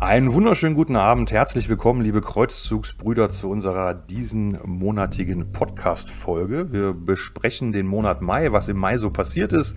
Einen 0.00 0.32
wunderschönen 0.32 0.74
guten 0.74 0.96
Abend. 0.96 1.30
Herzlich 1.30 1.68
willkommen, 1.68 2.00
liebe 2.00 2.22
Kreuzzugsbrüder, 2.22 3.28
zu 3.28 3.50
unserer 3.50 3.92
diesenmonatigen 3.92 5.52
Podcast-Folge. 5.52 6.72
Wir 6.72 6.94
besprechen 6.94 7.70
den 7.70 7.86
Monat 7.86 8.22
Mai, 8.22 8.50
was 8.50 8.68
im 8.68 8.78
Mai 8.78 8.96
so 8.96 9.10
passiert 9.10 9.52
ist. 9.52 9.76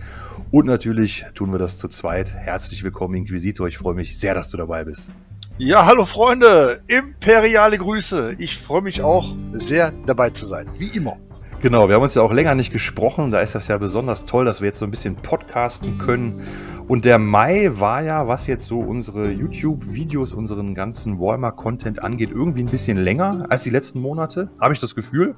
Und 0.49 0.65
natürlich 0.65 1.25
tun 1.33 1.51
wir 1.51 1.59
das 1.59 1.77
zu 1.77 1.89
zweit. 1.89 2.33
Herzlich 2.35 2.85
willkommen, 2.85 3.15
Inquisitor. 3.15 3.67
Ich 3.67 3.77
freue 3.77 3.95
mich 3.95 4.17
sehr, 4.17 4.33
dass 4.33 4.47
du 4.47 4.55
dabei 4.55 4.85
bist. 4.85 5.11
Ja, 5.57 5.85
hallo 5.85 6.05
Freunde. 6.05 6.81
Imperiale 6.87 7.77
Grüße. 7.77 8.37
Ich 8.37 8.57
freue 8.57 8.81
mich 8.81 9.01
auch 9.01 9.35
sehr 9.51 9.91
dabei 10.05 10.29
zu 10.29 10.45
sein. 10.45 10.69
Wie 10.77 10.95
immer. 10.95 11.17
Genau, 11.63 11.87
wir 11.87 11.95
haben 11.95 12.01
uns 12.01 12.13
ja 12.13 12.21
auch 12.21 12.33
länger 12.33 12.55
nicht 12.55 12.73
gesprochen. 12.73 13.31
Da 13.31 13.39
ist 13.39 13.55
das 13.55 13.69
ja 13.69 13.77
besonders 13.77 14.25
toll, 14.25 14.43
dass 14.43 14.59
wir 14.59 14.65
jetzt 14.65 14.79
so 14.79 14.85
ein 14.85 14.91
bisschen 14.91 15.15
podcasten 15.15 15.97
können. 15.97 16.41
Und 16.89 17.05
der 17.05 17.19
Mai 17.19 17.71
war 17.75 18.01
ja, 18.01 18.27
was 18.27 18.47
jetzt 18.47 18.67
so 18.67 18.81
unsere 18.81 19.31
YouTube-Videos, 19.31 20.33
unseren 20.33 20.75
ganzen 20.75 21.21
Walmart-Content 21.21 22.03
angeht, 22.03 22.31
irgendwie 22.31 22.63
ein 22.63 22.69
bisschen 22.69 22.97
länger 22.97 23.45
als 23.47 23.63
die 23.63 23.69
letzten 23.69 24.01
Monate, 24.01 24.49
habe 24.59 24.73
ich 24.73 24.81
das 24.81 24.93
Gefühl. 24.93 25.35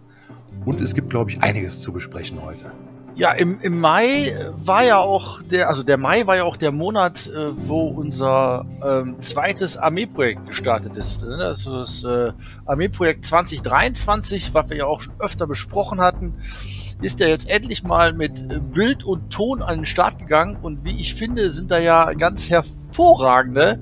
Und 0.65 0.81
es 0.81 0.95
gibt, 0.95 1.11
glaube 1.11 1.29
ich, 1.29 1.43
einiges 1.43 1.81
zu 1.81 1.93
besprechen 1.93 2.41
heute. 2.43 2.71
Ja, 3.17 3.31
im, 3.31 3.61
im 3.61 3.79
Mai 3.79 4.35
war 4.57 4.83
ja 4.83 4.97
auch 4.97 5.41
der, 5.41 5.69
also 5.69 5.83
der 5.83 5.97
Mai 5.97 6.27
war 6.27 6.35
ja 6.35 6.43
auch 6.43 6.57
der 6.57 6.73
Monat, 6.73 7.27
äh, 7.27 7.51
wo 7.55 7.87
unser 7.87 8.65
ähm, 8.83 9.21
zweites 9.21 9.77
Armeeprojekt 9.77 10.47
gestartet 10.47 10.97
ist. 10.97 11.23
Ne? 11.23 11.37
Also 11.37 11.77
das 11.79 12.03
äh, 12.03 12.33
Armeeprojekt 12.65 13.25
2023, 13.25 14.53
was 14.53 14.69
wir 14.69 14.77
ja 14.77 14.85
auch 14.85 14.99
schon 14.99 15.13
öfter 15.19 15.47
besprochen 15.47 16.01
hatten, 16.01 16.33
ist 17.01 17.21
ja 17.21 17.27
jetzt 17.27 17.49
endlich 17.49 17.83
mal 17.83 18.11
mit 18.11 18.73
Bild 18.73 19.05
und 19.05 19.29
Ton 19.29 19.61
an 19.61 19.77
den 19.77 19.85
Start 19.85 20.19
gegangen. 20.19 20.57
Und 20.61 20.83
wie 20.83 20.99
ich 20.99 21.15
finde, 21.15 21.51
sind 21.51 21.71
da 21.71 21.79
ja 21.79 22.11
ganz 22.13 22.49
hervorragende 22.49 23.79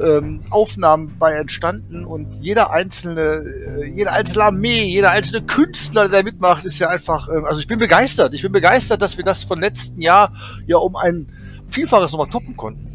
ähm, 0.00 0.40
Aufnahmen 0.50 1.16
bei 1.18 1.34
entstanden 1.34 2.04
und 2.04 2.26
jeder 2.40 2.70
einzelne, 2.70 3.44
äh, 3.80 3.86
jede 3.86 4.12
einzelne 4.12 4.44
Armee, 4.44 4.84
jeder 4.84 5.10
einzelne 5.10 5.42
Künstler, 5.42 6.08
der 6.08 6.24
mitmacht, 6.24 6.64
ist 6.64 6.78
ja 6.78 6.88
einfach, 6.88 7.28
äh, 7.28 7.42
also 7.44 7.60
ich 7.60 7.66
bin 7.66 7.78
begeistert. 7.78 8.34
Ich 8.34 8.42
bin 8.42 8.52
begeistert, 8.52 9.02
dass 9.02 9.16
wir 9.16 9.24
das 9.24 9.44
von 9.44 9.60
letzten 9.60 10.00
Jahr 10.00 10.32
ja 10.66 10.76
um 10.76 10.96
ein 10.96 11.28
Vielfaches 11.68 12.12
nochmal 12.12 12.28
toppen 12.28 12.56
konnten. 12.56 12.86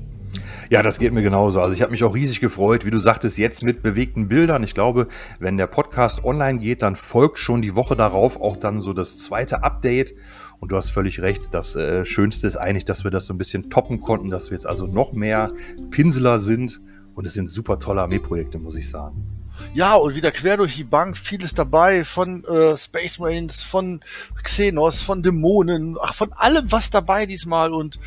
Ja, 0.69 0.81
das 0.81 0.99
geht 0.99 1.11
mir 1.11 1.21
genauso. 1.21 1.59
Also 1.59 1.73
ich 1.73 1.81
habe 1.81 1.91
mich 1.91 2.03
auch 2.05 2.15
riesig 2.15 2.39
gefreut, 2.39 2.85
wie 2.85 2.91
du 2.91 2.97
sagtest, 2.97 3.37
jetzt 3.37 3.61
mit 3.61 3.83
bewegten 3.83 4.29
Bildern. 4.29 4.63
Ich 4.63 4.73
glaube, 4.73 5.07
wenn 5.39 5.57
der 5.57 5.67
Podcast 5.67 6.23
online 6.23 6.59
geht, 6.59 6.81
dann 6.81 6.95
folgt 6.95 7.39
schon 7.39 7.61
die 7.61 7.75
Woche 7.75 7.97
darauf 7.97 8.39
auch 8.39 8.55
dann 8.55 8.79
so 8.79 8.93
das 8.93 9.19
zweite 9.19 9.63
Update. 9.63 10.13
Und 10.61 10.71
du 10.71 10.77
hast 10.77 10.91
völlig 10.91 11.21
recht. 11.21 11.53
Das 11.53 11.75
äh, 11.75 12.05
Schönste 12.05 12.45
ist 12.47 12.55
eigentlich, 12.55 12.85
dass 12.85 13.03
wir 13.03 13.11
das 13.11 13.25
so 13.25 13.33
ein 13.33 13.37
bisschen 13.37 13.69
toppen 13.69 13.99
konnten, 13.99 14.29
dass 14.29 14.51
wir 14.51 14.55
jetzt 14.55 14.67
also 14.67 14.85
noch 14.85 15.11
mehr 15.11 15.51
Pinsler 15.89 16.37
sind. 16.37 16.79
Und 17.15 17.25
es 17.25 17.33
sind 17.33 17.49
super 17.49 17.79
tolle 17.79 18.01
Armeeprojekte, 18.03 18.59
muss 18.59 18.77
ich 18.77 18.87
sagen. 18.87 19.40
Ja, 19.73 19.95
und 19.95 20.15
wieder 20.15 20.31
quer 20.31 20.57
durch 20.57 20.75
die 20.75 20.83
Bank, 20.83 21.17
vieles 21.17 21.53
dabei, 21.53 22.03
von 22.03 22.43
äh, 22.45 22.75
Space 22.75 23.19
Marines, 23.19 23.63
von 23.63 24.01
Xenos, 24.43 25.01
von 25.01 25.23
Dämonen, 25.23 25.97
ach, 26.01 26.13
von 26.13 26.33
allem 26.33 26.71
was 26.71 26.89
dabei 26.89 27.25
diesmal 27.25 27.73
und 27.73 27.99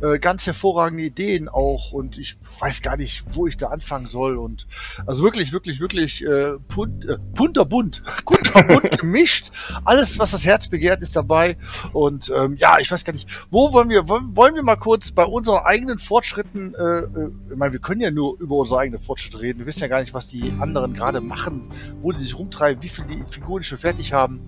äh, 0.00 0.18
ganz 0.18 0.46
hervorragende 0.46 1.04
Ideen 1.04 1.48
auch. 1.48 1.92
Und 1.92 2.18
ich 2.18 2.36
weiß 2.60 2.82
gar 2.82 2.96
nicht, 2.96 3.24
wo 3.32 3.46
ich 3.46 3.56
da 3.56 3.68
anfangen 3.68 4.06
soll. 4.06 4.36
Und 4.36 4.66
also 5.06 5.24
wirklich, 5.24 5.52
wirklich, 5.52 5.80
wirklich 5.80 6.24
äh, 6.24 6.52
punt, 6.68 7.04
äh, 7.04 7.18
punterbunt, 7.34 8.02
kunterbunt 8.24 8.90
gemischt. 8.98 9.50
Alles, 9.84 10.18
was 10.18 10.30
das 10.30 10.44
Herz 10.44 10.68
begehrt, 10.68 11.02
ist 11.02 11.16
dabei. 11.16 11.56
Und 11.92 12.32
ähm, 12.34 12.56
ja, 12.58 12.78
ich 12.78 12.90
weiß 12.90 13.04
gar 13.04 13.12
nicht, 13.12 13.28
wo 13.50 13.72
wollen 13.72 13.88
wir, 13.88 14.08
wollen 14.08 14.54
wir 14.54 14.62
mal 14.62 14.76
kurz 14.76 15.10
bei 15.10 15.24
unseren 15.24 15.64
eigenen 15.64 15.98
Fortschritten, 15.98 16.74
äh, 16.74 16.82
äh, 16.82 17.30
ich 17.50 17.56
meine, 17.56 17.72
wir 17.72 17.80
können 17.80 18.00
ja 18.00 18.10
nur 18.10 18.38
über 18.38 18.56
unsere 18.56 18.80
eigenen 18.80 19.00
Fortschritte 19.00 19.40
reden. 19.40 19.58
Wir 19.58 19.66
wissen 19.66 19.80
ja 19.80 19.88
gar 19.88 20.00
nicht, 20.00 20.14
was 20.14 20.28
die 20.28 20.52
anderen 20.60 20.94
gerade 20.98 21.20
machen, 21.20 21.70
wo 22.02 22.12
die 22.12 22.20
sich 22.20 22.38
rumtreiben, 22.38 22.82
wie 22.82 22.88
viele 22.88 23.06
die 23.06 23.24
Figuren 23.28 23.62
schon 23.62 23.78
fertig 23.78 24.12
haben. 24.12 24.40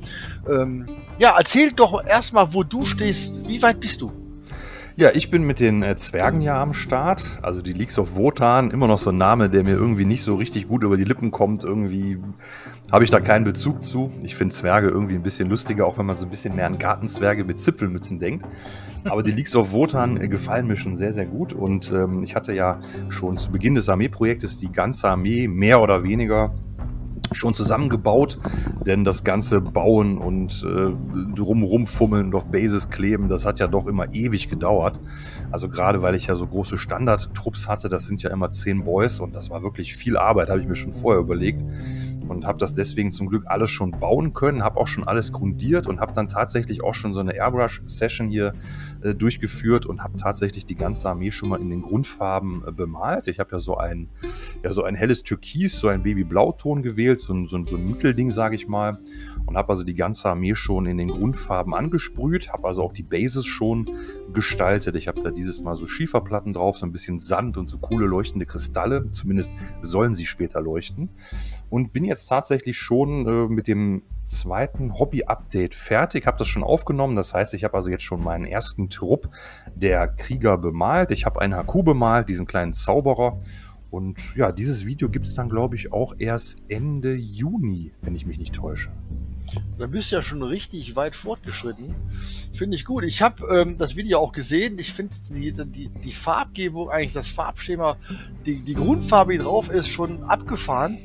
Ähm, 0.48 0.86
ja, 1.18 1.34
erzähl 1.38 1.72
doch 1.72 2.04
erstmal, 2.04 2.52
wo 2.52 2.62
du 2.62 2.84
stehst. 2.84 3.46
Wie 3.46 3.62
weit 3.62 3.80
bist 3.80 4.00
du? 4.00 4.12
Ja, 4.96 5.10
ich 5.14 5.30
bin 5.30 5.44
mit 5.44 5.60
den 5.60 5.82
äh, 5.82 5.96
Zwergen 5.96 6.42
ja 6.42 6.60
am 6.60 6.74
Start. 6.74 7.38
Also 7.40 7.62
die 7.62 7.72
Leaks 7.72 7.98
of 7.98 8.16
Wotan, 8.16 8.70
immer 8.70 8.86
noch 8.86 8.98
so 8.98 9.10
ein 9.10 9.16
Name, 9.16 9.48
der 9.48 9.62
mir 9.62 9.72
irgendwie 9.72 10.04
nicht 10.04 10.22
so 10.22 10.34
richtig 10.34 10.68
gut 10.68 10.84
über 10.84 10.98
die 10.98 11.04
Lippen 11.04 11.30
kommt. 11.30 11.64
Irgendwie 11.64 12.18
habe 12.92 13.04
ich 13.04 13.10
da 13.10 13.20
keinen 13.20 13.44
Bezug 13.44 13.82
zu. 13.82 14.12
Ich 14.22 14.36
finde 14.36 14.54
Zwerge 14.54 14.88
irgendwie 14.88 15.14
ein 15.14 15.22
bisschen 15.22 15.48
lustiger, 15.48 15.86
auch 15.86 15.96
wenn 15.96 16.06
man 16.06 16.16
so 16.16 16.26
ein 16.26 16.30
bisschen 16.30 16.54
mehr 16.54 16.66
an 16.66 16.78
Gartenzwerge 16.78 17.44
mit 17.44 17.60
Zipfelmützen 17.60 18.18
denkt. 18.18 18.44
Aber 19.04 19.22
die 19.22 19.32
Leaks 19.32 19.56
of 19.56 19.72
Wotan 19.72 20.20
äh, 20.20 20.28
gefallen 20.28 20.66
mir 20.66 20.76
schon 20.76 20.96
sehr, 20.96 21.12
sehr 21.12 21.26
gut. 21.26 21.52
Und 21.52 21.92
ähm, 21.92 22.22
ich 22.22 22.34
hatte 22.34 22.52
ja 22.52 22.80
schon 23.08 23.36
zu 23.38 23.50
Beginn 23.50 23.74
des 23.74 23.88
Armeeprojektes 23.88 24.58
die 24.58 24.72
ganze 24.72 25.08
Armee 25.08 25.48
mehr 25.48 25.80
oder 25.80 26.02
weniger 26.02 26.54
schon 27.32 27.54
zusammengebaut, 27.54 28.38
denn 28.84 29.04
das 29.04 29.22
ganze 29.22 29.60
Bauen 29.60 30.18
und 30.18 30.64
äh, 30.64 30.92
drumrum 31.34 31.86
fummeln 31.86 32.26
und 32.26 32.34
auf 32.34 32.46
Bases 32.46 32.90
kleben, 32.90 33.28
das 33.28 33.46
hat 33.46 33.60
ja 33.60 33.68
doch 33.68 33.86
immer 33.86 34.12
ewig 34.12 34.48
gedauert. 34.48 35.00
Also 35.52 35.68
gerade 35.68 36.02
weil 36.02 36.14
ich 36.14 36.26
ja 36.26 36.34
so 36.34 36.46
große 36.46 36.76
Standardtrupps 36.76 37.68
hatte, 37.68 37.88
das 37.88 38.06
sind 38.06 38.22
ja 38.22 38.30
immer 38.30 38.50
zehn 38.50 38.84
Boys 38.84 39.20
und 39.20 39.34
das 39.34 39.48
war 39.48 39.62
wirklich 39.62 39.94
viel 39.94 40.16
Arbeit, 40.16 40.48
habe 40.48 40.60
ich 40.60 40.66
mir 40.66 40.74
schon 40.74 40.92
vorher 40.92 41.20
überlegt 41.20 41.62
und 42.30 42.46
habe 42.46 42.58
das 42.58 42.74
deswegen 42.74 43.10
zum 43.10 43.26
Glück 43.26 43.44
alles 43.46 43.70
schon 43.70 43.90
bauen 43.90 44.32
können, 44.32 44.62
habe 44.62 44.78
auch 44.78 44.86
schon 44.86 45.02
alles 45.02 45.32
grundiert 45.32 45.88
und 45.88 46.00
habe 46.00 46.12
dann 46.12 46.28
tatsächlich 46.28 46.84
auch 46.84 46.94
schon 46.94 47.12
so 47.12 47.18
eine 47.18 47.34
Airbrush-Session 47.34 48.28
hier 48.28 48.54
äh, 49.02 49.14
durchgeführt 49.16 49.84
und 49.84 50.04
habe 50.04 50.16
tatsächlich 50.16 50.64
die 50.64 50.76
ganze 50.76 51.08
Armee 51.08 51.32
schon 51.32 51.48
mal 51.48 51.60
in 51.60 51.70
den 51.70 51.82
Grundfarben 51.82 52.62
äh, 52.66 52.70
bemalt. 52.70 53.26
Ich 53.26 53.40
habe 53.40 53.50
ja 53.50 53.58
so 53.58 53.76
ein, 53.76 54.08
ja 54.62 54.72
so 54.72 54.84
ein 54.84 54.94
helles 54.94 55.24
Türkis, 55.24 55.80
so 55.80 55.88
ein 55.88 56.04
Baby-Blauton 56.04 56.82
gewählt, 56.82 57.18
so, 57.18 57.34
so, 57.48 57.66
so 57.66 57.76
ein 57.76 57.84
Mittelding, 57.84 58.30
sage 58.30 58.54
ich 58.54 58.68
mal 58.68 59.00
und 59.46 59.56
habe 59.56 59.70
also 59.70 59.82
die 59.82 59.94
ganze 59.94 60.28
Armee 60.28 60.54
schon 60.54 60.86
in 60.86 60.96
den 60.96 61.08
Grundfarben 61.08 61.74
angesprüht, 61.74 62.52
habe 62.52 62.68
also 62.68 62.84
auch 62.84 62.92
die 62.92 63.02
Bases 63.02 63.46
schon 63.46 63.90
gestaltet. 64.32 64.94
Ich 64.94 65.08
habe 65.08 65.20
da 65.22 65.32
dieses 65.32 65.60
Mal 65.60 65.74
so 65.74 65.88
Schieferplatten 65.88 66.52
drauf, 66.52 66.78
so 66.78 66.86
ein 66.86 66.92
bisschen 66.92 67.18
Sand 67.18 67.56
und 67.56 67.68
so 67.68 67.78
coole 67.78 68.06
leuchtende 68.06 68.46
Kristalle. 68.46 69.10
Zumindest 69.10 69.50
sollen 69.82 70.14
sie 70.14 70.26
später 70.26 70.60
leuchten. 70.60 71.10
Und 71.68 71.92
bin 71.92 72.04
jetzt 72.04 72.19
tatsächlich 72.26 72.76
schon 72.76 73.26
äh, 73.26 73.48
mit 73.48 73.68
dem 73.68 74.02
zweiten 74.24 74.98
Hobby-Update 74.98 75.74
fertig, 75.74 76.26
habe 76.26 76.38
das 76.38 76.48
schon 76.48 76.62
aufgenommen. 76.62 77.16
Das 77.16 77.34
heißt, 77.34 77.54
ich 77.54 77.64
habe 77.64 77.74
also 77.74 77.90
jetzt 77.90 78.04
schon 78.04 78.22
meinen 78.22 78.44
ersten 78.44 78.88
Trupp 78.88 79.28
der 79.74 80.08
Krieger 80.08 80.58
bemalt. 80.58 81.10
Ich 81.10 81.26
habe 81.26 81.40
einen 81.40 81.54
Haku 81.54 81.82
bemalt, 81.82 82.28
diesen 82.28 82.46
kleinen 82.46 82.72
Zauberer. 82.72 83.40
Und 83.90 84.36
ja, 84.36 84.52
dieses 84.52 84.86
Video 84.86 85.08
gibt 85.08 85.26
es 85.26 85.34
dann, 85.34 85.48
glaube 85.48 85.74
ich, 85.74 85.92
auch 85.92 86.14
erst 86.18 86.62
Ende 86.68 87.14
Juni, 87.14 87.92
wenn 88.02 88.14
ich 88.14 88.24
mich 88.24 88.38
nicht 88.38 88.54
täusche. 88.54 88.90
Da 89.78 89.86
bist 89.86 90.12
du 90.12 90.16
ja 90.16 90.22
schon 90.22 90.42
richtig 90.42 90.94
weit 90.94 91.16
fortgeschritten. 91.16 91.94
Finde 92.54 92.76
ich 92.76 92.84
gut. 92.84 93.02
Ich 93.02 93.20
habe 93.20 93.44
ähm, 93.52 93.78
das 93.78 93.96
Video 93.96 94.20
auch 94.20 94.32
gesehen. 94.32 94.78
Ich 94.78 94.92
finde 94.92 95.16
die, 95.30 95.52
die, 95.52 95.88
die 95.88 96.12
Farbgebung, 96.12 96.88
eigentlich 96.90 97.14
das 97.14 97.28
Farbschema, 97.28 97.96
die, 98.46 98.60
die 98.60 98.74
Grundfarbe, 98.74 99.32
die 99.32 99.38
drauf 99.38 99.70
ist, 99.70 99.88
schon 99.88 100.22
abgefahren. 100.22 100.98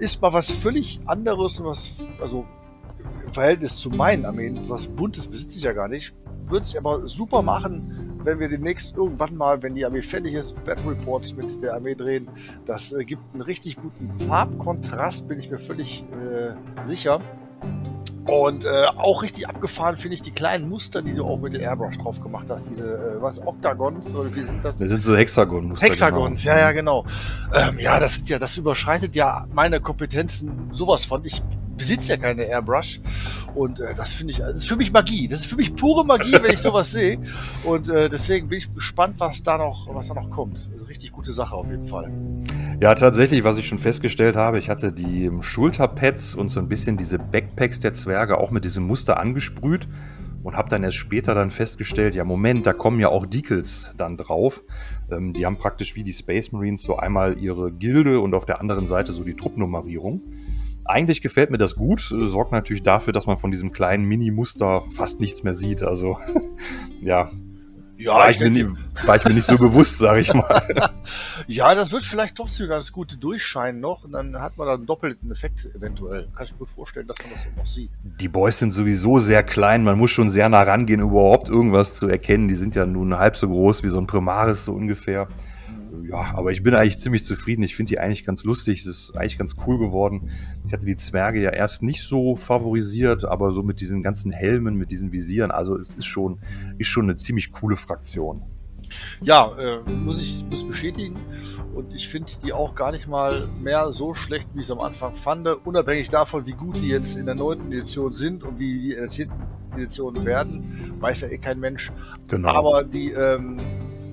Ist 0.00 0.22
mal 0.22 0.32
was 0.32 0.50
völlig 0.50 0.98
anderes 1.04 1.60
und 1.60 1.66
was, 1.66 1.92
also 2.22 2.46
im 3.26 3.34
Verhältnis 3.34 3.76
zu 3.76 3.90
meinen 3.90 4.24
Armeen, 4.24 4.58
was 4.66 4.86
Buntes 4.86 5.26
besitze 5.26 5.58
ich 5.58 5.64
ja 5.64 5.74
gar 5.74 5.88
nicht. 5.88 6.14
Würde 6.46 6.64
sich 6.64 6.78
aber 6.78 7.06
super 7.06 7.42
machen, 7.42 8.18
wenn 8.24 8.40
wir 8.40 8.48
demnächst 8.48 8.96
irgendwann 8.96 9.36
mal, 9.36 9.62
wenn 9.62 9.74
die 9.74 9.84
Armee 9.84 10.00
fertig 10.00 10.32
ist, 10.32 10.54
Battle 10.64 10.92
Reports 10.92 11.34
mit 11.36 11.62
der 11.62 11.74
Armee 11.74 11.94
drehen. 11.94 12.28
Das 12.64 12.92
äh, 12.92 13.04
gibt 13.04 13.22
einen 13.34 13.42
richtig 13.42 13.76
guten 13.76 14.10
Farbkontrast, 14.26 15.28
bin 15.28 15.38
ich 15.38 15.50
mir 15.50 15.58
völlig 15.58 16.02
äh, 16.12 16.54
sicher. 16.84 17.20
Und 18.26 18.64
äh, 18.64 18.86
auch 18.96 19.22
richtig 19.22 19.48
abgefahren 19.48 19.96
finde 19.96 20.14
ich 20.14 20.22
die 20.22 20.30
kleinen 20.30 20.68
Muster, 20.68 21.02
die 21.02 21.14
du 21.14 21.24
auch 21.24 21.38
mit 21.38 21.54
der 21.54 21.62
Airbrush 21.62 21.96
drauf 21.98 22.20
gemacht 22.20 22.46
hast. 22.50 22.68
Diese, 22.68 22.84
äh, 22.84 23.22
was, 23.22 23.44
Octagons 23.44 24.14
oder 24.14 24.34
wie 24.34 24.42
sind 24.42 24.64
das? 24.64 24.78
Das 24.78 24.88
sind 24.88 25.02
so 25.02 25.16
Hexagon-Muster. 25.16 25.86
Hexagons, 25.86 26.42
genau. 26.42 26.54
ja, 26.54 26.60
ja, 26.60 26.72
genau. 26.72 27.04
Ähm, 27.54 27.78
ja, 27.78 27.98
das, 27.98 28.22
ja, 28.26 28.38
das 28.38 28.56
überschreitet 28.56 29.16
ja 29.16 29.46
meine 29.52 29.80
Kompetenzen 29.80 30.70
sowas 30.72 31.04
von. 31.04 31.24
Ich 31.24 31.42
besitze 31.76 32.10
ja 32.12 32.16
keine 32.18 32.44
Airbrush 32.44 33.00
und 33.54 33.80
äh, 33.80 33.94
das 33.94 34.12
finde 34.12 34.32
ich, 34.32 34.38
das 34.38 34.54
ist 34.54 34.68
für 34.68 34.76
mich 34.76 34.92
Magie. 34.92 35.26
Das 35.26 35.40
ist 35.40 35.46
für 35.46 35.56
mich 35.56 35.74
pure 35.74 36.04
Magie, 36.04 36.32
wenn 36.32 36.52
ich 36.52 36.60
sowas 36.60 36.92
sehe. 36.92 37.18
Und 37.64 37.88
äh, 37.88 38.10
deswegen 38.10 38.48
bin 38.48 38.58
ich 38.58 38.72
gespannt, 38.74 39.14
was 39.18 39.42
da 39.42 39.56
noch, 39.56 39.88
was 39.92 40.08
da 40.08 40.14
noch 40.14 40.30
kommt. 40.30 40.68
Richtig 40.90 41.12
gute 41.12 41.30
Sache 41.30 41.54
auf 41.54 41.70
jeden 41.70 41.86
Fall. 41.86 42.10
Ja, 42.80 42.96
tatsächlich, 42.96 43.44
was 43.44 43.56
ich 43.58 43.68
schon 43.68 43.78
festgestellt 43.78 44.34
habe, 44.34 44.58
ich 44.58 44.68
hatte 44.68 44.90
die 44.92 45.30
Schulterpads 45.40 46.34
und 46.34 46.48
so 46.48 46.58
ein 46.58 46.68
bisschen 46.68 46.96
diese 46.96 47.16
Backpacks 47.16 47.78
der 47.78 47.92
Zwerge 47.92 48.38
auch 48.38 48.50
mit 48.50 48.64
diesem 48.64 48.88
Muster 48.88 49.20
angesprüht 49.20 49.86
und 50.42 50.56
habe 50.56 50.68
dann 50.68 50.82
erst 50.82 50.96
später 50.96 51.32
dann 51.32 51.52
festgestellt, 51.52 52.16
ja 52.16 52.24
Moment, 52.24 52.66
da 52.66 52.72
kommen 52.72 52.98
ja 52.98 53.08
auch 53.08 53.24
Decals 53.24 53.92
dann 53.98 54.16
drauf. 54.16 54.64
Ähm, 55.12 55.32
die 55.32 55.46
haben 55.46 55.58
praktisch 55.58 55.94
wie 55.94 56.02
die 56.02 56.12
Space 56.12 56.50
Marines 56.50 56.82
so 56.82 56.96
einmal 56.96 57.38
ihre 57.38 57.70
Gilde 57.70 58.18
und 58.18 58.34
auf 58.34 58.44
der 58.44 58.60
anderen 58.60 58.88
Seite 58.88 59.12
so 59.12 59.22
die 59.22 59.34
Truppnummerierung. 59.34 60.22
Eigentlich 60.84 61.20
gefällt 61.20 61.52
mir 61.52 61.58
das 61.58 61.76
gut, 61.76 62.10
äh, 62.10 62.26
sorgt 62.26 62.50
natürlich 62.50 62.82
dafür, 62.82 63.12
dass 63.12 63.28
man 63.28 63.38
von 63.38 63.52
diesem 63.52 63.70
kleinen 63.70 64.06
Mini-Muster 64.06 64.82
fast 64.90 65.20
nichts 65.20 65.44
mehr 65.44 65.54
sieht. 65.54 65.82
Also 65.82 66.18
ja, 67.00 67.30
ja, 68.00 68.14
war, 68.14 68.30
ich, 68.30 68.40
mir 68.40 68.50
nicht, 68.50 68.66
war 69.06 69.16
ich 69.16 69.24
mir 69.24 69.34
nicht 69.34 69.46
so 69.46 69.58
bewusst, 69.58 69.98
sage 69.98 70.20
ich 70.20 70.32
mal. 70.32 70.90
ja, 71.46 71.74
das 71.74 71.92
wird 71.92 72.02
vielleicht 72.02 72.34
trotzdem 72.34 72.68
ganz 72.68 72.90
gut 72.92 73.22
durchscheinen 73.22 73.80
noch 73.80 74.04
und 74.04 74.12
dann 74.12 74.40
hat 74.40 74.56
man 74.56 74.66
da 74.66 74.74
einen 74.74 74.86
doppelten 74.86 75.30
Effekt 75.30 75.66
eventuell. 75.74 76.28
Kann 76.34 76.46
ich 76.46 76.52
mir 76.52 76.58
gut 76.58 76.70
vorstellen, 76.70 77.06
dass 77.06 77.18
man 77.18 77.32
das 77.32 77.46
noch 77.56 77.66
sieht. 77.66 77.90
Die 78.02 78.28
Boys 78.28 78.58
sind 78.58 78.70
sowieso 78.70 79.18
sehr 79.18 79.42
klein, 79.42 79.84
man 79.84 79.98
muss 79.98 80.10
schon 80.10 80.30
sehr 80.30 80.48
nah 80.48 80.62
rangehen, 80.62 81.02
um 81.02 81.10
überhaupt 81.10 81.48
irgendwas 81.48 81.96
zu 81.96 82.08
erkennen. 82.08 82.48
Die 82.48 82.54
sind 82.54 82.74
ja 82.74 82.86
nun 82.86 83.18
halb 83.18 83.36
so 83.36 83.48
groß 83.48 83.82
wie 83.82 83.88
so 83.88 83.98
ein 83.98 84.06
Primaris 84.06 84.64
so 84.64 84.72
ungefähr 84.72 85.28
ja, 86.08 86.34
aber 86.34 86.52
ich 86.52 86.62
bin 86.62 86.74
eigentlich 86.74 86.98
ziemlich 86.98 87.24
zufrieden. 87.24 87.62
Ich 87.62 87.76
finde 87.76 87.90
die 87.90 87.98
eigentlich 87.98 88.24
ganz 88.24 88.44
lustig. 88.44 88.80
Es 88.80 88.86
ist 88.86 89.16
eigentlich 89.16 89.38
ganz 89.38 89.56
cool 89.66 89.78
geworden. 89.78 90.30
Ich 90.66 90.72
hatte 90.72 90.86
die 90.86 90.96
Zwerge 90.96 91.40
ja 91.40 91.50
erst 91.50 91.82
nicht 91.82 92.02
so 92.02 92.36
favorisiert, 92.36 93.24
aber 93.24 93.52
so 93.52 93.62
mit 93.62 93.80
diesen 93.80 94.02
ganzen 94.02 94.32
Helmen, 94.32 94.76
mit 94.76 94.90
diesen 94.90 95.12
Visieren, 95.12 95.50
also 95.50 95.76
es 95.76 95.92
ist 95.92 96.06
schon, 96.06 96.40
ist 96.78 96.88
schon 96.88 97.04
eine 97.04 97.16
ziemlich 97.16 97.52
coole 97.52 97.76
Fraktion. 97.76 98.42
Ja, 99.20 99.56
äh, 99.56 99.88
muss 99.88 100.20
ich 100.20 100.44
muss 100.50 100.66
bestätigen. 100.66 101.16
Und 101.74 101.94
ich 101.94 102.08
finde 102.08 102.32
die 102.44 102.52
auch 102.52 102.74
gar 102.74 102.92
nicht 102.92 103.06
mal 103.06 103.48
mehr 103.60 103.92
so 103.92 104.14
schlecht, 104.14 104.48
wie 104.54 104.60
ich 104.60 104.66
es 104.66 104.70
am 104.70 104.80
Anfang 104.80 105.14
fand. 105.14 105.46
Unabhängig 105.64 106.10
davon, 106.10 106.46
wie 106.46 106.52
gut 106.52 106.80
die 106.80 106.88
jetzt 106.88 107.16
in 107.16 107.26
der 107.26 107.34
neunten 107.34 107.70
Edition 107.72 108.12
sind 108.12 108.42
und 108.42 108.58
wie 108.58 108.80
die 108.80 108.92
in 108.92 108.98
der 108.98 109.08
zehnten 109.08 109.34
Edition 109.74 110.24
werden, 110.24 110.94
weiß 110.98 111.22
ja 111.22 111.28
eh 111.28 111.38
kein 111.38 111.60
Mensch. 111.60 111.92
Genau. 112.28 112.48
Aber 112.48 112.84
die, 112.84 113.12
ähm, 113.12 113.60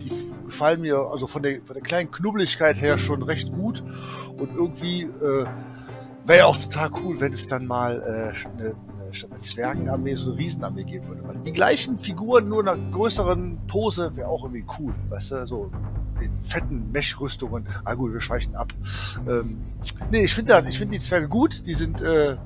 die 0.10 0.46
gefallen 0.46 0.82
mir 0.82 0.98
also 1.12 1.28
von 1.28 1.44
der, 1.44 1.62
von 1.64 1.74
der 1.74 1.84
kleinen 1.84 2.12
Knubbeligkeit 2.12 2.80
her 2.80 2.98
schon 2.98 3.24
recht 3.24 3.52
gut. 3.52 3.84
Und 4.38 4.56
irgendwie 4.56 5.04
äh, 5.04 5.46
wäre 6.26 6.40
ja 6.40 6.46
auch 6.46 6.58
total 6.58 6.92
cool, 7.04 7.20
wenn 7.20 7.34
es 7.34 7.48
dann 7.48 7.66
mal 7.66 8.02
äh, 8.02 8.48
eine, 8.50 8.76
einer 9.10 9.42
Zwergenarmee 9.42 10.16
so 10.16 10.32
eine 10.32 10.40
Riesenarmee 10.40 10.84
geben 10.84 11.08
würde. 11.08 11.40
Die 11.46 11.54
gleichen 11.54 11.98
Figuren, 11.98 12.48
nur 12.48 12.62
in 12.62 12.68
einer 12.68 12.92
größeren 12.92 13.60
Pose, 13.68 14.16
wäre 14.16 14.28
auch 14.28 14.44
irgendwie 14.44 14.66
cool. 14.80 14.94
Weißt 15.10 15.32
du, 15.32 15.48
so 15.48 15.72
in 16.22 16.32
fetten 16.44 16.92
Mech-Rüstungen. 16.92 17.68
Ah 17.86 17.94
gut, 17.94 18.14
wir 18.14 18.22
schweichen 18.22 18.56
ab. 18.56 18.74
Ähm, 19.28 19.60
nee, 20.12 20.26
ich 20.26 20.34
finde 20.34 20.64
ich 20.68 20.78
finde 20.78 20.96
die 20.96 21.02
Zwerge 21.02 21.28
gut. 21.28 21.66
Die 21.66 21.74
sind 21.74 22.02
äh, 22.02 22.38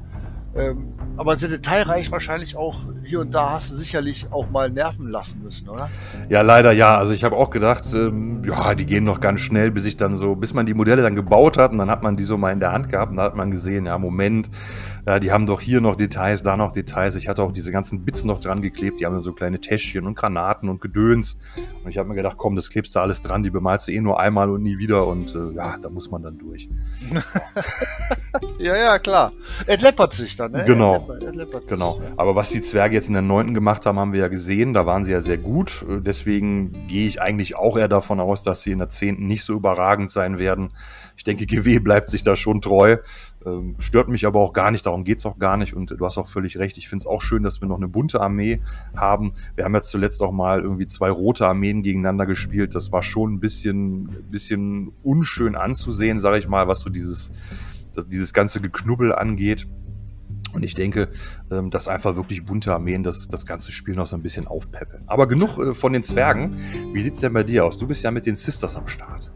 ähm, 0.55 0.93
aber 1.17 1.37
sehr 1.37 1.49
detailreich 1.49 2.11
wahrscheinlich 2.11 2.57
auch 2.57 2.81
hier 3.05 3.19
und 3.19 3.33
da 3.33 3.51
hast 3.51 3.71
du 3.71 3.75
sicherlich 3.75 4.27
auch 4.31 4.49
mal 4.49 4.69
nerven 4.69 5.07
lassen 5.07 5.41
müssen, 5.43 5.69
oder? 5.69 5.89
Ja, 6.29 6.41
leider 6.41 6.71
ja. 6.71 6.97
Also 6.97 7.13
ich 7.13 7.23
habe 7.23 7.35
auch 7.35 7.49
gedacht, 7.49 7.83
ähm, 7.93 8.43
ja, 8.43 8.75
die 8.75 8.85
gehen 8.85 9.03
noch 9.03 9.19
ganz 9.19 9.41
schnell, 9.41 9.71
bis 9.71 9.85
ich 9.85 9.97
dann 9.97 10.17
so, 10.17 10.35
bis 10.35 10.53
man 10.53 10.65
die 10.65 10.73
Modelle 10.73 11.01
dann 11.01 11.15
gebaut 11.15 11.57
hat 11.57 11.71
und 11.71 11.77
dann 11.77 11.89
hat 11.89 12.03
man 12.03 12.17
die 12.17 12.23
so 12.23 12.37
mal 12.37 12.51
in 12.51 12.59
der 12.59 12.71
Hand 12.71 12.89
gehabt 12.89 13.11
und 13.11 13.17
da 13.17 13.23
hat 13.23 13.35
man 13.35 13.51
gesehen, 13.51 13.85
ja, 13.85 13.97
Moment, 13.97 14.49
ja, 15.05 15.19
die 15.19 15.31
haben 15.31 15.45
doch 15.47 15.61
hier 15.61 15.81
noch 15.81 15.95
Details, 15.95 16.43
da 16.43 16.55
noch 16.55 16.71
Details. 16.71 17.15
Ich 17.15 17.27
hatte 17.27 17.43
auch 17.43 17.51
diese 17.51 17.71
ganzen 17.71 18.05
Bits 18.05 18.23
noch 18.23 18.39
dran 18.39 18.61
geklebt, 18.61 18.99
die 18.99 19.05
haben 19.05 19.13
dann 19.13 19.23
so 19.23 19.33
kleine 19.33 19.59
Täschchen 19.59 20.05
und 20.05 20.15
Granaten 20.15 20.69
und 20.69 20.79
Gedöns. 20.79 21.37
Und 21.83 21.89
ich 21.89 21.97
habe 21.97 22.07
mir 22.07 22.15
gedacht, 22.15 22.37
komm, 22.37 22.55
das 22.55 22.69
klebst 22.69 22.95
du 22.95 22.99
alles 22.99 23.21
dran, 23.21 23.43
die 23.43 23.49
bemalst 23.49 23.87
du 23.87 23.91
eh 23.91 23.99
nur 23.99 24.19
einmal 24.19 24.49
und 24.49 24.61
nie 24.61 24.77
wieder 24.77 25.07
und 25.07 25.35
äh, 25.35 25.55
ja, 25.55 25.77
da 25.77 25.89
muss 25.89 26.11
man 26.11 26.21
dann 26.21 26.37
durch. 26.37 26.69
ja, 28.59 28.75
ja, 28.75 28.99
klar. 28.99 29.31
Es 29.65 29.81
läppert 29.81 30.13
sich 30.13 30.35
dann, 30.35 30.51
ne? 30.51 30.63
Genau. 30.65 31.07
Läppert, 31.09 31.35
läppert 31.35 31.67
genau. 31.67 32.01
Aber 32.17 32.35
was 32.35 32.49
die 32.49 32.61
Zwerge 32.61 33.00
jetzt 33.01 33.07
in 33.07 33.13
der 33.13 33.23
neunten 33.23 33.55
gemacht 33.55 33.87
haben, 33.87 33.97
haben 33.97 34.13
wir 34.13 34.19
ja 34.19 34.27
gesehen. 34.27 34.75
Da 34.75 34.85
waren 34.85 35.03
sie 35.03 35.11
ja 35.11 35.21
sehr 35.21 35.39
gut. 35.39 35.83
Deswegen 35.89 36.85
gehe 36.87 37.07
ich 37.07 37.19
eigentlich 37.19 37.55
auch 37.55 37.75
eher 37.75 37.87
davon 37.87 38.19
aus, 38.19 38.43
dass 38.43 38.61
sie 38.61 38.71
in 38.71 38.77
der 38.77 38.89
zehnten 38.89 39.25
nicht 39.25 39.43
so 39.43 39.53
überragend 39.53 40.11
sein 40.11 40.37
werden. 40.37 40.71
Ich 41.17 41.23
denke, 41.23 41.45
GW 41.47 41.79
bleibt 41.79 42.11
sich 42.11 42.21
da 42.21 42.35
schon 42.35 42.61
treu. 42.61 42.97
Ähm, 43.43 43.75
stört 43.79 44.07
mich 44.07 44.27
aber 44.27 44.39
auch 44.39 44.53
gar 44.53 44.69
nicht, 44.69 44.85
darum 44.85 45.03
geht's 45.03 45.25
auch 45.25 45.39
gar 45.39 45.57
nicht. 45.57 45.73
Und 45.73 45.89
du 45.89 46.05
hast 46.05 46.19
auch 46.19 46.27
völlig 46.27 46.59
recht. 46.59 46.77
Ich 46.77 46.87
finde 46.87 47.01
es 47.01 47.07
auch 47.07 47.23
schön, 47.23 47.41
dass 47.41 47.59
wir 47.59 47.67
noch 47.67 47.77
eine 47.77 47.87
bunte 47.87 48.21
Armee 48.21 48.61
haben. 48.95 49.33
Wir 49.55 49.65
haben 49.65 49.73
jetzt 49.73 49.89
zuletzt 49.89 50.21
auch 50.21 50.31
mal 50.31 50.61
irgendwie 50.61 50.85
zwei 50.85 51.09
rote 51.09 51.47
Armeen 51.47 51.81
gegeneinander 51.81 52.27
gespielt. 52.27 52.75
Das 52.75 52.91
war 52.91 53.01
schon 53.01 53.33
ein 53.33 53.39
bisschen, 53.39 54.09
bisschen 54.29 54.91
unschön 55.01 55.55
anzusehen, 55.55 56.19
sage 56.19 56.37
ich 56.37 56.47
mal, 56.47 56.67
was 56.67 56.81
so 56.81 56.91
dieses, 56.91 57.31
dieses 58.07 58.31
ganze 58.31 58.61
Geknubbel 58.61 59.13
angeht. 59.15 59.67
Und 60.53 60.63
ich 60.63 60.75
denke, 60.75 61.09
ähm, 61.49 61.71
dass 61.71 61.87
einfach 61.87 62.15
wirklich 62.15 62.43
bunte 62.45 62.73
Armeen 62.73 63.03
das, 63.03 63.27
das 63.27 63.45
ganze 63.45 63.71
Spiel 63.71 63.95
noch 63.95 64.07
so 64.07 64.15
ein 64.15 64.21
bisschen 64.21 64.47
aufpeppeln. 64.47 65.03
Aber 65.07 65.27
genug 65.27 65.57
äh, 65.57 65.73
von 65.73 65.93
den 65.93 66.03
Zwergen. 66.03 66.57
Wie 66.93 67.01
sieht's 67.01 67.21
denn 67.21 67.33
bei 67.33 67.43
dir 67.43 67.65
aus? 67.65 67.77
Du 67.77 67.87
bist 67.87 68.03
ja 68.03 68.11
mit 68.11 68.25
den 68.25 68.35
Sisters 68.35 68.75
am 68.75 68.87
Start. 68.87 69.31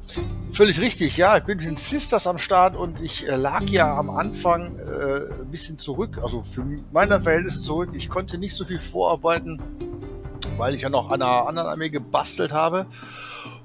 Völlig 0.52 0.80
richtig, 0.80 1.18
ja. 1.18 1.38
Ich 1.38 1.44
bin 1.44 1.58
mit 1.58 1.66
den 1.66 1.78
Sisters 1.78 2.28
am 2.28 2.38
Start 2.38 2.76
und 2.76 3.02
ich 3.02 3.28
äh, 3.28 3.36
lag 3.36 3.64
ja 3.64 3.96
am 3.96 4.10
Anfang 4.10 4.78
äh, 4.78 5.42
ein 5.42 5.52
bisschen 5.52 5.78
zurück, 5.78 6.20
also 6.22 6.44
für 6.44 6.66
meine 6.92 7.20
Verhältnisse 7.20 7.62
zurück. 7.62 7.90
Ich 7.94 8.10
konnte 8.10 8.38
nicht 8.38 8.54
so 8.54 8.66
viel 8.66 8.80
vorarbeiten, 8.80 9.62
weil 10.58 10.76
ich 10.76 10.82
ja 10.82 10.90
noch 10.90 11.12
an 11.12 11.22
einer 11.22 11.48
anderen 11.48 11.68
Armee 11.70 11.90
gebastelt 11.90 12.52
habe. 12.52 12.88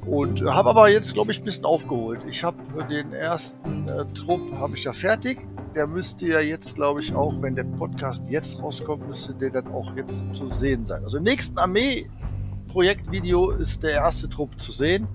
Und 0.07 0.43
habe 0.43 0.71
aber 0.71 0.89
jetzt, 0.89 1.13
glaube 1.15 1.33
ich, 1.33 1.39
ein 1.39 1.45
bisschen 1.45 1.65
aufgeholt. 1.65 2.21
Ich 2.29 2.43
habe 2.43 2.59
den 2.89 3.13
ersten 3.13 3.89
äh, 3.89 4.05
Trupp 4.15 4.41
habe 4.59 4.77
ich 4.77 4.85
ja 4.85 4.93
fertig 4.93 5.47
der 5.75 5.87
müsste 5.87 6.27
ja 6.27 6.41
jetzt, 6.41 6.75
glaube 6.75 7.01
ich, 7.01 7.15
auch, 7.15 7.33
wenn 7.41 7.55
der 7.55 7.65
Podcast 7.65 8.29
jetzt 8.29 8.61
rauskommt, 8.61 9.07
müsste 9.07 9.35
der 9.35 9.51
dann 9.51 9.69
auch 9.69 9.95
jetzt 9.97 10.25
zu 10.33 10.49
sehen 10.53 10.87
sein. 10.87 11.05
Also 11.05 11.19
im 11.19 11.25
nächsten 11.25 11.59
Armee-Projektvideo 11.59 13.51
ist 13.53 13.83
der 13.83 13.93
erste 13.93 14.29
Trupp 14.29 14.61
zu 14.61 14.73
sehen. 14.73 15.07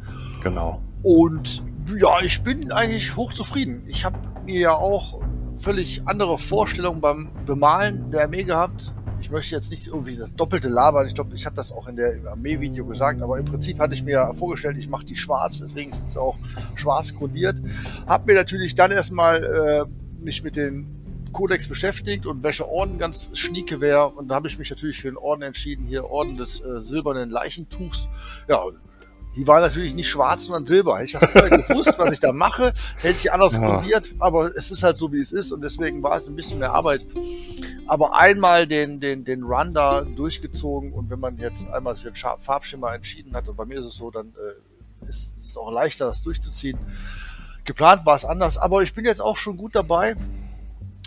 Genau. 0.41 0.81
Und 1.03 1.63
ja, 1.95 2.21
ich 2.21 2.41
bin 2.41 2.71
eigentlich 2.71 3.15
hochzufrieden. 3.15 3.83
Ich 3.87 4.05
habe 4.05 4.17
mir 4.45 4.59
ja 4.59 4.73
auch 4.73 5.21
völlig 5.57 6.01
andere 6.05 6.37
Vorstellungen 6.37 7.01
beim 7.01 7.29
Bemalen 7.45 8.11
der 8.11 8.23
Armee 8.23 8.43
gehabt. 8.43 8.93
Ich 9.25 9.31
möchte 9.31 9.55
jetzt 9.55 9.71
nicht 9.71 9.87
irgendwie 9.87 10.15
das 10.15 10.35
doppelte 10.35 10.69
labern. 10.69 11.07
Ich 11.07 11.15
glaube, 11.15 11.33
ich 11.33 11.47
habe 11.47 11.55
das 11.55 11.71
auch 11.71 11.87
in 11.87 11.95
der 11.95 12.15
Armee-Video 12.29 12.85
gesagt, 12.85 13.23
aber 13.23 13.39
im 13.39 13.45
Prinzip 13.45 13.79
hatte 13.79 13.95
ich 13.95 14.03
mir 14.03 14.31
vorgestellt, 14.35 14.77
ich 14.77 14.87
mache 14.87 15.03
die 15.03 15.15
schwarz, 15.15 15.57
deswegen 15.57 15.91
sind 15.93 16.11
sie 16.11 16.21
auch 16.21 16.37
schwarz 16.75 17.11
grundiert. 17.11 17.59
Hab 18.05 18.27
mir 18.27 18.35
natürlich 18.35 18.75
dann 18.75 18.91
erstmal 18.91 19.43
äh, 19.43 20.23
mich 20.23 20.43
mit 20.43 20.55
den 20.55 21.25
Kodex 21.33 21.67
beschäftigt 21.67 22.27
und 22.27 22.43
welcher 22.43 22.67
Orden 22.67 22.99
ganz 22.99 23.31
schnieke 23.33 23.81
wäre. 23.81 24.09
Und 24.09 24.27
da 24.27 24.35
habe 24.35 24.47
ich 24.47 24.59
mich 24.59 24.69
natürlich 24.69 25.01
für 25.01 25.09
den 25.09 25.17
Orden 25.17 25.41
entschieden, 25.41 25.87
hier 25.87 26.05
Orden 26.05 26.37
des 26.37 26.59
äh, 26.59 26.79
silbernen 26.79 27.31
Leichentuchs. 27.31 28.07
Ja, 28.47 28.61
die 29.35 29.45
war 29.47 29.59
natürlich 29.59 29.93
nicht 29.93 30.07
schwarz, 30.07 30.45
sondern 30.45 30.65
silber. 30.65 31.03
Ich 31.03 31.15
habe 31.15 31.27
vorher 31.27 31.57
gewusst, 31.57 31.97
was 31.97 32.13
ich 32.13 32.19
da 32.19 32.31
mache, 32.31 32.73
hätte 32.97 33.17
ich 33.17 33.31
anders 33.31 33.53
ja. 33.53 33.75
kodiert, 33.75 34.13
aber 34.19 34.55
es 34.55 34.71
ist 34.71 34.83
halt 34.83 34.97
so, 34.97 35.11
wie 35.11 35.19
es 35.19 35.31
ist 35.31 35.51
und 35.51 35.61
deswegen 35.61 36.01
war 36.03 36.17
es 36.17 36.27
ein 36.27 36.35
bisschen 36.35 36.59
mehr 36.59 36.73
Arbeit. 36.73 37.05
Aber 37.87 38.15
einmal 38.15 38.67
den, 38.67 38.99
den, 38.99 39.25
den 39.25 39.43
Run 39.43 39.73
da 39.73 40.01
durchgezogen 40.01 40.93
und 40.93 41.09
wenn 41.09 41.19
man 41.19 41.37
jetzt 41.37 41.69
einmal 41.69 41.95
für 41.95 42.11
den 42.11 42.15
Farbschimmer 42.39 42.93
entschieden 42.93 43.33
hat, 43.35 43.47
und 43.47 43.57
bei 43.57 43.65
mir 43.65 43.79
ist 43.79 43.87
es 43.87 43.95
so, 43.95 44.11
dann 44.11 44.27
äh, 44.27 45.07
ist 45.09 45.35
es 45.37 45.57
auch 45.57 45.71
leichter, 45.71 46.07
das 46.07 46.21
durchzuziehen. 46.21 46.77
Geplant 47.65 48.05
war 48.05 48.15
es 48.15 48.25
anders, 48.25 48.57
aber 48.57 48.83
ich 48.83 48.93
bin 48.93 49.05
jetzt 49.05 49.21
auch 49.21 49.37
schon 49.37 49.57
gut 49.57 49.75
dabei. 49.75 50.15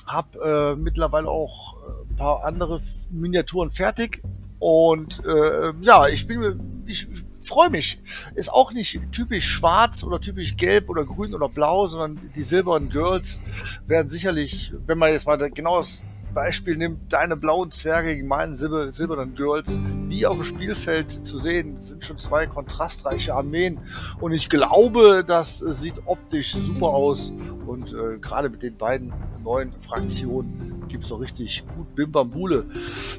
Hab 0.06 0.36
äh, 0.36 0.74
mittlerweile 0.74 1.28
auch 1.28 1.76
äh, 1.76 2.10
ein 2.10 2.16
paar 2.16 2.44
andere 2.44 2.80
Miniaturen 3.10 3.70
fertig. 3.70 4.22
Und 4.58 5.22
äh, 5.24 5.72
ja, 5.82 6.08
ich 6.08 6.26
bin, 6.26 6.82
ich 6.86 7.06
freue 7.40 7.70
mich. 7.70 8.00
Ist 8.34 8.52
auch 8.52 8.72
nicht 8.72 9.00
typisch 9.12 9.46
schwarz 9.46 10.02
oder 10.04 10.20
typisch 10.20 10.56
gelb 10.56 10.88
oder 10.88 11.04
grün 11.04 11.34
oder 11.34 11.48
blau, 11.48 11.86
sondern 11.86 12.30
die 12.34 12.42
silbernen 12.42 12.90
Girls 12.90 13.40
werden 13.86 14.08
sicherlich, 14.08 14.72
wenn 14.86 14.98
man 14.98 15.12
jetzt 15.12 15.26
mal 15.26 15.36
genau 15.50 15.80
das 15.80 16.02
Beispiel 16.34 16.76
nimmt, 16.76 17.12
deine 17.12 17.36
blauen 17.36 17.70
Zwerge 17.70 18.14
gegen 18.14 18.28
meinen 18.28 18.54
silber, 18.54 18.92
silbernen 18.92 19.34
Girls, 19.34 19.80
die 20.08 20.26
auf 20.26 20.36
dem 20.36 20.44
Spielfeld 20.44 21.26
zu 21.26 21.38
sehen, 21.38 21.76
sind 21.76 22.04
schon 22.04 22.18
zwei 22.18 22.46
kontrastreiche 22.46 23.34
Armeen. 23.34 23.80
Und 24.20 24.32
ich 24.32 24.48
glaube, 24.48 25.24
das 25.26 25.58
sieht 25.58 25.94
optisch 26.06 26.52
super 26.52 26.88
aus. 26.88 27.32
Und 27.66 27.92
äh, 27.92 28.18
gerade 28.20 28.50
mit 28.50 28.62
den 28.62 28.76
beiden 28.76 29.12
neuen 29.42 29.72
Fraktionen 29.80 30.77
gibt 30.88 31.04
es 31.04 31.12
auch 31.12 31.20
richtig 31.20 31.64
gut 31.76 31.94
Bimbambule. 31.94 32.66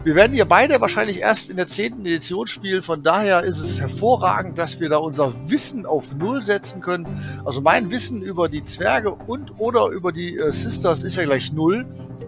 Wir 0.04 0.16
werden 0.16 0.34
hier 0.34 0.46
beide 0.46 0.82
wahrscheinlich 0.82 1.20
erst 1.20 1.50
in 1.50 1.58
der 1.58 1.68
zehnten 1.68 2.06
Edition 2.06 2.48
spielen. 2.48 2.84
Von 2.84 3.04
daher 3.04 3.42
ist 3.42 3.60
es 3.60 3.80
hervorragend, 3.80 4.58
dass 4.58 4.80
wir 4.80 4.90
da 4.90 4.98
unser 4.98 5.50
Wissen 5.50 5.86
auf 5.86 6.14
Null 6.14 6.44
setzen 6.44 6.82
können. 6.82 7.42
Also 7.46 7.62
mein 7.62 7.92
Wissen 7.92 8.22
über 8.22 8.50
die 8.50 8.66
Zwerge 8.66 9.12
und 9.12 9.60
oder 9.60 9.88
über 9.88 10.12
die 10.12 10.38
äh, 10.38 10.52
Sisters 10.52 11.04
ist 11.04 11.16
ja 11.16 11.24
gleich 11.24 11.54
Null. 11.54 11.86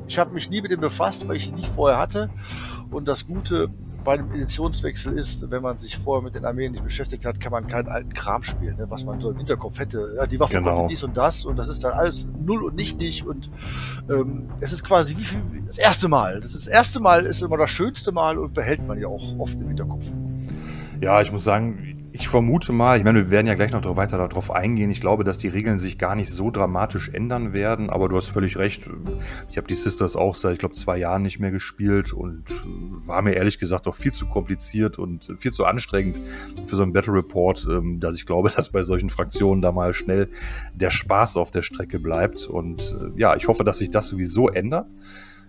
Ich 0.07 0.19
habe 0.19 0.33
mich 0.33 0.49
nie 0.49 0.61
mit 0.61 0.71
dem 0.71 0.81
befasst, 0.81 1.27
weil 1.27 1.37
ich 1.37 1.49
ihn 1.49 1.55
nicht 1.55 1.73
vorher 1.73 1.97
hatte. 1.97 2.29
Und 2.89 3.07
das 3.07 3.25
Gute 3.25 3.69
bei 4.03 4.17
dem 4.17 4.33
Editionswechsel 4.33 5.13
ist, 5.13 5.49
wenn 5.51 5.61
man 5.61 5.77
sich 5.77 5.97
vorher 5.97 6.23
mit 6.23 6.35
den 6.35 6.45
Armeen 6.45 6.71
nicht 6.71 6.83
beschäftigt 6.83 7.25
hat, 7.25 7.39
kann 7.39 7.51
man 7.51 7.67
keinen 7.67 7.87
alten 7.87 8.13
Kram 8.13 8.43
spielen, 8.43 8.77
ne, 8.77 8.85
was 8.89 9.03
man 9.03 9.21
so 9.21 9.31
im 9.31 9.37
Hinterkopf 9.37 9.79
hätte. 9.79 10.13
Ja, 10.17 10.25
die 10.25 10.39
Waffe 10.39 10.53
genau. 10.53 10.87
dies 10.87 11.03
und 11.03 11.15
das 11.17 11.45
und 11.45 11.57
das 11.57 11.67
ist 11.67 11.83
dann 11.83 11.93
alles 11.93 12.27
null 12.43 12.63
und 12.63 12.75
nichtig 12.75 13.25
und 13.25 13.49
ähm, 14.09 14.49
es 14.59 14.71
ist 14.71 14.83
quasi 14.83 15.17
wie 15.17 15.23
viel, 15.23 15.41
das 15.67 15.77
erste 15.77 16.07
Mal. 16.07 16.41
Das, 16.41 16.53
das 16.53 16.67
erste 16.67 16.99
Mal 16.99 17.25
ist 17.25 17.41
immer 17.41 17.57
das 17.57 17.71
schönste 17.71 18.11
Mal 18.11 18.37
und 18.37 18.53
behält 18.53 18.85
man 18.85 18.99
ja 18.99 19.07
auch 19.07 19.23
oft 19.39 19.55
im 19.55 19.67
Hinterkopf. 19.67 20.11
Ja, 20.99 21.21
ich 21.21 21.31
muss 21.31 21.43
sagen, 21.43 22.00
Ich 22.13 22.27
vermute 22.27 22.73
mal, 22.73 22.97
ich 22.97 23.05
meine, 23.05 23.19
wir 23.19 23.31
werden 23.31 23.47
ja 23.47 23.53
gleich 23.53 23.71
noch 23.71 23.95
weiter 23.95 24.17
darauf 24.17 24.51
eingehen. 24.51 24.91
Ich 24.91 24.99
glaube, 24.99 25.23
dass 25.23 25.37
die 25.37 25.47
Regeln 25.47 25.79
sich 25.79 25.97
gar 25.97 26.15
nicht 26.15 26.29
so 26.29 26.51
dramatisch 26.51 27.09
ändern 27.09 27.53
werden, 27.53 27.89
aber 27.89 28.09
du 28.09 28.17
hast 28.17 28.27
völlig 28.27 28.57
recht. 28.57 28.89
Ich 29.49 29.57
habe 29.57 29.67
die 29.67 29.75
Sisters 29.75 30.17
auch 30.17 30.35
seit, 30.35 30.53
ich 30.53 30.59
glaube, 30.59 30.75
zwei 30.75 30.97
Jahren 30.97 31.21
nicht 31.21 31.39
mehr 31.39 31.51
gespielt 31.51 32.11
und 32.11 32.43
war 33.05 33.21
mir 33.21 33.33
ehrlich 33.33 33.59
gesagt 33.59 33.87
auch 33.87 33.95
viel 33.95 34.11
zu 34.11 34.25
kompliziert 34.25 34.99
und 34.99 35.33
viel 35.37 35.53
zu 35.53 35.63
anstrengend 35.63 36.19
für 36.65 36.75
so 36.75 36.83
einen 36.83 36.91
Battle 36.91 37.13
Report, 37.13 37.65
ähm, 37.69 38.01
dass 38.01 38.15
ich 38.15 38.25
glaube, 38.25 38.49
dass 38.55 38.71
bei 38.71 38.83
solchen 38.83 39.09
Fraktionen 39.09 39.61
da 39.61 39.71
mal 39.71 39.93
schnell 39.93 40.27
der 40.73 40.91
Spaß 40.91 41.37
auf 41.37 41.49
der 41.49 41.61
Strecke 41.61 41.99
bleibt. 41.99 42.45
Und 42.45 42.93
äh, 42.99 43.19
ja, 43.19 43.37
ich 43.37 43.47
hoffe, 43.47 43.63
dass 43.63 43.77
sich 43.77 43.89
das 43.89 44.07
sowieso 44.07 44.49
ändert. 44.49 44.87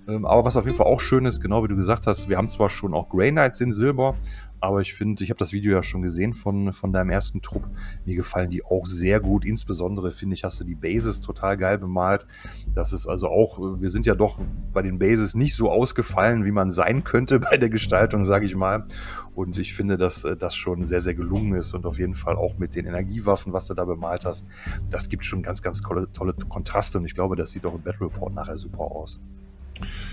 Ähm, 0.08 0.24
aber 0.24 0.44
was 0.44 0.56
auf 0.56 0.64
jeden 0.64 0.76
Fall 0.76 0.86
auch 0.86 1.00
schön 1.00 1.26
ist, 1.26 1.40
genau 1.40 1.62
wie 1.62 1.68
du 1.68 1.76
gesagt 1.76 2.06
hast, 2.06 2.28
wir 2.28 2.36
haben 2.36 2.48
zwar 2.48 2.70
schon 2.70 2.94
auch 2.94 3.08
Grey 3.08 3.30
Knights 3.30 3.60
in 3.60 3.72
Silber, 3.72 4.16
aber 4.62 4.80
ich 4.80 4.94
finde, 4.94 5.22
ich 5.24 5.30
habe 5.30 5.38
das 5.38 5.52
Video 5.52 5.72
ja 5.72 5.82
schon 5.82 6.02
gesehen 6.02 6.34
von, 6.34 6.72
von 6.72 6.92
deinem 6.92 7.10
ersten 7.10 7.42
Trupp. 7.42 7.68
Mir 8.04 8.14
gefallen 8.14 8.48
die 8.48 8.64
auch 8.64 8.86
sehr 8.86 9.18
gut. 9.18 9.44
Insbesondere 9.44 10.12
finde 10.12 10.34
ich, 10.34 10.44
hast 10.44 10.60
du 10.60 10.64
die 10.64 10.76
Bases 10.76 11.20
total 11.20 11.56
geil 11.56 11.78
bemalt. 11.78 12.26
Das 12.72 12.92
ist 12.92 13.08
also 13.08 13.28
auch, 13.28 13.58
wir 13.80 13.90
sind 13.90 14.06
ja 14.06 14.14
doch 14.14 14.40
bei 14.72 14.82
den 14.82 15.00
Bases 15.00 15.34
nicht 15.34 15.56
so 15.56 15.70
ausgefallen, 15.70 16.44
wie 16.44 16.52
man 16.52 16.70
sein 16.70 17.02
könnte 17.02 17.40
bei 17.50 17.56
der 17.56 17.70
Gestaltung, 17.70 18.24
sage 18.24 18.46
ich 18.46 18.54
mal. 18.54 18.86
Und 19.34 19.58
ich 19.58 19.74
finde, 19.74 19.96
dass 19.96 20.24
äh, 20.24 20.36
das 20.36 20.54
schon 20.54 20.84
sehr, 20.84 21.00
sehr 21.00 21.14
gelungen 21.14 21.54
ist 21.54 21.74
und 21.74 21.86
auf 21.86 21.98
jeden 21.98 22.14
Fall 22.14 22.36
auch 22.36 22.58
mit 22.58 22.76
den 22.76 22.86
Energiewaffen, 22.86 23.52
was 23.52 23.66
du 23.66 23.74
da 23.74 23.84
bemalt 23.84 24.24
hast, 24.24 24.44
das 24.90 25.08
gibt 25.08 25.24
schon 25.24 25.42
ganz, 25.42 25.62
ganz 25.62 25.80
tolle, 25.80 26.10
tolle 26.12 26.34
Kontraste 26.34 26.98
und 26.98 27.04
ich 27.04 27.14
glaube, 27.14 27.34
das 27.34 27.50
sieht 27.50 27.66
auch 27.66 27.74
im 27.74 27.82
Battle 27.82 28.06
Report 28.06 28.32
nachher 28.34 28.56
super 28.56 28.82
aus. 28.82 29.20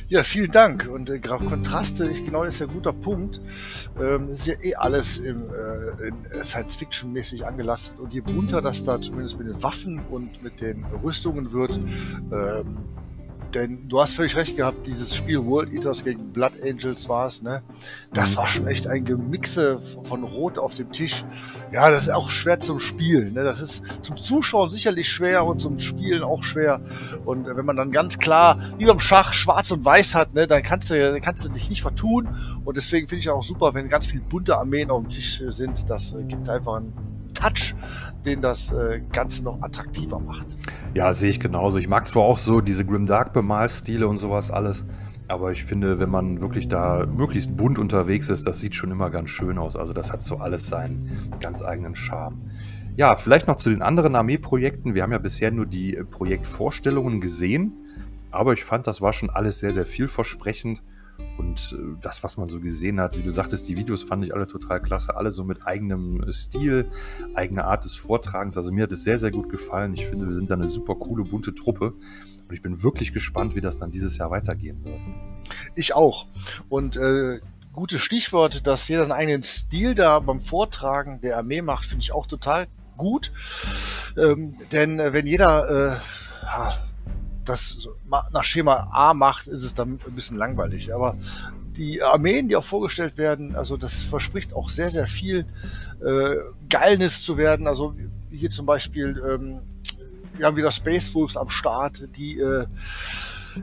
Ja, 0.08 0.24
vielen 0.24 0.52
Dank. 0.52 0.90
Und 0.92 1.10
äh, 1.10 1.20
Kontraste, 1.20 2.10
ich, 2.10 2.26
genau 2.26 2.44
das 2.44 2.56
ist 2.56 2.60
ja 2.62 2.68
ein 2.68 2.74
guter 2.74 2.94
Punkt. 2.94 3.40
Ähm, 4.02 4.30
ist 4.30 4.48
ja 4.48 4.56
eh 4.62 4.76
alles 4.76 5.20
im, 5.20 5.44
äh, 5.44 6.44
Science-Fiction-mäßig 6.44 7.46
angelastet. 7.46 8.00
Und 8.00 8.14
je 8.14 8.22
bunter 8.22 8.62
das 8.62 8.84
da 8.84 9.00
zumindest 9.00 9.38
mit 9.38 9.48
den 9.48 9.62
Waffen 9.62 10.02
und 10.10 10.42
mit 10.44 10.62
den 10.62 10.86
Rüstungen 11.04 11.52
wird, 11.52 11.78
ähm, 12.32 12.78
denn 13.54 13.88
du 13.90 14.00
hast 14.00 14.14
völlig 14.14 14.36
recht 14.36 14.56
gehabt, 14.56 14.86
dieses 14.88 15.16
Spiel 15.16 15.46
World 15.46 15.74
Eaters 15.74 16.04
gegen 16.04 16.32
Blood 16.32 16.54
Angels 16.64 17.10
war 17.10 17.28
es, 17.28 17.42
ne? 17.42 17.64
Das 18.14 18.38
war 18.38 18.48
schon 18.48 18.68
echt 18.68 18.88
ein 18.88 19.06
Gemixe 19.06 19.80
von 20.04 20.24
Rot 20.24 20.58
auf 20.58 20.76
dem 20.76 20.92
Tisch. 20.92 21.24
Ja, 21.72 21.90
das 21.90 22.04
ist 22.04 22.10
auch 22.10 22.30
schwer 22.30 22.60
zum 22.60 22.80
Spielen. 22.80 23.34
Ne? 23.34 23.44
Das 23.44 23.62
ist 23.62 23.84
zum 24.02 24.18
Zuschauen 24.18 24.72
sicherlich 24.72 25.08
schwer 25.08 25.46
und 25.46 25.62
zum 25.62 25.78
Spielen 25.78 26.24
auch 26.24 26.44
schwer. 26.44 26.82
Und 27.26 27.46
wenn 27.46 27.66
man 27.66 27.78
dann 27.78 27.92
ganz 27.92 28.18
klar, 28.18 28.60
wie 28.78 28.86
beim 28.86 29.00
Schach, 29.00 29.34
schwarz 29.34 29.70
und 29.72 29.86
weiß 29.86 30.16
hat, 30.16 30.34
ne, 30.34 30.48
dann 30.48 30.64
kannst 30.64 30.90
du, 30.90 31.20
kannst 31.22 31.46
du 31.46 31.52
dich 31.52 31.70
nicht 31.70 31.82
vertun. 31.82 32.62
Und 32.66 32.78
deswegen 32.78 33.08
finde 33.08 33.20
ich 33.20 33.30
auch 33.30 33.44
super, 33.44 33.74
wenn 33.74 33.90
ganz 33.90 34.08
viele 34.08 34.24
bunte 34.24 34.58
Armeen 34.58 34.90
auf 34.90 35.02
dem 35.02 35.10
Tisch 35.10 35.44
sind. 35.50 35.90
Das 35.90 36.14
äh, 36.14 36.24
gibt 36.24 36.50
einfach 36.50 36.76
einen 36.76 36.94
Touch, 37.40 37.74
den 38.26 38.42
das 38.42 38.72
äh, 38.72 39.02
Ganze 39.12 39.44
noch 39.44 39.62
attraktiver 39.62 40.20
macht. 40.20 40.48
Ja, 40.94 41.14
sehe 41.14 41.30
ich 41.30 41.40
genauso. 41.40 41.78
Ich 41.78 41.88
mag 41.88 42.06
zwar 42.08 42.24
auch 42.24 42.38
so 42.38 42.60
diese 42.60 42.86
Grimdark 42.86 43.32
Bemalstile 43.32 44.08
und 44.08 44.18
sowas 44.18 44.52
alles, 44.52 44.86
aber 45.30 45.52
ich 45.52 45.64
finde, 45.64 46.00
wenn 46.00 46.10
man 46.10 46.42
wirklich 46.42 46.68
da 46.68 47.06
möglichst 47.06 47.56
bunt 47.56 47.80
unterwegs 47.80 48.30
ist, 48.30 48.46
das 48.48 48.60
sieht 48.60 48.76
schon 48.76 48.92
immer 48.92 49.10
ganz 49.10 49.30
schön 49.30 49.58
aus. 49.58 49.76
Also 49.76 49.94
das 49.94 50.12
hat 50.12 50.24
so 50.24 50.38
alles 50.38 50.68
seinen 50.68 51.30
ganz 51.40 51.62
eigenen 51.62 51.96
Charme. 51.96 52.42
Ja, 52.98 53.16
vielleicht 53.16 53.48
noch 53.48 53.56
zu 53.56 53.70
den 53.70 53.82
anderen 53.82 54.16
Armeeprojekten. 54.16 54.96
Wir 54.96 55.04
haben 55.04 55.12
ja 55.14 55.20
bisher 55.20 55.52
nur 55.52 55.66
die 55.66 55.96
äh, 55.96 56.04
Projektvorstellungen 56.04 57.22
gesehen, 57.22 57.74
aber 58.32 58.54
ich 58.54 58.66
fand, 58.66 58.88
das 58.88 59.02
war 59.02 59.14
schon 59.14 59.30
alles 59.30 59.60
sehr, 59.60 59.72
sehr 59.72 59.86
vielversprechend. 59.86 60.84
Und 61.38 61.76
äh, 61.78 61.98
das, 62.02 62.24
was 62.24 62.38
man 62.38 62.48
so 62.48 62.60
gesehen 62.60 63.00
hat, 63.00 63.18
wie 63.18 63.24
du 63.24 63.32
sagtest, 63.32 63.68
die 63.68 63.78
Videos 63.78 64.04
fand 64.04 64.24
ich 64.24 64.34
alle 64.34 64.48
total 64.48 64.82
klasse, 64.82 65.16
alle 65.16 65.32
so 65.32 65.44
mit 65.44 65.66
eigenem 65.66 66.22
äh, 66.24 66.32
Stil, 66.32 66.90
eigener 67.34 67.66
Art 67.66 67.86
des 67.86 67.96
Vortragens. 67.96 68.58
Also 68.58 68.72
mir 68.72 68.84
hat 68.84 68.92
es 68.92 69.04
sehr, 69.04 69.20
sehr 69.20 69.32
gut 69.32 69.50
gefallen. 69.50 69.94
Ich 69.94 70.06
finde, 70.06 70.28
wir 70.28 70.34
sind 70.34 70.50
da 70.50 70.56
eine 70.56 70.68
super 70.68 70.96
coole, 70.96 71.24
bunte 71.24 71.56
Truppe. 71.56 71.94
Und 72.50 72.54
ich 72.54 72.62
bin 72.62 72.84
wirklich 72.84 73.14
gespannt, 73.14 73.56
wie 73.56 73.62
das 73.62 73.78
dann 73.78 73.92
dieses 73.92 74.18
Jahr 74.18 74.32
weitergehen 74.32 74.84
wird. 74.84 75.00
Ich 75.76 75.94
auch. 75.94 76.28
Und 76.68 76.98
äh, 76.98 77.40
gutes 77.74 78.02
Stichwort, 78.02 78.66
dass 78.68 78.88
jeder 78.88 79.04
seinen 79.04 79.14
eigenen 79.14 79.44
Stil 79.44 79.96
da 79.96 80.20
beim 80.20 80.42
Vortragen 80.42 81.22
der 81.22 81.38
Armee 81.38 81.62
macht, 81.62 81.86
finde 81.86 82.04
ich 82.04 82.12
auch 82.12 82.28
total 82.28 82.68
gut. 82.98 83.32
Ähm, 84.18 84.56
denn 84.72 85.00
äh, 85.00 85.14
wenn 85.14 85.26
jeder 85.26 85.70
äh, 85.96 86.46
das 87.50 87.88
nach 88.32 88.44
Schema 88.44 88.90
A 88.92 89.14
macht, 89.14 89.48
ist 89.48 89.64
es 89.64 89.74
dann 89.74 90.00
ein 90.06 90.16
bisschen 90.16 90.38
langweilig. 90.38 90.94
Aber 90.94 91.18
die 91.78 92.02
Armeen, 92.02 92.48
die 92.48 92.56
auch 92.56 92.64
vorgestellt 92.64 93.18
werden, 93.18 93.56
also 93.56 93.78
das 93.78 94.04
verspricht 94.04 94.54
auch 94.54 94.70
sehr, 94.70 94.90
sehr 94.90 95.08
viel 95.08 95.46
äh, 96.04 96.36
Geilnis 96.70 97.24
zu 97.24 97.38
werden. 97.38 97.68
Also 97.68 97.96
hier 98.32 98.50
zum 98.50 98.66
Beispiel, 98.66 99.22
ähm, 99.28 99.60
wir 100.38 100.46
haben 100.46 100.58
wieder 100.58 100.72
Space 100.72 101.14
Wolves 101.16 101.38
am 101.38 101.50
Start, 101.50 102.16
die, 102.18 102.40
äh, 102.40 102.66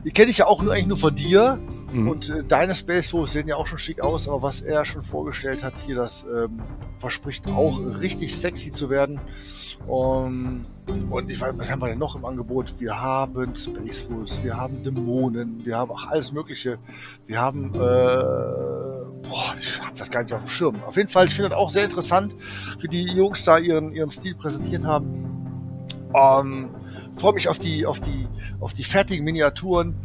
die 0.03 0.11
kenne 0.11 0.31
ich 0.31 0.39
ja 0.39 0.47
auch 0.47 0.61
nur, 0.61 0.73
eigentlich 0.73 0.87
nur 0.87 0.97
von 0.97 1.15
dir. 1.15 1.59
Mhm. 1.91 2.07
Und 2.07 2.29
äh, 2.29 2.43
deine 2.43 2.75
Space 2.75 3.13
Wolves 3.13 3.33
sehen 3.33 3.47
ja 3.47 3.55
auch 3.55 3.67
schon 3.67 3.79
schick 3.79 4.01
aus, 4.01 4.27
aber 4.27 4.41
was 4.41 4.61
er 4.61 4.85
schon 4.85 5.03
vorgestellt 5.03 5.63
hat 5.63 5.77
hier, 5.79 5.95
das 5.95 6.23
ähm, 6.23 6.61
verspricht 6.99 7.47
auch 7.47 7.79
richtig 7.99 8.35
sexy 8.35 8.71
zu 8.71 8.89
werden. 8.89 9.19
Um, 9.85 10.65
und 11.09 11.29
ich 11.29 11.39
weiß, 11.39 11.53
was 11.57 11.71
haben 11.71 11.81
wir 11.81 11.87
denn 11.87 11.99
noch 11.99 12.15
im 12.15 12.25
Angebot? 12.25 12.73
Wir 12.79 12.99
haben 12.99 13.55
Space 13.55 14.09
Wolves, 14.09 14.41
wir 14.43 14.57
haben 14.57 14.83
Dämonen, 14.83 15.65
wir 15.65 15.77
haben 15.77 15.91
ach, 15.95 16.07
alles 16.07 16.31
Mögliche. 16.31 16.77
Wir 17.25 17.39
haben, 17.39 17.73
äh, 17.73 17.77
boah, 17.77 19.55
ich 19.59 19.81
habe 19.81 19.97
das 19.97 20.09
gar 20.09 20.23
nicht 20.23 20.33
auf 20.33 20.41
dem 20.41 20.49
Schirm. 20.49 20.83
Auf 20.85 20.97
jeden 20.97 21.09
Fall, 21.09 21.27
ich 21.27 21.35
finde 21.35 21.49
das 21.49 21.57
auch 21.57 21.69
sehr 21.69 21.83
interessant, 21.83 22.35
wie 22.79 22.87
die 22.87 23.03
Jungs 23.03 23.43
da 23.43 23.57
ihren, 23.57 23.93
ihren 23.93 24.09
Stil 24.09 24.35
präsentiert 24.35 24.85
haben. 24.85 25.25
Um, 26.13 26.69
freue 27.17 27.33
mich 27.33 27.49
auf 27.49 27.59
die, 27.59 27.85
auf 27.85 27.99
die, 27.99 28.27
auf 28.59 28.73
die 28.73 28.83
fertigen 28.83 29.25
Miniaturen 29.25 29.95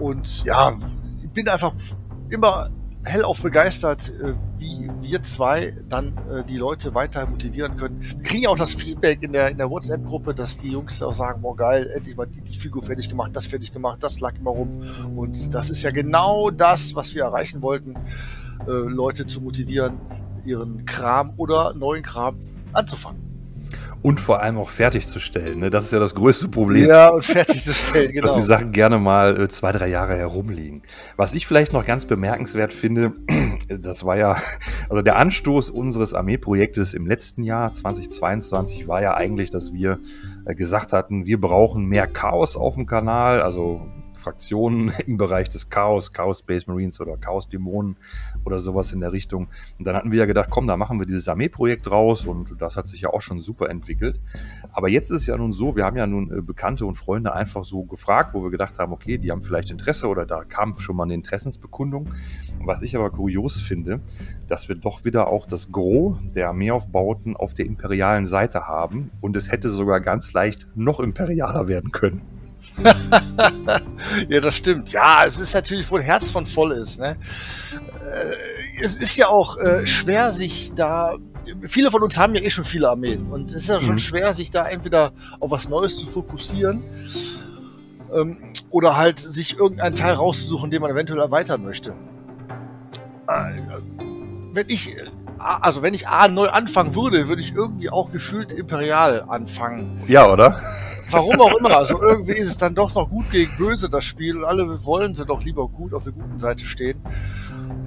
und 0.00 0.44
ja, 0.44 0.76
ich 1.22 1.30
bin 1.30 1.48
einfach 1.48 1.72
immer 2.30 2.70
hellauf 3.04 3.42
begeistert, 3.42 4.08
äh, 4.08 4.34
wie 4.58 4.90
wir 5.00 5.22
zwei 5.22 5.74
dann 5.88 6.16
äh, 6.30 6.44
die 6.44 6.56
Leute 6.56 6.94
weiter 6.94 7.26
motivieren 7.26 7.76
können. 7.76 8.00
Wir 8.00 8.22
kriegen 8.22 8.42
ja 8.44 8.48
auch 8.50 8.56
das 8.56 8.74
Feedback 8.74 9.22
in 9.22 9.32
der, 9.32 9.50
in 9.50 9.58
der 9.58 9.70
WhatsApp-Gruppe, 9.70 10.34
dass 10.34 10.58
die 10.58 10.70
Jungs 10.70 11.02
auch 11.02 11.14
sagen, 11.14 11.42
boah 11.42 11.56
geil, 11.56 11.90
endlich 11.94 12.16
mal 12.16 12.26
die, 12.26 12.40
die 12.40 12.56
Figur 12.56 12.82
fertig 12.82 13.08
gemacht, 13.08 13.30
das 13.34 13.46
fertig 13.46 13.72
gemacht, 13.72 13.98
das 14.02 14.20
lag 14.20 14.34
immer 14.36 14.50
rum. 14.50 14.84
Und 15.16 15.54
das 15.54 15.70
ist 15.70 15.82
ja 15.82 15.90
genau 15.90 16.50
das, 16.50 16.94
was 16.94 17.14
wir 17.14 17.24
erreichen 17.24 17.62
wollten, 17.62 17.94
äh, 18.66 18.70
Leute 18.70 19.26
zu 19.26 19.40
motivieren, 19.40 20.00
ihren 20.44 20.84
Kram 20.84 21.32
oder 21.36 21.74
neuen 21.74 22.02
Kram 22.02 22.38
anzufangen 22.72 23.23
und 24.04 24.20
vor 24.20 24.42
allem 24.42 24.58
auch 24.58 24.68
fertigzustellen. 24.68 25.60
Ne? 25.60 25.70
Das 25.70 25.86
ist 25.86 25.92
ja 25.92 25.98
das 25.98 26.14
größte 26.14 26.48
Problem. 26.48 26.86
Ja, 26.86 27.08
und 27.08 27.24
fertigzustellen, 27.24 28.12
genau. 28.12 28.26
Dass 28.26 28.36
die 28.36 28.42
Sachen 28.42 28.70
gerne 28.70 28.98
mal 28.98 29.40
äh, 29.40 29.48
zwei, 29.48 29.72
drei 29.72 29.88
Jahre 29.88 30.14
herumliegen. 30.14 30.82
Was 31.16 31.32
ich 31.32 31.46
vielleicht 31.46 31.72
noch 31.72 31.86
ganz 31.86 32.04
bemerkenswert 32.04 32.74
finde, 32.74 33.14
das 33.68 34.04
war 34.04 34.18
ja, 34.18 34.36
also 34.90 35.00
der 35.00 35.16
Anstoß 35.16 35.70
unseres 35.70 36.12
Armeeprojektes 36.12 36.92
im 36.92 37.06
letzten 37.06 37.44
Jahr, 37.44 37.72
2022, 37.72 38.88
war 38.88 39.00
ja 39.00 39.14
eigentlich, 39.14 39.48
dass 39.48 39.72
wir 39.72 40.00
äh, 40.44 40.54
gesagt 40.54 40.92
hatten, 40.92 41.24
wir 41.24 41.40
brauchen 41.40 41.86
mehr 41.86 42.06
Chaos 42.06 42.58
auf 42.58 42.74
dem 42.74 42.84
Kanal, 42.84 43.40
also 43.40 43.80
Fraktionen 44.24 44.92
im 45.06 45.16
Bereich 45.18 45.48
des 45.48 45.70
Chaos, 45.70 46.12
Chaos 46.12 46.40
Space 46.40 46.66
Marines 46.66 47.00
oder 47.00 47.16
Chaos 47.16 47.48
Dämonen 47.48 47.96
oder 48.44 48.58
sowas 48.58 48.92
in 48.92 49.00
der 49.00 49.12
Richtung. 49.12 49.48
Und 49.78 49.86
dann 49.86 49.96
hatten 49.96 50.10
wir 50.10 50.18
ja 50.18 50.26
gedacht, 50.26 50.50
komm, 50.50 50.66
da 50.66 50.76
machen 50.76 50.98
wir 50.98 51.06
dieses 51.06 51.28
Armeeprojekt 51.28 51.90
raus 51.90 52.26
und 52.26 52.60
das 52.60 52.76
hat 52.76 52.88
sich 52.88 53.00
ja 53.00 53.10
auch 53.10 53.20
schon 53.20 53.38
super 53.40 53.70
entwickelt. 53.70 54.20
Aber 54.72 54.88
jetzt 54.88 55.10
ist 55.10 55.22
es 55.22 55.26
ja 55.26 55.36
nun 55.36 55.52
so, 55.52 55.76
wir 55.76 55.84
haben 55.84 55.96
ja 55.96 56.06
nun 56.06 56.30
äh, 56.30 56.40
Bekannte 56.40 56.86
und 56.86 56.96
Freunde 56.96 57.32
einfach 57.32 57.64
so 57.64 57.84
gefragt, 57.84 58.34
wo 58.34 58.42
wir 58.42 58.50
gedacht 58.50 58.78
haben, 58.78 58.92
okay, 58.92 59.18
die 59.18 59.30
haben 59.30 59.42
vielleicht 59.42 59.70
Interesse 59.70 60.08
oder 60.08 60.26
da 60.26 60.44
kam 60.44 60.74
schon 60.78 60.96
mal 60.96 61.04
eine 61.04 61.14
Interessensbekundung. 61.14 62.10
Was 62.60 62.82
ich 62.82 62.96
aber 62.96 63.10
kurios 63.10 63.60
finde, 63.60 64.00
dass 64.48 64.68
wir 64.68 64.76
doch 64.76 65.04
wieder 65.04 65.28
auch 65.28 65.46
das 65.46 65.72
Gros 65.72 66.18
der 66.34 66.48
Armeeaufbauten 66.48 67.36
auf 67.36 67.54
der 67.54 67.66
imperialen 67.66 68.26
Seite 68.26 68.66
haben 68.66 69.10
und 69.20 69.36
es 69.36 69.50
hätte 69.50 69.70
sogar 69.70 70.00
ganz 70.00 70.32
leicht 70.32 70.68
noch 70.74 71.00
imperialer 71.00 71.68
werden 71.68 71.92
können. 71.92 72.33
ja, 74.28 74.40
das 74.40 74.56
stimmt. 74.56 74.92
Ja, 74.92 75.24
es 75.24 75.38
ist 75.38 75.54
natürlich, 75.54 75.90
wo 75.90 75.96
ein 75.96 76.02
Herz 76.02 76.30
von 76.30 76.46
voll 76.46 76.72
ist. 76.72 76.98
Ne? 76.98 77.16
Äh, 77.72 78.82
es 78.82 78.96
ist 78.96 79.16
ja 79.16 79.28
auch 79.28 79.56
äh, 79.58 79.86
schwer, 79.86 80.32
sich 80.32 80.72
da. 80.74 81.16
Viele 81.66 81.90
von 81.90 82.02
uns 82.02 82.18
haben 82.18 82.34
ja 82.34 82.40
eh 82.40 82.50
schon 82.50 82.64
viele 82.64 82.88
Armeen. 82.88 83.30
Und 83.30 83.50
es 83.50 83.64
ist 83.64 83.68
ja 83.68 83.80
schon 83.80 83.94
mhm. 83.94 83.98
schwer, 83.98 84.32
sich 84.32 84.50
da 84.50 84.66
entweder 84.66 85.12
auf 85.40 85.50
was 85.50 85.68
Neues 85.68 85.98
zu 85.98 86.06
fokussieren 86.06 86.82
ähm, 88.12 88.38
oder 88.70 88.96
halt 88.96 89.18
sich 89.18 89.58
irgendeinen 89.58 89.94
Teil 89.94 90.14
rauszusuchen, 90.14 90.70
den 90.70 90.80
man 90.80 90.90
eventuell 90.90 91.20
erweitern 91.20 91.62
möchte. 91.62 91.94
Äh, 93.28 93.60
wenn 94.52 94.68
ich 94.68 94.94
also 95.38 95.82
wenn 95.82 95.94
ich 95.94 96.08
A 96.08 96.28
neu 96.28 96.48
anfangen 96.48 96.94
würde, 96.94 97.28
würde 97.28 97.42
ich 97.42 97.52
irgendwie 97.54 97.90
auch 97.90 98.10
gefühlt 98.10 98.50
imperial 98.50 99.24
anfangen. 99.28 100.00
Ja, 100.06 100.30
oder? 100.30 100.60
Warum 101.10 101.40
auch 101.40 101.56
immer. 101.58 101.76
Also 101.76 102.00
irgendwie 102.00 102.32
ist 102.32 102.48
es 102.48 102.56
dann 102.56 102.74
doch 102.74 102.94
noch 102.94 103.08
gut 103.08 103.30
gegen 103.30 103.50
böse, 103.56 103.88
das 103.88 104.04
Spiel. 104.04 104.38
Und 104.38 104.44
alle 104.44 104.84
wollen 104.84 105.14
sie 105.14 105.26
doch 105.26 105.42
lieber 105.42 105.68
gut 105.68 105.94
auf 105.94 106.04
der 106.04 106.12
guten 106.12 106.38
Seite 106.38 106.66
stehen. 106.66 107.00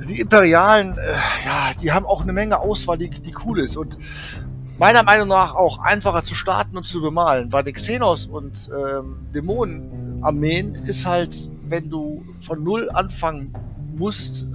Die 0.08 0.20
Imperialen, 0.20 0.98
äh, 0.98 1.14
ja, 1.46 1.72
die 1.82 1.92
haben 1.92 2.06
auch 2.06 2.22
eine 2.22 2.34
Menge 2.34 2.60
Auswahl, 2.60 2.98
die, 2.98 3.10
die 3.10 3.34
cool 3.46 3.60
ist. 3.60 3.76
Und 3.76 3.98
meiner 4.78 5.04
Meinung 5.04 5.28
nach 5.28 5.56
auch 5.56 5.80
einfacher 5.80 6.24
zu 6.24 6.36
starten 6.36 6.78
und 6.78 6.86
zu 6.86 7.02
bemalen. 7.02 7.50
Bei 7.50 7.64
den 7.64 7.74
Xenos 7.74 8.26
und 8.28 8.70
ähm, 8.70 9.18
Dämonenarmeen 9.34 10.76
ist 10.76 11.06
halt, 11.06 11.50
wenn 11.68 11.90
du 11.90 12.24
von 12.42 12.64
Null 12.64 12.90
anfangen 12.92 13.54
musst, 13.98 14.46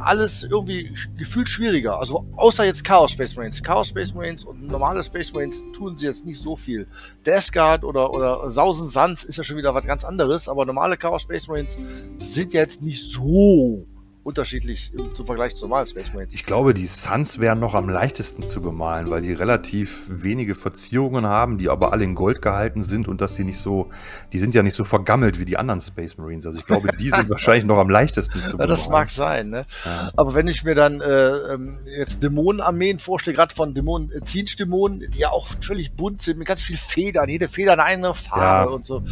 alles 0.00 0.42
irgendwie 0.42 0.94
gefühlt 1.16 1.48
schwieriger. 1.48 1.98
Also 1.98 2.26
außer 2.36 2.64
jetzt 2.64 2.84
Chaos 2.84 3.12
Space 3.12 3.36
Marines. 3.36 3.62
Chaos 3.62 3.88
Space 3.88 4.14
Marines 4.14 4.44
und 4.44 4.66
normale 4.66 5.02
Space 5.02 5.32
Marines 5.32 5.64
tun 5.72 5.96
sie 5.96 6.06
jetzt 6.06 6.26
nicht 6.26 6.38
so 6.38 6.56
viel. 6.56 6.86
Death 7.24 7.52
Guard 7.52 7.84
oder, 7.84 8.12
oder 8.12 8.50
Sausen 8.50 8.88
Sans 8.88 9.24
ist 9.24 9.36
ja 9.36 9.44
schon 9.44 9.56
wieder 9.56 9.74
was 9.74 9.84
ganz 9.84 10.04
anderes, 10.04 10.48
aber 10.48 10.64
normale 10.66 10.96
Chaos 10.96 11.22
Space 11.22 11.48
Marines 11.48 11.76
sind 12.18 12.52
jetzt 12.52 12.82
nicht 12.82 13.02
so 13.10 13.86
unterschiedlich 14.22 14.92
im, 14.94 15.14
zum 15.14 15.26
Vergleich 15.26 15.54
zu 15.56 15.66
normalen 15.66 15.86
Space 15.86 16.12
Marines. 16.12 16.34
Ich 16.34 16.44
glaube, 16.44 16.74
die 16.74 16.86
Suns 16.86 17.38
wären 17.38 17.58
noch 17.58 17.74
am 17.74 17.88
leichtesten 17.88 18.42
zu 18.42 18.60
bemalen, 18.60 19.10
weil 19.10 19.22
die 19.22 19.32
relativ 19.32 20.04
wenige 20.08 20.54
Verzierungen 20.54 21.26
haben, 21.26 21.58
die 21.58 21.68
aber 21.68 21.92
alle 21.92 22.04
in 22.04 22.14
Gold 22.14 22.42
gehalten 22.42 22.82
sind 22.82 23.08
und 23.08 23.20
dass 23.20 23.36
die 23.36 23.44
nicht 23.44 23.58
so, 23.58 23.88
die 24.32 24.38
sind 24.38 24.54
ja 24.54 24.62
nicht 24.62 24.74
so 24.74 24.84
vergammelt 24.84 25.38
wie 25.38 25.44
die 25.44 25.56
anderen 25.56 25.80
Space 25.80 26.18
Marines. 26.18 26.46
Also 26.46 26.58
ich 26.58 26.66
glaube, 26.66 26.88
die 26.98 27.10
sind 27.10 27.28
wahrscheinlich 27.30 27.64
noch 27.64 27.78
am 27.78 27.88
leichtesten 27.88 28.40
zu 28.40 28.52
bemalen. 28.52 28.68
Ja, 28.68 28.74
das 28.74 28.88
mag 28.88 29.10
sein, 29.10 29.48
ne? 29.50 29.66
Ja. 29.84 30.10
Aber 30.16 30.34
wenn 30.34 30.48
ich 30.48 30.64
mir 30.64 30.74
dann 30.74 31.00
äh, 31.00 31.54
ähm, 31.54 31.78
jetzt 31.86 32.22
Dämonenarmeen 32.22 32.98
vorstelle, 32.98 33.36
gerade 33.36 33.54
von 33.54 33.74
Dämonen, 33.74 34.12
äh, 34.12 34.22
Zinch-Dämonen, 34.22 35.10
die 35.10 35.18
ja 35.18 35.30
auch 35.30 35.48
völlig 35.62 35.92
bunt 35.92 36.20
sind, 36.22 36.38
mit 36.38 36.46
ganz 36.46 36.62
viel 36.62 36.76
Federn, 36.76 37.28
jede 37.28 37.48
Feder 37.48 37.72
eine 37.72 37.84
andere 37.84 38.14
Farbe 38.14 38.70
ja. 38.70 38.74
und 38.74 38.84
so. 38.84 39.02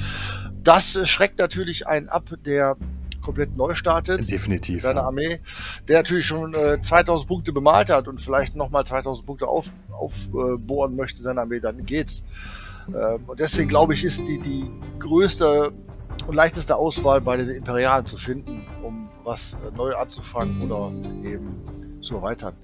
Das 0.63 0.97
äh, 0.97 1.07
schreckt 1.07 1.39
natürlich 1.39 1.87
einen 1.87 2.09
ab, 2.09 2.25
der 2.45 2.77
komplett 3.29 3.55
neu 3.59 3.75
startet. 3.75 4.31
Definitiv. 4.31 4.81
Seine 4.81 5.01
ja. 5.01 5.05
Armee, 5.05 5.41
der 5.87 5.99
natürlich 5.99 6.25
schon 6.25 6.55
äh, 6.55 6.81
2000 6.81 7.29
Punkte 7.29 7.53
bemalt 7.53 7.91
hat 7.91 8.09
und 8.09 8.23
vielleicht 8.23 8.57
nochmal 8.57 8.87
2000 8.87 9.27
Punkte 9.27 9.47
aufbohren 9.47 10.65
auf, 10.67 10.91
äh, 10.91 10.97
möchte, 10.97 11.21
seine 11.21 11.43
Armee, 11.43 11.61
dann 11.61 11.85
geht's. 11.85 12.25
Ähm, 12.89 13.25
und 13.27 13.39
deswegen 13.39 13.69
glaube 13.69 13.93
ich, 13.93 14.03
ist 14.03 14.27
die, 14.27 14.41
die 14.41 14.71
größte 14.99 15.73
und 16.27 16.35
leichteste 16.35 16.75
Auswahl 16.75 17.21
bei 17.21 17.37
den 17.37 17.51
Imperialen 17.51 18.07
zu 18.07 18.17
finden, 18.17 18.65
um 18.83 19.11
was 19.25 19.53
äh, 19.53 19.77
neu 19.77 19.95
anzufangen 19.95 20.63
oder 20.63 20.91
eben 21.23 22.01
zu 22.01 22.17
erweitern. 22.17 22.55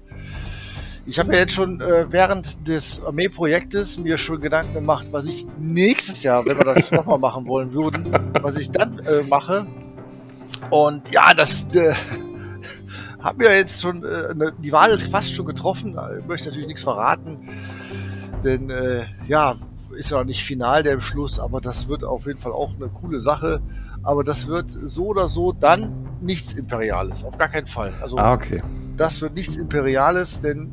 Ich 1.05 1.19
habe 1.19 1.33
ja 1.33 1.41
jetzt 1.41 1.53
schon 1.53 1.79
äh, 1.79 2.11
während 2.11 2.67
des 2.67 3.03
Armeeprojektes 3.03 3.99
mir 3.99 4.17
schon 4.17 4.41
Gedanken 4.41 4.73
gemacht, 4.73 5.09
was 5.11 5.27
ich 5.27 5.45
nächstes 5.59 6.23
Jahr, 6.23 6.43
wenn 6.47 6.57
wir 6.57 6.65
das 6.65 6.89
nochmal 6.91 7.19
machen 7.19 7.45
wollen 7.45 7.71
würden, 7.71 8.11
was 8.41 8.57
ich 8.57 8.71
dann 8.71 8.97
äh, 8.97 9.21
mache. 9.21 9.67
Und 10.69 11.11
ja, 11.11 11.33
das 11.33 11.67
äh, 11.73 11.93
hat 13.19 13.37
mir 13.37 13.55
jetzt 13.55 13.81
schon, 13.81 14.03
äh, 14.03 14.33
ne, 14.33 14.53
die 14.57 14.71
Wahl 14.71 14.89
ist 14.91 15.07
fast 15.07 15.33
schon 15.33 15.45
getroffen. 15.45 15.97
Ich 16.19 16.25
möchte 16.25 16.49
natürlich 16.49 16.67
nichts 16.67 16.83
verraten, 16.83 17.49
denn 18.43 18.69
äh, 18.69 19.05
ja, 19.27 19.55
ist 19.95 20.11
ja 20.11 20.17
noch 20.17 20.25
nicht 20.25 20.43
final 20.43 20.83
der 20.83 20.95
Beschluss, 20.95 21.39
aber 21.39 21.61
das 21.61 21.87
wird 21.87 22.03
auf 22.03 22.25
jeden 22.25 22.39
Fall 22.39 22.51
auch 22.51 22.71
eine 22.75 22.89
coole 22.89 23.19
Sache. 23.19 23.61
Aber 24.03 24.23
das 24.23 24.47
wird 24.47 24.71
so 24.71 25.07
oder 25.07 25.27
so 25.27 25.51
dann 25.51 25.91
nichts 26.21 26.53
Imperiales, 26.53 27.23
auf 27.23 27.37
gar 27.37 27.47
keinen 27.47 27.67
Fall. 27.67 27.93
Also 28.01 28.17
ah, 28.17 28.33
okay. 28.33 28.61
das 28.97 29.21
wird 29.21 29.33
nichts 29.33 29.57
Imperiales, 29.57 30.41
denn 30.41 30.69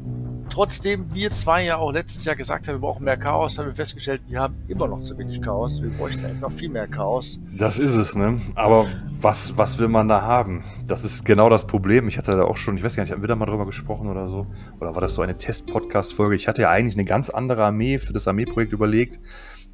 trotzdem 0.53 1.07
wir 1.15 1.31
zwei 1.31 1.65
ja 1.65 1.79
auch 1.79 1.93
letztes 1.93 2.27
Jahr 2.27 2.37
gesagt 2.37 2.69
haben, 2.69 2.75
wir 2.75 2.81
brauchen 2.81 3.05
mehr 3.05 3.17
Chaos, 3.17 3.57
haben 3.57 3.67
wir 3.67 3.75
festgestellt, 3.75 4.21
wir 4.29 4.39
haben 4.39 4.55
immer 4.69 4.87
noch 4.87 5.01
zu 5.01 5.17
wenig 5.17 5.41
Chaos. 5.41 5.83
Wir 5.83 5.89
bräuchten 5.91 6.25
eigentlich 6.27 6.41
noch 6.41 6.53
viel 6.53 6.69
mehr 6.69 6.87
Chaos. 6.87 7.39
Das 7.57 7.79
ist 7.79 7.95
es, 7.95 8.15
ne? 8.15 8.39
Aber 8.55 8.87
was, 9.19 9.57
was 9.57 9.79
will 9.79 9.89
man 9.89 10.09
da 10.09 10.21
haben? 10.21 10.63
Das 10.87 11.05
ist 11.05 11.25
genau 11.25 11.49
das 11.49 11.67
Problem. 11.67 12.07
Ich 12.07 12.19
hatte 12.19 12.37
da 12.37 12.45
auch 12.45 12.59
schon, 12.59 12.77
ich 12.77 12.85
weiß 12.85 12.97
gar 12.97 13.03
nicht, 13.03 13.13
haben 13.13 13.23
wir 13.23 13.29
da 13.29 13.35
mal 13.35 13.47
drüber 13.47 13.65
gesprochen 13.65 14.11
oder 14.11 14.27
so? 14.27 14.47
Oder 14.79 14.95
war 14.95 15.01
das 15.01 15.15
so 15.15 15.23
eine 15.23 15.39
Test-Podcast-Folge? 15.39 16.37
Ich 16.37 16.49
hatte 16.49 16.63
ja 16.63 16.71
eigentlich 16.71 16.97
eine 16.97 17.07
ganz 17.07 17.31
andere 17.31 17.65
Armee 17.65 17.99
für 17.99 18.13
das 18.13 18.29
Armeeprojekt 18.29 18.75
überlegt. 18.75 19.21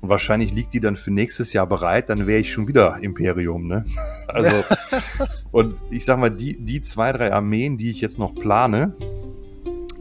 Und 0.01 0.11
wahrscheinlich 0.11 0.53
liegt 0.53 0.75
die 0.75 0.81
dann 0.81 0.95
für 0.95 1.11
nächstes 1.11 1.53
Jahr 1.53 1.67
bereit, 1.67 2.09
dann 2.09 2.29
wäre 2.29 2.39
ich 2.39 2.53
schon 2.53 2.69
wieder 2.69 2.99
Imperium, 3.03 3.67
ne? 3.67 3.85
Also, 4.29 4.63
und 5.51 5.75
ich 5.91 6.05
sag 6.05 6.21
mal, 6.21 6.31
die, 6.31 6.57
die 6.65 6.83
zwei, 6.83 7.11
drei 7.11 7.33
Armeen, 7.33 7.79
die 7.79 7.91
ich 7.91 8.01
jetzt 8.01 8.17
noch 8.17 8.33
plane, 8.37 8.95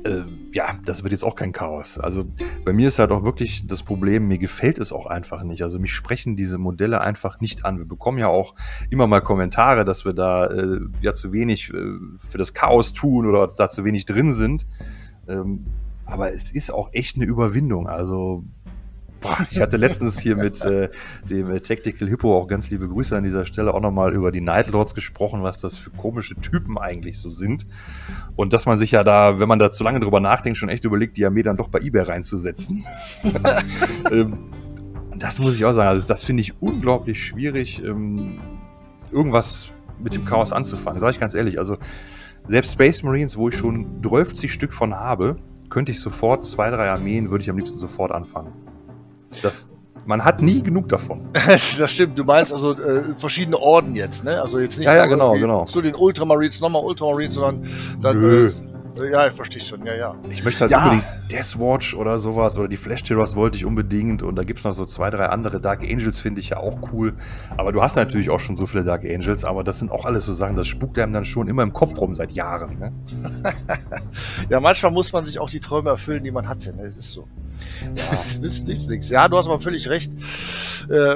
äh, 0.07 0.25
ja, 0.53 0.79
das 0.85 1.03
wird 1.03 1.11
jetzt 1.11 1.23
auch 1.23 1.35
kein 1.35 1.51
Chaos. 1.51 1.99
Also 1.99 2.25
bei 2.63 2.73
mir 2.73 2.87
ist 2.87 2.99
halt 2.99 3.11
auch 3.11 3.25
wirklich 3.25 3.67
das 3.67 3.83
Problem, 3.83 4.27
mir 4.27 4.37
gefällt 4.37 4.79
es 4.79 4.91
auch 4.91 5.05
einfach 5.05 5.43
nicht. 5.43 5.61
Also 5.61 5.79
mich 5.79 5.93
sprechen 5.93 6.35
diese 6.35 6.57
Modelle 6.57 7.01
einfach 7.01 7.39
nicht 7.41 7.65
an. 7.65 7.77
Wir 7.77 7.85
bekommen 7.85 8.17
ja 8.17 8.27
auch 8.27 8.55
immer 8.89 9.07
mal 9.07 9.21
Kommentare, 9.21 9.85
dass 9.85 10.05
wir 10.05 10.13
da 10.13 10.47
äh, 10.47 10.79
ja 11.01 11.13
zu 11.13 11.33
wenig 11.33 11.73
äh, 11.73 11.97
für 12.17 12.37
das 12.37 12.53
Chaos 12.53 12.93
tun 12.93 13.25
oder 13.25 13.47
da 13.47 13.69
zu 13.69 13.83
wenig 13.83 14.05
drin 14.05 14.33
sind. 14.33 14.65
Ähm, 15.27 15.65
aber 16.05 16.33
es 16.33 16.51
ist 16.51 16.73
auch 16.73 16.89
echt 16.93 17.17
eine 17.17 17.25
Überwindung. 17.25 17.87
Also 17.87 18.45
Boah, 19.19 19.37
ich 19.49 19.59
hatte 19.59 19.77
letztens 19.77 20.19
hier 20.19 20.35
mit 20.35 20.63
äh, 20.63 20.89
dem 21.29 21.49
äh, 21.49 21.59
Tactical 21.59 22.07
Hippo 22.07 22.37
auch 22.37 22.47
ganz 22.47 22.69
liebe 22.69 22.87
Grüße 22.87 23.15
an 23.17 23.23
dieser 23.23 23.45
Stelle 23.45 23.73
auch 23.73 23.81
nochmal 23.81 24.13
über 24.13 24.31
die 24.31 24.41
Nightlords 24.41 24.93
gesprochen, 24.95 25.43
was 25.43 25.59
das 25.59 25.75
für 25.75 25.89
komische 25.89 26.35
Typen 26.35 26.77
eigentlich 26.77 27.19
so 27.19 27.29
sind. 27.29 27.65
Und 28.35 28.53
dass 28.53 28.65
man 28.65 28.77
sich 28.77 28.91
ja 28.91 29.03
da, 29.03 29.39
wenn 29.39 29.47
man 29.47 29.59
da 29.59 29.71
zu 29.71 29.83
lange 29.83 29.99
drüber 29.99 30.19
nachdenkt, 30.19 30.57
schon 30.57 30.69
echt 30.69 30.85
überlegt, 30.85 31.17
die 31.17 31.25
Armee 31.25 31.43
dann 31.43 31.57
doch 31.57 31.69
bei 31.69 31.79
eBay 31.79 32.03
reinzusetzen. 32.03 32.85
ähm, 34.11 34.37
das 35.15 35.39
muss 35.39 35.55
ich 35.55 35.65
auch 35.65 35.73
sagen. 35.73 35.89
Also 35.89 36.07
das 36.07 36.23
finde 36.23 36.41
ich 36.41 36.61
unglaublich 36.61 37.23
schwierig, 37.23 37.83
ähm, 37.83 38.39
irgendwas 39.11 39.71
mit 39.99 40.15
dem 40.15 40.25
Chaos 40.25 40.53
anzufangen. 40.53 40.99
Sag 40.99 41.11
ich 41.11 41.19
ganz 41.19 41.33
ehrlich. 41.33 41.57
Also 41.57 41.77
selbst 42.45 42.73
Space 42.73 43.03
Marines, 43.03 43.37
wo 43.37 43.49
ich 43.49 43.55
schon 43.55 44.01
12 44.03 44.49
Stück 44.49 44.73
von 44.73 44.95
habe, 44.95 45.37
könnte 45.69 45.91
ich 45.91 45.99
sofort 45.99 46.45
zwei, 46.45 46.69
drei 46.69 46.89
Armeen, 46.89 47.29
würde 47.29 47.41
ich 47.41 47.49
am 47.49 47.57
liebsten 47.57 47.77
sofort 47.77 48.11
anfangen. 48.11 48.53
Das, 49.41 49.69
man 50.05 50.23
hat 50.23 50.41
nie 50.41 50.61
genug 50.61 50.89
davon. 50.89 51.27
das 51.33 51.91
stimmt. 51.91 52.17
Du 52.17 52.23
meinst 52.23 52.53
also 52.53 52.73
äh, 52.73 53.03
verschiedene 53.17 53.57
Orden 53.59 53.95
jetzt, 53.95 54.23
ne? 54.23 54.41
Also 54.41 54.59
jetzt 54.59 54.77
nicht 54.77 54.87
ja, 54.87 54.95
ja, 54.95 55.05
genau, 55.05 55.33
genau. 55.33 55.65
zu 55.65 55.81
den 55.81 55.95
Ultramarines, 55.95 56.61
nochmal 56.61 56.83
Ultramarines, 56.83 57.35
sondern 57.35 57.67
dann. 58.01 58.19
Nö. 58.19 58.45
Äh, 58.45 59.11
ja, 59.11 59.27
ich 59.27 59.33
verstehe 59.33 59.61
schon, 59.61 59.85
ja, 59.85 59.95
ja. 59.95 60.15
Ich 60.29 60.43
möchte 60.43 60.61
halt 60.61 60.71
ja. 60.71 60.83
unbedingt 60.83 61.05
Deathwatch 61.31 61.93
oder 61.93 62.17
sowas 62.17 62.57
oder 62.57 62.67
die 62.67 62.77
Flash 62.77 63.03
Terrors 63.03 63.35
wollte 63.35 63.57
ich 63.57 63.65
unbedingt 63.65 64.23
und 64.23 64.35
da 64.35 64.43
gibt 64.43 64.59
es 64.59 64.65
noch 64.65 64.73
so 64.73 64.85
zwei, 64.85 65.09
drei 65.09 65.27
andere. 65.27 65.59
Dark 65.59 65.81
Angels 65.81 66.19
finde 66.19 66.41
ich 66.41 66.49
ja 66.49 66.57
auch 66.57 66.91
cool. 66.91 67.13
Aber 67.57 67.71
du 67.71 67.81
hast 67.81 67.95
natürlich 67.95 68.29
auch 68.29 68.39
schon 68.39 68.55
so 68.55 68.65
viele 68.65 68.83
Dark 68.83 69.03
Angels, 69.03 69.45
aber 69.45 69.63
das 69.63 69.79
sind 69.79 69.91
auch 69.91 70.05
alles 70.05 70.25
so 70.25 70.33
Sachen, 70.33 70.55
das 70.55 70.67
spukt 70.67 70.97
einem 70.99 71.13
dann 71.13 71.25
schon 71.25 71.47
immer 71.47 71.63
im 71.63 71.73
Kopf 71.73 71.99
rum 71.99 72.15
seit 72.15 72.31
Jahren. 72.31 72.79
Ne? 72.79 72.93
ja, 74.49 74.59
manchmal 74.59 74.91
muss 74.91 75.11
man 75.13 75.25
sich 75.25 75.39
auch 75.39 75.49
die 75.49 75.59
Träume 75.59 75.89
erfüllen, 75.89 76.23
die 76.23 76.31
man 76.31 76.47
hatte. 76.47 76.75
Ne? 76.75 76.83
Das 76.83 76.97
ist 76.97 77.11
so. 77.11 77.27
Ja, 77.95 78.39
nützt 78.41 78.67
nichts, 78.67 78.87
nichts. 78.87 79.09
Ja, 79.09 79.27
du 79.27 79.37
hast 79.37 79.47
aber 79.47 79.59
völlig 79.59 79.89
recht. 79.89 80.11
Äh, 80.89 81.15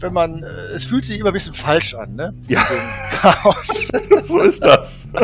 wenn 0.00 0.12
man, 0.12 0.42
äh, 0.42 0.46
es 0.74 0.84
fühlt 0.84 1.04
sich 1.04 1.18
immer 1.18 1.30
ein 1.30 1.32
bisschen 1.32 1.54
falsch 1.54 1.94
an, 1.94 2.14
ne? 2.14 2.34
Ja. 2.48 2.62
Chaos. 3.20 3.88
so 4.24 4.40
ist 4.40 4.64
das. 4.64 5.08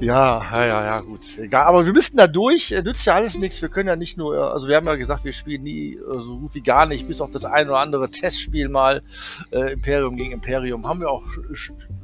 ja, 0.00 0.42
ja, 0.50 0.66
ja, 0.66 0.84
ja, 0.84 1.00
gut. 1.00 1.38
Egal, 1.38 1.66
aber 1.66 1.86
wir 1.86 1.92
müssen 1.92 2.16
da 2.16 2.26
durch. 2.26 2.70
Nützt 2.84 3.06
ja 3.06 3.14
alles 3.14 3.38
nichts. 3.38 3.60
Wir 3.62 3.68
können 3.68 3.88
ja 3.88 3.96
nicht 3.96 4.16
nur, 4.16 4.52
also 4.52 4.68
wir 4.68 4.76
haben 4.76 4.86
ja 4.86 4.96
gesagt, 4.96 5.24
wir 5.24 5.32
spielen 5.32 5.62
nie 5.62 5.98
so 6.04 6.12
also 6.12 6.38
gut 6.38 6.54
wie 6.54 6.62
gar 6.62 6.86
nicht, 6.86 7.06
bis 7.06 7.20
auf 7.20 7.30
das 7.30 7.44
ein 7.44 7.68
oder 7.68 7.78
andere 7.78 8.10
Testspiel 8.10 8.68
mal 8.68 9.02
äh, 9.50 9.72
Imperium 9.72 10.16
gegen 10.16 10.32
Imperium. 10.32 10.86
Haben 10.86 11.00
wir 11.00 11.10
auch 11.10 11.24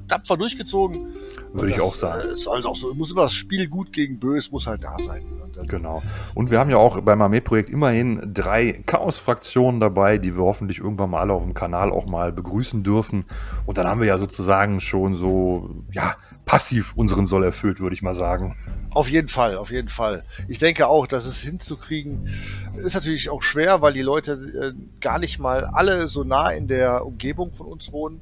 tapfer 0.08 0.36
durchgezogen. 0.36 1.14
Würde 1.52 1.70
ich 1.70 1.80
auch 1.80 1.94
sagen. 1.94 2.28
Es 2.30 2.46
halt 2.46 2.66
auch 2.66 2.76
so, 2.76 2.92
muss 2.94 3.12
immer 3.12 3.22
das 3.22 3.34
Spiel 3.34 3.68
gut 3.68 3.92
gegen 3.92 4.18
böse, 4.18 4.50
muss 4.50 4.66
halt 4.66 4.84
da 4.84 4.98
sein. 4.98 5.24
Genau. 5.68 6.02
Und 6.34 6.50
wir 6.50 6.58
haben 6.58 6.70
ja 6.70 6.78
auch 6.78 7.00
beim 7.00 7.22
Armeeprojekt 7.22 7.70
immerhin 7.70 8.20
drei 8.34 8.82
Chaos-Fraktionen 8.86 9.80
dabei, 9.80 10.18
die 10.18 10.36
wir 10.36 10.42
hoffentlich 10.42 10.78
irgendwann 10.78 11.10
mal 11.10 11.20
alle 11.20 11.32
auf 11.32 11.44
dem 11.44 11.54
Kanal 11.54 11.90
auch 11.90 12.06
mal 12.06 12.32
begrüßen 12.32 12.82
dürfen. 12.82 13.24
Und 13.66 13.78
dann 13.78 13.86
haben 13.86 14.00
wir 14.00 14.08
ja 14.08 14.18
sozusagen 14.18 14.80
schon 14.80 15.14
so, 15.14 15.84
ja, 15.92 16.16
passiv 16.44 16.92
unseren 16.96 17.26
Soll 17.26 17.44
erfüllt, 17.44 17.80
würde 17.80 17.94
ich 17.94 18.02
mal 18.02 18.14
sagen. 18.14 18.56
Auf 18.90 19.08
jeden 19.08 19.28
Fall, 19.28 19.56
auf 19.56 19.70
jeden 19.70 19.88
Fall. 19.88 20.24
Ich 20.46 20.58
denke 20.58 20.86
auch, 20.86 21.06
dass 21.06 21.26
es 21.26 21.40
hinzukriegen, 21.40 22.28
ist 22.76 22.94
natürlich 22.94 23.30
auch 23.30 23.42
schwer, 23.42 23.82
weil 23.82 23.92
die 23.92 24.02
Leute 24.02 24.74
äh, 24.76 25.00
gar 25.00 25.18
nicht 25.18 25.38
mal 25.38 25.64
alle 25.64 26.08
so 26.08 26.22
nah 26.22 26.50
in 26.50 26.68
der 26.68 27.04
Umgebung 27.04 27.52
von 27.52 27.66
uns 27.66 27.90
wohnen. 27.92 28.20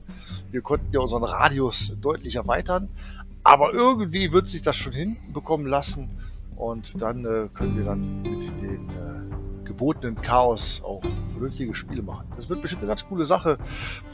Wir 0.50 0.62
konnten 0.62 0.92
ja 0.92 1.00
unseren 1.00 1.24
Radius 1.24 1.92
deutlich 2.00 2.36
erweitern. 2.36 2.88
Aber 3.44 3.74
irgendwie 3.74 4.32
wird 4.32 4.48
sich 4.48 4.62
das 4.62 4.76
schon 4.76 4.92
hinbekommen 4.92 5.66
lassen. 5.66 6.10
Und 6.56 7.02
dann 7.02 7.24
äh, 7.24 7.48
können 7.52 7.76
wir 7.76 7.84
dann 7.84 8.22
mit 8.22 8.60
dem 8.60 8.88
äh, 8.88 9.22
gebotenen 9.72 10.20
Chaos 10.20 10.82
auch 10.84 11.02
vernünftige 11.32 11.74
Spiele 11.74 12.02
machen. 12.02 12.26
Das 12.36 12.48
wird 12.48 12.62
bestimmt 12.62 12.82
eine 12.82 12.88
ganz 12.88 13.06
coole 13.06 13.24
Sache. 13.24 13.58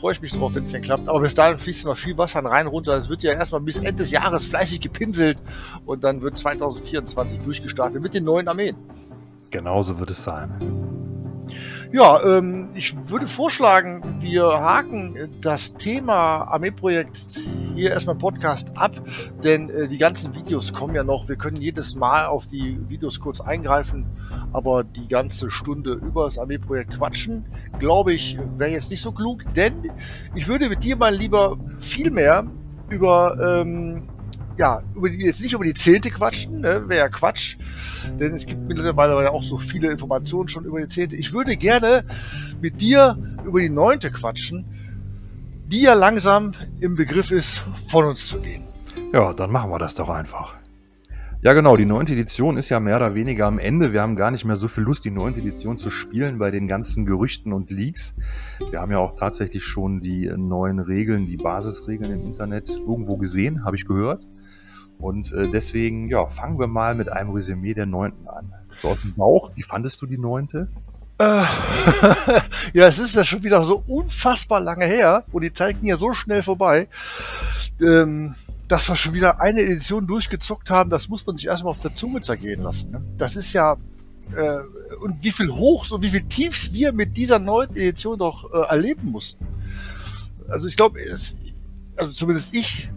Freue 0.01 0.13
ich 0.13 0.23
mich 0.23 0.33
drauf, 0.33 0.55
wenn 0.55 0.63
es 0.63 0.71
denn 0.71 0.83
klappt. 0.83 1.09
Aber 1.09 1.21
bis 1.21 1.35
dahin 1.35 1.59
fließt 1.59 1.85
noch 1.87 1.97
viel 1.97 2.17
Wasser 2.17 2.45
rein 2.45 2.67
runter. 2.67 2.97
Es 2.97 3.09
wird 3.09 3.23
ja 3.23 3.33
erstmal 3.33 3.61
bis 3.61 3.79
Ende 3.79 3.95
des 3.95 4.11
Jahres 4.11 4.45
fleißig 4.45 4.81
gepinselt 4.81 5.43
und 5.85 6.05
dann 6.05 6.23
wird 6.23 6.39
2024 6.39 7.41
durchgestartet 7.41 8.01
mit 8.01 8.15
den 8.15 8.25
neuen 8.25 8.49
Armeen. 8.49 8.77
Genauso 9.51 9.99
wird 9.99 10.11
es 10.11 10.23
sein. 10.23 11.08
Ja, 11.91 12.23
ähm, 12.23 12.69
ich 12.75 12.95
würde 13.09 13.27
vorschlagen, 13.27 14.17
wir 14.21 14.45
haken 14.45 15.31
das 15.41 15.73
Thema 15.73 16.43
Armeeprojekt 16.43 17.41
hier 17.75 17.91
erstmal 17.93 18.17
Podcast 18.17 18.73
ab, 18.75 18.93
denn 19.43 19.71
äh, 19.71 19.89
die 19.89 19.97
ganzen 19.97 20.35
Videos 20.35 20.75
kommen 20.75 20.95
ja 20.95 21.03
noch. 21.03 21.31
Wir 21.31 21.37
können 21.37 21.57
jedes 21.57 21.97
Mal 21.97 22.27
auf 22.27 22.47
die 22.47 22.79
Videos 22.91 23.21
kurz 23.21 23.41
eingreifen, 23.41 24.05
aber 24.53 24.85
die 24.85 25.09
ganze 25.09 25.51
Stunde 25.51 25.93
über 25.93 26.25
das 26.25 26.39
Armeeprojekt 26.39 26.99
quatschen, 26.99 27.47
glaube 27.79 28.13
ich, 28.13 28.39
wäre 28.59 28.71
jetzt 28.71 28.91
nicht 28.91 29.01
so 29.01 29.13
klug, 29.13 29.45
denn 29.55 29.91
ich 30.35 30.47
würde 30.47 30.69
mit 30.69 30.85
dir 30.85 30.97
mal 30.97 31.15
lieber 31.15 31.57
viel 31.79 32.11
mehr 32.11 32.47
über 32.91 33.63
ähm, 33.63 34.09
ja, 34.59 34.83
über 34.95 35.09
die, 35.09 35.25
jetzt 35.25 35.41
nicht 35.41 35.53
über 35.53 35.65
die 35.65 35.75
Zehnte 35.75 36.11
quatschen, 36.11 36.61
ne? 36.61 36.89
wäre 36.89 37.01
ja 37.01 37.09
Quatsch, 37.09 37.57
denn 38.19 38.35
es 38.35 38.45
gibt 38.45 38.69
mittlerweile 38.69 39.23
ja 39.23 39.31
auch 39.31 39.43
so 39.43 39.57
viele 39.57 39.91
Informationen 39.91 40.49
schon 40.49 40.65
über 40.65 40.81
die 40.81 40.89
Zehnte. 40.89 41.17
Ich 41.17 41.33
würde 41.33 41.57
gerne 41.57 42.05
mit 42.61 42.81
dir 42.81 43.17
über 43.45 43.61
die 43.61 43.69
Neunte 43.69 44.11
quatschen, 44.11 44.65
die 45.67 45.83
ja 45.83 45.95
langsam 45.95 46.55
im 46.81 46.97
Begriff 46.97 47.31
ist, 47.31 47.63
von 47.87 48.05
uns 48.05 48.27
zu 48.27 48.41
gehen. 48.41 48.65
Ja, 49.13 49.33
dann 49.33 49.53
machen 49.53 49.71
wir 49.71 49.79
das 49.79 49.95
doch 49.95 50.09
einfach. 50.09 50.57
Ja, 51.41 51.53
genau, 51.53 51.77
die 51.77 51.87
neunte 51.87 52.15
Edition 52.15 52.57
ist 52.57 52.69
ja 52.69 52.81
mehr 52.81 52.97
oder 52.97 53.15
weniger 53.15 53.47
am 53.47 53.61
Ende. 53.61 53.93
Wir 53.93 54.03
haben 54.03 54.17
gar 54.17 54.33
nicht 54.33 54.45
mehr 54.45 54.57
so 54.57 54.67
viel 54.67 54.83
Lust, 54.83 55.05
die 55.05 55.13
neunte 55.13 55.39
Edition 55.39 55.79
zu 55.79 55.89
spielen 55.89 56.39
bei 56.39 56.51
den 56.51 56.67
ganzen 56.67 57.07
Gerüchten 57.07 57.53
und 57.53 57.71
Leaks. 57.71 58.17
Wir 58.71 58.81
haben 58.81 58.91
ja 58.91 58.99
auch 58.99 59.13
tatsächlich 59.13 59.63
schon 59.63 60.01
die 60.01 60.29
neuen 60.37 60.81
Regeln, 60.81 61.27
die 61.27 61.37
Basisregeln 61.37 62.11
im 62.11 62.27
Internet 62.27 62.71
irgendwo 62.71 63.17
gesehen, 63.19 63.65
habe 63.65 63.77
ich 63.77 63.87
gehört. 63.87 64.27
Und 64.99 65.33
äh, 65.33 65.49
deswegen, 65.49 66.09
ja, 66.09 66.27
fangen 66.27 66.59
wir 66.59 66.67
mal 66.67 66.95
mit 66.95 67.11
einem 67.11 67.31
Resümee 67.31 67.75
der 67.75 67.87
neunten 67.87 68.29
an. 68.29 68.53
So 68.81 68.97
Bauch, 69.17 69.53
wie 69.55 69.63
fandest 69.63 70.03
du 70.03 70.07
die 70.07 70.19
neunte? 70.19 70.69
Äh, 71.19 71.25
ja, 72.75 72.87
es 72.87 72.99
ist 72.99 73.17
ja 73.17 73.25
schon 73.25 73.43
wieder 73.43 73.65
so 73.65 73.83
unfassbar 73.87 74.61
lange 74.61 74.85
her 74.85 75.25
und 75.33 75.43
die 75.43 75.53
Zeit 75.53 75.81
ging 75.81 75.89
ja 75.89 75.97
so 75.97 76.13
schnell 76.15 76.43
vorbei, 76.43 76.89
ähm, 77.81 78.37
dass 78.69 78.89
wir 78.89 78.95
schon 78.95 79.15
wieder 79.15 79.41
eine 79.41 79.63
Edition 79.63 80.07
durchgezockt 80.07 80.71
haben. 80.71 80.91
Das 80.91 81.09
muss 81.09 81.27
man 81.27 81.37
sich 81.37 81.47
erstmal 81.47 81.73
auf 81.73 81.81
der 81.81 81.95
Zunge 81.95 82.21
zergehen 82.21 82.63
lassen. 82.63 82.93
Ne? 82.93 83.03
Das 83.17 83.35
ist 83.35 83.53
ja 83.53 83.77
äh, 84.37 84.59
und 85.01 85.23
wie 85.23 85.33
viel 85.33 85.49
Hochs 85.49 85.91
und 85.91 86.03
wie 86.03 86.11
viel 86.11 86.25
Tiefs 86.25 86.73
wir 86.73 86.93
mit 86.93 87.17
dieser 87.17 87.39
neuen 87.39 87.71
Edition 87.71 88.19
doch 88.19 88.53
äh, 88.53 88.69
erleben 88.69 89.11
mussten. 89.11 89.47
Also 90.49 90.69
ich 90.69 90.77
glaube, 90.77 91.01
also 91.01 92.13
zumindest 92.13 92.55
ich 92.55 92.91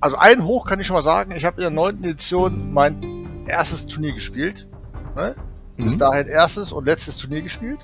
also 0.00 0.16
ein 0.16 0.44
Hoch 0.44 0.66
kann 0.66 0.80
ich 0.80 0.86
schon 0.86 0.94
mal 0.94 1.02
sagen. 1.02 1.32
Ich 1.32 1.44
habe 1.44 1.56
in 1.56 1.62
der 1.62 1.70
neunten 1.70 2.04
Edition 2.04 2.72
mein 2.72 3.46
erstes 3.46 3.86
Turnier 3.86 4.12
gespielt. 4.12 4.66
Ne? 5.16 5.34
Bis 5.76 5.94
mhm. 5.94 5.98
dahin 5.98 6.26
erstes 6.26 6.72
und 6.72 6.84
letztes 6.84 7.16
Turnier 7.16 7.42
gespielt. 7.42 7.80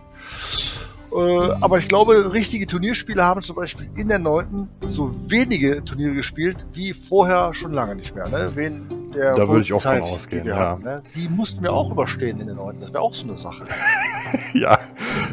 Äh, 1.15 1.53
aber 1.61 1.79
ich 1.79 1.89
glaube, 1.89 2.33
richtige 2.33 2.67
Turnierspiele 2.67 3.23
haben 3.23 3.43
zum 3.43 3.57
Beispiel 3.57 3.89
in 3.97 4.09
der 4.09 4.19
neunten 4.19 4.69
so 4.87 5.15
wenige 5.29 5.85
Turniere 5.85 6.15
gespielt 6.15 6.67
wie 6.73 6.93
vorher 6.93 7.55
schon 7.55 7.73
lange 7.73 7.95
nicht 7.95 8.15
mehr. 8.15 8.29
Ne? 8.29 8.51
Wen 8.55 9.05
der 9.15 9.33
da 9.33 9.49
würde 9.49 9.63
ich 9.63 9.73
auch 9.73 9.81
Zeit, 9.81 10.03
von 10.03 10.15
ausgehen. 10.15 10.45
Die, 10.45 10.51
ja. 10.51 10.57
hatten, 10.57 10.83
ne? 10.83 10.97
die 11.15 11.29
mussten 11.29 11.63
wir 11.63 11.73
auch 11.73 11.91
überstehen 11.91 12.41
in 12.41 12.47
der 12.47 12.57
neunten. 12.57 12.81
Das 12.81 12.93
wäre 12.93 13.03
auch 13.03 13.15
so 13.15 13.25
eine 13.25 13.37
Sache. 13.37 13.65
ja, 14.55 14.79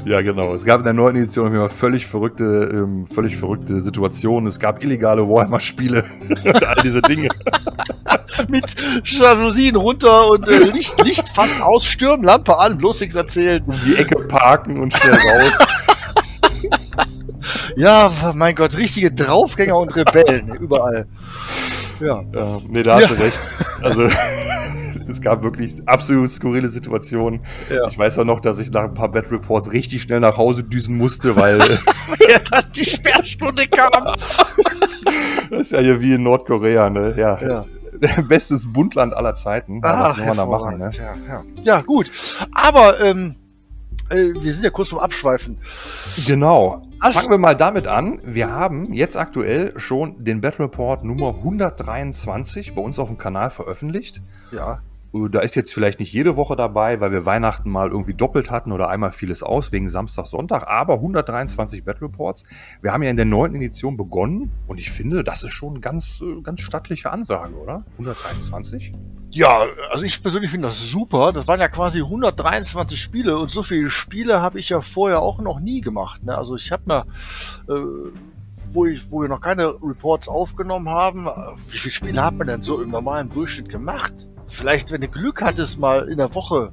ja, 0.06 0.22
genau. 0.22 0.54
Es 0.54 0.64
gab 0.64 0.80
in 0.80 0.84
der 0.84 0.94
neunten 0.94 1.22
Edition 1.22 1.48
immer 1.48 1.70
völlig 1.70 2.06
verrückte, 2.06 2.70
ähm, 2.72 3.08
völlig 3.08 3.38
verrückte 3.38 3.82
Situationen. 3.82 4.48
Es 4.48 4.60
gab 4.60 4.84
illegale 4.84 5.28
Warhammer-Spiele 5.28 6.06
und 6.30 6.64
all 6.66 6.84
diese 6.84 7.02
Dinge. 7.02 7.30
Mit 8.48 8.76
Jalousien 9.06 9.76
runter 9.76 10.30
und 10.30 10.48
äh, 10.48 10.64
Licht, 10.66 11.02
Licht 11.04 11.30
fast 11.30 11.62
aus, 11.62 11.86
Stirnlampe 11.86 12.58
an, 12.58 12.78
bloß 12.78 13.02
nichts 13.02 13.16
erzählen. 13.16 13.64
Um 13.66 13.80
die 13.86 13.96
Ecke 13.96 14.24
parken 14.24 14.80
und 14.82 14.94
schnell 14.94 15.14
raus. 15.14 15.52
Ja, 17.76 18.12
mein 18.36 18.56
Gott, 18.56 18.78
richtige 18.78 19.12
Draufgänger 19.12 19.78
und 19.78 19.96
Rebellen 19.96 20.56
überall. 20.56 21.08
Ja. 22.00 22.24
ja 22.34 22.58
nee, 22.68 22.82
da 22.82 22.96
hast 22.96 23.04
ja. 23.04 23.08
du 23.08 23.14
recht. 23.16 23.40
Also, 23.82 24.08
es 25.08 25.22
gab 25.22 25.44
wirklich 25.44 25.82
absolut 25.86 26.32
skurrile 26.32 26.68
Situationen. 26.68 27.42
Ja. 27.70 27.88
Ich 27.88 27.98
weiß 27.98 28.20
auch 28.20 28.26
noch, 28.26 28.40
dass 28.40 28.60
ich 28.60 28.72
nach 28.72 28.84
ein 28.84 28.94
paar 28.94 29.10
Bad 29.10 29.32
Reports 29.32 29.72
richtig 29.72 30.04
schnell 30.04 30.20
nach 30.20 30.38
Hause 30.38 30.64
düsen 30.64 30.98
musste, 30.98 31.36
weil. 31.36 31.60
ja, 31.60 32.40
dann 32.50 32.66
die 32.76 32.86
Sperrstunde 32.86 33.68
kam. 33.68 34.16
das 35.50 35.60
ist 35.60 35.72
ja 35.72 35.80
hier 35.80 36.02
wie 36.02 36.14
in 36.14 36.24
Nordkorea, 36.24 36.90
ne? 36.90 37.14
Ja. 37.18 37.40
ja. 37.42 37.66
Bestes 38.28 38.72
Bundland 38.72 39.14
aller 39.14 39.36
Zeiten. 39.36 39.82
Ach, 39.84 40.18
was 40.18 40.26
man 40.26 40.38
da 40.38 40.46
machen, 40.46 40.78
ne? 40.78 40.90
Ja, 40.94 41.16
ja. 41.16 41.44
ja, 41.62 41.82
gut. 41.82 42.12
Aber 42.54 43.00
ähm, 43.00 43.36
äh, 44.10 44.34
wir 44.34 44.52
sind 44.52 44.64
ja 44.64 44.70
kurz 44.70 44.90
vom 44.90 45.00
Abschweifen. 45.00 45.58
Genau. 46.26 46.82
Was? 47.00 47.16
Fangen 47.16 47.32
wir 47.32 47.38
mal 47.38 47.56
damit 47.56 47.88
an. 47.88 48.20
Wir 48.24 48.52
haben 48.52 48.94
jetzt 48.94 49.18
aktuell 49.18 49.74
schon 49.78 50.24
den 50.24 50.42
Battle 50.42 50.66
Report 50.66 51.04
Nummer 51.04 51.30
123 51.30 52.76
bei 52.76 52.82
uns 52.82 53.00
auf 53.00 53.08
dem 53.08 53.18
Kanal 53.18 53.50
veröffentlicht. 53.50 54.22
Ja. 54.52 54.82
Äh, 55.14 55.30
da 55.30 55.40
ist 55.40 55.56
jetzt 55.56 55.74
vielleicht 55.74 56.00
nicht 56.00 56.14
jede 56.14 56.38
Woche 56.38 56.56
dabei, 56.56 57.00
weil 57.02 57.12
wir 57.12 57.26
Weihnachten 57.26 57.70
mal 57.70 57.90
irgendwie 57.90 58.14
doppelt 58.14 58.52
hatten 58.52 58.72
oder 58.72 58.90
einmal 58.90 59.12
vieles 59.12 59.44
aus 59.44 59.72
wegen 59.72 59.90
Samstag, 59.90 60.28
Sonntag, 60.28 60.68
aber 60.68 60.96
123 60.96 61.84
Battle 61.84 62.08
Reports. 62.08 62.44
Wir 62.82 62.94
haben 62.94 63.04
ja 63.04 63.10
in 63.10 63.18
der 63.18 63.26
neunten 63.26 63.58
Edition 63.58 63.98
begonnen 63.98 64.52
und 64.68 64.80
ich 64.80 64.92
finde, 64.92 65.24
das 65.24 65.44
ist 65.44 65.52
schon 65.52 65.82
ganz, 65.82 66.22
äh, 66.22 66.42
ganz 66.42 66.62
stattliche 66.62 67.12
Ansage, 67.12 67.56
oder? 67.56 67.86
123? 67.94 68.94
Ja, 69.34 69.66
also 69.90 70.04
ich 70.04 70.22
persönlich 70.22 70.52
finde 70.52 70.68
das 70.68 70.90
super. 70.90 71.32
Das 71.32 71.48
waren 71.48 71.62
ja 71.62 71.70
quasi 71.70 72.00
123 72.00 73.02
Spiele 73.02 73.38
und 73.38 73.50
so 73.50 73.64
viele 73.64 73.90
Spiele 73.90 74.42
habe 74.42 74.60
ich 74.60 74.70
ja 74.70 74.82
vorher 74.82 75.22
auch 75.22 75.40
noch 75.40 75.62
nie 75.62 75.80
gemacht. 75.80 76.24
Ne? 76.24 76.38
Also 76.38 76.58
ich 76.58 76.70
habe 76.72 76.84
mir, 76.86 77.06
äh, 77.74 78.12
wo, 78.74 78.86
ich, 78.86 79.10
wo 79.10 79.22
wir 79.22 79.30
noch 79.30 79.40
keine 79.40 79.68
Reports 79.82 80.28
aufgenommen 80.28 80.90
haben, 80.90 81.28
äh, 81.28 81.32
wie 81.70 81.78
viele 81.78 81.94
Spiele 81.94 82.22
hat 82.22 82.36
man 82.36 82.48
denn 82.48 82.62
so 82.62 82.82
im 82.82 82.90
normalen 82.90 83.30
Durchschnitt 83.30 83.70
gemacht? 83.70 84.28
Vielleicht, 84.52 84.92
wenn 84.92 85.02
du 85.02 85.08
Glück 85.08 85.42
hattest, 85.42 85.80
mal 85.80 86.08
in 86.10 86.18
der 86.18 86.34
Woche 86.36 86.72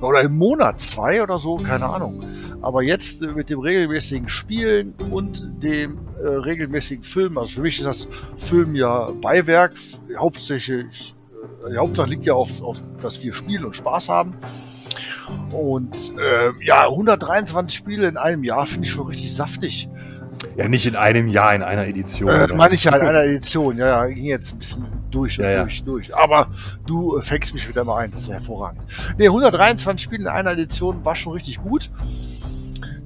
oder 0.00 0.22
im 0.22 0.36
Monat 0.38 0.80
zwei 0.80 1.22
oder 1.22 1.38
so, 1.38 1.56
keine 1.56 1.86
Ahnung. 1.86 2.24
Aber 2.62 2.82
jetzt 2.82 3.22
äh, 3.22 3.28
mit 3.28 3.50
dem 3.50 3.60
regelmäßigen 3.60 4.28
Spielen 4.28 4.94
und 5.10 5.62
dem 5.62 5.98
äh, 6.18 6.26
regelmäßigen 6.26 7.04
Filmen, 7.04 7.38
also 7.38 7.56
für 7.56 7.62
mich 7.62 7.78
ist 7.78 7.86
das 7.86 8.08
Film 8.36 8.74
ja 8.74 9.10
Beiwerk, 9.20 9.74
hauptsächlich 10.16 11.14
die 11.68 11.76
Hauptsache 11.76 12.08
liegt 12.08 12.24
ja 12.24 12.34
auf, 12.34 12.62
auf, 12.62 12.80
dass 13.02 13.22
wir 13.22 13.34
spielen 13.34 13.64
und 13.64 13.76
Spaß 13.76 14.08
haben. 14.08 14.34
Und 15.52 16.12
äh, 16.18 16.52
ja, 16.64 16.88
123 16.88 17.76
Spiele 17.76 18.08
in 18.08 18.16
einem 18.16 18.44
Jahr 18.44 18.66
finde 18.66 18.86
ich 18.86 18.92
schon 18.92 19.06
richtig 19.06 19.34
saftig. 19.34 19.88
Ja, 20.56 20.68
nicht 20.68 20.86
in 20.86 20.96
einem 20.96 21.28
Jahr, 21.28 21.54
in 21.54 21.62
einer 21.62 21.86
Edition. 21.86 22.28
Äh, 22.28 22.48
meine 22.54 22.74
ich 22.74 22.84
ja 22.84 22.96
in 22.96 23.06
einer 23.06 23.24
Edition. 23.24 23.76
Ja, 23.76 23.86
ja, 23.86 24.06
ging 24.06 24.24
jetzt 24.24 24.52
ein 24.52 24.58
bisschen 24.58 24.86
durch 25.10 25.38
und 25.38 25.44
ja, 25.44 25.62
durch, 25.62 25.78
ja. 25.78 25.84
durch. 25.84 26.16
Aber 26.16 26.48
du 26.86 27.18
äh, 27.18 27.22
fängst 27.22 27.52
mich 27.54 27.68
wieder 27.68 27.84
mal 27.84 27.98
ein, 27.98 28.10
das 28.10 28.22
ist 28.22 28.28
ja 28.28 28.34
hervorragend. 28.34 28.82
Ne, 29.18 29.26
123 29.26 30.02
Spiele 30.02 30.22
in 30.22 30.28
einer 30.28 30.52
Edition 30.52 31.04
war 31.04 31.16
schon 31.16 31.32
richtig 31.32 31.62
gut. 31.62 31.90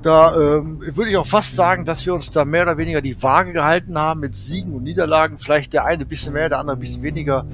Da 0.02 0.36
ähm, 0.36 0.82
würde 0.84 1.10
ich 1.10 1.16
auch 1.16 1.26
fast 1.26 1.56
sagen, 1.56 1.86
dass 1.86 2.04
wir 2.04 2.12
uns 2.12 2.30
da 2.30 2.44
mehr 2.44 2.64
oder 2.64 2.76
weniger 2.76 3.00
die 3.00 3.22
Waage 3.22 3.54
gehalten 3.54 3.98
haben 3.98 4.20
mit 4.20 4.36
Siegen 4.36 4.74
und 4.74 4.82
Niederlagen. 4.82 5.38
Vielleicht 5.38 5.72
der 5.72 5.86
eine 5.86 6.02
ein 6.02 6.08
bisschen 6.08 6.34
mehr, 6.34 6.50
der 6.50 6.58
andere 6.58 6.76
ein 6.76 6.80
bisschen 6.80 7.02
weniger. 7.02 7.46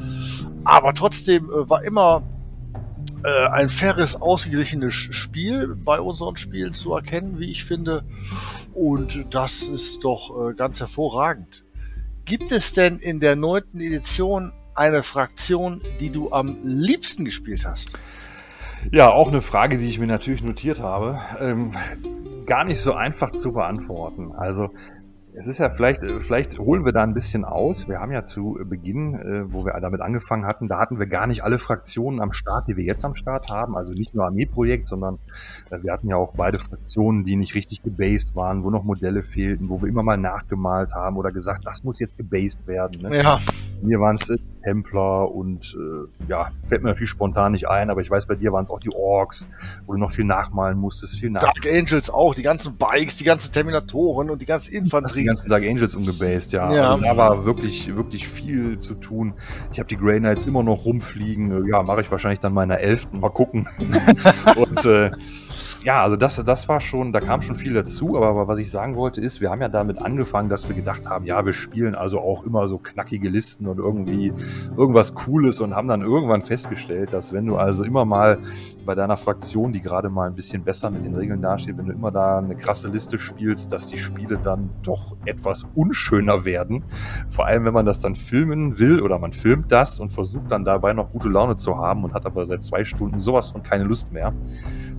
Aber 0.64 0.92
trotzdem 0.92 1.44
äh, 1.44 1.70
war 1.70 1.84
immer 1.84 2.22
äh, 3.24 3.46
ein 3.48 3.68
faires, 3.68 4.20
ausgeglichenes 4.20 4.94
Spiel 4.94 5.74
bei 5.74 6.00
unseren 6.00 6.36
Spielen 6.36 6.74
zu 6.74 6.94
erkennen, 6.94 7.38
wie 7.38 7.50
ich 7.50 7.64
finde. 7.64 8.04
Und 8.74 9.26
das 9.30 9.62
ist 9.62 10.04
doch 10.04 10.50
äh, 10.50 10.54
ganz 10.54 10.80
hervorragend. 10.80 11.64
Gibt 12.24 12.52
es 12.52 12.72
denn 12.72 12.98
in 12.98 13.20
der 13.20 13.36
neunten 13.36 13.80
Edition 13.80 14.52
eine 14.74 15.02
Fraktion, 15.02 15.82
die 16.00 16.10
du 16.10 16.32
am 16.32 16.58
liebsten 16.62 17.24
gespielt 17.24 17.66
hast? 17.66 17.92
Ja, 18.90 19.10
auch 19.10 19.28
eine 19.28 19.40
Frage, 19.40 19.78
die 19.78 19.88
ich 19.88 19.98
mir 19.98 20.06
natürlich 20.06 20.42
notiert 20.42 20.80
habe. 20.80 21.20
Ähm, 21.38 21.74
gar 22.46 22.64
nicht 22.64 22.80
so 22.80 22.94
einfach 22.94 23.32
zu 23.32 23.52
beantworten. 23.52 24.32
Also 24.32 24.70
Es 25.34 25.46
ist 25.46 25.58
ja 25.58 25.70
vielleicht, 25.70 26.02
äh, 26.02 26.20
vielleicht 26.20 26.58
holen 26.58 26.84
wir 26.84 26.92
da 26.92 27.02
ein 27.02 27.14
bisschen 27.14 27.44
aus. 27.44 27.88
Wir 27.88 28.00
haben 28.00 28.12
ja 28.12 28.24
zu 28.24 28.58
Beginn, 28.64 29.14
äh, 29.14 29.52
wo 29.52 29.64
wir 29.64 29.78
damit 29.80 30.00
angefangen 30.00 30.44
hatten, 30.44 30.68
da 30.68 30.78
hatten 30.78 30.98
wir 30.98 31.06
gar 31.06 31.26
nicht 31.26 31.44
alle 31.44 31.58
Fraktionen 31.58 32.20
am 32.20 32.32
Start, 32.32 32.68
die 32.68 32.76
wir 32.76 32.84
jetzt 32.84 33.04
am 33.04 33.14
Start 33.14 33.48
haben. 33.48 33.76
Also 33.76 33.92
nicht 33.92 34.14
nur 34.14 34.24
Armeeprojekt, 34.24 34.86
sondern 34.86 35.18
äh, 35.70 35.82
wir 35.82 35.92
hatten 35.92 36.08
ja 36.08 36.16
auch 36.16 36.34
beide 36.34 36.58
Fraktionen, 36.58 37.24
die 37.24 37.36
nicht 37.36 37.54
richtig 37.54 37.82
gebased 37.82 38.34
waren, 38.34 38.64
wo 38.64 38.70
noch 38.70 38.82
Modelle 38.82 39.22
fehlten, 39.22 39.68
wo 39.68 39.80
wir 39.80 39.88
immer 39.88 40.02
mal 40.02 40.16
nachgemalt 40.16 40.94
haben 40.94 41.16
oder 41.16 41.30
gesagt, 41.30 41.64
das 41.64 41.84
muss 41.84 42.00
jetzt 42.00 42.16
gebased 42.16 42.66
werden. 42.66 43.02
Ne? 43.02 43.22
Ja. 43.22 43.38
Mir 43.82 44.00
waren 44.00 44.16
es 44.16 44.32
Templar 44.62 45.32
und 45.32 45.76
äh, 45.78 46.28
ja, 46.28 46.50
fällt 46.64 46.82
mir 46.82 46.90
natürlich 46.90 47.10
spontan 47.10 47.52
nicht 47.52 47.68
ein, 47.68 47.90
aber 47.90 48.00
ich 48.00 48.10
weiß, 48.10 48.26
bei 48.26 48.34
dir 48.34 48.52
waren 48.52 48.64
es 48.64 48.70
auch 48.70 48.80
die 48.80 48.94
Orks, 48.94 49.48
wo 49.86 49.94
du 49.94 49.98
noch 49.98 50.12
viel 50.12 50.24
nachmalen 50.24 50.76
musstest, 50.78 51.18
viel 51.18 51.30
nach 51.30 51.40
Dark 51.40 51.66
Angels 51.66 52.10
auch, 52.10 52.34
die 52.34 52.42
ganzen 52.42 52.76
Bikes, 52.76 53.16
die 53.16 53.24
ganzen 53.24 53.52
Terminatoren 53.52 54.28
und 54.28 54.42
die 54.42 54.46
ganze 54.46 54.70
Infanterie 54.72 55.19
die 55.20 55.26
ganzen 55.26 55.48
Dark 55.48 55.62
Angels 55.64 55.94
umgebased, 55.94 56.52
ja. 56.52 56.72
Ja. 56.72 56.92
Also 56.92 57.04
da 57.04 57.16
war 57.16 57.44
wirklich, 57.44 57.94
wirklich 57.94 58.28
viel 58.28 58.78
zu 58.78 58.94
tun. 58.94 59.34
Ich 59.72 59.78
habe 59.78 59.88
die 59.88 59.96
Grey 59.96 60.18
Knights 60.18 60.46
immer 60.46 60.62
noch 60.62 60.84
rumfliegen. 60.84 61.66
Ja, 61.66 61.82
mache 61.82 62.00
ich 62.00 62.10
wahrscheinlich 62.10 62.40
dann 62.40 62.52
meiner 62.52 62.78
elften. 62.78 63.20
Mal 63.20 63.30
gucken. 63.30 63.68
Und 64.56 64.84
äh, 64.84 65.10
ja, 65.82 66.02
also 66.02 66.16
das, 66.16 66.36
das 66.44 66.68
war 66.68 66.78
schon, 66.80 67.12
da 67.12 67.20
kam 67.20 67.40
schon 67.40 67.56
viel 67.56 67.72
dazu, 67.72 68.16
aber, 68.16 68.28
aber 68.28 68.48
was 68.48 68.58
ich 68.58 68.70
sagen 68.70 68.96
wollte 68.96 69.20
ist, 69.22 69.40
wir 69.40 69.50
haben 69.50 69.62
ja 69.62 69.68
damit 69.68 70.00
angefangen, 70.00 70.50
dass 70.50 70.68
wir 70.68 70.76
gedacht 70.76 71.08
haben, 71.08 71.24
ja, 71.24 71.44
wir 71.46 71.54
spielen 71.54 71.94
also 71.94 72.20
auch 72.20 72.44
immer 72.44 72.68
so 72.68 72.76
knackige 72.76 73.30
Listen 73.30 73.66
und 73.66 73.78
irgendwie 73.78 74.32
irgendwas 74.76 75.14
Cooles 75.14 75.60
und 75.60 75.74
haben 75.74 75.88
dann 75.88 76.02
irgendwann 76.02 76.42
festgestellt, 76.42 77.14
dass 77.14 77.32
wenn 77.32 77.46
du 77.46 77.56
also 77.56 77.84
immer 77.84 78.04
mal 78.04 78.38
bei 78.84 78.94
deiner 78.94 79.16
Fraktion, 79.16 79.72
die 79.72 79.80
gerade 79.80 80.10
mal 80.10 80.26
ein 80.26 80.34
bisschen 80.34 80.64
besser 80.64 80.90
mit 80.90 81.04
den 81.04 81.14
Regeln 81.14 81.40
dasteht, 81.40 81.78
wenn 81.78 81.86
du 81.86 81.92
immer 81.92 82.10
da 82.10 82.38
eine 82.38 82.56
krasse 82.56 82.88
Liste 82.88 83.18
spielst, 83.18 83.72
dass 83.72 83.86
die 83.86 83.98
Spiele 83.98 84.36
dann 84.36 84.68
doch 84.84 85.16
etwas 85.24 85.64
unschöner 85.74 86.44
werden. 86.44 86.84
Vor 87.30 87.46
allem, 87.46 87.64
wenn 87.64 87.74
man 87.74 87.86
das 87.86 88.00
dann 88.00 88.16
filmen 88.16 88.78
will 88.78 89.00
oder 89.00 89.18
man 89.18 89.32
filmt 89.32 89.72
das 89.72 89.98
und 89.98 90.12
versucht 90.12 90.50
dann 90.50 90.64
dabei 90.64 90.92
noch 90.92 91.10
gute 91.10 91.30
Laune 91.30 91.56
zu 91.56 91.78
haben 91.78 92.04
und 92.04 92.12
hat 92.12 92.26
aber 92.26 92.44
seit 92.44 92.62
zwei 92.62 92.84
Stunden 92.84 93.18
sowas 93.18 93.48
von 93.48 93.62
keine 93.62 93.84
Lust 93.84 94.12
mehr. 94.12 94.34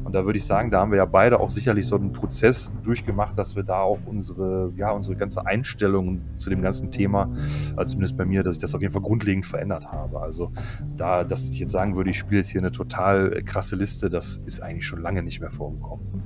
Und 0.04 0.14
da 0.14 0.26
würde 0.26 0.38
ich 0.38 0.46
sagen, 0.46 0.71
da 0.72 0.80
haben 0.82 0.92
wir 0.92 0.98
ja 0.98 1.06
beide 1.06 1.40
auch 1.40 1.52
sicherlich 1.52 1.86
so 1.86 1.96
einen 1.96 2.12
Prozess 2.12 2.72
durchgemacht, 2.84 3.38
dass 3.38 3.56
wir 3.56 3.64
da 3.64 3.82
auch 3.82 4.00
unsere, 4.06 4.72
ja, 4.76 4.92
unsere 4.92 5.16
ganze 5.16 5.46
Einstellung 5.46 6.22
zu 6.36 6.50
dem 6.50 6.62
ganzen 6.62 6.92
Thema, 6.92 7.30
also 7.76 7.94
zumindest 7.94 8.18
bei 8.18 8.26
mir, 8.26 8.44
dass 8.44 8.56
ich 8.56 8.62
das 8.62 8.74
auf 8.74 8.82
jeden 8.82 8.94
Fall 8.94 9.02
grundlegend 9.02 9.46
verändert 9.46 9.92
habe. 9.92 10.22
Also 10.22 10.52
da, 10.96 11.24
dass 11.24 11.50
ich 11.50 11.60
jetzt 11.60 11.72
sagen 11.72 11.96
würde, 11.96 12.10
ich 12.10 12.20
spiele 12.20 12.40
jetzt 12.40 12.50
hier 12.50 12.62
eine 12.62 12.72
total 12.72 13.34
äh, 13.34 13.42
krasse 13.42 13.76
Liste, 13.76 14.10
das 14.10 14.38
ist 14.38 14.62
eigentlich 14.62 14.86
schon 14.86 15.02
lange 15.02 15.24
nicht 15.24 15.42
mehr 15.42 15.52
vorgekommen. 15.52 16.24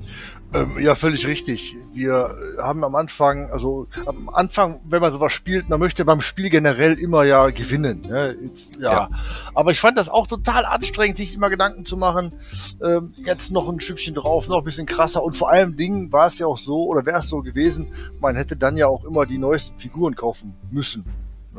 Ähm, 0.53 0.79
ja, 0.79 0.95
völlig 0.95 1.25
richtig. 1.27 1.75
Wir 1.93 2.35
äh, 2.57 2.61
haben 2.61 2.83
am 2.83 2.95
Anfang, 2.95 3.49
also 3.51 3.87
am 4.05 4.29
Anfang, 4.29 4.79
wenn 4.85 5.01
man 5.01 5.11
sowas 5.11 5.33
spielt, 5.33 5.69
man 5.69 5.79
möchte 5.79 6.05
beim 6.05 6.21
Spiel 6.21 6.49
generell 6.49 6.93
immer 6.93 7.23
ja 7.23 7.49
gewinnen. 7.49 8.01
Ne? 8.01 8.35
Ja. 8.79 8.91
Ja. 8.91 9.09
Aber 9.53 9.71
ich 9.71 9.79
fand 9.79 9.97
das 9.97 10.07
auch 10.09 10.27
total 10.27 10.65
anstrengend, 10.65 11.17
sich 11.17 11.33
immer 11.33 11.49
Gedanken 11.49 11.85
zu 11.85 11.97
machen, 11.97 12.33
ähm, 12.81 13.13
jetzt 13.17 13.51
noch 13.51 13.67
ein 13.67 13.79
Stückchen 13.79 14.15
drauf, 14.15 14.34
noch 14.47 14.59
ein 14.59 14.63
bisschen 14.63 14.85
krasser. 14.85 15.23
Und 15.23 15.37
vor 15.37 15.49
allem 15.49 15.75
Dingen 15.75 16.11
war 16.11 16.27
es 16.27 16.37
ja 16.39 16.47
auch 16.47 16.57
so, 16.57 16.85
oder 16.85 17.05
wäre 17.05 17.19
es 17.19 17.29
so 17.29 17.41
gewesen, 17.41 17.87
man 18.19 18.35
hätte 18.35 18.55
dann 18.55 18.77
ja 18.77 18.87
auch 18.87 19.03
immer 19.03 19.25
die 19.25 19.37
neuesten 19.37 19.77
Figuren 19.79 20.15
kaufen 20.15 20.53
müssen. 20.71 21.05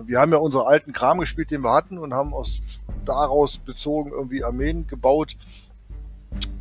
Wir 0.04 0.20
haben 0.20 0.32
ja 0.32 0.38
unsere 0.38 0.66
alten 0.66 0.92
Kram 0.92 1.18
gespielt, 1.18 1.50
den 1.50 1.62
wir 1.62 1.72
hatten, 1.72 1.98
und 1.98 2.12
haben 2.12 2.34
aus 2.34 2.60
daraus 3.04 3.58
bezogen 3.58 4.10
irgendwie 4.10 4.44
Armeen 4.44 4.86
gebaut. 4.86 5.36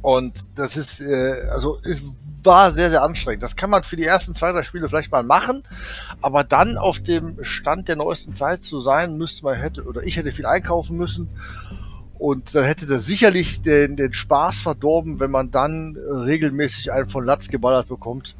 Und 0.01 0.47
das 0.55 0.77
ist, 0.77 1.01
äh, 1.01 1.49
also 1.51 1.79
es 1.83 2.01
war 2.43 2.71
sehr, 2.71 2.89
sehr 2.89 3.03
anstrengend. 3.03 3.43
Das 3.43 3.55
kann 3.55 3.69
man 3.69 3.83
für 3.83 3.95
die 3.95 4.05
ersten 4.05 4.33
zwei, 4.33 4.51
drei 4.51 4.63
Spiele 4.63 4.87
vielleicht 4.87 5.11
mal 5.11 5.23
machen, 5.23 5.63
aber 6.21 6.43
dann 6.43 6.77
auf 6.77 7.01
dem 7.01 7.43
Stand 7.43 7.87
der 7.87 7.95
neuesten 7.95 8.35
Zeit 8.35 8.61
zu 8.61 8.81
sein, 8.81 9.17
müsste 9.17 9.43
man 9.43 9.55
hätte, 9.55 9.83
oder 9.83 10.03
ich 10.03 10.15
hätte 10.17 10.31
viel 10.31 10.45
einkaufen 10.45 10.95
müssen. 10.95 11.29
Und 12.17 12.55
dann 12.55 12.63
hätte 12.63 12.85
das 12.87 13.05
sicherlich 13.05 13.61
den, 13.61 13.97
den 13.97 14.13
Spaß 14.13 14.61
verdorben, 14.61 15.19
wenn 15.19 15.31
man 15.31 15.51
dann 15.51 15.95
äh, 15.95 16.13
regelmäßig 16.13 16.91
einen 16.91 17.09
von 17.09 17.25
Latz 17.25 17.49
geballert 17.49 17.87
bekommt. 17.89 18.35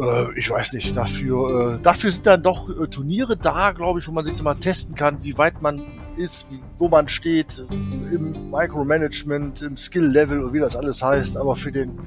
Äh, 0.00 0.38
ich 0.38 0.50
weiß 0.50 0.74
nicht, 0.74 0.96
dafür, 0.96 1.78
äh, 1.78 1.82
dafür 1.82 2.10
sind 2.10 2.26
dann 2.26 2.42
doch 2.42 2.68
äh, 2.68 2.86
Turniere 2.86 3.36
da, 3.36 3.72
glaube 3.72 3.98
ich, 3.98 4.08
wo 4.08 4.12
man 4.12 4.24
sich 4.24 4.34
dann 4.34 4.44
mal 4.44 4.54
testen 4.54 4.94
kann, 4.94 5.22
wie 5.22 5.36
weit 5.36 5.60
man 5.62 5.82
ist, 6.16 6.46
wie, 6.50 6.60
wo 6.78 6.88
man 6.88 7.08
steht, 7.08 7.64
im 7.70 8.50
Micromanagement, 8.50 9.62
im 9.62 9.76
Skill-Level 9.76 10.44
und 10.44 10.52
wie 10.52 10.60
das 10.60 10.76
alles 10.76 11.02
heißt. 11.02 11.36
Aber 11.36 11.56
für 11.56 11.72
den 11.72 11.98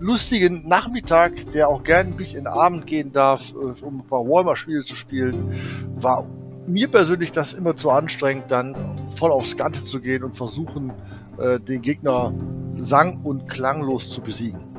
lustigen 0.00 0.68
Nachmittag, 0.68 1.32
der 1.52 1.68
auch 1.68 1.82
gern 1.82 2.14
bis 2.16 2.34
in 2.34 2.44
den 2.44 2.52
Abend 2.52 2.86
gehen 2.86 3.12
darf, 3.12 3.52
äh, 3.52 3.84
um 3.84 4.00
ein 4.00 4.06
paar 4.06 4.20
Warhammer-Spiele 4.20 4.82
zu 4.82 4.96
spielen, 4.96 5.54
war 5.96 6.26
mir 6.66 6.88
persönlich 6.88 7.32
das 7.32 7.54
immer 7.54 7.76
zu 7.76 7.90
anstrengend, 7.90 8.50
dann 8.50 8.74
voll 9.16 9.30
aufs 9.30 9.56
Ganze 9.56 9.84
zu 9.84 10.00
gehen 10.00 10.24
und 10.24 10.36
versuchen, 10.36 10.92
äh, 11.38 11.60
den 11.60 11.82
Gegner 11.82 12.32
sang- 12.78 13.20
und 13.22 13.48
klanglos 13.48 14.10
zu 14.10 14.20
besiegen. 14.20 14.73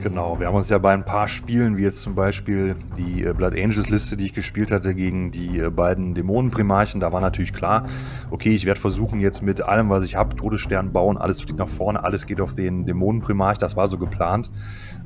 Genau, 0.00 0.38
wir 0.38 0.46
haben 0.46 0.54
uns 0.54 0.68
ja 0.68 0.78
bei 0.78 0.92
ein 0.92 1.04
paar 1.04 1.26
Spielen, 1.26 1.76
wie 1.76 1.82
jetzt 1.82 2.02
zum 2.02 2.14
Beispiel 2.14 2.76
die 2.96 3.24
äh, 3.24 3.32
Blood 3.32 3.54
Angels 3.54 3.88
Liste, 3.88 4.16
die 4.16 4.26
ich 4.26 4.32
gespielt 4.32 4.70
hatte 4.70 4.94
gegen 4.94 5.32
die 5.32 5.58
äh, 5.58 5.70
beiden 5.70 6.14
Dämonenprimarchen, 6.14 7.00
da 7.00 7.12
war 7.12 7.20
natürlich 7.20 7.52
klar, 7.52 7.84
okay, 8.30 8.54
ich 8.54 8.64
werde 8.64 8.78
versuchen 8.78 9.18
jetzt 9.18 9.42
mit 9.42 9.60
allem, 9.62 9.90
was 9.90 10.04
ich 10.04 10.14
habe, 10.14 10.36
Todesstern 10.36 10.92
bauen, 10.92 11.18
alles 11.18 11.40
fliegt 11.40 11.58
nach 11.58 11.68
vorne, 11.68 12.04
alles 12.04 12.26
geht 12.26 12.40
auf 12.40 12.54
den 12.54 12.86
Dämonenprimarch, 12.86 13.58
das 13.58 13.76
war 13.76 13.88
so 13.88 13.98
geplant. 13.98 14.50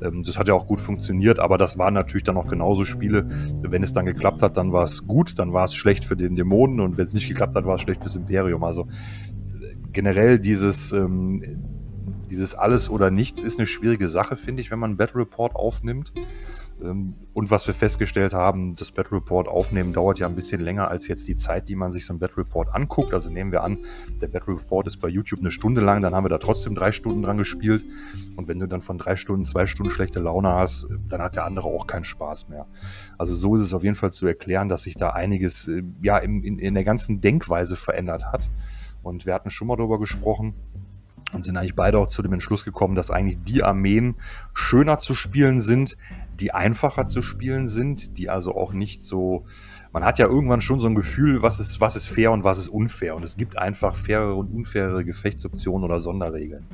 Ähm, 0.01 0.23
Das 0.23 0.37
hat 0.37 0.47
ja 0.47 0.53
auch 0.53 0.67
gut 0.67 0.79
funktioniert, 0.79 1.39
aber 1.39 1.57
das 1.57 1.77
waren 1.79 1.95
natürlich 1.95 2.23
dann 2.23 2.37
auch 2.37 2.47
genauso 2.47 2.83
Spiele. 2.83 3.27
Wenn 3.61 3.81
es 3.81 3.93
dann 3.93 4.05
geklappt 4.05 4.43
hat, 4.43 4.57
dann 4.57 4.73
war 4.73 4.83
es 4.83 5.07
gut, 5.07 5.39
dann 5.39 5.53
war 5.53 5.65
es 5.65 5.73
schlecht 5.73 6.05
für 6.05 6.15
den 6.15 6.35
Dämonen 6.35 6.79
und 6.79 6.97
wenn 6.97 7.05
es 7.05 7.13
nicht 7.13 7.27
geklappt 7.27 7.55
hat, 7.55 7.65
war 7.65 7.75
es 7.75 7.81
schlecht 7.81 8.01
fürs 8.01 8.15
Imperium. 8.15 8.63
Also 8.63 8.83
äh, 8.83 9.75
generell 9.91 10.39
dieses, 10.39 10.91
ähm, 10.91 11.41
dieses 12.33 12.55
Alles 12.55 12.89
oder 12.89 13.11
Nichts 13.11 13.43
ist 13.43 13.59
eine 13.59 13.67
schwierige 13.67 14.09
Sache, 14.09 14.35
finde 14.35 14.61
ich, 14.61 14.71
wenn 14.71 14.79
man 14.79 14.97
Battle 14.97 15.21
Report 15.21 15.55
aufnimmt. 15.55 16.11
Ähm, 16.81 17.13
Und 17.33 17.51
was 17.51 17.67
wir 17.67 17.75
festgestellt 17.75 18.33
haben, 18.33 18.75
das 18.75 18.91
Battle 18.91 19.17
Report 19.17 19.47
aufnehmen 19.47 19.93
dauert 19.93 20.17
ja 20.17 20.27
ein 20.27 20.33
bisschen 20.33 20.59
länger 20.59 20.87
als 20.87 21.07
jetzt 21.07 21.27
die 21.27 21.35
Zeit, 21.35 21.69
die 21.69 21.75
man 21.75 21.91
sich 21.91 22.05
so 22.05 22.13
ein 22.13 22.17
Battle 22.17 22.37
Report 22.37 22.73
anguckt. 22.73 23.13
Also 23.13 23.29
nehmen 23.29 23.51
wir 23.51 23.63
an, 23.63 23.77
der 24.19 24.27
Battle 24.27 24.55
Report 24.55 24.87
ist 24.87 24.97
bei 24.97 25.07
YouTube 25.09 25.41
eine 25.41 25.51
Stunde 25.51 25.81
lang, 25.81 26.01
dann 26.01 26.15
haben 26.15 26.25
wir 26.25 26.29
da 26.29 26.39
trotzdem 26.39 26.73
drei 26.73 26.91
Stunden 26.91 27.21
dran 27.21 27.37
gespielt. 27.37 27.85
Und 28.35 28.47
wenn 28.47 28.57
du 28.57 28.67
dann 28.67 28.81
von 28.81 28.97
drei 28.97 29.15
Stunden, 29.15 29.45
zwei 29.45 29.67
Stunden 29.67 29.91
schlechte 29.91 30.19
Laune 30.19 30.49
hast, 30.49 30.87
dann 31.07 31.21
hat 31.21 31.35
der 31.35 31.45
andere 31.45 31.67
auch 31.67 31.85
keinen 31.85 32.03
Spaß 32.05 32.49
mehr. 32.49 32.65
Also 33.19 33.35
so 33.35 33.55
ist 33.55 33.61
es 33.61 33.75
auf 33.75 33.83
jeden 33.83 33.95
Fall 33.95 34.11
zu 34.11 34.25
erklären, 34.25 34.69
dass 34.69 34.83
sich 34.83 34.95
da 34.95 35.11
einiges 35.11 35.67
äh, 35.67 35.83
ja 36.01 36.17
in, 36.17 36.43
in, 36.43 36.57
in 36.57 36.73
der 36.73 36.83
ganzen 36.83 37.21
Denkweise 37.21 37.75
verändert 37.75 38.25
hat. 38.31 38.49
Und 39.03 39.27
wir 39.27 39.35
hatten 39.35 39.51
schon 39.51 39.67
mal 39.67 39.77
darüber 39.77 39.99
gesprochen, 39.99 40.55
und 41.33 41.43
sind 41.43 41.57
eigentlich 41.57 41.75
beide 41.75 41.99
auch 41.99 42.07
zu 42.07 42.21
dem 42.21 42.33
Entschluss 42.33 42.63
gekommen, 42.63 42.95
dass 42.95 43.11
eigentlich 43.11 43.39
die 43.43 43.63
Armeen 43.63 44.15
schöner 44.53 44.97
zu 44.97 45.15
spielen 45.15 45.59
sind, 45.59 45.97
die 46.39 46.53
einfacher 46.53 47.05
zu 47.05 47.21
spielen 47.21 47.67
sind, 47.67 48.17
die 48.17 48.29
also 48.29 48.55
auch 48.55 48.73
nicht 48.73 49.01
so. 49.01 49.45
Man 49.91 50.03
hat 50.03 50.17
ja 50.17 50.27
irgendwann 50.27 50.61
schon 50.61 50.79
so 50.79 50.87
ein 50.87 50.95
Gefühl, 50.95 51.43
was 51.43 51.59
ist, 51.59 51.79
was 51.79 51.95
ist 51.95 52.07
fair 52.07 52.31
und 52.31 52.43
was 52.43 52.57
ist 52.57 52.67
unfair. 52.67 53.15
Und 53.15 53.23
es 53.23 53.37
gibt 53.37 53.57
einfach 53.57 53.95
fairere 53.95 54.33
und 54.33 54.51
unfairere 54.51 55.05
Gefechtsoptionen 55.05 55.83
oder 55.83 55.99
Sonderregeln. 55.99 56.65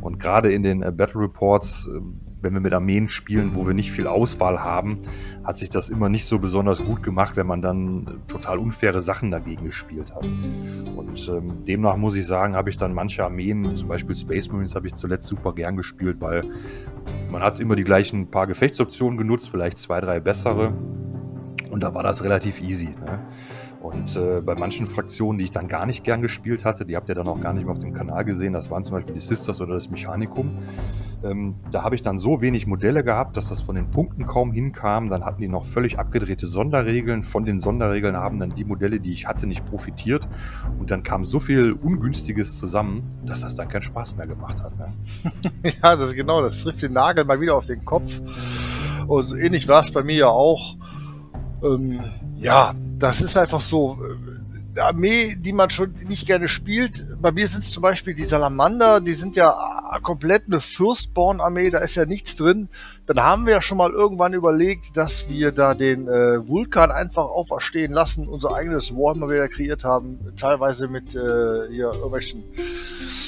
Und 0.00 0.18
gerade 0.18 0.52
in 0.52 0.62
den 0.62 0.82
äh, 0.82 0.92
Battle 0.92 1.22
Reports, 1.22 1.88
äh, 1.88 2.00
wenn 2.42 2.52
wir 2.54 2.60
mit 2.60 2.72
Armeen 2.72 3.08
spielen, 3.08 3.54
wo 3.54 3.66
wir 3.66 3.74
nicht 3.74 3.92
viel 3.92 4.06
Auswahl 4.06 4.62
haben, 4.62 5.00
hat 5.44 5.58
sich 5.58 5.68
das 5.68 5.88
immer 5.88 6.08
nicht 6.08 6.24
so 6.26 6.38
besonders 6.38 6.82
gut 6.82 7.02
gemacht, 7.02 7.36
wenn 7.36 7.46
man 7.46 7.62
dann 7.62 8.06
äh, 8.06 8.28
total 8.28 8.58
unfaire 8.58 9.00
Sachen 9.00 9.30
dagegen 9.30 9.64
gespielt 9.64 10.14
hat. 10.14 10.24
Und 10.24 11.28
ähm, 11.28 11.62
demnach 11.66 11.96
muss 11.96 12.16
ich 12.16 12.26
sagen, 12.26 12.56
habe 12.56 12.70
ich 12.70 12.76
dann 12.76 12.94
manche 12.94 13.24
Armeen, 13.24 13.74
zum 13.76 13.88
Beispiel 13.88 14.14
Space 14.14 14.50
Marines, 14.50 14.74
habe 14.74 14.86
ich 14.86 14.94
zuletzt 14.94 15.26
super 15.26 15.54
gern 15.54 15.76
gespielt, 15.76 16.20
weil 16.20 16.44
man 17.30 17.42
hat 17.42 17.60
immer 17.60 17.76
die 17.76 17.84
gleichen 17.84 18.30
paar 18.30 18.46
Gefechtsoptionen 18.46 19.18
genutzt, 19.18 19.50
vielleicht 19.50 19.78
zwei, 19.78 20.00
drei 20.00 20.20
bessere. 20.20 20.72
Und 21.70 21.82
da 21.82 21.94
war 21.94 22.02
das 22.02 22.24
relativ 22.24 22.60
easy. 22.60 22.90
Ne? 23.06 23.20
Und 23.82 24.14
äh, 24.14 24.42
bei 24.42 24.54
manchen 24.54 24.86
Fraktionen, 24.86 25.38
die 25.38 25.44
ich 25.44 25.50
dann 25.50 25.66
gar 25.66 25.86
nicht 25.86 26.04
gern 26.04 26.20
gespielt 26.20 26.66
hatte, 26.66 26.84
die 26.84 26.96
habt 26.96 27.08
ihr 27.08 27.14
dann 27.14 27.28
auch 27.28 27.40
gar 27.40 27.54
nicht 27.54 27.64
mehr 27.64 27.72
auf 27.72 27.78
dem 27.78 27.94
Kanal 27.94 28.26
gesehen, 28.26 28.52
das 28.52 28.70
waren 28.70 28.84
zum 28.84 28.96
Beispiel 28.96 29.14
die 29.14 29.20
Sisters 29.20 29.60
oder 29.62 29.74
das 29.74 29.90
Mechanikum. 29.90 30.58
Ähm, 31.24 31.54
da 31.70 31.82
habe 31.82 31.94
ich 31.94 32.02
dann 32.02 32.18
so 32.18 32.42
wenig 32.42 32.66
Modelle 32.66 33.02
gehabt, 33.02 33.38
dass 33.38 33.48
das 33.48 33.62
von 33.62 33.74
den 33.74 33.90
Punkten 33.90 34.26
kaum 34.26 34.52
hinkam. 34.52 35.08
Dann 35.08 35.24
hatten 35.24 35.40
die 35.40 35.48
noch 35.48 35.64
völlig 35.64 35.98
abgedrehte 35.98 36.46
Sonderregeln. 36.46 37.22
Von 37.22 37.44
den 37.44 37.58
Sonderregeln 37.58 38.16
haben 38.16 38.38
dann 38.38 38.50
die 38.50 38.64
Modelle, 38.64 39.00
die 39.00 39.12
ich 39.12 39.26
hatte, 39.26 39.46
nicht 39.46 39.64
profitiert. 39.64 40.28
Und 40.78 40.90
dann 40.90 41.02
kam 41.02 41.24
so 41.24 41.40
viel 41.40 41.72
Ungünstiges 41.72 42.58
zusammen, 42.58 43.02
dass 43.24 43.40
das 43.40 43.54
dann 43.54 43.68
keinen 43.68 43.82
Spaß 43.82 44.16
mehr 44.16 44.26
gemacht 44.26 44.62
hat. 44.62 44.78
Ne? 44.78 44.92
Ja, 45.82 45.96
das 45.96 46.08
ist 46.08 46.16
genau, 46.16 46.42
das 46.42 46.62
trifft 46.62 46.82
den 46.82 46.92
Nagel 46.92 47.24
mal 47.24 47.40
wieder 47.40 47.54
auf 47.54 47.66
den 47.66 47.84
Kopf. 47.84 48.20
Und 49.06 49.32
ähnlich 49.34 49.68
war 49.68 49.80
es 49.80 49.90
bei 49.90 50.02
mir 50.02 50.16
ja 50.16 50.28
auch. 50.28 50.76
Ähm, 51.62 52.00
ja, 52.40 52.74
das 52.98 53.20
ist 53.20 53.36
einfach 53.36 53.60
so. 53.60 53.98
Eine 54.72 54.84
Armee, 54.84 55.34
die 55.36 55.52
man 55.52 55.68
schon 55.68 55.94
nicht 56.08 56.26
gerne 56.26 56.48
spielt. 56.48 57.04
Bei 57.20 57.32
mir 57.32 57.46
sind 57.48 57.64
es 57.64 57.70
zum 57.70 57.82
Beispiel 57.82 58.14
die 58.14 58.22
Salamander, 58.22 59.00
die 59.00 59.12
sind 59.12 59.34
ja 59.34 59.52
komplett 60.02 60.44
eine 60.46 60.60
Firstborn-Armee, 60.60 61.70
da 61.70 61.78
ist 61.78 61.96
ja 61.96 62.06
nichts 62.06 62.36
drin. 62.36 62.68
Dann 63.06 63.20
haben 63.20 63.46
wir 63.46 63.54
ja 63.54 63.62
schon 63.62 63.78
mal 63.78 63.90
irgendwann 63.90 64.32
überlegt, 64.32 64.96
dass 64.96 65.28
wir 65.28 65.50
da 65.50 65.74
den 65.74 66.06
äh, 66.06 66.46
Vulkan 66.46 66.92
einfach 66.92 67.24
auferstehen 67.24 67.92
lassen, 67.92 68.28
unser 68.28 68.54
eigenes 68.54 68.94
Warhammer 68.94 69.28
wieder 69.28 69.48
kreiert 69.48 69.82
haben, 69.84 70.20
teilweise 70.36 70.86
mit 70.86 71.16
äh, 71.16 71.68
hier 71.68 71.92
irgendwelchen 71.92 72.44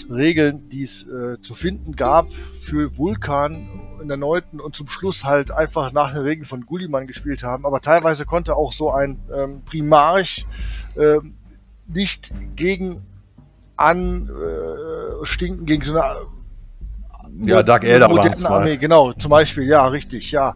Regeln, 0.09 0.69
die 0.69 0.83
es 0.83 1.03
äh, 1.09 1.41
zu 1.41 1.55
finden 1.55 1.97
gab 1.97 2.29
für 2.61 2.97
Vulkan 2.97 3.69
in 4.03 4.09
der 4.09 4.17
neunten 4.17 4.61
und 4.61 4.77
zum 4.77 4.89
Schluss 4.89 5.25
halt 5.25 5.51
einfach 5.51 5.93
nach 5.93 6.13
den 6.13 6.23
Regeln 6.23 6.47
von 6.47 6.67
Gulliman 6.67 7.07
gespielt 7.07 7.43
haben. 7.43 7.65
Aber 7.65 7.81
teilweise 7.81 8.27
konnte 8.27 8.57
auch 8.57 8.73
so 8.73 8.91
ein 8.91 9.19
ähm, 9.35 9.63
Primarch 9.65 10.47
äh, 10.97 11.19
nicht 11.87 12.33
gegen 12.57 13.07
anstinken, 13.77 15.63
äh, 15.63 15.67
gegen 15.67 15.85
so 15.85 15.99
eine 15.99 16.17
ja, 17.41 17.63
Dark 17.63 17.85
Elder 17.85 18.09
moderne 18.09 18.49
Armee, 18.49 18.77
genau, 18.77 19.13
zum 19.15 19.31
Beispiel, 19.31 19.65
ja, 19.65 19.87
richtig, 19.87 20.33
ja. 20.33 20.55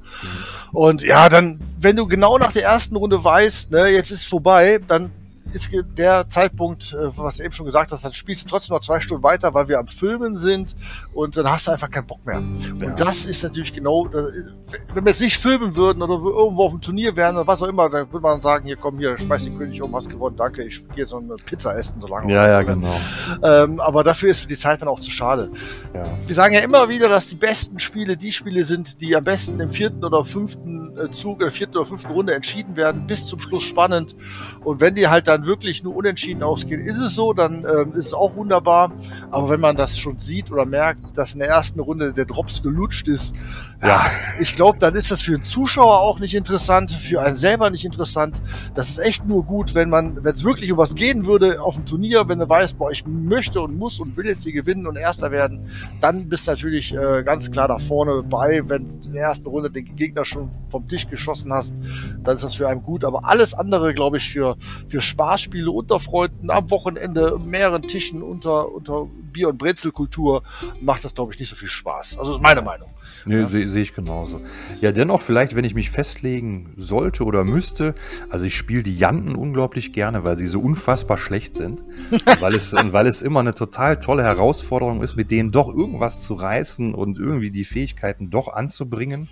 Und 0.73 1.03
ja, 1.03 1.29
dann, 1.29 1.59
wenn 1.79 1.97
du 1.97 2.07
genau 2.07 2.37
nach 2.39 2.53
der 2.53 2.65
ersten 2.65 2.97
Runde 2.97 3.23
weißt, 3.23 3.71
ne, 3.71 3.89
jetzt 3.89 4.11
ist 4.11 4.27
vorbei, 4.27 4.79
dann 4.87 5.11
ist 5.57 5.71
der 5.97 6.29
Zeitpunkt, 6.29 6.93
äh, 6.93 7.17
was 7.17 7.39
du 7.39 7.45
eben 7.45 7.53
schon 7.53 7.67
gesagt 7.67 7.91
hast, 7.91 8.05
dann 8.05 8.13
spielst 8.13 8.45
du 8.45 8.49
trotzdem 8.49 8.75
noch 8.75 8.83
zwei 8.83 9.01
Stunden 9.01 9.23
weiter, 9.23 9.55
weil 9.55 9.69
wir 9.69 9.79
am 9.79 9.87
Filmen 9.87 10.37
sind 10.37 10.77
und 11.15 11.37
dann 11.37 11.51
hast 11.51 11.67
du 11.67 11.73
einfach 11.73 11.91
keinen 11.91 12.07
Bock 12.07 12.25
mehr. 12.27 12.41
Ja. 12.41 12.89
Und 12.89 13.01
das 13.01 13.25
ist 13.25 13.43
natürlich 13.43 13.73
genau, 13.73 14.09
wenn 14.13 15.05
wir 15.05 15.11
es 15.11 15.21
nicht 15.21 15.39
filmen 15.39 15.75
würden 15.75 16.03
oder 16.03 16.15
irgendwo 16.15 16.65
auf 16.65 16.73
dem 16.73 16.83
Turnier 16.83 17.17
wären 17.17 17.37
oder 17.37 17.47
was 17.47 17.63
auch 17.63 17.69
immer, 17.69 17.89
dann 17.89 18.13
würde 18.13 18.23
man 18.23 18.43
sagen, 18.43 18.67
hier 18.67 18.77
komm, 18.77 18.99
hier, 18.99 19.17
schmeiß 19.17 19.45
den 19.45 19.57
König 19.57 19.81
um, 19.81 19.95
hast 19.97 20.11
gewonnen, 20.11 20.37
danke, 20.37 20.63
ich 20.65 20.87
gehe 20.89 20.99
jetzt 20.99 21.13
noch 21.13 21.21
eine 21.21 21.37
Pizza 21.37 21.77
essen, 21.77 22.01
so 22.01 22.09
lange. 22.09 22.31
Ja, 22.31 22.47
ja, 22.47 22.63
genau. 22.63 23.01
Ähm, 23.43 23.81
aber 23.81 24.05
dafür 24.05 24.31
ist 24.31 24.49
die 24.49 24.57
Zeit 24.57 24.83
dann 24.83 24.89
auch 24.89 25.01
zu 25.01 25.11
schade. 25.11 25.51
Ja. 25.95 26.19
Wir 26.27 26.35
sagen 26.35 26.53
ja 26.53 26.61
immer 26.61 26.89
wieder, 26.89 27.09
dass 27.09 27.29
die 27.29 27.37
besten 27.37 27.79
Spiele 27.79 28.17
die 28.17 28.33
Spiele 28.33 28.63
sind, 28.63 29.01
die 29.01 29.17
am 29.17 29.25
besten 29.25 29.59
im 29.61 29.71
vierten 29.71 30.05
oder 30.05 30.25
fünften 30.25 30.97
äh, 30.99 31.11
Zug, 31.11 31.41
in 31.41 31.47
der 31.47 31.51
vierten 31.51 31.77
oder 31.77 31.87
fünften 31.87 32.13
Runde 32.13 32.35
entschieden 32.35 32.77
werden, 32.77 33.07
bis 33.07 33.27
zum 33.27 33.41
Schluss 33.41 33.65
spannend. 33.65 34.17
Und 34.65 34.81
wenn 34.81 34.95
die 34.95 35.09
halt 35.09 35.29
dann 35.29 35.46
wirklich 35.47 35.83
nur 35.83 35.97
unentschieden 35.97 36.43
ausgehen, 36.43 36.81
ist 36.81 36.99
es 36.99 37.15
so, 37.15 37.33
dann 37.33 37.65
ähm, 37.65 37.93
ist 37.93 38.07
es 38.07 38.15
auch 38.15 38.37
wunderbar. 38.37 38.93
Aber 39.31 39.49
wenn 39.49 39.61
man 39.61 39.77
das 39.77 39.99
schon 39.99 40.19
sieht 40.19 40.51
oder 40.51 40.65
merkt, 40.65 41.17
dass 41.17 41.35
in 41.35 41.41
der 41.41 41.49
ersten 41.49 41.81
Runde 41.81 42.13
der 42.13 42.25
Drops 42.25 42.63
gelutscht 42.63 43.09
ist, 43.09 43.37
ja, 43.81 43.89
ja 43.89 44.07
ich 44.41 44.55
glaube, 44.57 44.79
dann 44.79 44.95
ist 44.95 45.11
das 45.11 45.23
für 45.23 45.33
den 45.33 45.45
Zuschauer 45.45 46.01
auch 46.01 46.19
nicht 46.19 46.35
interessant, 46.35 46.91
für 46.91 47.21
einen 47.23 47.37
selber 47.37 47.71
nicht 47.71 47.85
interessant. 47.85 48.41
Das 48.75 48.89
ist 48.89 48.99
echt 48.99 49.27
nur 49.27 49.45
gut, 49.45 49.75
wenn 49.75 49.89
man, 49.89 50.23
wenn 50.25 50.33
es 50.33 50.45
wirklich 50.45 50.71
um 50.73 50.79
was 50.79 50.95
gehen 50.95 51.27
würde 51.27 51.61
auf 51.63 51.75
dem 51.75 51.87
Turnier, 51.87 52.29
wenn 52.29 52.39
du 52.39 52.49
weißt, 52.49 52.79
boah, 52.79 52.91
ich 52.91 53.07
möchte 53.07 53.61
und 53.61 53.79
muss 53.79 54.01
und 54.01 54.17
will 54.17 54.27
jetzt 54.27 54.45
hier 54.45 54.53
gewinnen 54.53 54.87
und 54.87 54.97
Erster 54.97 55.31
werden, 55.31 55.61
dann 56.01 56.29
bist 56.29 56.47
du 56.47 56.53
natürlich 56.53 56.95
äh, 56.95 57.23
ganz 57.23 57.51
klar 57.51 57.69
da 57.69 57.79
vorne 57.79 58.23
bei. 58.23 58.63
Wenn 58.67 58.89
du 58.89 58.95
in 59.07 59.13
der 59.13 59.23
ersten 59.23 59.49
Runde 59.49 59.71
den 59.71 59.97
Gegner 59.97 60.25
schon 60.25 60.51
vom 60.71 60.87
Tisch 60.87 61.09
geschossen 61.09 61.53
hast, 61.53 61.75
dann 62.23 62.37
ist 62.37 62.43
das 62.43 62.55
für 62.55 62.69
einen 62.69 62.83
gut. 62.83 63.05
Aber 63.05 63.27
alles 63.27 63.55
andere, 63.55 63.95
glaube 63.95 64.19
ich, 64.19 64.31
für, 64.31 64.57
für 64.89 65.01
Spaßspiele 65.27 65.69
unter 65.69 65.99
Freunden 65.99 66.51
am 66.51 66.71
Wochenende, 66.71 67.37
mehreren 67.45 67.83
Tischen 67.83 68.23
unter, 68.23 68.73
unter 68.73 69.09
Bier- 69.33 69.49
und 69.49 69.59
Brezelkultur 69.59 70.45
macht 70.81 71.03
das, 71.03 71.15
glaube 71.17 71.33
ich, 71.33 71.41
nicht 71.41 71.49
so 71.49 71.57
viel 71.57 71.69
Spaß. 71.69 72.17
Also 72.19 72.39
meine 72.39 72.63
Meinung. 72.63 72.89
Nee, 73.25 73.41
ja. 73.41 73.47
sehe 73.47 73.67
seh 73.67 73.83
ich 73.83 73.93
genauso. 73.93 74.41
Ja, 74.81 74.93
dennoch 74.93 75.21
vielleicht, 75.21 75.57
wenn 75.57 75.65
ich 75.65 75.75
mich 75.75 75.91
festlegen 75.91 76.75
sollte 76.77 77.25
oder 77.25 77.43
müsste, 77.43 77.97
also 78.31 78.45
ich 78.45 78.57
spiele 78.57 78.85
die 78.85 78.97
Janten 78.97 79.35
unglaublich 79.35 79.93
gerne, 79.93 80.23
weil 80.23 80.37
sie 80.37 80.47
so 80.47 80.61
unfassbar 80.61 81.19
schlecht 81.19 81.57
sind. 81.57 81.83
weil, 82.41 82.55
es, 82.55 82.73
und 82.73 82.93
weil 82.93 83.09
es 83.09 83.23
immer 83.23 83.41
eine 83.41 83.55
total 83.55 83.99
tolle 83.99 84.23
Herausforderung 84.23 85.03
ist, 85.03 85.17
mit 85.17 85.33
denen 85.33 85.51
doch 85.51 85.69
irgendwas 85.69 86.23
zu 86.23 86.35
reißen 86.35 86.95
und 86.95 87.19
irgendwie 87.19 87.51
die 87.51 87.65
Fähigkeiten 87.65 88.31
doch 88.31 88.53
anzubringen. 88.53 89.29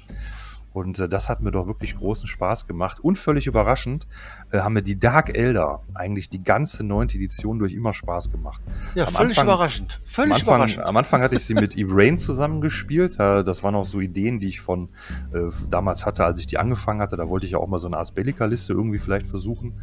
Und 0.75 0.99
äh, 0.99 1.09
das 1.09 1.29
hat 1.29 1.41
mir 1.41 1.53
doch 1.53 1.69
wirklich 1.69 1.97
großen 1.97 2.27
Spaß 2.27 2.67
gemacht. 2.67 2.99
Und 3.01 3.17
völlig 3.17 3.47
überraschend 3.47 4.09
äh, 4.51 4.59
haben 4.59 4.75
mir 4.75 4.83
die 4.83 4.99
Dark 4.99 5.35
Elder 5.35 5.83
eigentlich 5.95 6.29
die 6.29 6.43
ganze 6.43 6.85
neunte 6.85 7.17
Edition 7.17 7.61
durch 7.61 7.73
immer 7.73 7.95
Spaß 7.95 8.33
gemacht. 8.33 8.61
Ja, 8.97 9.07
am 9.07 9.15
völlig 9.15 9.39
Anfang, 9.39 9.55
überraschend. 9.55 10.01
Völlig 10.05 10.33
am 10.33 10.39
Anfang, 10.41 10.55
überraschend. 10.57 10.87
Am 10.87 10.97
Anfang 10.97 11.23
hatte 11.23 11.37
ich 11.37 11.45
sie 11.45 11.55
mit 11.55 11.77
Eve 11.79 12.17
zusammengespielt. 12.17 13.21
Äh, 13.21 13.45
das 13.45 13.63
waren 13.63 13.77
auch 13.77 13.87
so 13.87 14.01
Ideen, 14.01 14.41
die 14.41 14.49
ich 14.49 14.61
von 14.61 14.89
äh, 15.33 15.49
damals 15.71 16.05
hatte, 16.07 16.25
als 16.25 16.41
ich 16.41 16.49
die 16.49 16.59
angefangen 16.59 17.01
hatte. 17.01 17.17
Da 17.17 17.29
wollte 17.29 17.47
ich 17.47 17.53
ja 17.53 17.59
auch 17.59 17.69
mal 17.69 17.79
so 17.79 17.87
eine 17.87 17.97
Ars 17.97 18.11
Bellica-Liste 18.11 18.73
irgendwie 18.73 18.99
vielleicht 18.99 19.29
versuchen. 19.29 19.75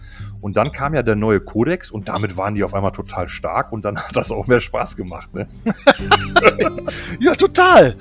Und 0.42 0.58
dann 0.58 0.74
kam 0.74 0.94
ja 0.94 1.04
der 1.04 1.16
neue 1.16 1.40
Codex 1.40 1.90
und 1.90 2.10
damit 2.10 2.36
waren 2.36 2.54
die 2.54 2.66
auf 2.66 2.74
einmal 2.74 2.92
total 2.92 3.30
stark 3.30 3.72
und 3.72 3.86
dann 3.86 3.98
hat 4.04 4.18
das 4.18 4.30
auch 4.30 4.48
mehr 4.48 4.60
Spaß 4.60 4.98
gemacht. 4.98 5.34
Ne? 5.34 5.48
ja, 7.22 7.34
total. 7.34 7.96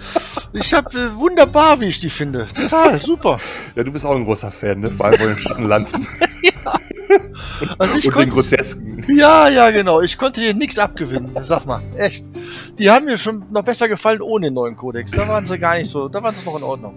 Ich 0.52 0.74
habe 0.74 0.98
äh, 0.98 1.14
wunderbar, 1.14 1.78
wie 1.78 1.86
ich 1.86 2.00
die 2.00 2.10
finde. 2.10 2.48
Total 2.52 2.79
total, 2.84 3.00
super. 3.00 3.36
Ja, 3.74 3.82
du 3.84 3.92
bist 3.92 4.04
auch 4.04 4.16
ein 4.16 4.24
großer 4.24 4.50
Fan, 4.50 4.80
ne? 4.80 4.90
Vor 4.90 5.06
allem 5.06 5.18
von 5.18 5.26
den 5.28 5.38
Schattenlanzen. 5.38 6.06
ja. 6.42 6.72
Also 7.78 7.98
ich 7.98 8.06
Und 8.06 8.12
konnte, 8.12 8.30
den 8.30 8.34
Grotesken. 8.34 9.04
Ja, 9.08 9.48
ja, 9.48 9.70
genau. 9.70 10.00
Ich 10.00 10.16
konnte 10.16 10.40
dir 10.40 10.54
nichts 10.54 10.78
abgewinnen. 10.78 11.30
Sag 11.42 11.66
mal, 11.66 11.82
echt. 11.96 12.24
Die 12.78 12.90
haben 12.90 13.04
mir 13.04 13.18
schon 13.18 13.44
noch 13.50 13.62
besser 13.64 13.88
gefallen 13.88 14.20
ohne 14.22 14.46
den 14.46 14.54
neuen 14.54 14.76
Kodex. 14.76 15.12
Da 15.12 15.26
waren 15.28 15.44
sie 15.44 15.58
gar 15.58 15.76
nicht 15.76 15.90
so, 15.90 16.08
da 16.08 16.22
waren 16.22 16.34
sie 16.34 16.44
noch 16.44 16.56
in 16.56 16.62
Ordnung. 16.62 16.94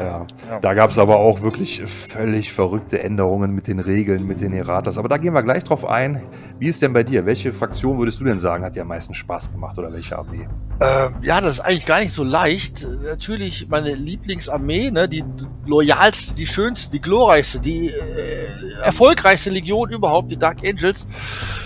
Ja. 0.00 0.26
ja. 0.48 0.58
Da 0.60 0.74
gab 0.74 0.90
es 0.90 0.98
aber 0.98 1.18
auch 1.18 1.42
wirklich 1.42 1.82
völlig 1.82 2.52
verrückte 2.52 3.02
Änderungen 3.02 3.54
mit 3.54 3.68
den 3.68 3.78
Regeln, 3.78 4.26
mit 4.26 4.40
den 4.40 4.54
Erratas. 4.54 4.96
Aber 4.96 5.08
da 5.08 5.18
gehen 5.18 5.34
wir 5.34 5.42
gleich 5.42 5.62
drauf 5.62 5.84
ein. 5.84 6.22
Wie 6.58 6.68
ist 6.68 6.80
denn 6.80 6.94
bei 6.94 7.02
dir? 7.02 7.26
Welche 7.26 7.52
Fraktion 7.52 7.98
würdest 7.98 8.18
du 8.20 8.24
denn 8.24 8.38
sagen, 8.38 8.64
hat 8.64 8.76
dir 8.76 8.82
am 8.82 8.88
meisten 8.88 9.12
Spaß 9.12 9.52
gemacht 9.52 9.78
oder 9.78 9.92
welche 9.92 10.16
Armee? 10.18 10.48
Ähm, 10.80 11.16
ja, 11.20 11.40
das 11.42 11.54
ist 11.54 11.60
eigentlich 11.60 11.84
gar 11.84 12.00
nicht 12.00 12.14
so 12.14 12.24
leicht. 12.24 12.86
Natürlich 13.04 13.68
meine 13.68 13.94
Lieblingsarmee, 13.94 14.90
ne, 14.90 15.06
die 15.06 15.22
loyalste, 15.66 16.34
die 16.34 16.46
schönste, 16.46 16.90
die 16.92 17.00
glorreichste, 17.00 17.60
die 17.60 17.88
äh, 17.88 18.82
erfolgreichste 18.82 19.50
Legion 19.50 19.90
überhaupt, 19.90 20.32
die 20.32 20.38
Dark 20.38 20.66
Angels, 20.66 21.06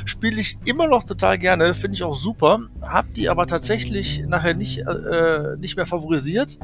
spiele 0.04 0.40
ich 0.40 0.58
immer 0.64 0.88
noch 0.88 1.04
total 1.04 1.38
gerne, 1.38 1.74
finde 1.74 1.94
ich 1.94 2.02
auch 2.02 2.16
super. 2.16 2.58
Hab 2.82 3.14
die 3.14 3.28
aber 3.28 3.46
tatsächlich 3.46 4.24
nachher 4.26 4.54
nicht, 4.54 4.78
äh, 4.80 5.56
nicht 5.58 5.76
mehr 5.76 5.86
favorisiert 5.86 6.58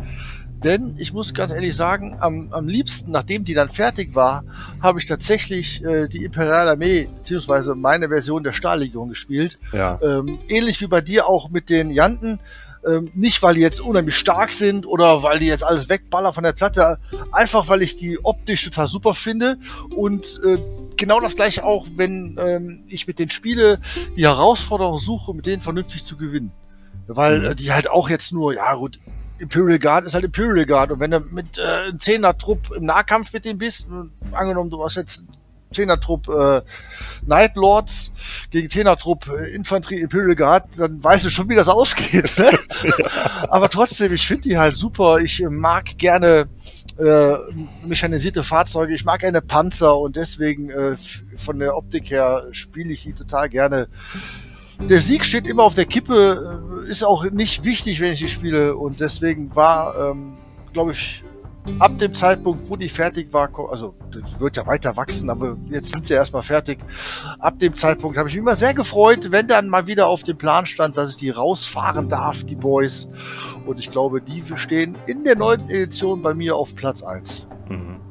denn 0.64 0.96
ich 0.98 1.12
muss 1.12 1.34
ganz 1.34 1.52
ehrlich 1.52 1.74
sagen, 1.74 2.16
am, 2.20 2.52
am 2.52 2.68
liebsten, 2.68 3.10
nachdem 3.10 3.44
die 3.44 3.54
dann 3.54 3.70
fertig 3.70 4.14
war, 4.14 4.44
habe 4.82 4.98
ich 4.98 5.06
tatsächlich 5.06 5.84
äh, 5.84 6.08
die 6.08 6.24
Imperiale 6.24 6.70
Armee, 6.70 7.08
beziehungsweise 7.18 7.74
meine 7.74 8.08
Version 8.08 8.44
der 8.44 8.52
Stahllegion 8.52 9.08
gespielt. 9.08 9.58
Ja. 9.72 9.98
Ähm, 10.02 10.38
ähnlich 10.48 10.80
wie 10.80 10.86
bei 10.86 11.00
dir 11.00 11.26
auch 11.26 11.50
mit 11.50 11.70
den 11.70 11.90
Janten. 11.90 12.40
Ähm, 12.86 13.10
nicht, 13.14 13.42
weil 13.42 13.56
die 13.56 13.60
jetzt 13.60 13.80
unheimlich 13.80 14.16
stark 14.16 14.52
sind 14.52 14.86
oder 14.86 15.22
weil 15.22 15.38
die 15.38 15.46
jetzt 15.46 15.62
alles 15.62 15.90
wegballern 15.90 16.32
von 16.32 16.44
der 16.44 16.54
Platte, 16.54 16.98
einfach 17.30 17.68
weil 17.68 17.82
ich 17.82 17.96
die 17.96 18.18
optisch 18.24 18.64
total 18.64 18.86
super 18.86 19.12
finde 19.12 19.58
und 19.94 20.40
äh, 20.46 20.56
genau 20.96 21.20
das 21.20 21.36
gleiche 21.36 21.62
auch, 21.62 21.86
wenn 21.96 22.38
ähm, 22.40 22.84
ich 22.88 23.06
mit 23.06 23.18
den 23.18 23.28
Spiele 23.28 23.80
die 24.16 24.24
Herausforderung 24.24 24.98
suche, 24.98 25.34
mit 25.34 25.44
denen 25.44 25.60
vernünftig 25.60 26.04
zu 26.04 26.16
gewinnen. 26.16 26.52
Weil 27.06 27.40
mhm. 27.40 27.44
äh, 27.46 27.54
die 27.54 27.70
halt 27.72 27.90
auch 27.90 28.08
jetzt 28.08 28.32
nur, 28.32 28.54
ja 28.54 28.74
gut, 28.74 28.98
Imperial 29.40 29.78
Guard 29.78 30.06
ist 30.06 30.14
halt 30.14 30.24
Imperial 30.24 30.66
Guard. 30.66 30.92
Und 30.92 31.00
wenn 31.00 31.10
du 31.10 31.20
mit 31.20 31.58
äh, 31.58 31.62
einem 31.62 31.98
Zehner-Trupp 31.98 32.72
im 32.76 32.84
Nahkampf 32.84 33.32
mit 33.32 33.44
dem 33.44 33.58
bist, 33.58 33.88
angenommen, 34.32 34.70
du 34.70 34.84
hast 34.84 34.96
jetzt 34.96 35.24
Zehner-Trupp 35.72 36.28
äh, 36.28 36.62
Night 37.26 37.54
Lords 37.54 38.12
gegen 38.50 38.68
Zehner-Trupp 38.68 39.28
äh, 39.28 39.54
Infanterie 39.54 40.00
Imperial 40.00 40.36
Guard, 40.36 40.78
dann 40.78 41.02
weißt 41.02 41.24
du 41.24 41.30
schon, 41.30 41.48
wie 41.48 41.54
das 41.54 41.68
ausgeht. 41.68 42.38
Ne? 42.38 42.50
Aber 43.48 43.68
trotzdem, 43.68 44.12
ich 44.12 44.26
finde 44.26 44.42
die 44.42 44.58
halt 44.58 44.74
super. 44.74 45.18
Ich 45.18 45.42
mag 45.48 45.96
gerne 45.96 46.48
äh, 46.98 47.34
mechanisierte 47.86 48.44
Fahrzeuge, 48.44 48.94
ich 48.94 49.04
mag 49.04 49.20
gerne 49.20 49.42
Panzer 49.42 49.98
und 49.98 50.16
deswegen 50.16 50.70
äh, 50.70 50.96
von 51.36 51.58
der 51.58 51.76
Optik 51.76 52.10
her 52.10 52.46
spiele 52.50 52.92
ich 52.92 53.04
die 53.04 53.12
total 53.12 53.48
gerne 53.48 53.88
der 54.88 55.00
Sieg 55.00 55.24
steht 55.24 55.48
immer 55.48 55.64
auf 55.64 55.74
der 55.74 55.86
Kippe, 55.86 56.60
äh, 56.86 56.90
ist 56.90 57.04
auch 57.04 57.24
nicht 57.30 57.64
wichtig, 57.64 58.00
wenn 58.00 58.12
ich 58.12 58.20
die 58.20 58.28
spiele. 58.28 58.76
Und 58.76 59.00
deswegen 59.00 59.54
war, 59.54 60.10
ähm, 60.10 60.34
glaube 60.72 60.92
ich, 60.92 61.22
ab 61.78 61.98
dem 61.98 62.14
Zeitpunkt, 62.14 62.68
wo 62.68 62.76
die 62.76 62.88
fertig 62.88 63.32
war, 63.32 63.50
also 63.70 63.94
das 64.10 64.40
wird 64.40 64.56
ja 64.56 64.66
weiter 64.66 64.96
wachsen, 64.96 65.28
aber 65.30 65.56
jetzt 65.68 65.92
sind 65.92 66.06
sie 66.06 66.14
erstmal 66.14 66.42
fertig. 66.42 66.78
Ab 67.38 67.58
dem 67.58 67.76
Zeitpunkt 67.76 68.16
habe 68.16 68.28
ich 68.28 68.34
mich 68.34 68.42
immer 68.42 68.56
sehr 68.56 68.74
gefreut, 68.74 69.30
wenn 69.30 69.46
dann 69.46 69.68
mal 69.68 69.86
wieder 69.86 70.06
auf 70.06 70.22
dem 70.22 70.38
Plan 70.38 70.66
stand, 70.66 70.96
dass 70.96 71.10
ich 71.10 71.16
die 71.16 71.30
rausfahren 71.30 72.08
darf, 72.08 72.44
die 72.44 72.56
Boys. 72.56 73.08
Und 73.66 73.78
ich 73.78 73.90
glaube, 73.90 74.20
die 74.20 74.42
stehen 74.56 74.96
in 75.06 75.24
der 75.24 75.36
neunten 75.36 75.70
Edition 75.70 76.22
bei 76.22 76.34
mir 76.34 76.56
auf 76.56 76.74
Platz 76.74 77.02
1. 77.02 77.46
Mhm. 77.68 78.09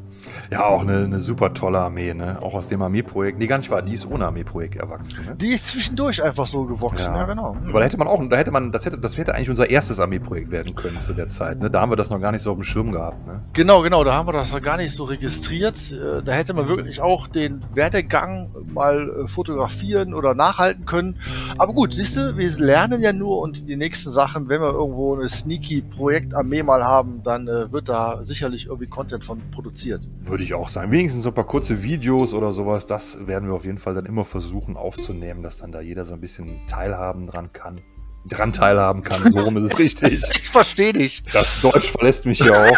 Ja, 0.52 0.66
auch 0.66 0.82
eine, 0.82 1.04
eine 1.04 1.20
super 1.20 1.54
tolle 1.54 1.80
Armee, 1.80 2.14
ne? 2.14 2.38
Auch 2.42 2.56
aus 2.56 2.68
dem 2.70 2.82
Armeeprojekt. 2.82 3.38
Nee, 3.38 3.46
gar 3.48 3.60
nicht 3.60 3.70
wahr, 3.70 3.82
die 3.84 3.94
ist 3.94 4.10
ohne 4.10 4.26
Armeeprojekt 4.26 4.78
erwachsen, 4.78 5.26
ne? 5.26 5.36
Die 5.36 5.50
ist 5.54 5.68
zwischendurch 5.68 6.24
einfach 6.24 6.48
so 6.48 6.64
gewachsen, 6.66 7.06
ja, 7.14 7.18
Ja. 7.18 7.24
genau. 7.26 7.56
Hm. 7.56 7.70
Aber 7.70 7.80
da 7.80 7.86
hätte 7.86 7.98
man 7.98 8.08
auch, 8.08 8.22
da 8.28 8.36
hätte 8.36 8.50
man, 8.52 8.72
das 8.72 8.86
hätte, 8.86 8.98
das 8.98 9.16
hätte 9.18 9.36
eigentlich 9.36 9.50
unser 9.52 9.70
erstes 9.70 10.00
Armeeprojekt 10.00 10.50
werden 10.52 10.74
können 10.76 11.00
zu 11.00 11.14
der 11.14 11.28
Zeit, 11.28 11.60
ne? 11.60 11.70
Da 11.70 11.82
haben 11.82 11.92
wir 11.92 11.96
das 11.98 12.10
noch 12.10 12.20
gar 12.20 12.32
nicht 12.32 12.42
so 12.42 12.52
auf 12.52 12.58
dem 12.58 12.64
Schirm 12.64 12.92
gehabt, 12.92 13.28
ne? 13.28 13.42
Genau, 13.54 13.82
genau, 13.82 14.04
da 14.04 14.14
haben 14.14 14.28
wir 14.28 14.34
das 14.34 14.52
noch 14.52 14.62
gar 14.62 14.78
nicht 14.78 14.96
so 14.96 15.04
registriert. 15.04 15.92
Äh, 15.92 16.24
Da 16.24 16.32
hätte 16.32 16.54
man 16.54 16.68
wirklich 16.68 17.00
auch 17.02 17.28
den 17.28 17.64
Werdegang 17.76 18.50
mal 18.74 19.10
äh, 19.26 19.28
fotografieren 19.28 20.14
oder 20.14 20.34
nachhalten 20.34 20.86
können. 20.86 21.18
Aber 21.58 21.74
gut, 21.74 21.94
siehst 21.94 22.18
du, 22.18 22.38
wir 22.38 22.50
lernen 22.58 23.02
ja 23.02 23.14
nur 23.14 23.40
und 23.42 23.68
die 23.70 23.76
nächsten 23.76 24.10
Sachen, 24.12 24.50
wenn 24.50 24.62
wir 24.62 24.72
irgendwo 24.72 25.16
eine 25.16 25.30
sneaky 25.30 25.82
Projektarmee 25.82 26.64
mal 26.64 26.84
haben, 26.84 27.22
dann 27.24 27.48
äh, 27.48 27.72
wird 27.72 27.88
da 27.90 28.24
sicherlich 28.24 28.66
irgendwie 28.66 28.88
Content 28.88 29.24
von 29.26 29.40
produziert. 29.52 30.02
Würde 30.22 30.39
ich 30.44 30.54
auch 30.54 30.70
sagen. 30.70 30.92
Wenigstens 30.92 31.24
so 31.24 31.30
ein 31.30 31.34
paar 31.34 31.48
kurze 31.48 31.84
Videos 31.84 32.34
oder 32.34 32.52
sowas, 32.52 32.86
das 32.86 33.28
werden 33.28 33.48
wir 33.48 33.56
auf 33.56 33.66
jeden 33.66 33.78
Fall 33.78 33.94
dann 33.94 34.06
immer 34.06 34.26
versuchen 34.26 34.78
aufzunehmen, 34.78 35.44
dass 35.44 35.58
dann 35.58 35.72
da 35.72 35.82
jeder 35.82 36.06
so 36.06 36.14
ein 36.14 36.22
bisschen 36.22 36.66
teilhaben 36.68 37.28
dran 37.28 37.54
kann. 37.54 37.82
Dran 38.26 38.52
teilhaben 38.54 39.04
kann, 39.04 39.32
so 39.32 39.40
rum 39.40 39.58
ist 39.58 39.74
es 39.74 39.80
richtig. 39.80 40.22
Ich 40.32 40.50
verstehe 40.50 40.94
dich. 40.94 41.24
Das 41.32 41.62
Deutsch 41.62 41.92
verlässt 41.92 42.26
mich 42.26 42.40
ja 42.40 42.52
auch. 42.52 42.78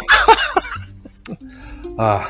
ah. 1.98 2.22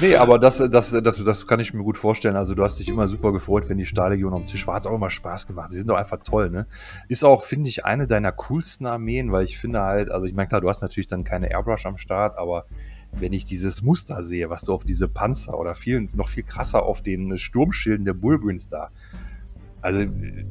Nee, 0.00 0.16
aber 0.16 0.38
das, 0.38 0.58
das, 0.58 0.90
das, 0.90 1.24
das 1.24 1.46
kann 1.46 1.60
ich 1.60 1.74
mir 1.74 1.82
gut 1.82 1.98
vorstellen. 1.98 2.36
Also 2.36 2.54
du 2.54 2.62
hast 2.62 2.78
dich 2.78 2.88
immer 2.88 3.08
super 3.08 3.32
gefreut, 3.32 3.68
wenn 3.68 3.78
die 3.78 3.86
Stahllegion 3.86 4.32
am 4.32 4.46
Tisch 4.46 4.66
war. 4.66 4.76
Hat 4.76 4.86
auch 4.86 4.94
immer 4.94 5.10
Spaß 5.10 5.46
gemacht. 5.46 5.70
Sie 5.70 5.78
sind 5.78 5.88
doch 5.88 5.96
einfach 5.96 6.18
toll, 6.22 6.50
ne? 6.50 6.66
Ist 7.08 7.24
auch, 7.24 7.44
finde 7.44 7.68
ich, 7.68 7.84
eine 7.84 8.06
deiner 8.06 8.32
coolsten 8.32 8.86
Armeen, 8.86 9.32
weil 9.32 9.44
ich 9.44 9.58
finde 9.58 9.80
halt, 9.80 10.10
also 10.10 10.26
ich 10.26 10.34
meine, 10.34 10.48
klar, 10.48 10.60
du 10.60 10.68
hast 10.68 10.82
natürlich 10.82 11.06
dann 11.06 11.24
keine 11.24 11.50
Airbrush 11.50 11.86
am 11.86 11.98
Start, 11.98 12.38
aber 12.38 12.66
wenn 13.12 13.32
ich 13.32 13.44
dieses 13.44 13.82
Muster 13.82 14.22
sehe, 14.22 14.50
was 14.50 14.62
du 14.62 14.72
auf 14.72 14.84
diese 14.84 15.08
Panzer 15.08 15.58
oder 15.58 15.74
viel, 15.74 16.08
noch 16.14 16.28
viel 16.28 16.44
krasser 16.44 16.82
auf 16.82 17.02
den 17.02 17.36
Sturmschilden 17.36 18.04
der 18.04 18.14
Bullgrins 18.14 18.68
da 18.68 18.90
also 19.82 20.00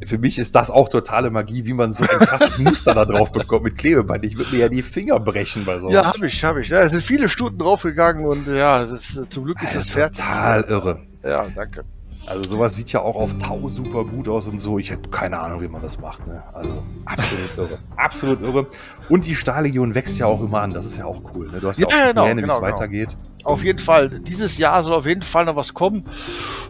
für 0.06 0.18
mich 0.18 0.40
ist 0.40 0.56
das 0.56 0.72
auch 0.72 0.90
totale 0.90 1.30
Magie, 1.30 1.66
wie 1.66 1.74
man 1.74 1.94
so 1.94 2.04
ein 2.04 2.10
krasses 2.10 2.58
Muster 2.58 2.94
da 2.94 3.06
drauf 3.06 3.32
bekommt 3.32 3.64
mit 3.64 3.78
Klebeband. 3.78 4.24
Ich 4.26 4.38
würde 4.38 4.52
mir 4.52 4.62
ja 4.62 4.70
die 4.70 4.82
Finger 4.82 5.20
brechen 5.20 5.66
bei 5.66 5.78
sowas. 5.80 5.94
Ja, 5.94 6.06
habe 6.06 6.28
ich, 6.28 6.44
habe 6.44 6.62
ich. 6.62 6.70
Ja, 6.70 6.82
es 6.82 6.92
sind 6.92 7.04
viele 7.04 7.30
Stunden 7.30 7.60
draufgegangen 7.60 8.26
und 8.26 8.48
ja, 8.48 8.82
das 8.82 8.92
ist, 8.92 9.32
zum 9.32 9.46
Glück 9.46 9.62
ist 9.62 9.76
das 9.76 9.88
Alter, 9.90 10.00
fertig. 10.00 10.26
Total 10.26 10.64
irre. 10.64 11.00
Ja, 11.24 11.48
danke. 11.54 11.84
Also 12.30 12.48
sowas 12.48 12.76
sieht 12.76 12.92
ja 12.92 13.02
auch 13.02 13.16
auf 13.16 13.38
Tau 13.40 13.70
super 13.70 14.06
gut 14.06 14.28
aus 14.30 14.48
und 14.48 14.60
so. 14.60 14.78
Ich 14.78 14.92
habe 14.92 15.02
keine 15.10 15.40
Ahnung, 15.40 15.62
wie 15.62 15.68
man 15.68 15.82
das 15.82 16.00
macht. 16.00 16.28
Ne? 16.28 16.44
Also 16.54 16.84
absolut 17.06 17.58
irre. 17.58 17.80
Absolut 17.98 18.42
irre. 18.42 18.68
Und 19.10 19.26
die 19.26 19.34
Stahllegion 19.34 19.96
wächst 19.96 20.20
ja 20.20 20.28
auch 20.28 20.42
immer 20.42 20.62
an. 20.62 20.74
Das 20.74 20.86
ist 20.86 20.98
ja 20.98 21.06
auch 21.06 21.22
cool. 21.34 21.50
Ne? 21.52 21.60
Du 21.60 21.68
hast 21.68 21.80
ja, 21.80 21.88
Ja, 21.90 21.96
auch 21.96 22.08
genau, 22.10 22.24
Pläne, 22.26 22.38
wie 22.38 22.42
genau, 22.42 22.54
es 22.54 22.60
genau. 22.60 22.72
weitergeht. 22.72 23.18
Auf 23.44 23.64
jeden 23.64 23.80
Fall. 23.80 24.10
Dieses 24.10 24.58
Jahr 24.58 24.84
soll 24.84 24.94
auf 24.94 25.06
jeden 25.06 25.24
Fall 25.24 25.46
noch 25.46 25.56
was 25.56 25.74
kommen. 25.74 26.06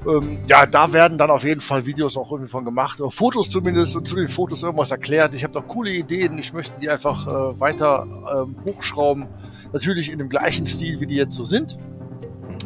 Ähm, 0.07 0.39
ja, 0.47 0.65
da 0.65 0.93
werden 0.93 1.17
dann 1.17 1.29
auf 1.31 1.43
jeden 1.43 1.61
Fall 1.61 1.85
Videos 1.85 2.15
auch 2.15 2.31
irgendwie 2.31 2.49
von 2.49 2.63
gemacht. 2.63 3.01
Oder 3.01 3.11
Fotos 3.11 3.49
zumindest 3.49 3.95
und 3.95 4.07
zu 4.07 4.15
den 4.15 4.29
Fotos 4.29 4.63
irgendwas 4.63 4.91
erklärt. 4.91 5.35
Ich 5.35 5.43
habe 5.43 5.55
noch 5.55 5.67
coole 5.67 5.91
Ideen. 5.91 6.37
Ich 6.37 6.53
möchte 6.53 6.79
die 6.79 6.89
einfach 6.89 7.27
äh, 7.27 7.59
weiter 7.59 8.07
ähm, 8.33 8.55
hochschrauben. 8.63 9.27
Natürlich 9.73 10.09
in 10.09 10.19
dem 10.19 10.29
gleichen 10.29 10.65
Stil, 10.65 10.99
wie 10.99 11.07
die 11.07 11.15
jetzt 11.15 11.33
so 11.33 11.43
sind. 11.43 11.77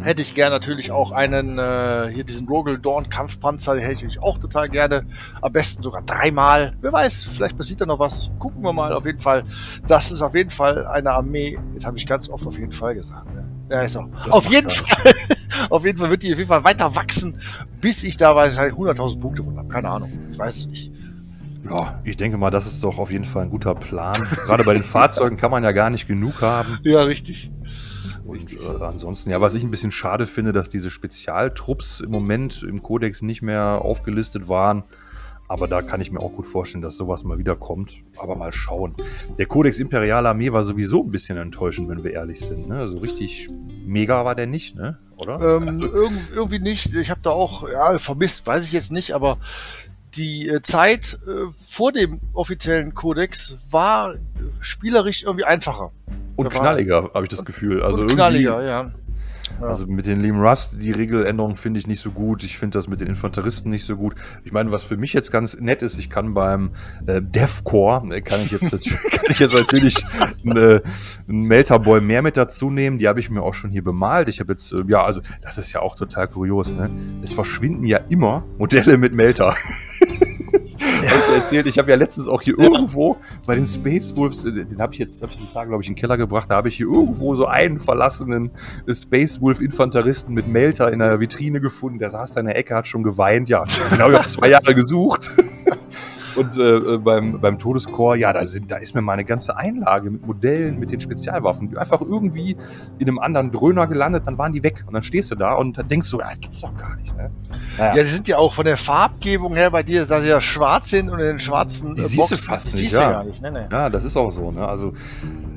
Hätte 0.02 0.22
ich 0.22 0.34
gern 0.34 0.52
natürlich 0.52 0.92
auch 0.92 1.12
einen, 1.12 1.60
äh, 1.60 2.10
hier 2.14 2.24
diesen 2.24 2.48
Rogel 2.48 2.80
Dawn 2.80 3.10
Kampfpanzer, 3.10 3.76
den 3.76 3.84
hätte 3.84 4.06
ich 4.06 4.20
auch 4.22 4.38
total 4.38 4.68
gerne. 4.70 5.06
Am 5.42 5.52
besten 5.52 5.84
sogar 5.84 6.02
dreimal. 6.02 6.76
Wer 6.82 6.92
weiß, 6.92 7.26
vielleicht 7.26 7.58
passiert 7.58 7.82
da 7.82 7.86
noch 7.86 8.00
was. 8.00 8.32
Gucken 8.40 8.64
wir 8.64 8.74
mal 8.74 8.92
auf 8.94 9.06
jeden 9.06 9.20
Fall. 9.20 9.44
Das 9.88 10.12
ist 10.12 10.22
auf 10.22 10.36
jeden 10.36 10.50
Fall 10.50 10.86
eine 10.88 11.12
Armee. 11.12 11.60
Jetzt 11.74 11.86
habe 11.86 11.98
ich 11.98 12.08
ganz 12.08 12.28
oft 12.28 12.46
auf 12.48 12.58
jeden 12.58 12.72
Fall 12.72 12.96
gesagt. 12.96 13.34
Ne? 13.34 13.46
Ja, 13.70 13.82
ist 13.82 13.96
auch. 13.96 14.08
Das 14.26 14.34
Auf 14.34 14.50
jeden 14.50 14.70
Fall. 14.70 15.14
auf 15.70 15.86
jeden 15.86 15.98
Fall 15.98 16.10
wird 16.10 16.24
die 16.24 16.34
auf 16.34 16.38
jeden 16.38 16.50
Fall 16.50 16.64
weiter 16.64 16.96
wachsen, 16.96 17.40
bis 17.80 18.04
ich 18.04 18.18
da 18.18 18.36
wahrscheinlich 18.36 18.76
100.000 18.76 19.20
Punkte 19.20 19.44
von 19.44 19.58
habe. 19.58 19.68
Keine 19.70 19.90
Ahnung. 19.90 20.12
Ich 20.32 20.40
weiß 20.40 20.58
es 20.58 20.68
nicht. 20.68 20.92
Ja, 21.70 22.02
ich 22.04 22.18
denke 22.18 22.38
mal, 22.38 22.50
das 22.50 22.68
ist 22.68 22.84
doch 22.84 22.98
auf 22.98 23.10
jeden 23.10 23.24
Fall 23.24 23.44
ein 23.44 23.50
guter 23.50 23.74
Plan. 23.74 24.16
Gerade 24.46 24.64
bei 24.66 24.74
den 24.74 24.84
Fahrzeugen 24.84 25.38
kann 25.38 25.50
man 25.50 25.64
ja 25.64 25.72
gar 25.72 25.90
nicht 25.90 26.08
genug 26.08 26.42
haben. 26.42 26.78
Ja, 26.84 27.04
richtig. 27.04 27.52
Und 28.26 28.54
äh, 28.54 28.84
ansonsten, 28.84 29.30
ja, 29.30 29.42
was 29.42 29.54
ich 29.54 29.64
ein 29.64 29.72
bisschen 29.72 29.92
schade 29.92 30.26
finde, 30.28 30.54
dass 30.54 30.70
diese 30.70 30.92
Spezialtrupps 30.92 32.00
im 32.00 32.12
Moment 32.12 32.64
im 32.64 32.82
Kodex 32.82 33.22
nicht 33.22 33.42
mehr 33.42 33.82
aufgelistet 33.82 34.48
waren. 34.48 34.84
Aber 35.50 35.68
da 35.68 35.82
kann 35.82 36.02
ich 36.02 36.12
mir 36.12 36.20
auch 36.20 36.32
gut 36.32 36.48
vorstellen, 36.48 36.82
dass 36.82 36.96
sowas 36.96 37.24
mal 37.24 37.38
wieder 37.38 37.56
kommt. 37.56 37.98
Aber 38.18 38.36
mal 38.36 38.52
schauen. 38.54 38.96
Der 39.38 39.46
Kodex 39.46 39.78
Imperiale 39.78 40.30
Armee 40.30 40.52
war 40.52 40.64
sowieso 40.64 41.04
ein 41.04 41.12
bisschen 41.12 41.38
enttäuschend, 41.38 41.90
wenn 41.90 42.04
wir 42.04 42.12
ehrlich 42.12 42.40
sind. 42.40 42.68
Ne? 42.68 42.88
So 42.88 43.00
richtig 43.00 43.50
mega 43.86 44.24
war 44.26 44.36
der 44.36 44.48
nicht, 44.48 44.76
ne? 44.76 44.98
Oder? 45.18 45.58
Ähm, 45.58 45.68
Also, 45.68 45.86
irgend, 45.86 46.32
irgendwie 46.34 46.60
nicht. 46.60 46.96
Ich 46.96 47.12
habe 47.12 47.20
da 47.22 47.32
auch 47.32 47.70
ja, 47.70 48.00
vermisst, 48.00 48.48
weiß 48.48 48.66
ich 48.66 48.72
jetzt 48.72 48.92
nicht, 48.92 49.12
aber 49.12 49.38
die 50.16 50.48
äh, 50.48 50.62
Zeit 50.62 51.20
äh, 51.28 51.52
vor 51.68 51.92
dem 51.92 52.22
offiziellen 52.34 52.94
Kodex 52.94 53.56
war 53.70 54.16
äh, 54.16 54.20
spielerisch 54.60 55.24
irgendwie 55.24 55.46
einfacher. 55.46 55.92
und 56.36 56.46
da 56.46 56.60
knalliger, 56.60 57.12
habe 57.14 57.24
ich 57.24 57.30
das 57.30 57.46
Gefühl. 57.46 57.84
Also 57.84 58.06
knalliger, 58.06 58.64
ja. 58.64 58.92
Ja. 59.60 59.68
Also 59.68 59.88
mit 59.88 60.08
den 60.08 60.22
Liam 60.22 60.42
Rust, 60.42 60.82
die 60.82 60.92
Regeländerung 60.92 61.56
finde 61.56 61.80
ich 61.80 61.88
nicht 61.88 62.02
so 62.02 62.12
gut. 62.12 62.44
Ich 62.44 62.58
finde 62.58 62.78
das 62.78 62.88
mit 62.88 63.02
den 63.02 63.08
Infanteristen 63.08 63.70
nicht 63.70 63.86
so 63.86 63.96
gut. 63.96 64.16
Ich 64.44 64.52
meine, 64.52 64.72
was 64.72 64.84
für 64.84 64.98
mich 64.98 65.14
jetzt 65.14 65.32
ganz 65.32 65.60
nett 65.60 65.82
ist, 65.82 65.98
ich 66.00 66.10
kann 66.10 66.34
beim 66.34 66.72
äh, 67.06 67.22
Devcore, 67.22 68.14
äh, 68.14 68.22
kann 68.22 68.42
ich 68.42 68.52
jetzt 68.52 68.72
natürlich, 68.72 69.00
kann 69.12 69.26
ich 69.30 69.40
jetzt 69.40 69.54
natürlich 69.54 70.04
eine, 70.46 70.82
einen 71.28 71.44
Melterboy 71.44 72.02
mehr 72.02 72.22
mit 72.22 72.38
dazu 72.38 72.70
nehmen. 72.70 72.98
Die 72.98 73.08
habe 73.08 73.20
ich 73.20 73.30
mir 73.30 73.42
auch 73.42 73.54
schon 73.54 73.70
hier 73.70 73.84
bemalt. 73.84 74.28
Ich 74.28 74.40
habe 74.40 74.54
jetzt, 74.54 74.72
äh, 74.72 74.84
ja, 74.88 75.04
also 75.04 75.22
das 75.42 75.58
ist 75.58 75.72
ja 75.72 75.82
auch 75.82 75.96
total 75.96 76.28
kurios, 76.28 76.74
ne? 76.74 76.90
Es 77.22 77.34
verschwinden 77.34 77.86
ja 77.86 77.98
immer 78.10 78.46
Modelle 78.58 78.98
mit 78.98 79.14
Melter. 79.14 79.56
Ich 81.04 81.36
erzählt, 81.36 81.66
ich 81.68 81.78
habe 81.78 81.92
ja 81.92 81.98
letztens 81.98 82.28
auch 82.28 82.42
hier 82.42 82.58
irgendwo 82.58 83.18
bei 83.46 83.56
den 83.56 83.66
Space 83.66 84.16
Wolves, 84.16 84.46
äh, 84.46 84.52
den 84.52 84.80
habe 84.80 84.94
ich 84.94 85.00
jetzt, 85.00 85.22
habe 85.22 85.32
ich 85.32 85.38
die 85.38 85.54
Tage, 85.54 85.70
glaube 85.70 85.84
ich, 85.84 85.90
in 85.90 85.96
den 85.96 86.00
Keller 86.00 86.18
gebracht, 86.18 86.50
da 86.50 86.56
habe 86.56 86.70
ich 86.70 86.78
hier 86.78 86.88
irgendwo 86.88 87.36
so 87.36 87.46
einen 87.46 87.80
verlassenen 87.80 88.52
Space 88.90 89.42
Wolf 89.42 89.62
Infanteristen 89.62 90.34
mit 90.34 90.48
Melter 90.48 90.92
in 90.92 91.00
der 91.00 91.20
Vitrine 91.20 91.60
gefunden. 91.60 92.00
Der 92.00 92.10
saß 92.10 92.34
da 92.34 92.40
in 92.40 92.48
der 92.48 92.58
Ecke, 92.58 92.76
hat 92.76 92.88
schon 92.88 93.04
geweint. 93.04 93.50
Ja, 93.50 93.64
genau, 93.92 94.10
ich 94.10 94.18
habe 94.18 94.28
zwei 94.28 94.50
Jahre 94.50 94.76
gesucht. 94.76 95.32
Und 96.36 96.58
äh, 96.58 96.78
äh, 96.78 96.98
beim, 96.98 97.40
beim 97.40 97.60
Todeschor, 97.60 98.16
ja, 98.16 98.34
da, 98.34 98.46
sind, 98.46 98.72
da 98.72 98.78
ist 98.78 98.96
mir 98.96 99.02
meine 99.02 99.26
ganze 99.26 99.58
Einlage 99.58 100.12
mit 100.12 100.26
Modellen, 100.26 100.80
mit 100.80 100.92
den 100.92 101.00
Spezialwaffen, 101.00 101.70
die 101.70 101.78
einfach 101.78 102.02
irgendwie 102.02 102.56
in 103.00 103.08
einem 103.08 103.20
anderen 103.20 103.52
Dröhner 103.52 103.88
gelandet, 103.88 104.24
dann 104.26 104.38
waren 104.38 104.54
die 104.54 104.64
weg. 104.64 104.84
Und 104.88 104.94
dann 104.94 105.04
stehst 105.04 105.32
du 105.32 105.36
da 105.36 105.54
und 105.54 105.80
denkst 105.90 106.10
du, 106.12 106.20
ja, 106.20 106.30
das 106.30 106.40
gibt's 106.40 106.62
doch 106.62 106.76
gar 106.76 106.96
nicht. 106.98 107.16
Ne? 107.16 107.32
Ja, 107.78 107.94
die 107.94 108.06
sind 108.06 108.28
ja 108.28 108.38
auch 108.38 108.54
von 108.54 108.66
der 108.66 108.78
Farbgebung 108.78 109.56
her 109.56 109.72
bei 109.72 109.84
dir, 109.84 110.06
da 110.06 110.22
sie 110.22 110.30
ja 110.30 110.42
schwarz 110.42 110.90
sind 110.90 111.10
und 111.10 111.20
in 111.20 111.26
den 111.26 111.40
schwarzen 111.40 111.96
Die 111.96 112.04
siehst 112.04 112.32
du 112.32 112.38
fast 112.38 112.68
nicht, 112.68 112.78
siehst 112.78 112.94
ja. 112.94 113.12
gar 113.12 113.24
nicht. 113.24 113.42
Ne, 113.42 113.52
ne. 113.52 113.70
Ja, 113.72 113.90
das 113.90 114.04
ist 114.04 114.16
auch 114.18 114.32
so. 114.32 114.52
Ne? 114.52 114.68
Also, 114.68 114.94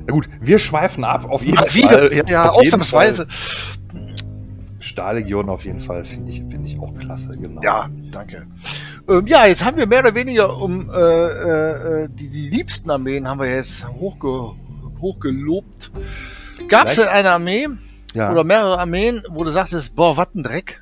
ja 0.07 0.13
gut, 0.13 0.29
wir 0.39 0.59
schweifen 0.59 1.03
ab. 1.03 1.25
Auf 1.29 1.43
jeden 1.43 1.55
Ja, 1.55 1.63
Fall. 1.63 1.73
wieder, 1.73 2.13
ja, 2.13 2.23
ja 2.27 2.49
ausnahmsweise. 2.49 3.27
Stahllegion 4.79 5.49
auf 5.49 5.65
jeden 5.65 5.79
Fall 5.79 6.05
finde 6.05 6.31
ich, 6.31 6.37
finde 6.49 6.67
ich 6.67 6.79
auch 6.79 6.93
klasse, 6.95 7.37
genau. 7.37 7.61
Ja, 7.61 7.89
danke. 8.11 8.47
Ähm, 9.09 9.27
ja, 9.27 9.45
jetzt 9.45 9.63
haben 9.63 9.77
wir 9.77 9.87
mehr 9.87 9.99
oder 9.99 10.15
weniger 10.15 10.57
um 10.57 10.89
äh, 10.89 10.93
äh, 10.93 12.03
äh, 12.03 12.09
die, 12.09 12.29
die 12.29 12.49
liebsten 12.49 12.89
Armeen 12.89 13.27
haben 13.27 13.39
wir 13.39 13.49
jetzt 13.49 13.87
hochge, 13.87 14.53
hochgelobt. 14.99 15.91
Gab 16.67 16.87
es 16.87 16.95
denn 16.95 17.07
eine 17.07 17.31
Armee 17.31 17.67
ja. 18.13 18.31
oder 18.31 18.43
mehrere 18.43 18.79
Armeen, 18.79 19.23
wo 19.29 19.43
du 19.43 19.51
sagtest, 19.51 19.95
boah, 19.95 20.17
was 20.17 20.27
ein 20.35 20.43
Dreck? 20.43 20.81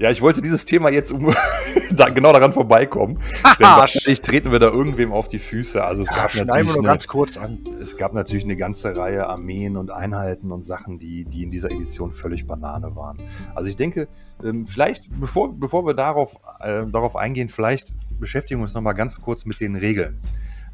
Ja, 0.00 0.10
ich 0.10 0.22
wollte 0.22 0.40
dieses 0.40 0.64
Thema 0.64 0.88
jetzt 0.90 1.12
um 1.12 1.30
da, 1.92 2.08
genau 2.08 2.32
daran 2.32 2.54
vorbeikommen. 2.54 3.18
Denn 3.58 3.66
wahrscheinlich 3.66 4.22
treten 4.22 4.50
wir 4.50 4.58
da 4.58 4.68
irgendwem 4.68 5.12
auf 5.12 5.28
die 5.28 5.38
Füße. 5.38 5.84
Also 5.84 6.02
es 6.02 6.08
ja, 6.08 6.16
gab 6.16 6.34
natürlich 6.34 6.78
eine, 6.78 6.86
ganz 6.86 7.06
kurz 7.06 7.36
an. 7.36 7.58
es 7.78 7.98
gab 7.98 8.14
natürlich 8.14 8.44
eine 8.44 8.56
ganze 8.56 8.96
Reihe 8.96 9.26
Armeen 9.26 9.76
und 9.76 9.90
Einheiten 9.90 10.52
und 10.52 10.64
Sachen, 10.64 10.98
die, 10.98 11.26
die 11.26 11.42
in 11.42 11.50
dieser 11.50 11.70
Edition 11.70 12.14
völlig 12.14 12.46
Banane 12.46 12.96
waren. 12.96 13.18
Also 13.54 13.68
ich 13.68 13.76
denke, 13.76 14.08
ähm, 14.42 14.66
vielleicht, 14.66 15.10
bevor, 15.20 15.52
bevor 15.52 15.84
wir 15.84 15.92
darauf, 15.92 16.36
äh, 16.60 16.86
darauf 16.86 17.14
eingehen, 17.14 17.50
vielleicht 17.50 17.92
beschäftigen 18.18 18.60
wir 18.60 18.62
uns 18.62 18.74
nochmal 18.74 18.94
ganz 18.94 19.20
kurz 19.20 19.44
mit 19.44 19.60
den 19.60 19.76
Regeln. 19.76 20.18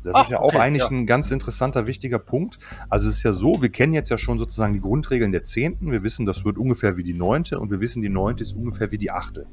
Das 0.06 0.14
Ach, 0.14 0.22
ist 0.22 0.30
ja 0.30 0.38
auch 0.38 0.54
okay, 0.54 0.58
eigentlich 0.58 0.84
ja. 0.84 0.90
ein 0.90 1.04
ganz 1.04 1.32
interessanter, 1.32 1.88
wichtiger 1.88 2.20
Punkt. 2.20 2.58
Also 2.88 3.08
es 3.08 3.16
ist 3.16 3.22
ja 3.24 3.32
so, 3.32 3.60
wir 3.60 3.70
kennen 3.70 3.92
jetzt 3.92 4.08
ja 4.08 4.18
schon 4.18 4.38
sozusagen 4.38 4.72
die 4.72 4.80
Grundregeln 4.80 5.32
der 5.32 5.42
Zehnten. 5.42 5.90
Wir 5.90 6.04
wissen, 6.04 6.24
das 6.24 6.44
wird 6.44 6.58
ungefähr 6.58 6.96
wie 6.96 7.02
die 7.02 7.12
Neunte 7.12 7.58
und 7.58 7.72
wir 7.72 7.80
wissen, 7.80 8.02
die 8.02 8.08
Neunte 8.08 8.44
ist 8.44 8.52
ungefähr 8.52 8.92
wie 8.92 8.98
die 8.98 9.10
Achte. 9.10 9.46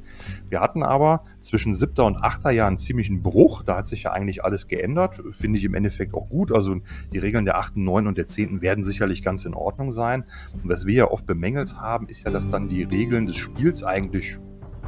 Wir 0.50 0.62
hatten 0.62 0.84
aber 0.84 1.24
zwischen 1.40 1.74
siebter 1.74 2.06
und 2.06 2.18
achter 2.18 2.52
Jahr 2.52 2.68
einen 2.68 2.78
ziemlichen 2.78 3.24
Bruch. 3.24 3.64
Da 3.64 3.78
hat 3.78 3.88
sich 3.88 4.04
ja 4.04 4.12
eigentlich 4.12 4.44
alles 4.44 4.68
geändert. 4.68 5.24
Finde 5.32 5.58
ich 5.58 5.66
im 5.66 5.74
Endeffekt 5.74 6.14
auch 6.14 6.30
gut. 6.30 6.52
Also 6.52 6.78
die 7.12 7.18
Regeln 7.18 7.46
der 7.46 7.58
achten, 7.58 7.84
neunten 7.84 8.10
und 8.10 8.20
der 8.20 8.28
zehnten 8.28 8.62
werden 8.62 8.84
sicherlich 8.84 9.24
ganz 9.24 9.46
in 9.46 9.56
Ordnung 9.56 9.92
sein. 9.92 10.24
Und 10.54 10.70
was 10.70 10.86
wir 10.86 10.94
ja 10.94 11.08
oft 11.10 11.26
bemängelt 11.26 11.78
haben, 11.78 12.08
ist 12.10 12.26
ja, 12.26 12.32
dass 12.32 12.48
dann 12.48 12.68
die 12.68 12.84
Regeln 12.84 13.26
des 13.26 13.38
Spiels 13.38 13.84
eigentlich 13.84 14.38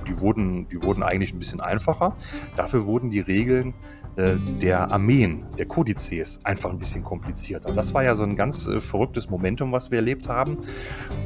die 0.07 0.19
wurden, 0.19 0.67
die 0.69 0.81
wurden 0.81 1.03
eigentlich 1.03 1.33
ein 1.33 1.39
bisschen 1.39 1.61
einfacher. 1.61 2.13
Dafür 2.55 2.85
wurden 2.85 3.09
die 3.09 3.19
Regeln 3.19 3.73
äh, 4.17 4.35
der 4.61 4.91
Armeen, 4.91 5.45
der 5.57 5.65
Kodizes, 5.65 6.39
einfach 6.43 6.69
ein 6.69 6.77
bisschen 6.77 7.03
komplizierter. 7.03 7.73
Das 7.73 7.93
war 7.93 8.03
ja 8.03 8.15
so 8.15 8.23
ein 8.23 8.35
ganz 8.35 8.67
äh, 8.67 8.79
verrücktes 8.79 9.29
Momentum, 9.29 9.71
was 9.71 9.91
wir 9.91 9.97
erlebt 9.97 10.29
haben. 10.29 10.57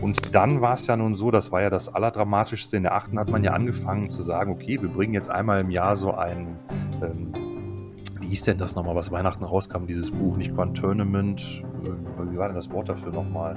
Und 0.02 0.34
dann 0.36 0.62
war 0.62 0.74
es 0.74 0.88
ja 0.88 0.96
nun 0.96 1.14
so, 1.14 1.32
das 1.32 1.52
war 1.52 1.62
ja 1.62 1.70
das 1.70 1.94
Allerdramatischste. 1.94 2.78
In 2.78 2.84
der 2.84 2.96
achten 2.96 3.20
hat 3.20 3.30
man 3.30 3.44
ja 3.44 3.52
angefangen 3.52 4.10
zu 4.10 4.22
sagen, 4.22 4.52
okay, 4.52 4.82
wir 4.82 4.90
bringen 4.90 5.14
jetzt 5.14 5.30
einmal 5.30 5.62
im 5.62 5.70
Jahr 5.70 5.96
so 5.96 6.14
ein 6.14 6.58
ähm, 7.02 7.34
wie 8.20 8.28
hieß 8.28 8.44
denn 8.44 8.58
das 8.58 8.76
nochmal, 8.76 8.96
was 8.96 9.12
Weihnachten 9.12 9.44
rauskam, 9.44 9.88
dieses 9.88 10.12
Buch, 10.12 10.38
nicht 10.38 10.56
Grand 10.56 10.78
Tournament, 10.78 11.64
äh, 11.84 12.32
wie 12.32 12.38
war 12.38 12.48
denn 12.48 12.56
das 12.56 12.70
Wort 12.70 12.90
dafür 12.90 13.12
nochmal? 13.12 13.56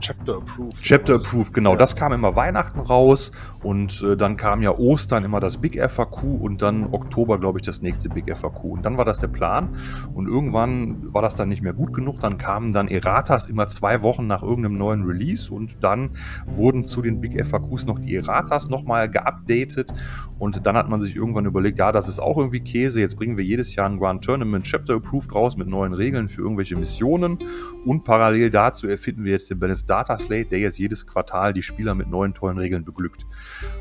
Chapter 0.00 0.36
Approved. 0.36 0.82
Chapter 0.82 1.14
Approved, 1.14 1.54
genau. 1.54 1.72
Ja. 1.72 1.78
Das 1.78 1.96
kam 1.96 2.12
immer 2.12 2.36
Weihnachten 2.36 2.80
raus 2.80 3.32
und 3.62 4.02
äh, 4.02 4.16
dann 4.16 4.36
kam 4.36 4.62
ja 4.62 4.70
Ostern 4.70 5.24
immer 5.24 5.40
das 5.40 5.56
Big 5.56 5.80
FAQ 5.80 6.22
und 6.22 6.62
dann 6.62 6.92
Oktober, 6.92 7.40
glaube 7.40 7.58
ich, 7.58 7.64
das 7.64 7.80
nächste 7.82 8.08
Big 8.08 8.34
FAQ. 8.36 8.64
Und 8.64 8.84
dann 8.84 8.98
war 8.98 9.04
das 9.04 9.18
der 9.18 9.28
Plan 9.28 9.70
und 10.14 10.28
irgendwann 10.28 11.12
war 11.14 11.22
das 11.22 11.34
dann 11.34 11.48
nicht 11.48 11.62
mehr 11.62 11.72
gut 11.72 11.92
genug. 11.92 12.20
Dann 12.20 12.38
kamen 12.38 12.72
dann 12.72 12.88
Erratas 12.88 13.46
immer 13.46 13.68
zwei 13.68 14.02
Wochen 14.02 14.26
nach 14.26 14.42
irgendeinem 14.42 14.76
neuen 14.78 15.02
Release 15.04 15.52
und 15.52 15.82
dann 15.82 16.10
wurden 16.46 16.84
zu 16.84 17.00
den 17.00 17.20
Big 17.20 17.44
FAQs 17.44 17.86
noch 17.86 17.98
die 17.98 18.16
Erratas 18.16 18.68
nochmal 18.68 19.10
geupdatet 19.10 19.92
und 20.38 20.66
dann 20.66 20.76
hat 20.76 20.88
man 20.90 21.00
sich 21.00 21.16
irgendwann 21.16 21.46
überlegt, 21.46 21.78
ja, 21.78 21.92
das 21.92 22.08
ist 22.08 22.18
auch 22.18 22.36
irgendwie 22.36 22.60
Käse. 22.60 23.00
Jetzt 23.00 23.16
bringen 23.16 23.36
wir 23.38 23.44
jedes 23.44 23.74
Jahr 23.74 23.88
ein 23.88 23.98
Grand 23.98 24.22
Tournament 24.22 24.66
Chapter 24.66 24.94
Approved 24.94 25.34
raus 25.34 25.56
mit 25.56 25.68
neuen 25.68 25.94
Regeln 25.94 26.28
für 26.28 26.42
irgendwelche 26.42 26.76
Missionen 26.76 27.38
und 27.84 28.04
parallel 28.04 28.50
dazu 28.50 28.86
erfinden 28.86 29.24
wir 29.24 29.32
jetzt 29.32 29.48
den 29.48 29.58
Balance 29.58 29.85
Data 29.86 30.18
Slate, 30.18 30.46
der 30.46 30.58
jetzt 30.58 30.78
jedes 30.78 31.06
Quartal 31.06 31.52
die 31.52 31.62
Spieler 31.62 31.94
mit 31.94 32.08
neuen 32.08 32.34
tollen 32.34 32.58
Regeln 32.58 32.84
beglückt. 32.84 33.26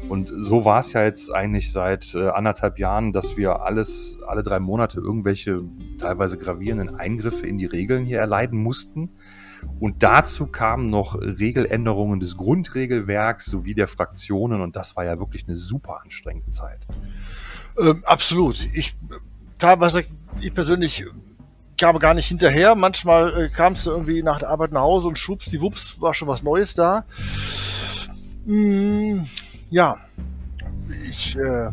Und 0.09 0.31
so 0.35 0.65
war 0.65 0.79
es 0.79 0.93
ja 0.93 1.03
jetzt 1.03 1.33
eigentlich 1.33 1.71
seit 1.71 2.15
äh, 2.15 2.29
anderthalb 2.29 2.79
Jahren, 2.79 3.13
dass 3.13 3.37
wir 3.37 3.61
alles, 3.61 4.17
alle 4.27 4.43
drei 4.43 4.59
Monate 4.59 4.99
irgendwelche 4.99 5.63
teilweise 5.97 6.37
gravierenden 6.37 6.95
Eingriffe 6.95 7.47
in 7.47 7.57
die 7.57 7.65
Regeln 7.65 8.03
hier 8.03 8.19
erleiden 8.19 8.59
mussten. 8.59 9.11
Und 9.79 10.03
dazu 10.03 10.47
kamen 10.47 10.89
noch 10.89 11.19
Regeländerungen 11.19 12.19
des 12.19 12.37
Grundregelwerks 12.37 13.45
sowie 13.45 13.73
der 13.73 13.87
Fraktionen 13.87 14.61
und 14.61 14.75
das 14.75 14.95
war 14.95 15.05
ja 15.05 15.19
wirklich 15.19 15.47
eine 15.47 15.57
super 15.57 16.01
anstrengende 16.03 16.51
Zeit. 16.51 16.85
Ähm, 17.77 18.03
absolut. 18.05 18.63
Ich 18.73 18.95
teilweise, 19.57 20.03
ich 20.39 20.53
persönlich 20.53 21.05
kam 21.77 21.99
gar 21.99 22.13
nicht 22.13 22.27
hinterher. 22.27 22.75
Manchmal 22.75 23.45
äh, 23.45 23.49
kamst 23.49 23.85
du 23.85 23.91
irgendwie 23.91 24.23
nach 24.23 24.39
der 24.39 24.49
Arbeit 24.49 24.71
nach 24.71 24.81
Hause 24.81 25.07
und 25.07 25.19
schubst 25.19 25.51
die 25.51 25.61
Wups, 25.61 25.99
war 25.99 26.13
schon 26.13 26.27
was 26.27 26.43
Neues 26.43 26.73
da. 26.73 27.05
Mm, 28.45 29.21
ja, 29.69 29.97
ich. 31.07 31.35
Äh, 31.35 31.71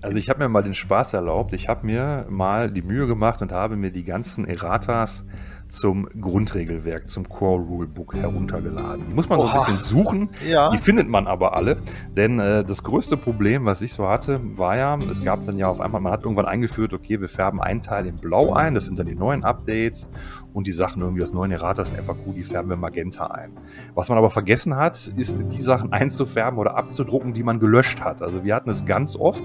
also 0.00 0.16
ich 0.16 0.28
habe 0.30 0.40
mir 0.40 0.48
mal 0.48 0.62
den 0.62 0.74
Spaß 0.74 1.14
erlaubt. 1.14 1.52
Ich 1.52 1.68
habe 1.68 1.84
mir 1.84 2.26
mal 2.28 2.70
die 2.70 2.82
Mühe 2.82 3.06
gemacht 3.06 3.42
und 3.42 3.52
habe 3.52 3.76
mir 3.76 3.90
die 3.90 4.04
ganzen 4.04 4.44
Erratas 4.44 5.24
zum 5.68 6.08
Grundregelwerk, 6.20 7.08
zum 7.08 7.28
Core 7.28 7.62
Rulebook 7.62 8.14
heruntergeladen. 8.14 9.04
Die 9.08 9.14
muss 9.14 9.28
man 9.28 9.38
Oha. 9.38 9.58
so 9.58 9.70
ein 9.70 9.76
bisschen 9.76 9.78
suchen. 9.78 10.30
Ja. 10.48 10.70
Die 10.70 10.78
findet 10.78 11.08
man 11.08 11.26
aber 11.26 11.54
alle. 11.54 11.76
Denn 12.16 12.38
äh, 12.38 12.64
das 12.64 12.82
größte 12.82 13.16
Problem, 13.16 13.66
was 13.66 13.82
ich 13.82 13.92
so 13.92 14.08
hatte, 14.08 14.40
war 14.56 14.76
ja, 14.76 14.98
es 14.98 15.22
gab 15.22 15.44
dann 15.44 15.58
ja 15.58 15.68
auf 15.68 15.80
einmal, 15.80 16.00
man 16.00 16.12
hat 16.12 16.24
irgendwann 16.24 16.46
eingeführt, 16.46 16.94
okay, 16.94 17.20
wir 17.20 17.28
färben 17.28 17.60
einen 17.60 17.82
Teil 17.82 18.06
in 18.06 18.16
Blau 18.16 18.52
ein, 18.54 18.74
das 18.74 18.86
sind 18.86 18.98
dann 18.98 19.06
die 19.06 19.14
neuen 19.14 19.44
Updates 19.44 20.08
und 20.54 20.66
die 20.66 20.72
Sachen 20.72 21.02
irgendwie 21.02 21.22
aus 21.22 21.32
neuen 21.32 21.50
Erratas 21.50 21.90
in 21.90 22.02
FAQ, 22.02 22.34
die 22.34 22.44
färben 22.44 22.70
wir 22.70 22.76
Magenta 22.76 23.26
ein. 23.26 23.52
Was 23.94 24.08
man 24.08 24.16
aber 24.16 24.30
vergessen 24.30 24.76
hat, 24.76 25.12
ist 25.16 25.36
die 25.52 25.60
Sachen 25.60 25.92
einzufärben 25.92 26.58
oder 26.58 26.76
abzudrucken, 26.76 27.34
die 27.34 27.42
man 27.42 27.58
gelöscht 27.58 28.00
hat. 28.00 28.22
Also 28.22 28.42
wir 28.44 28.54
hatten 28.54 28.70
es 28.70 28.86
ganz 28.86 29.16
oft, 29.16 29.42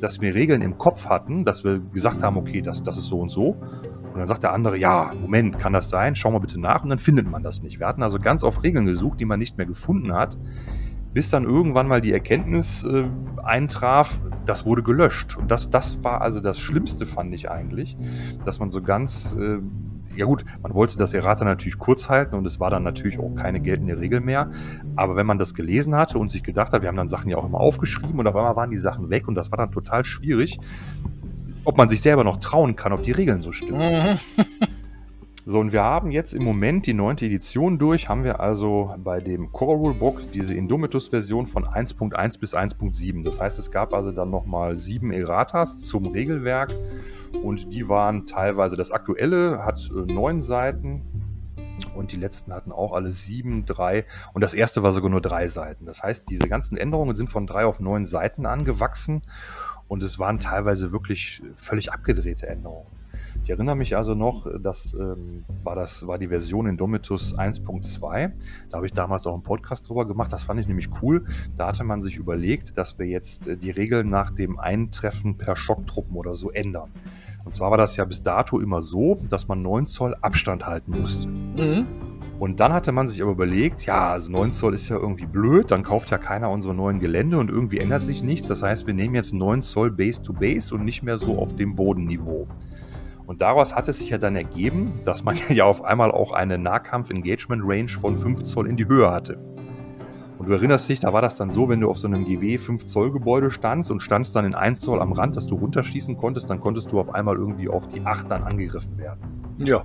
dass 0.00 0.20
wir 0.20 0.34
Regeln 0.34 0.62
im 0.62 0.78
Kopf 0.78 1.06
hatten, 1.06 1.44
dass 1.44 1.64
wir 1.64 1.78
gesagt 1.78 2.22
haben, 2.22 2.36
okay, 2.36 2.62
das, 2.62 2.82
das 2.82 2.96
ist 2.96 3.06
so 3.06 3.20
und 3.20 3.30
so. 3.30 3.56
Und 4.12 4.18
dann 4.20 4.26
sagt 4.26 4.42
der 4.42 4.52
andere, 4.52 4.78
ja, 4.78 5.12
Moment, 5.20 5.58
kann 5.58 5.72
das 5.72 5.90
sein? 5.90 6.14
Schau 6.14 6.30
mal 6.30 6.38
bitte 6.38 6.60
nach. 6.60 6.82
Und 6.82 6.90
dann 6.90 6.98
findet 6.98 7.30
man 7.30 7.42
das 7.42 7.62
nicht. 7.62 7.80
Wir 7.80 7.86
hatten 7.86 8.02
also 8.02 8.18
ganz 8.18 8.42
oft 8.42 8.62
Regeln 8.62 8.86
gesucht, 8.86 9.20
die 9.20 9.26
man 9.26 9.38
nicht 9.38 9.58
mehr 9.58 9.66
gefunden 9.66 10.12
hat, 10.14 10.38
bis 11.12 11.30
dann 11.30 11.44
irgendwann 11.44 11.88
mal 11.88 12.00
die 12.00 12.12
Erkenntnis 12.12 12.84
äh, 12.84 13.08
eintraf, 13.42 14.18
das 14.44 14.66
wurde 14.66 14.82
gelöscht. 14.82 15.36
Und 15.36 15.50
das, 15.50 15.70
das 15.70 16.02
war 16.04 16.20
also 16.20 16.40
das 16.40 16.58
Schlimmste, 16.58 17.06
fand 17.06 17.34
ich 17.34 17.50
eigentlich, 17.50 17.96
dass 18.44 18.58
man 18.58 18.70
so 18.70 18.82
ganz, 18.82 19.34
äh, 19.38 19.58
ja 20.16 20.26
gut, 20.26 20.44
man 20.62 20.74
wollte 20.74 20.98
das 20.98 21.14
Errata 21.14 21.44
natürlich 21.44 21.78
kurz 21.78 22.08
halten 22.08 22.34
und 22.34 22.46
es 22.46 22.60
war 22.60 22.70
dann 22.70 22.82
natürlich 22.82 23.18
auch 23.18 23.34
keine 23.34 23.60
geltende 23.60 23.98
Regel 23.98 24.20
mehr. 24.20 24.50
Aber 24.96 25.16
wenn 25.16 25.26
man 25.26 25.38
das 25.38 25.54
gelesen 25.54 25.94
hatte 25.94 26.18
und 26.18 26.30
sich 26.30 26.42
gedacht 26.42 26.72
hat, 26.72 26.82
wir 26.82 26.88
haben 26.88 26.96
dann 26.96 27.08
Sachen 27.08 27.30
ja 27.30 27.36
auch 27.36 27.44
immer 27.44 27.60
aufgeschrieben 27.60 28.18
und 28.18 28.26
auf 28.26 28.36
einmal 28.36 28.56
waren 28.56 28.70
die 28.70 28.78
Sachen 28.78 29.10
weg 29.10 29.28
und 29.28 29.34
das 29.34 29.50
war 29.50 29.58
dann 29.58 29.70
total 29.70 30.04
schwierig, 30.04 30.58
ob 31.64 31.76
man 31.76 31.88
sich 31.88 32.00
selber 32.00 32.24
noch 32.24 32.38
trauen 32.38 32.76
kann, 32.76 32.92
ob 32.92 33.02
die 33.02 33.12
Regeln 33.12 33.42
so 33.42 33.52
stimmen. 33.52 34.18
So, 35.48 35.60
und 35.60 35.72
wir 35.72 35.84
haben 35.84 36.10
jetzt 36.10 36.34
im 36.34 36.42
Moment 36.42 36.88
die 36.88 36.92
neunte 36.92 37.24
Edition 37.24 37.78
durch, 37.78 38.08
haben 38.08 38.24
wir 38.24 38.40
also 38.40 38.92
bei 38.98 39.20
dem 39.20 39.52
Core 39.52 39.76
Rulebook 39.76 40.32
diese 40.32 40.54
Indomitus-Version 40.54 41.46
von 41.46 41.64
1.1 41.64 42.40
bis 42.40 42.52
1.7. 42.52 43.22
Das 43.22 43.40
heißt, 43.40 43.56
es 43.60 43.70
gab 43.70 43.94
also 43.94 44.10
dann 44.10 44.28
nochmal 44.28 44.76
sieben 44.76 45.12
Erratas 45.12 45.78
zum 45.78 46.08
Regelwerk 46.08 46.74
und 47.44 47.72
die 47.72 47.88
waren 47.88 48.26
teilweise, 48.26 48.76
das 48.76 48.90
aktuelle 48.90 49.64
hat 49.64 49.88
äh, 49.88 50.12
neun 50.12 50.42
Seiten 50.42 51.02
und 51.94 52.10
die 52.10 52.16
letzten 52.16 52.52
hatten 52.52 52.72
auch 52.72 52.92
alle 52.92 53.12
sieben, 53.12 53.66
drei 53.66 54.04
und 54.34 54.42
das 54.42 54.52
erste 54.52 54.82
war 54.82 54.90
sogar 54.90 55.10
nur 55.10 55.20
drei 55.20 55.46
Seiten. 55.46 55.86
Das 55.86 56.02
heißt, 56.02 56.28
diese 56.28 56.48
ganzen 56.48 56.76
Änderungen 56.76 57.14
sind 57.14 57.30
von 57.30 57.46
drei 57.46 57.66
auf 57.66 57.78
neun 57.78 58.04
Seiten 58.04 58.46
angewachsen 58.46 59.22
und 59.86 60.02
es 60.02 60.18
waren 60.18 60.40
teilweise 60.40 60.90
wirklich 60.90 61.40
völlig 61.54 61.92
abgedrehte 61.92 62.48
Änderungen. 62.48 62.95
Ich 63.46 63.50
erinnere 63.50 63.76
mich 63.76 63.96
also 63.96 64.16
noch, 64.16 64.48
das, 64.60 64.92
ähm, 64.94 65.44
war, 65.62 65.76
das 65.76 66.04
war 66.04 66.18
die 66.18 66.26
Version 66.26 66.66
in 66.66 66.76
Domitus 66.76 67.38
1.2. 67.38 68.32
Da 68.68 68.76
habe 68.76 68.86
ich 68.86 68.92
damals 68.92 69.24
auch 69.24 69.34
einen 69.34 69.44
Podcast 69.44 69.88
drüber 69.88 70.04
gemacht. 70.04 70.32
Das 70.32 70.42
fand 70.42 70.58
ich 70.58 70.66
nämlich 70.66 70.88
cool. 71.00 71.24
Da 71.56 71.68
hatte 71.68 71.84
man 71.84 72.02
sich 72.02 72.16
überlegt, 72.16 72.76
dass 72.76 72.98
wir 72.98 73.06
jetzt 73.06 73.46
äh, 73.46 73.56
die 73.56 73.70
Regeln 73.70 74.10
nach 74.10 74.32
dem 74.32 74.58
Eintreffen 74.58 75.38
per 75.38 75.54
Schocktruppen 75.54 76.16
oder 76.16 76.34
so 76.34 76.50
ändern. 76.50 76.90
Und 77.44 77.54
zwar 77.54 77.70
war 77.70 77.78
das 77.78 77.94
ja 77.94 78.04
bis 78.04 78.20
dato 78.20 78.58
immer 78.58 78.82
so, 78.82 79.22
dass 79.30 79.46
man 79.46 79.62
9 79.62 79.86
Zoll 79.86 80.16
Abstand 80.22 80.66
halten 80.66 80.98
musste. 81.00 81.28
Mhm. 81.28 81.86
Und 82.40 82.58
dann 82.58 82.72
hatte 82.72 82.90
man 82.90 83.08
sich 83.08 83.22
aber 83.22 83.30
überlegt, 83.30 83.86
ja, 83.86 84.08
also 84.08 84.28
9 84.32 84.50
Zoll 84.50 84.74
ist 84.74 84.88
ja 84.88 84.96
irgendwie 84.96 85.26
blöd, 85.26 85.70
dann 85.70 85.84
kauft 85.84 86.10
ja 86.10 86.18
keiner 86.18 86.50
unsere 86.50 86.74
neuen 86.74 86.98
Gelände 86.98 87.38
und 87.38 87.48
irgendwie 87.48 87.78
ändert 87.78 88.02
sich 88.02 88.24
nichts. 88.24 88.48
Das 88.48 88.64
heißt, 88.64 88.88
wir 88.88 88.94
nehmen 88.94 89.14
jetzt 89.14 89.32
9 89.32 89.62
Zoll 89.62 89.92
Base 89.92 90.20
to 90.20 90.32
Base 90.32 90.74
und 90.74 90.84
nicht 90.84 91.04
mehr 91.04 91.16
so 91.16 91.38
auf 91.38 91.54
dem 91.54 91.76
Bodenniveau. 91.76 92.48
Und 93.26 93.40
daraus 93.40 93.74
hat 93.74 93.88
es 93.88 93.98
sich 93.98 94.10
ja 94.10 94.18
dann 94.18 94.36
ergeben, 94.36 95.00
dass 95.04 95.24
man 95.24 95.36
ja 95.48 95.64
auf 95.64 95.84
einmal 95.84 96.10
auch 96.10 96.32
eine 96.32 96.58
Nahkampf-Engagement-Range 96.58 97.88
von 97.88 98.16
5 98.16 98.44
Zoll 98.44 98.68
in 98.68 98.76
die 98.76 98.86
Höhe 98.86 99.10
hatte. 99.10 99.38
Und 100.38 100.48
du 100.48 100.52
erinnerst 100.52 100.88
dich, 100.88 101.00
da 101.00 101.12
war 101.12 101.22
das 101.22 101.36
dann 101.36 101.50
so, 101.50 101.68
wenn 101.68 101.80
du 101.80 101.88
auf 101.88 101.98
so 101.98 102.06
einem 102.06 102.24
GW 102.24 102.58
5 102.58 102.84
Zoll 102.84 103.10
Gebäude 103.10 103.50
standst 103.50 103.90
und 103.90 104.00
standst 104.00 104.36
dann 104.36 104.44
in 104.44 104.54
1 104.54 104.80
Zoll 104.80 105.00
am 105.00 105.12
Rand, 105.12 105.34
dass 105.36 105.46
du 105.46 105.56
runterschießen 105.56 106.16
konntest, 106.16 106.50
dann 106.50 106.60
konntest 106.60 106.92
du 106.92 107.00
auf 107.00 107.14
einmal 107.14 107.36
irgendwie 107.36 107.68
auf 107.68 107.88
die 107.88 108.02
8 108.02 108.30
dann 108.30 108.44
angegriffen 108.44 108.98
werden. 108.98 109.20
Ja 109.58 109.84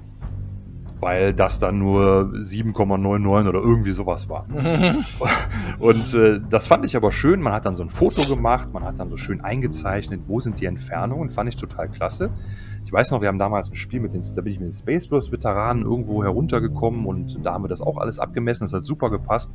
weil 1.02 1.34
das 1.34 1.60
dann 1.60 1.80
nur 1.80 2.32
7,99 2.36 3.50
oder 3.50 3.60
irgendwie 3.60 3.92
sowas 3.92 4.30
war. 4.30 4.46
und 5.80 6.14
äh, 6.14 6.39
das 6.48 6.68
fand 6.68 6.86
ich 6.86 6.96
aber 6.96 7.12
schön. 7.12 7.42
Man 7.42 7.54
hat 7.54 7.66
dann 7.66 7.76
so 7.76 7.84
ein 7.84 7.89
Foto 7.89 8.22
gemacht, 8.24 8.70
man 8.72 8.84
hat 8.84 9.00
dann 9.00 9.10
so 9.10 9.18
schön 9.18 9.42
eingezeichnet, 9.42 10.22
wo 10.28 10.39
sind 10.39 10.62
die 10.62 10.68
Entfernungen, 10.68 11.32
fand 11.32 11.50
ich 11.50 11.56
total 11.56 11.89
klasse. 11.89 12.30
Ich 12.92 12.94
weiß 12.94 13.12
noch, 13.12 13.22
wir 13.22 13.30
haben 13.30 13.39
damals 13.39 13.70
ein 13.70 13.76
Spiel 13.76 14.02
mit 14.02 14.14
den, 14.14 14.22
da 14.36 14.42
bin 14.42 14.52
ich 14.52 14.60
mit 14.60 14.68
den 14.68 14.74
Space 14.74 15.08
Bros 15.08 15.32
Veteranen 15.32 15.86
irgendwo 15.86 16.26
heruntergekommen 16.26 17.06
und 17.06 17.39
da 17.42 17.54
haben 17.54 17.64
wir 17.64 17.70
das 17.70 17.80
auch 17.80 17.98
alles 17.98 18.20
abgemessen, 18.20 18.66
das 18.66 18.74
hat 18.74 18.86
super 18.86 19.10
gepasst. 19.10 19.52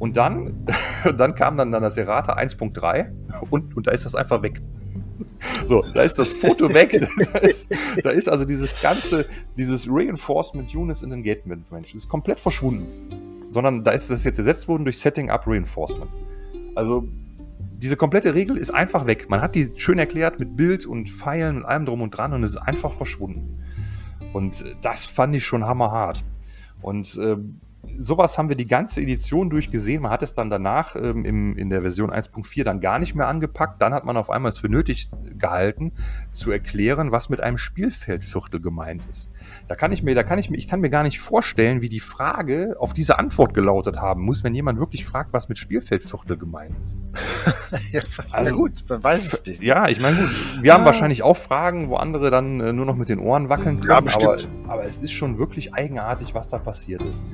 Und 0.00 0.16
dann, 0.16 0.66
dann 1.16 1.36
kam 1.36 1.56
dann, 1.56 1.70
dann 1.70 1.84
das 1.84 1.96
Errata 1.96 2.36
1.3 2.36 3.12
und, 3.50 3.76
und 3.76 3.86
da 3.86 3.92
ist 3.92 4.06
das 4.06 4.16
einfach 4.16 4.42
weg. 4.42 4.60
So, 5.66 5.84
da 5.94 6.02
ist 6.02 6.18
das 6.18 6.32
Foto 6.32 6.74
weg. 6.74 7.00
da, 7.32 7.38
ist, 7.38 7.72
da 8.02 8.10
ist 8.10 8.28
also 8.28 8.44
dieses 8.44 8.82
ganze, 8.82 9.26
dieses 9.56 9.86
Reinforcement 9.88 10.74
Units 10.74 11.02
in 11.02 11.10
den 11.10 11.20
Engagement 11.20 11.70
Range, 11.70 11.86
ist 11.94 12.08
komplett 12.08 12.40
verschwunden. 12.40 13.46
Sondern 13.50 13.84
da 13.84 13.92
ist 13.92 14.10
das 14.10 14.24
jetzt 14.24 14.38
ersetzt 14.38 14.66
worden 14.66 14.82
durch 14.82 14.98
Setting 14.98 15.30
Up 15.30 15.46
Reinforcement. 15.46 16.10
Also, 16.74 17.06
diese 17.78 17.96
komplette 17.96 18.34
Regel 18.34 18.56
ist 18.56 18.70
einfach 18.70 19.06
weg. 19.06 19.30
Man 19.30 19.40
hat 19.40 19.54
die 19.54 19.70
schön 19.76 19.98
erklärt 19.98 20.40
mit 20.40 20.56
Bild 20.56 20.84
und 20.84 21.08
Pfeilen 21.08 21.58
und 21.58 21.64
allem 21.64 21.86
drum 21.86 22.02
und 22.02 22.10
dran 22.10 22.32
und 22.32 22.42
es 22.42 22.50
ist 22.50 22.56
einfach 22.56 22.92
verschwunden. 22.92 23.62
Und 24.32 24.64
das 24.82 25.04
fand 25.04 25.34
ich 25.36 25.46
schon 25.46 25.64
hammerhart. 25.64 26.24
Und 26.82 27.16
äh, 27.16 27.36
sowas 27.96 28.38
haben 28.38 28.48
wir 28.48 28.56
die 28.56 28.66
ganze 28.66 29.00
Edition 29.00 29.50
durchgesehen. 29.50 30.02
Man 30.02 30.10
hat 30.10 30.22
es 30.22 30.32
dann 30.32 30.50
danach 30.50 30.96
ähm, 30.96 31.24
im, 31.24 31.56
in 31.56 31.70
der 31.70 31.82
Version 31.82 32.10
1.4 32.10 32.64
dann 32.64 32.80
gar 32.80 32.98
nicht 32.98 33.14
mehr 33.14 33.28
angepackt. 33.28 33.80
Dann 33.80 33.94
hat 33.94 34.04
man 34.04 34.16
auf 34.16 34.30
einmal 34.30 34.50
es 34.50 34.58
für 34.58 34.68
nötig 34.68 35.10
gehalten, 35.36 35.92
zu 36.30 36.50
erklären, 36.50 37.12
was 37.12 37.28
mit 37.28 37.40
einem 37.40 37.58
Spielfeldviertel 37.58 38.60
gemeint 38.60 39.06
ist. 39.10 39.30
Da 39.68 39.74
kann 39.74 39.92
ich 39.92 40.02
mir, 40.02 40.14
da 40.14 40.22
kann 40.22 40.38
ich 40.38 40.50
mir, 40.50 40.56
ich 40.56 40.68
kann 40.68 40.80
mir 40.80 40.90
gar 40.90 41.02
nicht 41.02 41.20
vorstellen, 41.20 41.80
wie 41.80 41.88
die 41.88 42.00
Frage 42.00 42.76
auf 42.78 42.92
diese 42.92 43.18
Antwort 43.18 43.54
gelautet 43.54 44.00
haben 44.00 44.22
muss, 44.22 44.44
wenn 44.44 44.54
jemand 44.54 44.78
wirklich 44.78 45.04
fragt, 45.04 45.32
was 45.32 45.48
mit 45.48 45.58
Spielfeldviertel 45.58 46.36
gemeint 46.36 46.76
ist. 46.84 46.98
ja, 47.92 48.02
also 48.32 48.54
gut, 48.54 48.84
man 48.88 49.02
weiß 49.02 49.32
es 49.32 49.44
nicht. 49.46 49.62
Ja, 49.62 49.88
ich 49.88 50.00
meine, 50.00 50.16
gut, 50.16 50.30
wir 50.60 50.68
ja. 50.68 50.74
haben 50.74 50.84
wahrscheinlich 50.84 51.22
auch 51.22 51.36
Fragen, 51.36 51.88
wo 51.88 51.96
andere 51.96 52.30
dann 52.30 52.60
äh, 52.60 52.72
nur 52.72 52.86
noch 52.86 52.96
mit 52.96 53.08
den 53.08 53.18
Ohren 53.18 53.48
wackeln 53.48 53.80
können. 53.80 54.08
Ja. 54.08 54.14
Aber, 54.14 54.38
aber 54.66 54.84
es 54.84 54.98
ist 54.98 55.12
schon 55.12 55.38
wirklich 55.38 55.74
eigenartig, 55.74 56.34
was 56.34 56.48
da 56.48 56.58
passiert 56.58 57.02
ist. 57.02 57.24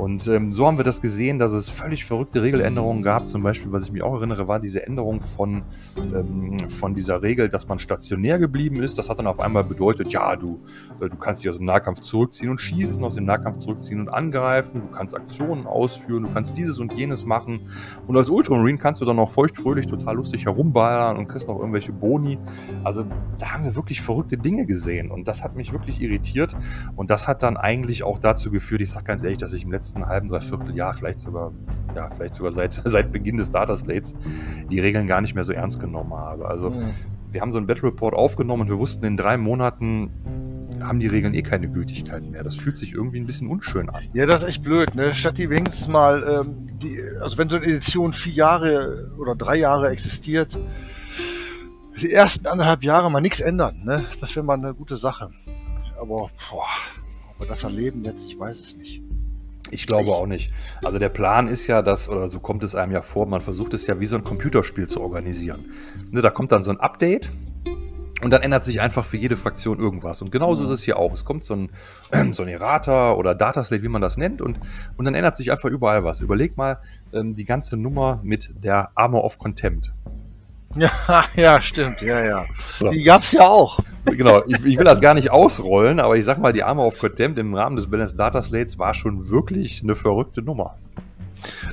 Und 0.00 0.26
ähm, 0.28 0.50
so 0.50 0.66
haben 0.66 0.78
wir 0.78 0.84
das 0.84 1.02
gesehen, 1.02 1.38
dass 1.38 1.52
es 1.52 1.68
völlig 1.68 2.06
verrückte 2.06 2.40
Regeländerungen 2.40 3.02
gab. 3.02 3.28
Zum 3.28 3.42
Beispiel, 3.42 3.70
was 3.70 3.82
ich 3.82 3.92
mich 3.92 4.02
auch 4.02 4.14
erinnere, 4.14 4.48
war 4.48 4.58
diese 4.58 4.86
Änderung 4.86 5.20
von, 5.20 5.62
ähm, 5.98 6.56
von 6.70 6.94
dieser 6.94 7.22
Regel, 7.22 7.50
dass 7.50 7.68
man 7.68 7.78
stationär 7.78 8.38
geblieben 8.38 8.82
ist. 8.82 8.96
Das 8.96 9.10
hat 9.10 9.18
dann 9.18 9.26
auf 9.26 9.40
einmal 9.40 9.62
bedeutet, 9.62 10.10
ja, 10.10 10.36
du, 10.36 10.62
äh, 11.02 11.10
du 11.10 11.16
kannst 11.18 11.42
dich 11.42 11.50
aus 11.50 11.58
dem 11.58 11.66
Nahkampf 11.66 12.00
zurückziehen 12.00 12.48
und 12.48 12.62
schießen, 12.62 13.04
aus 13.04 13.16
dem 13.16 13.26
Nahkampf 13.26 13.58
zurückziehen 13.58 14.00
und 14.00 14.08
angreifen, 14.08 14.80
du 14.80 14.86
kannst 14.96 15.14
Aktionen 15.14 15.66
ausführen, 15.66 16.22
du 16.22 16.30
kannst 16.30 16.56
dieses 16.56 16.78
und 16.78 16.94
jenes 16.94 17.26
machen. 17.26 17.68
Und 18.06 18.16
als 18.16 18.30
Ultramarine 18.30 18.78
kannst 18.78 19.02
du 19.02 19.04
dann 19.04 19.18
auch 19.18 19.30
feuchtfröhlich 19.30 19.86
total 19.86 20.16
lustig 20.16 20.46
herumballern 20.46 21.18
und 21.18 21.28
kriegst 21.28 21.46
noch 21.46 21.58
irgendwelche 21.58 21.92
Boni. 21.92 22.38
Also 22.84 23.04
da 23.36 23.50
haben 23.50 23.64
wir 23.64 23.74
wirklich 23.74 24.00
verrückte 24.00 24.38
Dinge 24.38 24.64
gesehen. 24.64 25.10
Und 25.10 25.28
das 25.28 25.44
hat 25.44 25.56
mich 25.56 25.74
wirklich 25.74 26.00
irritiert. 26.00 26.56
Und 26.96 27.10
das 27.10 27.28
hat 27.28 27.42
dann 27.42 27.58
eigentlich 27.58 28.02
auch 28.02 28.18
dazu 28.18 28.50
geführt, 28.50 28.80
ich 28.80 28.90
sag 28.90 29.04
ganz 29.04 29.22
ehrlich, 29.22 29.36
dass 29.36 29.52
ich 29.52 29.64
im 29.64 29.70
letzten 29.70 29.89
letzten 29.90 30.06
halben, 30.06 30.28
dreiviertel 30.28 30.74
Jahr, 30.76 30.94
vielleicht 30.94 31.20
sogar, 31.20 31.52
ja, 31.94 32.08
vielleicht 32.10 32.34
sogar 32.34 32.52
seit, 32.52 32.72
seit 32.84 33.12
Beginn 33.12 33.36
des 33.36 33.50
Data 33.50 33.76
Slates, 33.76 34.14
die 34.70 34.80
Regeln 34.80 35.06
gar 35.06 35.20
nicht 35.20 35.34
mehr 35.34 35.44
so 35.44 35.52
ernst 35.52 35.80
genommen 35.80 36.14
habe. 36.14 36.46
Also 36.46 36.70
mhm. 36.70 36.90
wir 37.30 37.40
haben 37.40 37.52
so 37.52 37.58
einen 37.58 37.66
Battle 37.66 37.88
Report 37.88 38.14
aufgenommen 38.14 38.62
und 38.62 38.68
wir 38.68 38.78
wussten, 38.78 39.04
in 39.04 39.16
drei 39.16 39.36
Monaten 39.36 40.10
haben 40.80 41.00
die 41.00 41.08
Regeln 41.08 41.34
eh 41.34 41.42
keine 41.42 41.68
Gültigkeit 41.68 42.22
mehr. 42.22 42.42
Das 42.42 42.56
fühlt 42.56 42.78
sich 42.78 42.94
irgendwie 42.94 43.18
ein 43.18 43.26
bisschen 43.26 43.48
unschön 43.48 43.90
an. 43.90 44.04
Ja, 44.14 44.24
das 44.26 44.42
ist 44.42 44.48
echt 44.48 44.62
blöd, 44.62 44.94
ne? 44.94 45.14
Statt 45.14 45.36
die 45.36 45.50
wenigstens 45.50 45.88
mal, 45.88 46.22
ähm, 46.22 46.68
die, 46.78 46.98
also 47.20 47.36
wenn 47.36 47.50
so 47.50 47.56
eine 47.56 47.66
Edition 47.66 48.14
vier 48.14 48.32
Jahre 48.32 49.10
oder 49.18 49.34
drei 49.34 49.56
Jahre 49.56 49.88
existiert, 49.90 50.58
die 52.00 52.12
ersten 52.12 52.46
anderthalb 52.46 52.82
Jahre 52.82 53.10
mal 53.10 53.20
nichts 53.20 53.40
ändern, 53.40 53.82
ne? 53.84 54.06
Das 54.20 54.34
wäre 54.34 54.46
mal 54.46 54.54
eine 54.54 54.72
gute 54.72 54.96
Sache. 54.96 55.30
Aber 56.00 56.30
boah, 56.50 56.66
ob 57.32 57.40
wir 57.40 57.46
das 57.46 57.62
erleben 57.62 58.04
jetzt, 58.04 58.26
ich 58.26 58.38
weiß 58.38 58.58
es 58.58 58.76
nicht. 58.76 59.02
Ich 59.70 59.86
glaube 59.86 60.12
auch 60.12 60.26
nicht. 60.26 60.52
Also 60.82 60.98
der 60.98 61.08
Plan 61.08 61.48
ist 61.48 61.66
ja, 61.66 61.82
dass, 61.82 62.08
oder 62.08 62.28
so 62.28 62.40
kommt 62.40 62.64
es 62.64 62.74
einem 62.74 62.92
ja 62.92 63.02
vor, 63.02 63.26
man 63.26 63.40
versucht 63.40 63.74
es 63.74 63.86
ja 63.86 64.00
wie 64.00 64.06
so 64.06 64.16
ein 64.16 64.24
Computerspiel 64.24 64.88
zu 64.88 65.00
organisieren. 65.00 65.66
Ne, 66.10 66.22
da 66.22 66.30
kommt 66.30 66.52
dann 66.52 66.64
so 66.64 66.70
ein 66.70 66.80
Update 66.80 67.30
und 68.20 68.30
dann 68.30 68.42
ändert 68.42 68.64
sich 68.64 68.80
einfach 68.80 69.04
für 69.04 69.16
jede 69.16 69.36
Fraktion 69.36 69.78
irgendwas. 69.78 70.22
Und 70.22 70.30
genauso 70.30 70.64
ist 70.64 70.70
es 70.70 70.82
hier 70.82 70.98
auch. 70.98 71.12
Es 71.14 71.24
kommt 71.24 71.44
so 71.44 71.54
ein, 71.54 71.70
so 72.32 72.42
ein 72.42 72.48
Errata 72.48 73.12
oder 73.12 73.34
Dataslate, 73.34 73.82
wie 73.82 73.88
man 73.88 74.02
das 74.02 74.16
nennt, 74.16 74.42
und, 74.42 74.60
und 74.96 75.04
dann 75.04 75.14
ändert 75.14 75.36
sich 75.36 75.50
einfach 75.50 75.68
überall 75.68 76.04
was. 76.04 76.20
Überleg 76.20 76.56
mal 76.56 76.80
ähm, 77.12 77.34
die 77.34 77.44
ganze 77.44 77.76
Nummer 77.76 78.20
mit 78.22 78.50
der 78.62 78.90
Armor 78.94 79.24
of 79.24 79.38
Contempt. 79.38 79.92
Ja, 80.76 81.24
ja, 81.34 81.60
stimmt, 81.60 82.00
ja, 82.00 82.24
ja. 82.24 82.44
Die 82.92 83.02
gab's 83.02 83.32
ja 83.32 83.40
auch. 83.40 83.80
Genau, 84.04 84.42
ich, 84.46 84.64
ich, 84.64 84.78
will 84.78 84.84
das 84.84 85.00
gar 85.00 85.14
nicht 85.14 85.30
ausrollen, 85.30 86.00
aber 86.00 86.16
ich 86.16 86.24
sag 86.24 86.38
mal, 86.38 86.52
die 86.52 86.62
Arme 86.62 86.82
of 86.82 86.98
Contempt 86.98 87.38
im 87.38 87.54
Rahmen 87.54 87.76
des 87.76 87.88
Balance 87.88 88.16
Data 88.16 88.42
Slates 88.42 88.78
war 88.78 88.94
schon 88.94 89.30
wirklich 89.30 89.82
eine 89.82 89.94
verrückte 89.94 90.42
Nummer. 90.42 90.76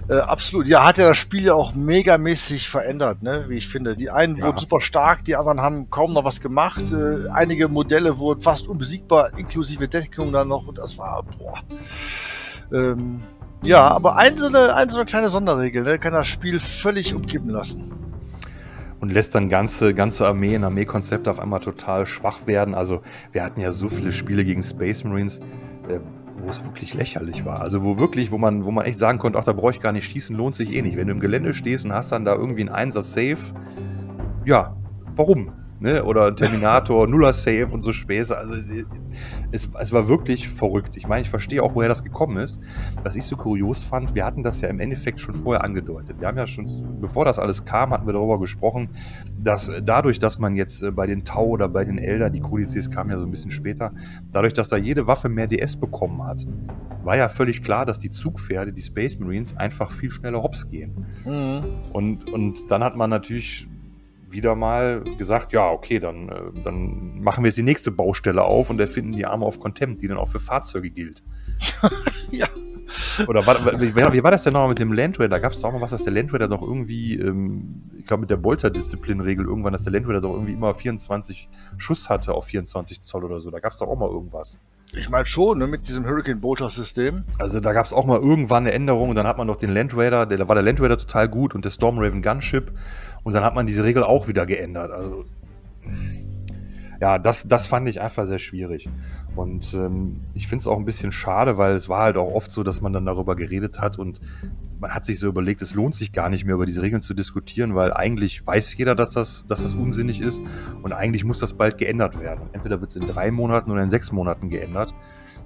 Äh, 0.07 0.15
absolut. 0.15 0.67
Ja, 0.67 0.86
hat 0.86 0.97
ja 0.97 1.09
das 1.09 1.17
Spiel 1.17 1.43
ja 1.43 1.53
auch 1.53 1.73
megamäßig 1.73 2.69
verändert, 2.69 3.21
ne? 3.21 3.45
wie 3.47 3.57
ich 3.57 3.67
finde. 3.67 3.95
Die 3.95 4.09
einen 4.09 4.38
ja. 4.38 4.45
wurden 4.45 4.59
super 4.59 4.80
stark, 4.80 5.25
die 5.25 5.36
anderen 5.36 5.61
haben 5.61 5.89
kaum 5.89 6.13
noch 6.13 6.23
was 6.23 6.39
gemacht. 6.39 6.84
Äh, 6.91 7.30
einige 7.30 7.67
Modelle 7.67 8.17
wurden 8.17 8.41
fast 8.41 8.67
unbesiegbar, 8.67 9.38
inklusive 9.38 9.88
Deckung 9.88 10.32
dann 10.32 10.47
noch. 10.47 10.67
Und 10.67 10.78
das 10.78 10.97
war, 10.97 11.23
boah. 11.38 11.61
Ähm, 12.71 13.21
ja, 13.63 13.88
aber 13.88 14.17
einzelne, 14.17 14.75
einzelne 14.75 15.05
kleine 15.05 15.30
Sonderregel 15.30 15.84
ne? 15.84 15.99
kann 15.99 16.13
das 16.13 16.28
Spiel 16.28 16.59
völlig 16.59 17.13
umkippen 17.13 17.49
lassen 17.49 17.97
und 19.00 19.12
lässt 19.12 19.36
dann 19.36 19.50
ganze, 19.50 19.93
ganze 19.93 20.28
Armeen, 20.28 20.64
Armeekonzepte 20.64 21.30
auf 21.30 21.39
einmal 21.39 21.60
total 21.60 22.06
schwach 22.06 22.48
werden. 22.48 22.74
Also 22.74 23.02
wir 23.32 23.43
hatten 23.43 23.62
ja 23.62 23.72
so 23.72 23.89
viele 23.89 24.12
Spiele 24.12 24.43
gegen 24.43 24.64
Space 24.64 25.04
Marines, 25.04 25.39
äh, 25.88 26.00
wo 26.39 26.50
es 26.50 26.64
wirklich 26.64 26.93
lächerlich 26.93 27.45
war. 27.45 27.62
Also 27.62 27.84
wo 27.84 27.98
wirklich, 27.98 28.32
wo 28.32 28.38
man, 28.38 28.66
wo 28.66 28.72
man 28.72 28.86
echt 28.86 29.00
sagen 29.00 29.20
konnte, 29.20 29.39
ach, 29.39 29.43
da 29.43 29.54
brauche 29.54 29.72
ich 29.72 29.80
gar 29.80 29.91
nicht 29.91 30.10
schießen, 30.10 30.36
lohnt 30.36 30.56
sich 30.56 30.74
eh 30.74 30.82
nicht. 30.82 30.98
Wenn 30.98 31.08
du 31.08 31.14
im 31.14 31.20
Gelände 31.20 31.54
stehst 31.54 31.86
und 31.86 31.93
hast 31.93 32.12
dann 32.12 32.26
da 32.26 32.36
irgendwie 32.36 32.62
einen 32.62 32.70
Einser 32.70 33.02
Safe, 33.02 33.38
ja, 34.45 34.76
warum? 35.16 35.52
Ne? 35.80 36.03
Oder 36.03 36.36
Terminator, 36.36 37.07
Nuller 37.09 37.34
Save 37.34 37.67
und 37.67 37.82
so 37.82 37.93
Späße. 37.93 38.38
Also 38.38 38.55
es, 39.51 39.69
es 39.80 39.91
war 39.91 40.07
wirklich 40.07 40.49
verrückt. 40.49 40.97
Ich 40.97 41.07
meine, 41.07 41.21
ich 41.21 41.30
verstehe 41.30 41.61
auch, 41.61 41.75
woher 41.75 41.89
das 41.89 42.03
gekommen 42.03 42.38
ist. 42.38 42.59
Was 43.03 43.15
ich 43.15 43.25
so 43.25 43.36
kurios 43.36 43.84
fand, 43.84 44.15
wir 44.15 44.25
hatten 44.25 44.43
das 44.43 44.61
ja 44.61 44.69
im 44.69 44.80
Endeffekt 44.80 45.19
schon 45.19 45.36
vorher 45.36 45.63
angedeutet. 45.63 46.19
Wir 46.19 46.28
haben 46.28 46.38
ja 46.38 46.47
schon, 46.47 46.99
bevor 46.99 47.25
das 47.25 47.39
alles 47.39 47.65
kam, 47.65 47.91
hatten 47.91 48.07
wir 48.07 48.13
darüber 48.13 48.39
gesprochen, 48.39 48.89
dass 49.38 49.71
dadurch, 49.84 50.19
dass 50.19 50.39
man 50.39 50.55
jetzt 50.55 50.84
äh, 50.84 50.91
bei 50.91 51.05
den 51.05 51.23
Tau 51.23 51.45
oder 51.45 51.69
bei 51.69 51.86
den 51.86 51.97
Elder, 51.97 52.30
die 52.30 52.41
Kodizes 52.41 52.89
kamen 52.89 53.11
ja 53.11 53.17
so 53.17 53.25
ein 53.25 53.32
bisschen 53.32 53.51
später, 53.51 53.91
dadurch, 54.32 54.53
dass 54.53 54.69
da 54.69 54.78
jede 54.78 55.07
Waffe 55.07 55.30
mehr 55.30 55.47
DS 55.47 55.78
bekommen 55.78 56.23
hat, 56.23 56.45
war 57.03 57.15
ja 57.15 57.30
völlig 57.30 57.63
klar, 57.63 57.86
dass 57.86 57.99
die 57.99 58.09
Zugpferde, 58.09 58.73
die 58.73 58.82
Space 58.82 59.17
Marines, 59.17 59.55
einfach 59.55 59.91
viel 59.91 60.11
schneller 60.11 60.43
hops 60.43 60.69
gehen. 60.69 61.05
Mhm. 61.23 61.63
Und, 61.93 62.30
und 62.32 62.69
dann 62.69 62.84
hat 62.84 62.97
man 62.97 63.09
natürlich 63.09 63.67
wieder 64.30 64.55
mal 64.55 65.03
gesagt, 65.17 65.53
ja, 65.53 65.69
okay, 65.69 65.99
dann, 65.99 66.30
äh, 66.30 66.61
dann 66.63 67.19
machen 67.21 67.43
wir 67.43 67.49
jetzt 67.49 67.57
die 67.57 67.63
nächste 67.63 67.91
Baustelle 67.91 68.43
auf 68.43 68.69
und 68.69 68.80
erfinden 68.80 69.13
die 69.13 69.25
Arme 69.25 69.45
of 69.45 69.59
Contempt, 69.59 70.01
die 70.01 70.07
dann 70.07 70.17
auch 70.17 70.30
für 70.30 70.39
Fahrzeuge 70.39 70.89
gilt. 70.89 71.23
ja. 72.32 72.47
Oder 73.28 73.45
war, 73.45 73.82
wie, 73.82 73.95
wie, 73.95 74.23
war 74.23 74.32
das 74.32 74.43
denn 74.43 74.53
noch 74.53 74.67
mit 74.67 74.80
dem 74.80 74.93
Land 74.93 75.19
Raider? 75.19 75.39
Gab 75.39 75.51
es 75.51 75.59
da 75.59 75.67
auch 75.67 75.73
mal 75.73 75.82
was, 75.82 75.91
dass 75.91 76.03
der 76.03 76.13
Land 76.13 76.34
Raider 76.34 76.47
doch 76.47 76.61
irgendwie, 76.61 77.15
ähm, 77.15 77.82
ich 77.97 78.05
glaube 78.05 78.21
mit 78.21 78.30
der 78.30 78.38
Bolzer-Disziplin-Regel 78.38 79.45
irgendwann, 79.45 79.73
dass 79.73 79.84
der 79.84 79.93
Land 79.93 80.07
Raider 80.07 80.21
doch 80.21 80.34
irgendwie 80.34 80.53
immer 80.53 80.73
24 80.73 81.49
Schuss 81.78 82.09
hatte 82.09 82.34
auf 82.34 82.45
24 82.45 83.01
Zoll 83.01 83.25
oder 83.25 83.39
so. 83.39 83.51
Da 83.51 83.59
gab 83.59 83.73
es 83.73 83.80
doch 83.80 83.88
auch 83.88 83.97
mal 83.97 84.09
irgendwas. 84.09 84.57
Ich 85.00 85.10
meine 85.10 85.26
schon, 85.26 85.60
ne, 85.60 85.68
mit 85.68 85.88
diesem 85.88 86.06
Hurricane 86.06 86.39
Bolter 86.39 86.70
System. 86.70 87.24
Also 87.38 87.60
da 87.60 87.74
gab 87.74 87.86
es 87.86 87.93
auch 87.93 88.06
mal 88.06 88.20
irgendwann 88.20 88.64
eine 88.64 88.74
Änderung 88.74 89.10
und 89.10 89.16
dann 89.16 89.28
hat 89.28 89.38
man 89.38 89.48
doch 89.48 89.56
den 89.56 89.74
Land 89.74 89.95
Raider, 89.95 90.26
der, 90.26 90.38
da 90.38 90.48
war 90.48 90.56
der 90.56 90.64
Land 90.64 90.82
Raider 90.82 90.98
total 90.98 91.30
gut 91.30 91.54
und 91.54 91.66
der 91.66 91.70
Storm 91.70 92.00
Raven 92.00 92.22
Gunship 92.22 92.72
und 93.24 93.34
dann 93.34 93.43
hat 93.43 93.56
man 93.56 93.68
diese 93.68 93.84
Regel 93.84 94.04
auch 94.04 94.28
wieder 94.28 94.45
geändert. 94.45 94.91
Also, 94.91 95.26
ja, 97.00 97.20
das, 97.20 97.48
das 97.48 97.68
fand 97.68 97.88
ich 97.88 98.02
einfach 98.02 98.26
sehr 98.26 98.39
schwierig. 98.39 98.89
Und 99.36 99.74
ähm, 99.76 100.22
ich 100.34 100.48
finde 100.48 100.62
es 100.62 100.68
auch 100.68 100.78
ein 100.78 100.86
bisschen 100.86 101.12
schade, 101.12 101.58
weil 101.58 101.74
es 101.74 101.89
war 101.89 102.02
halt 102.02 102.18
auch 102.18 102.34
oft 102.34 102.52
so, 102.52 102.64
dass 102.64 102.82
man 102.82 102.91
dann 102.91 103.06
darüber 103.06 103.36
geredet 103.36 103.80
hat 103.80 104.00
und 104.00 104.20
man 104.80 104.91
hat 104.91 105.05
sich 105.05 105.19
so 105.19 105.28
überlegt, 105.28 105.61
es 105.61 105.73
lohnt 105.73 105.95
sich 105.95 106.11
gar 106.11 106.30
nicht 106.30 106.45
mehr 106.45 106.55
über 106.55 106.65
diese 106.65 106.82
Regeln 106.82 107.01
zu 107.01 107.13
diskutieren, 107.13 107.75
weil 107.75 107.93
eigentlich 107.93 108.45
weiß 108.45 108.75
jeder, 108.78 108.95
dass 108.95 109.11
das, 109.11 109.45
dass 109.47 109.63
das 109.63 109.73
unsinnig 109.73 110.21
ist 110.21 110.41
und 110.84 110.93
eigentlich 110.93 111.23
muss 111.23 111.39
das 111.39 111.53
bald 111.53 111.78
geändert 111.78 112.19
werden. 112.19 112.49
Entweder 112.53 112.80
wird 112.82 112.91
es 112.91 112.95
in 112.95 113.07
drei 113.07 113.32
Monaten 113.32 113.71
oder 113.71 113.82
in 113.82 113.89
sechs 113.89 114.11
Monaten 114.11 114.49
geändert. 114.49 114.93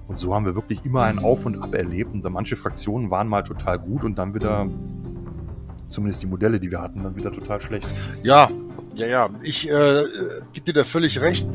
Und 0.07 0.19
so 0.19 0.35
haben 0.35 0.45
wir 0.45 0.55
wirklich 0.55 0.83
immer 0.83 1.03
ein 1.03 1.19
Auf 1.19 1.45
und 1.45 1.61
Ab 1.61 1.73
erlebt. 1.73 2.13
Und 2.13 2.29
manche 2.31 2.57
Fraktionen 2.57 3.09
waren 3.11 3.27
mal 3.29 3.43
total 3.43 3.79
gut 3.79 4.03
und 4.03 4.17
dann 4.17 4.33
wieder 4.33 4.67
zumindest 5.87 6.23
die 6.23 6.27
Modelle, 6.27 6.59
die 6.59 6.71
wir 6.71 6.81
hatten, 6.81 7.03
dann 7.03 7.15
wieder 7.15 7.31
total 7.31 7.61
schlecht. 7.61 7.87
Ja, 8.23 8.49
ja, 8.93 9.07
ja. 9.07 9.29
Ich 9.41 9.69
äh, 9.69 10.03
gebe 10.53 10.65
dir 10.65 10.73
da 10.73 10.83
völlig 10.83 11.21
recht. 11.21 11.47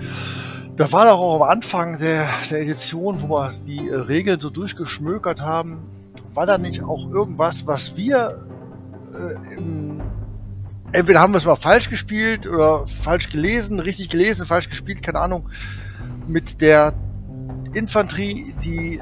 Da 0.76 0.92
war 0.92 1.06
doch 1.06 1.18
auch 1.18 1.36
am 1.36 1.42
Anfang 1.42 1.98
der, 1.98 2.28
der 2.50 2.60
Edition, 2.60 3.22
wo 3.22 3.28
wir 3.28 3.52
die 3.66 3.88
äh, 3.88 3.94
Regeln 3.94 4.40
so 4.40 4.50
durchgeschmökert 4.50 5.40
haben, 5.40 5.78
war 6.36 6.46
da 6.46 6.58
nicht 6.58 6.82
auch 6.82 7.10
irgendwas, 7.10 7.66
was 7.66 7.96
wir 7.96 8.46
äh, 9.14 9.54
im, 9.54 10.00
entweder 10.92 11.20
haben 11.20 11.32
wir 11.32 11.38
es 11.38 11.46
mal 11.46 11.56
falsch 11.56 11.88
gespielt 11.88 12.46
oder 12.46 12.86
falsch 12.86 13.30
gelesen, 13.30 13.80
richtig 13.80 14.10
gelesen, 14.10 14.46
falsch 14.46 14.68
gespielt, 14.68 15.02
keine 15.02 15.18
Ahnung, 15.18 15.48
mit 16.28 16.60
der 16.60 16.92
Infanterie, 17.72 18.54
die 18.64 19.00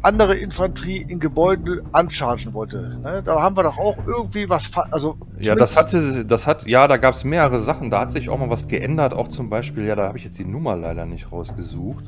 andere 0.00 0.36
Infanterie 0.36 1.04
in 1.08 1.20
Gebäuden 1.20 1.82
anchargen 1.92 2.52
wollte. 2.54 2.98
Ne? 3.02 3.22
Da 3.22 3.40
haben 3.40 3.56
wir 3.56 3.62
doch 3.62 3.78
auch 3.78 3.96
irgendwie 4.06 4.48
was, 4.48 4.70
also 4.90 5.16
ja, 5.38 5.54
das 5.54 5.76
hatte, 5.76 6.24
das 6.24 6.46
hat, 6.46 6.66
ja, 6.66 6.88
da 6.88 6.96
gab 6.98 7.14
es 7.14 7.24
mehrere 7.24 7.58
Sachen. 7.58 7.90
Da 7.90 8.00
hat 8.00 8.10
sich 8.10 8.28
auch 8.28 8.38
mal 8.38 8.50
was 8.50 8.68
geändert. 8.68 9.14
Auch 9.14 9.28
zum 9.28 9.48
Beispiel, 9.48 9.84
ja, 9.84 9.96
da 9.96 10.08
habe 10.08 10.18
ich 10.18 10.24
jetzt 10.24 10.38
die 10.38 10.44
Nummer 10.44 10.76
leider 10.76 11.06
nicht 11.06 11.32
rausgesucht. 11.32 12.04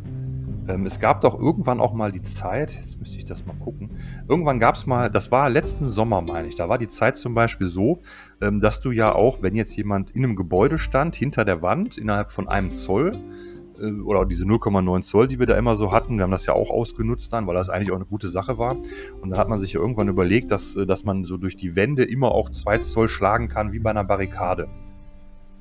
Ähm, 0.69 0.87
es 0.87 1.01
gab 1.01 1.21
doch 1.21 1.39
irgendwann 1.39 1.81
auch 1.81 1.93
mal 1.93 2.13
die 2.13 2.23
Zeit, 2.23 2.73
jetzt 2.73 2.99
müsste 2.99 3.19
ich 3.19 3.25
das 3.25 3.47
mal 3.47 3.57
gucken. 3.57 3.99
Irgendwann 4.29 4.59
gab 4.59 4.75
es 4.75 4.87
mal, 4.87 5.11
das 5.11 5.31
war 5.31 5.49
letzten 5.49 5.87
Sommer, 5.87 6.21
meine 6.21 6.49
ich. 6.49 6.55
Da 6.55 6.69
war 6.69 6.79
die 6.79 6.89
Zeit 6.89 7.17
zum 7.17 7.35
Beispiel 7.35 7.67
so, 7.67 8.01
ähm, 8.41 8.61
dass 8.61 8.81
du 8.81 8.91
ja 8.91 9.15
auch, 9.15 9.43
wenn 9.43 9.55
jetzt 9.55 9.77
jemand 9.77 10.11
in 10.11 10.25
einem 10.25 10.37
Gebäude 10.37 10.79
stand, 10.79 11.15
hinter 11.15 11.45
der 11.45 11.63
Wand, 11.63 11.99
innerhalb 11.99 12.31
von 12.31 12.49
einem 12.49 12.73
Zoll, 12.73 13.21
äh, 13.81 14.01
oder 14.01 14.25
diese 14.27 14.45
0,9 14.45 15.03
Zoll, 15.03 15.29
die 15.29 15.39
wir 15.39 15.47
da 15.47 15.57
immer 15.57 15.77
so 15.77 15.93
hatten. 15.93 16.17
Wir 16.17 16.25
haben 16.25 16.31
das 16.31 16.47
ja 16.47 16.55
auch 16.55 16.71
ausgenutzt 16.71 17.33
dann, 17.33 17.47
weil 17.47 17.55
das 17.55 17.69
eigentlich 17.69 17.93
auch 17.93 17.97
eine 17.97 18.07
gute 18.07 18.29
Sache 18.29 18.59
war. 18.59 18.77
Und 19.21 19.31
dann 19.31 19.39
hat 19.39 19.49
man 19.49 19.61
sich 19.61 19.73
ja 19.73 19.81
irgendwann 19.81 20.09
überlegt, 20.09 20.51
dass, 20.51 20.77
äh, 20.77 20.87
dass 20.87 21.05
man 21.05 21.25
so 21.25 21.37
durch 21.37 21.57
die 21.57 21.77
Wände 21.77 22.05
immer 22.05 22.33
auch 22.33 22.49
2 22.49 22.79
Zoll 22.79 23.09
schlagen 23.09 23.49
kann, 23.49 23.73
wie 23.73 23.79
bei 23.79 23.91
einer 23.91 24.05
Barrikade. 24.05 24.69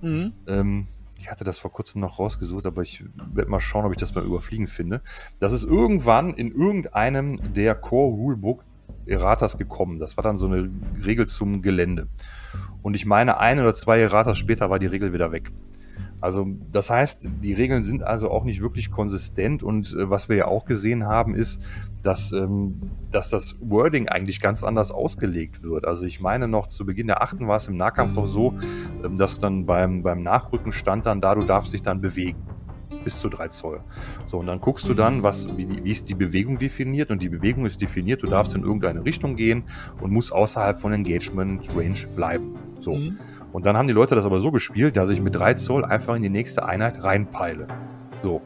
Mhm. 0.01 0.34
Ähm, 0.47 0.88
ich 1.26 1.32
hatte 1.32 1.43
das 1.43 1.57
vor 1.57 1.71
kurzem 1.71 2.01
noch 2.01 2.19
rausgesucht, 2.19 2.67
aber 2.67 2.84
ich 2.84 3.03
werde 3.34 3.49
mal 3.49 3.59
schauen, 3.59 3.84
ob 3.84 3.91
ich 3.91 3.97
das 3.97 4.13
mal 4.13 4.23
überfliegen 4.23 4.67
finde. 4.67 5.01
Das 5.39 5.53
ist 5.53 5.63
irgendwann 5.63 6.36
in 6.36 6.51
irgendeinem 6.51 7.39
der 7.55 7.73
Core 7.73 8.13
Rulebook 8.15 8.63
Erratas 9.07 9.57
gekommen. 9.57 9.97
Das 9.97 10.17
war 10.17 10.23
dann 10.23 10.38
so 10.38 10.45
eine 10.45 10.69
Regel 11.03 11.26
zum 11.26 11.63
Gelände. 11.63 12.09
Und 12.84 12.95
ich 12.95 13.07
meine, 13.07 13.39
ein 13.39 13.59
oder 13.59 13.73
zwei 13.73 14.01
Erratas 14.01 14.38
später 14.38 14.69
war 14.69 14.78
die 14.78 14.86
Regel 14.86 15.13
wieder 15.13 15.32
weg. 15.32 15.51
Also 16.26 16.47
das 16.71 16.89
heißt, 16.89 17.28
die 17.43 17.53
Regeln 17.53 17.84
sind 17.84 18.01
also 18.01 18.32
auch 18.32 18.45
nicht 18.45 18.59
wirklich 18.59 18.89
konsistent 18.89 19.61
und 19.61 19.93
äh, 19.93 20.09
was 20.09 20.28
wir 20.28 20.36
ja 20.36 20.47
auch 20.47 20.65
gesehen 20.65 21.05
haben, 21.05 21.36
ist, 21.36 21.61
dass, 22.01 22.32
ähm, 22.32 22.82
dass 23.11 23.30
das 23.30 23.57
Wording 23.61 24.09
eigentlich 24.09 24.41
ganz 24.41 24.63
anders 24.63 24.89
ausgelegt 24.89 25.61
wird. 25.61 25.86
Also 25.86 26.03
ich 26.03 26.21
meine 26.21 26.47
noch 26.47 26.65
zu 26.65 26.84
Beginn 26.84 27.05
der 27.05 27.21
achten 27.21 27.47
war 27.47 27.57
es 27.57 27.67
im 27.67 27.78
Nahkampf 27.78 28.13
doch 28.13 28.28
so, 28.28 28.55
ähm, 29.03 29.17
dass 29.17 29.38
dann 29.38 29.67
beim, 29.67 30.01
beim 30.01 30.23
Nachrücken 30.23 30.71
stand 30.71 31.05
dann 31.05 31.21
da, 31.21 31.36
du 31.36 31.43
darfst 31.43 31.73
dich 31.73 31.84
dann 31.84 32.01
bewegen 32.01 32.41
bis 33.03 33.19
zu 33.19 33.30
3 33.30 33.49
Zoll. 33.49 33.82
So, 34.26 34.39
und 34.39 34.47
dann 34.47 34.59
guckst 34.59 34.88
du 34.88 34.95
dann, 34.95 35.21
was, 35.21 35.47
wie, 35.55 35.67
die, 35.67 35.84
wie 35.84 35.91
ist 35.91 36.09
die 36.09 36.15
Bewegung 36.15 36.57
definiert 36.57 37.11
und 37.11 37.21
die 37.21 37.30
Bewegung 37.30 37.67
ist 37.67 37.80
definiert, 37.80 38.23
du 38.23 38.28
darfst 38.28 38.55
in 38.55 38.63
irgendeine 38.63 39.05
Richtung 39.05 39.36
gehen 39.36 39.65
und 40.01 40.11
musst 40.11 40.34
außerhalb 40.34 40.80
von 40.80 40.91
Engagement 40.91 41.69
Range 41.76 42.07
bleiben. 42.15 42.55
So. 42.80 42.95
Mhm. 42.95 43.19
Und 43.56 43.66
dann 43.66 43.78
haben 43.78 43.88
die 43.88 43.93
Leute 43.93 44.16
das 44.16 44.26
aber 44.26 44.41
so 44.41 44.51
gespielt, 44.51 44.97
dass 44.97 45.10
ich 45.10 45.22
mit 45.22 45.34
3 45.34 45.53
Zoll 45.53 45.86
einfach 45.86 46.14
in 46.18 46.22
die 46.22 46.30
nächste 46.30 46.66
Einheit 46.66 47.06
reinpeile. 47.06 47.68
So. 48.22 48.41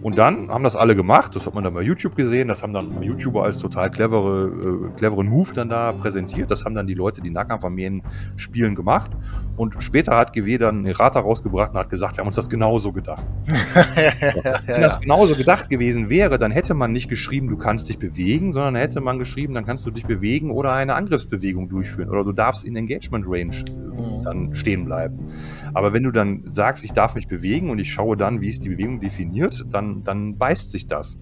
Und 0.00 0.16
dann 0.16 0.48
haben 0.48 0.64
das 0.64 0.74
alle 0.74 0.96
gemacht, 0.96 1.36
das 1.36 1.44
hat 1.46 1.54
man 1.54 1.64
dann 1.64 1.74
bei 1.74 1.82
YouTube 1.82 2.16
gesehen, 2.16 2.48
das 2.48 2.62
haben 2.62 2.72
dann 2.72 3.02
YouTuber 3.02 3.42
als 3.42 3.58
total 3.58 3.90
clevere, 3.90 4.46
äh, 4.46 4.96
cleveren 4.96 5.28
Move 5.28 5.52
dann 5.52 5.68
da 5.68 5.92
präsentiert, 5.92 6.50
das 6.50 6.64
haben 6.64 6.74
dann 6.74 6.86
die 6.86 6.94
Leute, 6.94 7.20
die 7.20 7.28
Nahkampfarmeen 7.28 8.02
spielen, 8.36 8.74
gemacht. 8.74 9.10
Und 9.58 9.82
später 9.82 10.16
hat 10.16 10.32
GW 10.32 10.56
dann 10.56 10.78
eine 10.78 10.98
Rata 10.98 11.20
rausgebracht 11.20 11.72
und 11.72 11.78
hat 11.78 11.90
gesagt, 11.90 12.16
wir 12.16 12.20
haben 12.22 12.28
uns 12.28 12.36
das 12.36 12.48
genauso 12.48 12.90
gedacht. 12.90 13.26
ja, 13.96 14.60
Wenn 14.64 14.80
das 14.80 14.98
genauso 14.98 15.34
gedacht 15.34 15.68
gewesen 15.68 16.08
wäre, 16.08 16.38
dann 16.38 16.52
hätte 16.52 16.72
man 16.72 16.92
nicht 16.92 17.10
geschrieben, 17.10 17.48
du 17.48 17.58
kannst 17.58 17.90
dich 17.90 17.98
bewegen, 17.98 18.54
sondern 18.54 18.76
hätte 18.76 19.02
man 19.02 19.18
geschrieben, 19.18 19.52
dann 19.52 19.66
kannst 19.66 19.84
du 19.84 19.90
dich 19.90 20.06
bewegen 20.06 20.52
oder 20.52 20.72
eine 20.72 20.94
Angriffsbewegung 20.94 21.68
durchführen 21.68 22.08
oder 22.08 22.24
du 22.24 22.32
darfst 22.32 22.64
in 22.64 22.76
Engagement 22.76 23.26
Range 23.28 23.56
mhm. 23.98 24.24
dann 24.24 24.54
stehen 24.54 24.84
bleiben. 24.84 25.26
Aber 25.74 25.92
wenn 25.92 26.02
du 26.02 26.10
dann 26.10 26.44
sagst, 26.52 26.84
ich 26.84 26.92
darf 26.92 27.14
mich 27.14 27.28
bewegen 27.28 27.70
und 27.70 27.78
ich 27.78 27.92
schaue 27.92 28.16
dann, 28.16 28.40
wie 28.40 28.48
ist 28.48 28.64
die 28.64 28.68
Bewegung 28.68 29.00
definiert, 29.00 29.64
dann, 29.70 30.04
dann 30.04 30.38
beißt 30.38 30.70
sich 30.70 30.86
das. 30.86 31.18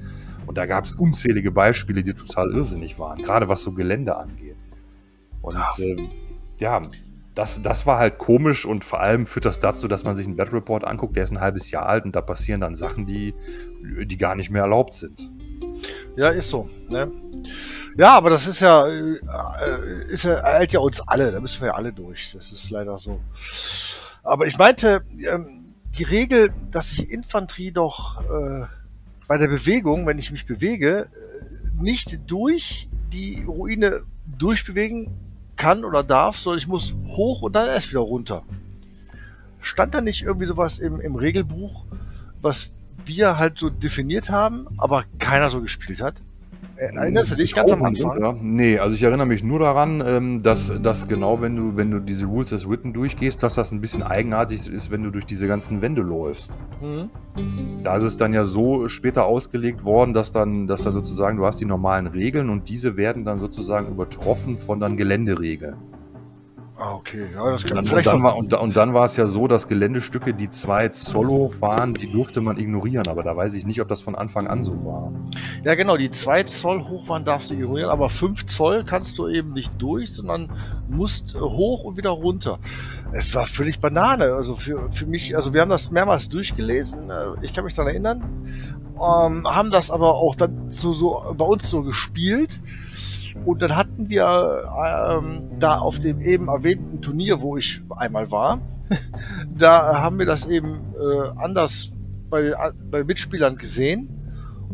Und 0.47 0.59
da 0.59 0.67
gab 0.67 0.85
es 0.85 0.95
unzählige 0.95 1.51
Beispiele, 1.51 2.03
die 2.03 2.15
total 2.15 2.53
irrsinnig 2.53 2.99
waren, 2.99 3.21
gerade 3.23 3.49
was 3.49 3.63
so 3.63 3.73
Gelände 3.73 4.17
angeht. 4.17 4.57
Und 5.43 5.55
ja, 5.55 5.69
äh, 5.79 6.09
ja 6.59 6.83
das, 7.37 7.61
das 7.61 7.87
war 7.87 7.99
halt 7.99 8.17
komisch 8.17 8.65
und 8.65 8.83
vor 8.83 9.01
allem 9.01 9.27
führt 9.27 9.45
das 9.45 9.59
dazu, 9.59 9.89
dass 9.89 10.05
man 10.05 10.17
sich 10.17 10.27
einen 10.27 10.37
Battle 10.37 10.55
Report 10.55 10.85
anguckt, 10.85 11.17
der 11.17 11.25
ist 11.25 11.33
ein 11.33 11.41
halbes 11.41 11.71
Jahr 11.71 11.87
alt 11.87 12.07
und 12.07 12.17
da 12.17 12.23
passieren 12.23 12.63
dann 12.63 12.75
Sachen, 12.75 13.05
die, 13.05 13.35
die 13.83 14.17
gar 14.17 14.35
nicht 14.35 14.51
mehr 14.51 14.63
erlaubt 14.63 14.95
sind. 14.95 15.31
Ja, 16.17 16.31
ist 16.31 16.49
so. 16.49 16.71
Ne? 16.89 17.13
Ja, 17.97 18.15
aber 18.17 18.29
das 18.29 18.47
ist 18.47 18.61
ja, 18.61 18.87
äh, 18.87 19.19
ist 20.09 20.25
ja, 20.25 20.43
eilt 20.45 20.73
ja 20.73 20.81
uns 20.81 21.01
alle, 21.01 21.33
da 21.33 21.41
müssen 21.41 21.61
wir 21.63 21.69
ja 21.69 21.75
alle 21.75 21.93
durch. 21.93 22.33
Das 22.33 22.53
ist 22.53 22.71
leider 22.71 22.99
so. 22.99 23.21
Aber 24.23 24.47
ich 24.47 24.59
meinte, 24.59 25.03
ähm, 25.31 25.75
die 25.97 26.03
Regel, 26.05 26.53
dass 26.71 26.93
ich 26.93 27.11
Infanterie 27.11 27.73
doch 27.73 28.21
äh, 28.23 28.67
bei 29.29 29.39
der 29.39 29.49
Bewegung, 29.49 30.07
wenn 30.07 30.19
ich 30.19 30.31
mich 30.31 30.45
bewege, 30.45 31.09
äh, 31.09 31.83
nicht 31.83 32.21
durch 32.27 32.91
die 33.13 33.45
Ruine 33.45 34.03
durchbewegen 34.27 35.17
kann 35.57 35.83
oder 35.85 36.03
darf, 36.03 36.37
sondern 36.37 36.59
ich 36.59 36.69
muss 36.69 36.95
hoch 37.09 37.41
und 37.41 37.57
dann 37.57 37.69
erst 37.69 37.91
wieder 37.91 38.01
runter. 38.01 38.43
Stand 39.63 39.95
da 39.95 40.03
nicht 40.03 40.23
irgendwie 40.23 40.47
sowas 40.47 40.79
im, 40.79 41.01
im 41.01 41.15
Regelbuch, 41.15 41.87
was 42.43 42.71
wir 43.07 43.39
halt 43.39 43.59
so 43.59 43.71
definiert 43.71 44.29
haben, 44.29 44.67
aber 44.77 45.05
keiner 45.19 45.49
so 45.49 45.63
gespielt 45.63 46.03
hat? 46.03 46.21
Erinnerst 46.77 47.33
du 47.33 47.37
dich 47.37 47.55
ganz 47.55 47.73
am 47.73 47.83
Anfang? 47.83 48.21
Ja. 48.21 48.35
Nee, 48.41 48.79
also 48.79 48.95
ich 48.95 49.03
erinnere 49.03 49.27
mich 49.27 49.43
nur 49.43 49.59
daran, 49.59 50.03
ähm, 50.07 50.43
dass, 50.43 50.73
dass 50.83 51.09
genau, 51.09 51.41
wenn 51.41 51.57
du, 51.57 51.77
wenn 51.77 51.91
du 51.91 52.01
diese 52.01 52.27
Rules 52.27 52.53
as 52.53 52.69
Written 52.69 52.93
durchgehst, 52.93 53.43
dass 53.43 53.55
das 53.55 53.73
ein 53.73 53.81
bisschen 53.81 54.03
eigenartig 54.03 54.69
ist, 54.69 54.91
wenn 54.91 55.03
du 55.03 55.11
durch 55.11 55.25
diese 55.25 55.47
ganzen 55.47 55.81
Wände 55.81 56.03
läufst. 56.03 56.53
Mhm. 56.81 57.11
Da 57.83 57.97
ist 57.97 58.03
es 58.03 58.17
dann 58.17 58.33
ja 58.33 58.45
so 58.45 58.89
später 58.89 59.25
ausgelegt 59.25 59.85
worden, 59.85 60.13
dass 60.13 60.33
dann, 60.33 60.67
dass 60.67 60.83
dann 60.83 60.93
sozusagen, 60.93 61.39
du 61.39 61.47
hast 61.47 61.61
die 61.61 61.67
normalen 61.67 62.07
Regeln 62.07 62.51
und 62.51 62.69
diese 62.69 62.97
werden 62.97 63.25
dann 63.25 63.41
sozusagen 63.41 63.89
übertroffen 63.89 64.59
von 64.59 64.79
dann 64.81 64.97
Geländeregeln. 64.97 65.77
Ah, 66.79 66.95
okay. 66.95 67.27
Ja, 67.35 67.51
das 67.51 67.65
kann 67.65 67.79
und, 67.79 67.89
dann, 67.89 67.97
und, 67.97 68.07
dann 68.07 68.23
war, 68.23 68.37
und, 68.37 68.53
und, 68.53 68.77
dann 68.77 68.93
war 68.93 69.07
es 69.07 69.17
ja 69.17 69.27
so, 69.29 69.49
dass 69.49 69.67
Geländestücke, 69.67 70.35
die 70.35 70.51
zwei 70.51 70.89
Zoll 70.91 71.27
hoch 71.27 71.55
waren, 71.61 71.95
die 71.95 72.11
durfte 72.11 72.43
man 72.43 72.59
ignorieren. 72.59 73.09
Aber 73.09 73.23
da 73.23 73.35
weiß 73.35 73.55
ich 73.55 73.65
nicht, 73.65 73.81
ob 73.81 73.89
das 73.89 74.03
von 74.03 74.15
Anfang 74.15 74.47
an 74.47 74.63
so 74.63 74.73
war. 74.85 75.11
Ja, 75.65 75.75
genau. 75.75 75.97
Die 75.97 76.11
zwei 76.11 76.43
Zoll 76.43 76.87
hoch 76.87 77.09
waren, 77.09 77.25
darfst 77.25 77.51
du 77.51 77.55
ignorieren. 77.55 77.89
Aber 77.89 78.11
fünf 78.11 78.45
Zoll 78.45 78.85
kannst 78.85 79.17
du 79.17 79.27
eben 79.29 79.55
nicht 79.55 79.73
durch, 79.79 80.13
sondern 80.13 80.53
musst 80.89 81.35
äh, 81.35 81.41
hoch 81.41 81.85
und 81.85 81.97
wieder 81.97 82.11
runter. 82.11 82.59
Es 83.13 83.35
war 83.35 83.47
völlig 83.47 83.81
Banane. 83.81 84.35
Also 84.35 84.55
für, 84.55 84.93
für 84.93 85.07
mich, 85.07 85.35
also 85.35 85.55
wir 85.55 85.63
haben 85.63 85.71
das 85.71 85.91
mehrmals 85.91 86.29
durchgelesen. 86.29 87.09
Äh, 87.09 87.29
ich 87.41 87.55
kann 87.55 87.65
mich 87.65 87.73
daran 87.73 87.91
erinnern. 87.91 88.23
Ähm, 88.97 89.47
haben 89.47 89.71
das 89.71 89.91
aber 89.91 90.15
auch 90.15 90.35
dann 90.35 90.71
so, 90.71 90.93
so 90.93 91.35
bei 91.39 91.45
uns 91.47 91.71
so 91.71 91.83
gespielt. 91.83 92.61
Und 93.47 93.63
dann 93.63 93.77
hatten 93.77 94.09
wir 94.11 94.69
ähm, 95.09 95.43
da 95.61 95.79
auf 95.79 96.01
dem 96.01 96.21
eben 96.21 96.49
erwähnten 96.49 97.01
Turnier, 97.01 97.41
wo 97.41 97.57
ich 97.57 97.81
einmal 97.97 98.31
war, 98.33 98.61
da 99.57 100.03
haben 100.03 100.19
wir 100.19 100.27
das 100.27 100.47
eben 100.47 100.81
äh, 100.99 101.29
anders 101.37 101.91
bei, 102.29 102.53
bei 102.91 103.05
Mitspielern 103.05 103.57
gesehen 103.57 104.09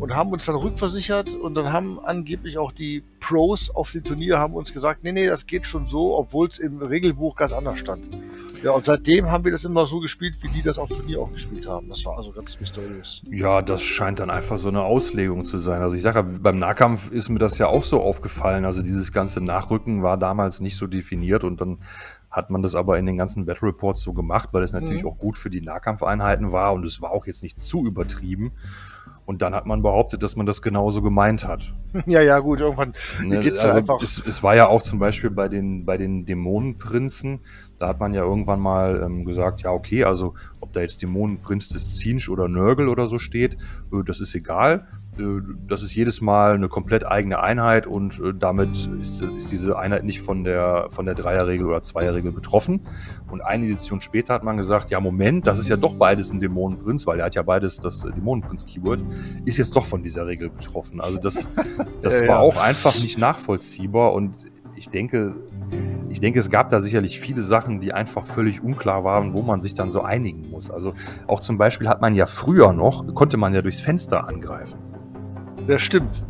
und 0.01 0.15
haben 0.15 0.33
uns 0.33 0.47
dann 0.47 0.57
rückversichert 0.57 1.35
und 1.35 1.55
dann 1.55 1.71
haben 1.71 2.01
angeblich 2.03 2.57
auch 2.57 2.73
die 2.73 3.05
Pros 3.21 3.69
auf 3.69 3.93
dem 3.93 4.05
Turnier 4.05 4.39
haben 4.39 4.55
uns 4.55 4.73
gesagt, 4.73 5.05
nee, 5.05 5.13
nee, 5.13 5.27
das 5.27 5.47
geht 5.47 5.67
schon 5.67 5.87
so, 5.87 6.17
obwohl 6.17 6.49
es 6.49 6.59
im 6.59 6.81
Regelbuch 6.81 7.37
ganz 7.37 7.53
anders 7.53 7.79
stand. 7.79 8.09
Ja, 8.63 8.71
und 8.71 8.85
seitdem 8.85 9.31
haben 9.31 9.45
wir 9.45 9.51
das 9.51 9.65
immer 9.65 9.87
so 9.87 9.99
gespielt, 9.99 10.37
wie 10.41 10.49
die 10.49 10.63
das 10.63 10.79
auf 10.79 10.89
Turnier 10.89 11.21
auch 11.21 11.33
gespielt 11.33 11.67
haben. 11.67 11.89
Das 11.89 12.05
war 12.05 12.17
also 12.17 12.31
ganz 12.31 12.61
mysteriös. 12.61 13.23
Ja, 13.29 13.61
das 13.61 13.83
scheint 13.83 14.21
dann 14.21 14.31
einfach 14.31 14.57
so 14.57 14.69
eine 14.69 14.83
Auslegung 14.83 15.45
zu 15.45 15.59
sein. 15.59 15.83
Also 15.83 15.97
ich 15.97 16.03
sage 16.03 16.21
ja, 16.21 16.23
beim 16.23 16.59
Nahkampf 16.59 17.11
ist 17.11 17.29
mir 17.29 17.41
das 17.41 17.59
ja 17.59 17.67
auch 17.67 17.83
so 17.83 18.01
aufgefallen. 18.01 18.65
Also 18.65 18.81
dieses 18.83 19.11
ganze 19.11 19.41
Nachrücken 19.41 20.03
war 20.03 20.17
damals 20.17 20.61
nicht 20.61 20.77
so 20.77 20.87
definiert 20.87 21.43
und 21.43 21.61
dann 21.61 21.79
hat 22.31 22.51
man 22.51 22.63
das 22.63 22.75
aber 22.75 22.99
in 22.99 23.07
den 23.07 23.17
ganzen 23.17 23.47
Battle 23.47 23.69
Reports 23.69 24.01
so 24.01 24.13
gemacht, 24.13 24.51
weil 24.53 24.63
es 24.63 24.73
natürlich 24.73 25.03
mhm. 25.03 25.09
auch 25.09 25.19
gut 25.19 25.37
für 25.37 25.51
die 25.51 25.61
Nahkampfeinheiten 25.61 26.53
war 26.53 26.73
und 26.73 26.87
es 26.87 27.03
war 27.03 27.11
auch 27.11 27.27
jetzt 27.27 27.43
nicht 27.43 27.61
zu 27.61 27.85
übertrieben. 27.85 28.53
Und 29.25 29.41
dann 29.41 29.55
hat 29.55 29.67
man 29.67 29.83
behauptet, 29.83 30.23
dass 30.23 30.35
man 30.35 30.47
das 30.47 30.63
genauso 30.63 31.03
gemeint 31.03 31.47
hat. 31.47 31.73
Ja, 32.07 32.23
ja, 32.23 32.39
gut, 32.39 32.61
irgendwann 32.61 32.95
ne, 33.23 33.41
geht's 33.41 33.61
also 33.65 33.79
einfach. 33.79 34.03
Es, 34.03 34.21
es, 34.27 34.43
war 34.43 34.57
ja 34.57 34.67
auch 34.67 34.81
zum 34.81 34.99
Beispiel 34.99 35.31
bei 35.31 35.49
den, 35.49 35.85
bei 35.85 35.99
den 35.99 36.25
Dämonenprinzen, 36.25 37.41
da 37.79 37.89
hat 37.89 38.01
man 38.01 38.15
ja 38.15 38.23
irgendwann 38.23 38.61
mal 38.61 39.03
ähm, 39.05 39.27
gesagt, 39.27 39.61
ja, 39.61 39.73
okay, 39.73 40.05
also 40.05 40.33
ob 40.61 40.73
da 40.73 40.81
jetzt 40.81 41.03
Dämonenprinz 41.03 41.69
des 41.69 41.97
Zinsch 41.97 42.31
oder 42.31 42.49
Nörgel 42.49 42.89
oder 42.89 43.09
so 43.09 43.19
steht, 43.19 43.59
äh, 43.93 44.03
das 44.05 44.21
ist 44.21 44.35
egal. 44.35 44.89
Äh, 45.19 45.41
das 45.67 45.83
ist 45.83 45.95
jedes 45.95 46.21
Mal 46.21 46.55
eine 46.55 46.69
komplett 46.69 47.07
eigene 47.07 47.43
Einheit 47.43 47.87
und 47.87 48.19
äh, 48.21 48.33
damit 48.35 48.89
ist, 49.01 49.23
ist, 49.23 49.51
diese 49.51 49.79
Einheit 49.79 50.05
nicht 50.05 50.21
von 50.21 50.45
der, 50.45 50.87
von 50.91 51.07
der 51.07 51.15
Dreierregel 51.15 51.67
oder 51.67 51.83
Zweierregel 51.83 52.33
betroffen. 52.33 52.81
Und 53.31 53.43
eine 53.43 53.67
Edition 53.67 54.01
später 54.01 54.35
hat 54.35 54.45
man 54.45 54.57
gesagt, 54.57 54.91
ja 54.91 55.01
Moment, 55.01 55.47
das 55.47 55.59
ist 55.59 55.69
ja 55.69 55.77
doch 55.77 55.95
beides 55.95 56.33
ein 56.33 56.41
Dämonenprinz, 56.41 57.07
weil 57.07 57.19
er 57.21 57.27
hat 57.27 57.35
ja 57.35 57.43
beides 57.43 57.79
das 57.79 58.01
Dämonenprinz-Keyword, 58.01 59.01
ist 59.45 59.59
jetzt 59.59 59.77
doch 59.77 59.85
von 59.85 60.03
dieser 60.03 60.27
Regel 60.27 60.51
betroffen. 60.51 61.01
Also 61.01 61.19
das, 61.19 61.49
das 62.03 62.21
ja, 62.21 62.29
war 62.29 62.37
ja. 62.37 62.39
auch 62.39 62.57
einfach 62.57 62.99
nicht 63.01 63.19
nachvollziehbar 63.19 64.13
und 64.13 64.47
ich 64.75 64.89
denke, 64.89 65.35
ich 66.09 66.21
denke, 66.21 66.41
es 66.41 66.51
gab 66.51 66.69
da 66.71 66.81
sicherlich 66.81 67.21
viele 67.21 67.43
Sachen, 67.43 67.79
die 67.79 67.93
einfach 67.93 68.27
völlig 68.27 68.63
unklar 68.63 69.05
waren, 69.05 69.33
wo 69.33 69.43
man 69.43 69.61
sich 69.61 69.75
dann 69.75 69.91
so 69.91 70.03
einigen 70.03 70.51
muss. 70.51 70.71
Also 70.71 70.95
auch 71.27 71.41
zum 71.41 71.57
Beispiel 71.57 71.89
hat 71.89 72.01
man 72.01 72.15
ja 72.15 72.27
früher 72.27 72.73
noch, 72.73 73.15
konnte 73.15 73.37
man 73.37 73.55
ja 73.55 73.63
durchs 73.63 73.81
Fenster 73.81 74.27
angreifen. 74.27 74.79
Ja, 75.69 75.79
stimmt. 75.79 76.23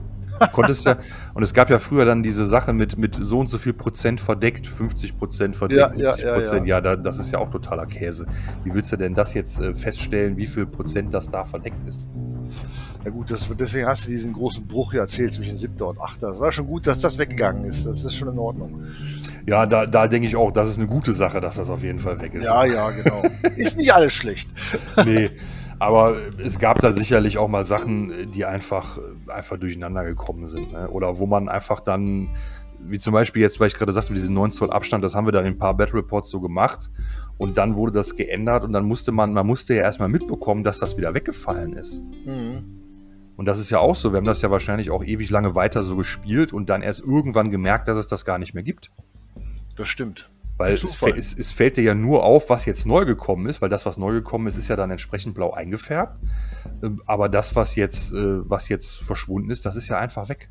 Konntest 0.52 0.86
ja, 0.86 0.96
und 1.34 1.42
es 1.42 1.54
gab 1.54 1.70
ja 1.70 1.78
früher 1.78 2.04
dann 2.04 2.22
diese 2.22 2.46
Sache 2.46 2.72
mit, 2.72 2.98
mit 2.98 3.14
so 3.14 3.38
und 3.38 3.48
so 3.48 3.58
viel 3.58 3.72
Prozent 3.72 4.20
verdeckt, 4.20 4.66
50 4.66 5.16
Prozent 5.16 5.56
verdeckt, 5.56 5.96
ja, 5.98 6.12
70 6.12 6.24
Prozent. 6.32 6.66
Ja, 6.66 6.78
ja, 6.78 6.90
ja. 6.90 6.96
das 6.96 7.18
ist 7.18 7.30
ja 7.30 7.38
auch 7.38 7.50
totaler 7.50 7.86
Käse. 7.86 8.26
Wie 8.64 8.74
willst 8.74 8.90
du 8.92 8.96
denn 8.96 9.14
das 9.14 9.34
jetzt 9.34 9.60
äh, 9.60 9.74
feststellen, 9.74 10.36
wie 10.36 10.46
viel 10.46 10.66
Prozent 10.66 11.14
das 11.14 11.30
da 11.30 11.44
verdeckt 11.44 11.86
ist? 11.86 12.08
Ja 13.04 13.10
gut, 13.10 13.30
das, 13.30 13.48
deswegen 13.58 13.86
hast 13.86 14.06
du 14.06 14.10
diesen 14.10 14.32
großen 14.32 14.66
Bruch 14.66 14.92
ja 14.92 15.00
erzählt 15.00 15.32
zwischen 15.32 15.58
siebter 15.58 15.88
und 15.88 16.00
achter. 16.00 16.28
Das 16.28 16.40
war 16.40 16.52
schon 16.52 16.66
gut, 16.66 16.86
dass 16.86 17.00
das 17.00 17.18
weggegangen 17.18 17.64
ist. 17.64 17.84
Das 17.86 18.04
ist 18.04 18.14
schon 18.14 18.28
in 18.28 18.38
Ordnung. 18.38 18.84
Ja, 19.46 19.66
da, 19.66 19.86
da 19.86 20.06
denke 20.06 20.28
ich 20.28 20.36
auch, 20.36 20.52
das 20.52 20.68
ist 20.68 20.78
eine 20.78 20.86
gute 20.86 21.12
Sache, 21.12 21.40
dass 21.40 21.56
das 21.56 21.68
auf 21.68 21.82
jeden 21.82 21.98
Fall 21.98 22.20
weg 22.20 22.34
ist. 22.34 22.44
Ja, 22.44 22.64
ja, 22.64 22.90
genau. 22.90 23.22
ist 23.56 23.76
nicht 23.76 23.92
alles 23.92 24.12
schlecht. 24.12 24.48
nee. 25.04 25.30
Aber 25.78 26.16
es 26.38 26.58
gab 26.58 26.80
da 26.80 26.92
sicherlich 26.92 27.38
auch 27.38 27.48
mal 27.48 27.64
Sachen, 27.64 28.30
die 28.30 28.44
einfach, 28.44 28.98
einfach 29.28 29.58
durcheinander 29.58 30.04
gekommen 30.04 30.46
sind. 30.46 30.72
Ne? 30.72 30.88
Oder 30.88 31.18
wo 31.18 31.26
man 31.26 31.48
einfach 31.48 31.80
dann, 31.80 32.28
wie 32.80 32.98
zum 32.98 33.12
Beispiel 33.12 33.42
jetzt, 33.42 33.60
weil 33.60 33.68
ich 33.68 33.74
gerade 33.74 33.92
sagte, 33.92 34.14
diesen 34.14 34.34
9 34.34 34.50
Zoll 34.50 34.70
Abstand, 34.70 35.04
das 35.04 35.14
haben 35.14 35.26
wir 35.26 35.32
dann 35.32 35.46
in 35.46 35.54
ein 35.54 35.58
paar 35.58 35.76
Battle 35.76 35.98
Reports 35.98 36.30
so 36.30 36.40
gemacht. 36.40 36.90
Und 37.38 37.58
dann 37.58 37.76
wurde 37.76 37.92
das 37.92 38.16
geändert 38.16 38.64
und 38.64 38.72
dann 38.72 38.84
musste 38.84 39.12
man, 39.12 39.32
man 39.32 39.46
musste 39.46 39.74
ja 39.74 39.82
erstmal 39.82 40.08
mitbekommen, 40.08 40.64
dass 40.64 40.78
das 40.78 40.96
wieder 40.96 41.14
weggefallen 41.14 41.72
ist. 41.72 42.02
Mhm. 42.24 42.80
Und 43.36 43.46
das 43.46 43.58
ist 43.58 43.70
ja 43.70 43.78
auch 43.78 43.96
so. 43.96 44.12
Wir 44.12 44.18
haben 44.18 44.24
das 44.24 44.42
ja 44.42 44.50
wahrscheinlich 44.50 44.90
auch 44.90 45.04
ewig 45.04 45.30
lange 45.30 45.54
weiter 45.54 45.82
so 45.82 45.96
gespielt 45.96 46.52
und 46.52 46.68
dann 46.70 46.82
erst 46.82 47.00
irgendwann 47.00 47.50
gemerkt, 47.50 47.88
dass 47.88 47.96
es 47.96 48.06
das 48.06 48.24
gar 48.24 48.38
nicht 48.38 48.54
mehr 48.54 48.62
gibt. 48.62 48.90
Das 49.76 49.88
stimmt. 49.88 50.30
Weil 50.58 50.74
es, 50.74 50.84
es, 50.84 51.34
es, 51.34 51.50
fällt 51.50 51.76
dir 51.76 51.82
ja 51.82 51.94
nur 51.94 52.24
auf, 52.24 52.50
was 52.50 52.66
jetzt 52.66 52.86
neu 52.86 53.04
gekommen 53.04 53.46
ist, 53.46 53.62
weil 53.62 53.68
das, 53.68 53.86
was 53.86 53.96
neu 53.96 54.12
gekommen 54.12 54.46
ist, 54.46 54.56
ist 54.56 54.68
ja 54.68 54.76
dann 54.76 54.90
entsprechend 54.90 55.34
blau 55.34 55.52
eingefärbt. 55.52 56.18
Ähm, 56.82 57.02
aber 57.06 57.28
das, 57.28 57.56
was 57.56 57.74
jetzt, 57.74 58.12
äh, 58.12 58.48
was 58.48 58.68
jetzt 58.68 59.02
verschwunden 59.02 59.50
ist, 59.50 59.64
das 59.64 59.76
ist 59.76 59.88
ja 59.88 59.98
einfach 59.98 60.28
weg. 60.28 60.48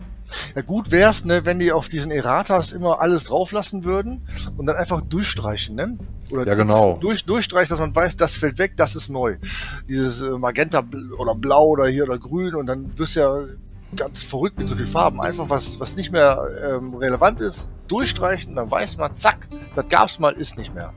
Ja, 0.55 0.63
gut 0.63 0.91
wär's, 0.91 1.23
ne, 1.23 1.45
wenn 1.45 1.59
die 1.59 1.71
auf 1.71 1.87
diesen 1.87 2.11
Erratas 2.11 2.71
immer 2.71 2.99
alles 2.99 3.25
drauflassen 3.25 3.83
würden 3.83 4.27
und 4.57 4.65
dann 4.65 4.75
einfach 4.75 5.01
durchstreichen, 5.01 5.75
ne? 5.75 5.97
Oder 6.31 6.47
ja, 6.47 6.55
genau. 6.55 6.97
Durch, 6.99 7.25
durchstreichen, 7.25 7.69
dass 7.69 7.79
man 7.79 7.95
weiß, 7.95 8.17
das 8.17 8.35
fällt 8.35 8.57
weg, 8.57 8.73
das 8.77 8.95
ist 8.95 9.09
neu. 9.09 9.37
Dieses 9.87 10.21
äh, 10.21 10.31
Magenta 10.31 10.83
oder 11.17 11.35
Blau 11.35 11.67
oder 11.67 11.87
hier 11.87 12.03
oder 12.03 12.17
Grün 12.17 12.55
und 12.55 12.65
dann 12.65 12.97
wirst 12.97 13.15
du 13.15 13.19
ja 13.19 13.45
ganz 13.95 14.23
verrückt 14.23 14.57
mit 14.57 14.69
so 14.69 14.75
vielen 14.75 14.87
Farben. 14.87 15.21
Einfach 15.21 15.49
was, 15.49 15.79
was 15.79 15.95
nicht 15.95 16.11
mehr 16.11 16.47
ähm, 16.63 16.95
relevant 16.95 17.41
ist, 17.41 17.69
durchstreichen, 17.87 18.55
dann 18.55 18.71
weiß 18.71 18.97
man, 18.97 19.15
zack, 19.15 19.47
das 19.75 19.87
gab's 19.89 20.19
mal, 20.19 20.33
ist 20.33 20.57
nicht 20.57 20.73
mehr. 20.73 20.93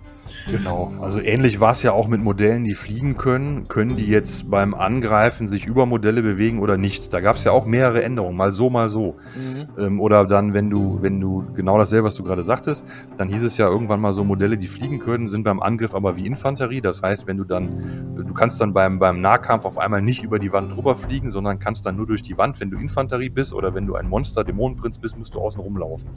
Genau, 0.47 0.93
also 1.01 1.21
ähnlich 1.21 1.59
war 1.59 1.71
es 1.71 1.83
ja 1.83 1.93
auch 1.93 2.07
mit 2.07 2.23
Modellen, 2.23 2.65
die 2.65 2.75
fliegen 2.75 3.17
können. 3.17 3.67
Können 3.69 3.97
die 3.97 4.07
jetzt 4.07 4.51
beim 4.51 4.75
Angreifen 4.75 5.49
sich 5.49 5.67
über 5.67 5.87
Modelle 5.87 6.23
bewegen 6.23 6.59
oder 6.59 6.77
nicht? 6.77 7.15
Da 7.15 7.21
gab 7.21 7.37
es 7.37 7.45
ja 7.45 7.53
auch 7.53 7.65
mehrere 7.65 8.03
Änderungen, 8.03 8.37
mal 8.37 8.53
so, 8.53 8.69
mal 8.69 8.91
so. 8.91 9.17
Mhm. 9.35 9.83
Ähm, 9.83 10.01
oder 10.01 10.27
dann, 10.27 10.53
wenn 10.53 10.69
du, 10.69 10.99
wenn 11.01 11.21
du 11.21 11.45
genau 11.55 11.79
dasselbe, 11.79 12.09
was 12.09 12.15
du 12.15 12.25
gerade 12.25 12.43
sagtest, 12.43 12.87
dann 13.17 13.29
hieß 13.29 13.43
es 13.43 13.57
ja 13.57 13.69
irgendwann 13.69 14.01
mal 14.01 14.13
so, 14.13 14.23
Modelle, 14.23 14.59
die 14.59 14.67
fliegen 14.67 14.99
können, 14.99 15.29
sind 15.29 15.45
beim 15.45 15.61
Angriff 15.61 15.95
aber 15.95 16.17
wie 16.17 16.27
Infanterie. 16.27 16.83
Das 16.83 17.03
heißt, 17.03 17.27
wenn 17.27 17.39
du 17.39 17.45
dann, 17.45 18.15
du 18.15 18.35
kannst 18.35 18.61
dann 18.61 18.75
beim, 18.75 18.99
beim 18.99 19.23
Nahkampf 19.23 19.65
auf 19.65 19.79
einmal 19.79 20.03
nicht 20.03 20.23
über 20.23 20.39
die 20.39 20.53
Wand 20.53 20.77
drüber 20.77 20.95
fliegen, 20.95 21.31
sondern 21.31 21.59
kannst 21.59 21.87
dann 21.87 21.97
nur 21.97 22.07
durch 22.07 22.21
die 22.21 22.37
Wand, 22.37 22.61
wenn 22.61 22.71
du 22.71 22.77
Infanterie 22.77 23.31
bist 23.31 23.55
oder 23.55 23.75
wenn 23.75 23.87
du 23.87 23.95
ein 23.95 24.09
Monster, 24.09 24.45
Dämonenprinz 24.45 24.99
bist, 24.99 25.17
musst 25.17 25.35
du 25.35 25.41
außen 25.41 25.61
rumlaufen. 25.61 26.11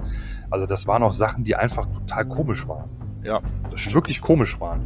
Also 0.50 0.66
das 0.66 0.86
waren 0.86 1.02
auch 1.04 1.14
Sachen, 1.14 1.46
die 1.46 1.56
einfach 1.56 1.86
total 1.86 2.28
komisch 2.28 2.68
waren. 2.68 3.07
Ja. 3.28 3.42
Wirklich 3.92 4.22
komisch 4.22 4.60
waren. 4.60 4.82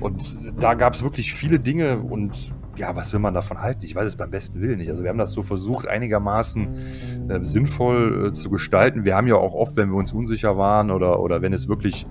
Und 0.00 0.40
da 0.58 0.74
gab 0.74 0.94
es 0.94 1.02
wirklich 1.02 1.34
viele 1.34 1.60
Dinge 1.60 1.98
und 1.98 2.52
ja, 2.76 2.96
was 2.96 3.12
will 3.12 3.20
man 3.20 3.34
davon 3.34 3.60
halten? 3.60 3.84
Ich 3.84 3.94
weiß 3.94 4.06
es 4.06 4.16
beim 4.16 4.30
besten 4.30 4.60
Willen 4.60 4.78
nicht. 4.78 4.90
Also 4.90 5.04
wir 5.04 5.10
haben 5.10 5.18
das 5.18 5.32
so 5.32 5.42
versucht, 5.42 5.86
einigermaßen 5.86 7.28
äh, 7.28 7.44
sinnvoll 7.44 8.28
äh, 8.28 8.32
zu 8.32 8.50
gestalten. 8.50 9.04
Wir 9.04 9.14
haben 9.14 9.28
ja 9.28 9.36
auch 9.36 9.54
oft, 9.54 9.76
wenn 9.76 9.90
wir 9.90 9.96
uns 9.96 10.12
unsicher 10.12 10.56
waren 10.56 10.90
oder, 10.90 11.20
oder 11.20 11.40
wenn 11.42 11.52
es 11.52 11.68
wirklich 11.68 12.06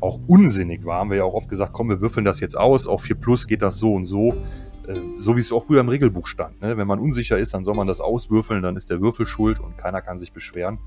auch 0.00 0.18
unsinnig 0.26 0.84
war, 0.84 1.00
haben 1.00 1.10
wir 1.10 1.18
ja 1.18 1.24
auch 1.24 1.34
oft 1.34 1.48
gesagt, 1.48 1.72
komm, 1.72 1.88
wir 1.88 2.00
würfeln 2.00 2.24
das 2.24 2.40
jetzt 2.40 2.56
aus. 2.56 2.88
Auf 2.88 3.02
4 3.02 3.16
Plus 3.16 3.46
geht 3.46 3.62
das 3.62 3.76
so 3.76 3.94
und 3.94 4.06
so. 4.06 4.34
Äh, 4.88 5.00
so 5.18 5.36
wie 5.36 5.40
es 5.40 5.52
auch 5.52 5.64
früher 5.64 5.80
im 5.80 5.88
Regelbuch 5.88 6.26
stand. 6.26 6.60
Ne? 6.60 6.76
Wenn 6.76 6.88
man 6.88 6.98
unsicher 6.98 7.38
ist, 7.38 7.54
dann 7.54 7.64
soll 7.64 7.74
man 7.74 7.86
das 7.86 8.00
auswürfeln, 8.00 8.62
dann 8.62 8.76
ist 8.76 8.90
der 8.90 9.00
Würfel 9.00 9.26
schuld 9.26 9.60
und 9.60 9.76
keiner 9.76 10.00
kann 10.00 10.18
sich 10.18 10.32
beschweren. 10.32 10.78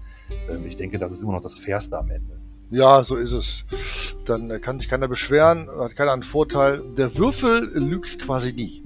Ähm, 0.50 0.66
ich 0.66 0.76
denke, 0.76 0.98
das 0.98 1.12
ist 1.12 1.22
immer 1.22 1.34
noch 1.34 1.42
das 1.42 1.58
Fairste 1.58 1.98
am 1.98 2.10
Ende. 2.10 2.41
Ja, 2.72 3.04
so 3.04 3.18
ist 3.18 3.34
es. 3.34 3.66
Dann 4.26 4.62
kann 4.62 4.80
sich 4.80 4.88
keiner 4.88 5.10
beschweren, 5.10 5.70
hat 5.78 5.96
keiner 5.98 6.14
einen 6.14 6.24
Vorteil. 6.24 6.82
Der 6.98 7.18
Würfel 7.18 7.70
lügt 7.74 8.20
quasi 8.20 8.54
nie. 8.54 8.82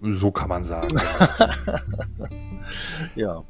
So 0.00 0.32
kann 0.32 0.48
man 0.48 0.64
sagen. 0.64 0.96
ja. 3.14 3.44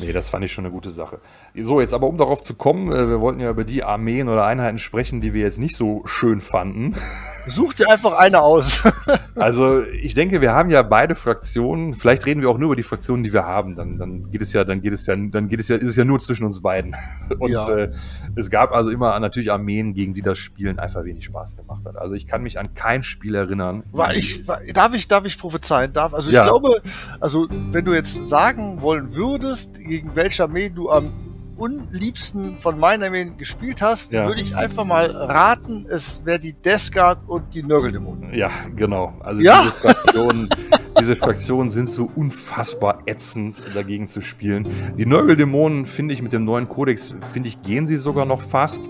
Nee, 0.00 0.12
das 0.12 0.28
fand 0.28 0.44
ich 0.44 0.52
schon 0.52 0.64
eine 0.64 0.72
gute 0.72 0.90
Sache. 0.90 1.20
So, 1.54 1.82
jetzt 1.82 1.92
aber 1.92 2.06
um 2.06 2.16
darauf 2.16 2.40
zu 2.40 2.54
kommen, 2.54 2.90
äh, 2.90 3.08
wir 3.08 3.20
wollten 3.20 3.40
ja 3.40 3.50
über 3.50 3.64
die 3.64 3.84
Armeen 3.84 4.28
oder 4.28 4.46
Einheiten 4.46 4.78
sprechen, 4.78 5.20
die 5.20 5.34
wir 5.34 5.42
jetzt 5.42 5.58
nicht 5.58 5.76
so 5.76 6.02
schön 6.06 6.40
fanden. 6.40 6.94
Such 7.46 7.74
dir 7.74 7.90
einfach 7.90 8.16
eine 8.18 8.40
aus. 8.40 8.84
also, 9.34 9.82
ich 9.82 10.14
denke, 10.14 10.40
wir 10.40 10.52
haben 10.52 10.70
ja 10.70 10.82
beide 10.82 11.14
Fraktionen. 11.14 11.96
Vielleicht 11.96 12.24
reden 12.24 12.40
wir 12.40 12.48
auch 12.48 12.56
nur 12.56 12.66
über 12.66 12.76
die 12.76 12.84
Fraktionen, 12.84 13.24
die 13.24 13.32
wir 13.32 13.44
haben. 13.44 13.74
Dann, 13.74 13.98
dann 13.98 14.30
geht 14.30 14.40
es 14.40 14.52
ja, 14.52 14.64
dann 14.64 14.80
geht 14.80 14.92
es 14.94 15.06
ja, 15.06 15.16
dann 15.16 15.48
geht 15.48 15.60
es 15.60 15.68
ja, 15.68 15.76
ist 15.76 15.90
es 15.90 15.96
ja 15.96 16.04
nur 16.04 16.20
zwischen 16.20 16.44
uns 16.44 16.62
beiden. 16.62 16.94
Und 17.38 17.50
ja. 17.50 17.68
äh, 17.68 17.90
es 18.36 18.48
gab 18.48 18.72
also 18.72 18.90
immer 18.90 19.18
natürlich 19.18 19.52
Armeen, 19.52 19.92
gegen 19.92 20.14
die 20.14 20.22
das 20.22 20.38
Spielen 20.38 20.78
einfach 20.78 21.04
wenig 21.04 21.24
Spaß 21.24 21.56
gemacht 21.56 21.84
hat. 21.84 21.96
Also 21.96 22.14
ich 22.14 22.26
kann 22.26 22.42
mich 22.42 22.58
an 22.58 22.74
kein 22.74 23.02
Spiel 23.02 23.34
erinnern. 23.34 23.82
War 23.90 24.14
ich, 24.14 24.46
war, 24.46 24.60
darf 24.72 24.94
ich, 24.94 25.08
darf 25.08 25.26
ich 25.26 25.38
prophezeien? 25.38 25.92
Darf, 25.92 26.14
also 26.14 26.30
ich 26.30 26.36
ja. 26.36 26.44
glaube, 26.44 26.80
also 27.20 27.48
wenn 27.50 27.84
du 27.84 27.92
jetzt 27.92 28.26
sagen 28.26 28.80
wollen 28.80 29.14
würdest, 29.14 29.74
gegen 29.74 30.14
welche 30.14 30.44
Armee 30.44 30.70
du 30.70 30.88
am 30.88 31.31
unliebsten 31.56 32.58
von 32.58 32.78
meinen 32.78 33.02
Armeen 33.02 33.36
gespielt 33.36 33.82
hast, 33.82 34.12
ja. 34.12 34.26
würde 34.26 34.42
ich 34.42 34.56
einfach 34.56 34.84
mal 34.84 35.10
raten, 35.10 35.86
es 35.88 36.24
wäre 36.24 36.38
die 36.38 36.52
Death 36.52 36.90
und 37.26 37.54
die 37.54 37.62
Nörgeldämonen. 37.62 38.34
Ja, 38.34 38.50
genau. 38.74 39.14
Also 39.20 39.40
ja? 39.40 39.62
diese 39.62 39.72
Fraktionen, 39.72 40.48
diese 41.00 41.16
Fraktionen 41.16 41.70
sind 41.70 41.90
so 41.90 42.10
unfassbar 42.14 43.00
ätzend 43.06 43.62
dagegen 43.74 44.08
zu 44.08 44.20
spielen. 44.20 44.68
Die 44.96 45.06
Nörgeldämonen 45.06 45.86
finde 45.86 46.14
ich 46.14 46.22
mit 46.22 46.32
dem 46.32 46.44
neuen 46.44 46.68
Kodex, 46.68 47.14
finde 47.32 47.48
ich, 47.48 47.62
gehen 47.62 47.86
sie 47.86 47.96
sogar 47.96 48.24
noch 48.24 48.42
fast. 48.42 48.88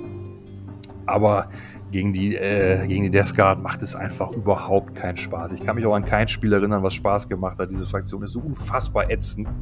Aber 1.04 1.48
gegen 1.92 2.12
die, 2.12 2.36
äh, 2.36 2.86
gegen 2.86 3.02
die 3.04 3.10
Death 3.10 3.36
macht 3.58 3.82
es 3.82 3.94
einfach 3.94 4.32
überhaupt 4.32 4.94
keinen 4.94 5.16
Spaß. 5.16 5.52
Ich 5.52 5.62
kann 5.62 5.76
mich 5.76 5.86
auch 5.86 5.94
an 5.94 6.04
kein 6.04 6.26
Spiel 6.26 6.52
erinnern, 6.52 6.82
was 6.82 6.94
Spaß 6.94 7.28
gemacht 7.28 7.58
hat. 7.58 7.70
Diese 7.70 7.86
Fraktion 7.86 8.22
ist 8.22 8.32
so 8.32 8.40
unfassbar 8.40 9.10
ätzend. 9.10 9.54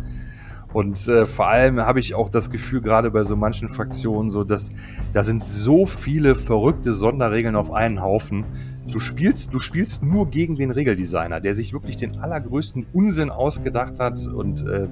Und 0.73 1.09
äh, 1.09 1.27
vor 1.27 1.49
allem 1.49 1.81
habe 1.81 2.01
ich 2.01 2.15
auch 2.15 2.29
das 2.29 2.51
Gefühl, 2.51 2.81
gerade 2.81 3.11
bei 3.11 3.25
so 3.25 3.37
manchen 3.37 3.69
Fraktionen, 3.69 4.31
so 4.31 4.45
dass 4.45 4.71
da 5.13 5.25
sind 5.25 5.43
so 5.43 5.87
viele 5.87 6.35
verrückte 6.35 6.93
Sonderregeln 6.93 7.57
auf 7.57 7.73
einen 7.73 8.03
Haufen. 8.03 8.45
Du 8.89 8.99
spielst, 8.99 9.53
du 9.53 9.59
spielst 9.59 10.03
nur 10.03 10.29
gegen 10.29 10.57
den 10.57 10.71
Regeldesigner, 10.71 11.41
der 11.41 11.55
sich 11.55 11.73
wirklich 11.73 11.97
den 11.97 12.19
allergrößten 12.19 12.87
Unsinn 12.93 13.31
ausgedacht 13.31 14.01
hat. 14.01 14.27
Und 14.27 14.67
äh, 14.67 14.89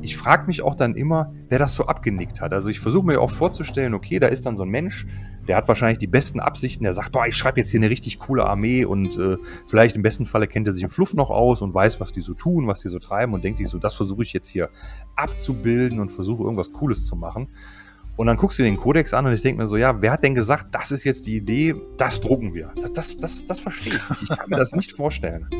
ich 0.00 0.16
frage 0.16 0.46
mich 0.46 0.62
auch 0.62 0.74
dann 0.74 0.94
immer, 0.94 1.32
wer 1.48 1.58
das 1.58 1.74
so 1.74 1.86
abgenickt 1.86 2.40
hat. 2.40 2.52
Also 2.52 2.70
ich 2.70 2.80
versuche 2.80 3.06
mir 3.06 3.20
auch 3.20 3.30
vorzustellen, 3.30 3.94
okay, 3.94 4.18
da 4.18 4.28
ist 4.28 4.46
dann 4.46 4.56
so 4.56 4.62
ein 4.62 4.70
Mensch, 4.70 5.06
der 5.46 5.56
hat 5.56 5.68
wahrscheinlich 5.68 5.98
die 5.98 6.06
besten 6.06 6.40
Absichten, 6.40 6.84
der 6.84 6.94
sagt, 6.94 7.12
boah, 7.12 7.26
ich 7.26 7.36
schreibe 7.36 7.60
jetzt 7.60 7.70
hier 7.70 7.80
eine 7.80 7.90
richtig 7.90 8.18
coole 8.18 8.44
Armee 8.44 8.84
und 8.84 9.16
äh, 9.18 9.36
vielleicht 9.66 9.96
im 9.96 10.02
besten 10.02 10.26
Falle 10.26 10.48
kennt 10.48 10.66
er 10.66 10.72
sich 10.72 10.82
im 10.82 10.90
Fluff 10.90 11.14
noch 11.14 11.30
aus 11.30 11.62
und 11.62 11.74
weiß, 11.74 12.00
was 12.00 12.12
die 12.12 12.20
so 12.20 12.34
tun, 12.34 12.66
was 12.66 12.80
die 12.80 12.88
so 12.88 12.98
treiben 12.98 13.32
und 13.32 13.44
denkt 13.44 13.58
sich 13.58 13.68
so, 13.68 13.78
das 13.78 13.94
versuche 13.94 14.22
ich 14.22 14.32
jetzt 14.32 14.48
hier 14.48 14.70
abzubilden 15.14 16.00
und 16.00 16.10
versuche 16.10 16.42
irgendwas 16.42 16.72
Cooles 16.72 17.04
zu 17.04 17.16
machen. 17.16 17.48
Und 18.16 18.26
dann 18.26 18.36
guckst 18.36 18.58
du 18.58 18.62
den 18.62 18.76
Kodex 18.78 19.12
an 19.12 19.26
und 19.26 19.34
ich 19.34 19.42
denke 19.42 19.60
mir 19.60 19.66
so, 19.66 19.76
ja, 19.76 20.00
wer 20.00 20.12
hat 20.12 20.22
denn 20.22 20.34
gesagt, 20.34 20.74
das 20.74 20.90
ist 20.90 21.04
jetzt 21.04 21.26
die 21.26 21.36
Idee, 21.36 21.74
das 21.98 22.20
drucken 22.20 22.54
wir? 22.54 22.72
Das, 22.80 22.92
das, 22.92 23.18
das, 23.18 23.46
das 23.46 23.60
verstehe 23.60 23.94
ich 23.94 24.10
nicht. 24.10 24.22
Ich 24.22 24.28
kann 24.28 24.48
mir 24.48 24.56
das 24.56 24.72
nicht 24.72 24.92
vorstellen. 24.92 25.48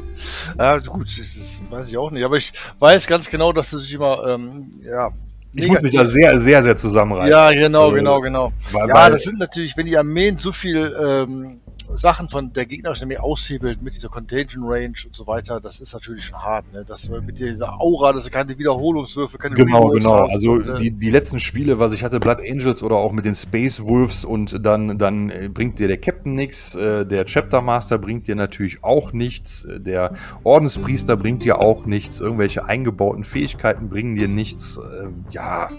Ja, 0.58 0.78
gut, 0.78 1.08
das 1.18 1.60
weiß 1.70 1.88
ich 1.88 1.98
auch 1.98 2.10
nicht. 2.10 2.24
Aber 2.24 2.36
ich 2.36 2.52
weiß 2.78 3.06
ganz 3.06 3.28
genau, 3.28 3.52
dass 3.52 3.70
du 3.70 3.78
dich 3.78 3.92
immer, 3.92 4.26
ähm, 4.26 4.72
ja, 4.82 5.10
ich 5.52 5.68
muss 5.68 5.82
mich 5.82 5.92
da 5.92 6.04
sehr, 6.06 6.38
sehr, 6.38 6.62
sehr 6.62 6.76
zusammenreißen. 6.76 7.30
Ja, 7.30 7.52
genau, 7.52 7.84
also, 7.84 7.94
genau, 7.94 8.20
genau. 8.20 8.52
Weil, 8.72 8.88
ja, 8.88 8.94
weil 8.94 9.10
das 9.10 9.22
sind 9.22 9.38
natürlich, 9.38 9.76
wenn 9.76 9.86
die 9.86 9.96
Armeen 9.96 10.38
so 10.38 10.52
viel 10.52 10.94
ähm, 11.02 11.60
Sachen 11.92 12.28
von 12.28 12.52
der 12.52 12.66
gegnerischen 12.66 13.04
Armee 13.04 13.18
aushebelt 13.18 13.82
mit 13.82 13.94
dieser 13.94 14.08
Contagion 14.08 14.64
Range 14.64 14.94
und 15.06 15.14
so 15.14 15.26
weiter, 15.26 15.60
das 15.60 15.80
ist 15.80 15.92
natürlich 15.92 16.26
schon 16.26 16.38
hart, 16.38 16.72
ne? 16.72 16.84
Dass 16.84 17.08
mit 17.08 17.38
dieser 17.38 17.80
Aura, 17.80 18.12
dass 18.12 18.24
du 18.24 18.30
keine 18.30 18.56
Wiederholungswürfe, 18.56 19.38
keine 19.38 19.54
Genau, 19.54 19.88
genau. 19.90 20.22
Hast. 20.22 20.34
Also 20.34 20.52
und, 20.52 20.68
äh, 20.68 20.76
die, 20.76 20.90
die 20.90 21.10
letzten 21.10 21.40
Spiele, 21.40 21.78
was 21.78 21.92
ich 21.92 22.02
hatte, 22.04 22.20
Blood 22.20 22.40
Angels 22.40 22.82
oder 22.82 22.96
auch 22.96 23.12
mit 23.12 23.24
den 23.24 23.34
Space 23.34 23.82
Wolves 23.82 24.24
und 24.24 24.64
dann, 24.64 24.98
dann 24.98 25.30
äh, 25.30 25.48
bringt 25.52 25.78
dir 25.78 25.88
der 25.88 25.98
Captain 25.98 26.34
nichts, 26.34 26.74
äh, 26.74 27.06
der 27.06 27.24
Chapter 27.24 27.60
Master 27.60 27.98
bringt 27.98 28.26
dir 28.26 28.34
natürlich 28.34 28.82
auch 28.84 29.12
nichts, 29.12 29.66
der 29.68 30.12
Ordenspriester 30.44 31.16
bringt 31.16 31.44
dir 31.44 31.60
auch 31.60 31.86
nichts, 31.86 32.20
irgendwelche 32.20 32.64
eingebauten 32.66 33.24
Fähigkeiten 33.24 33.88
bringen 33.88 34.16
dir 34.16 34.28
nichts. 34.28 34.78
Äh, 34.78 35.08
ja, 35.30 35.70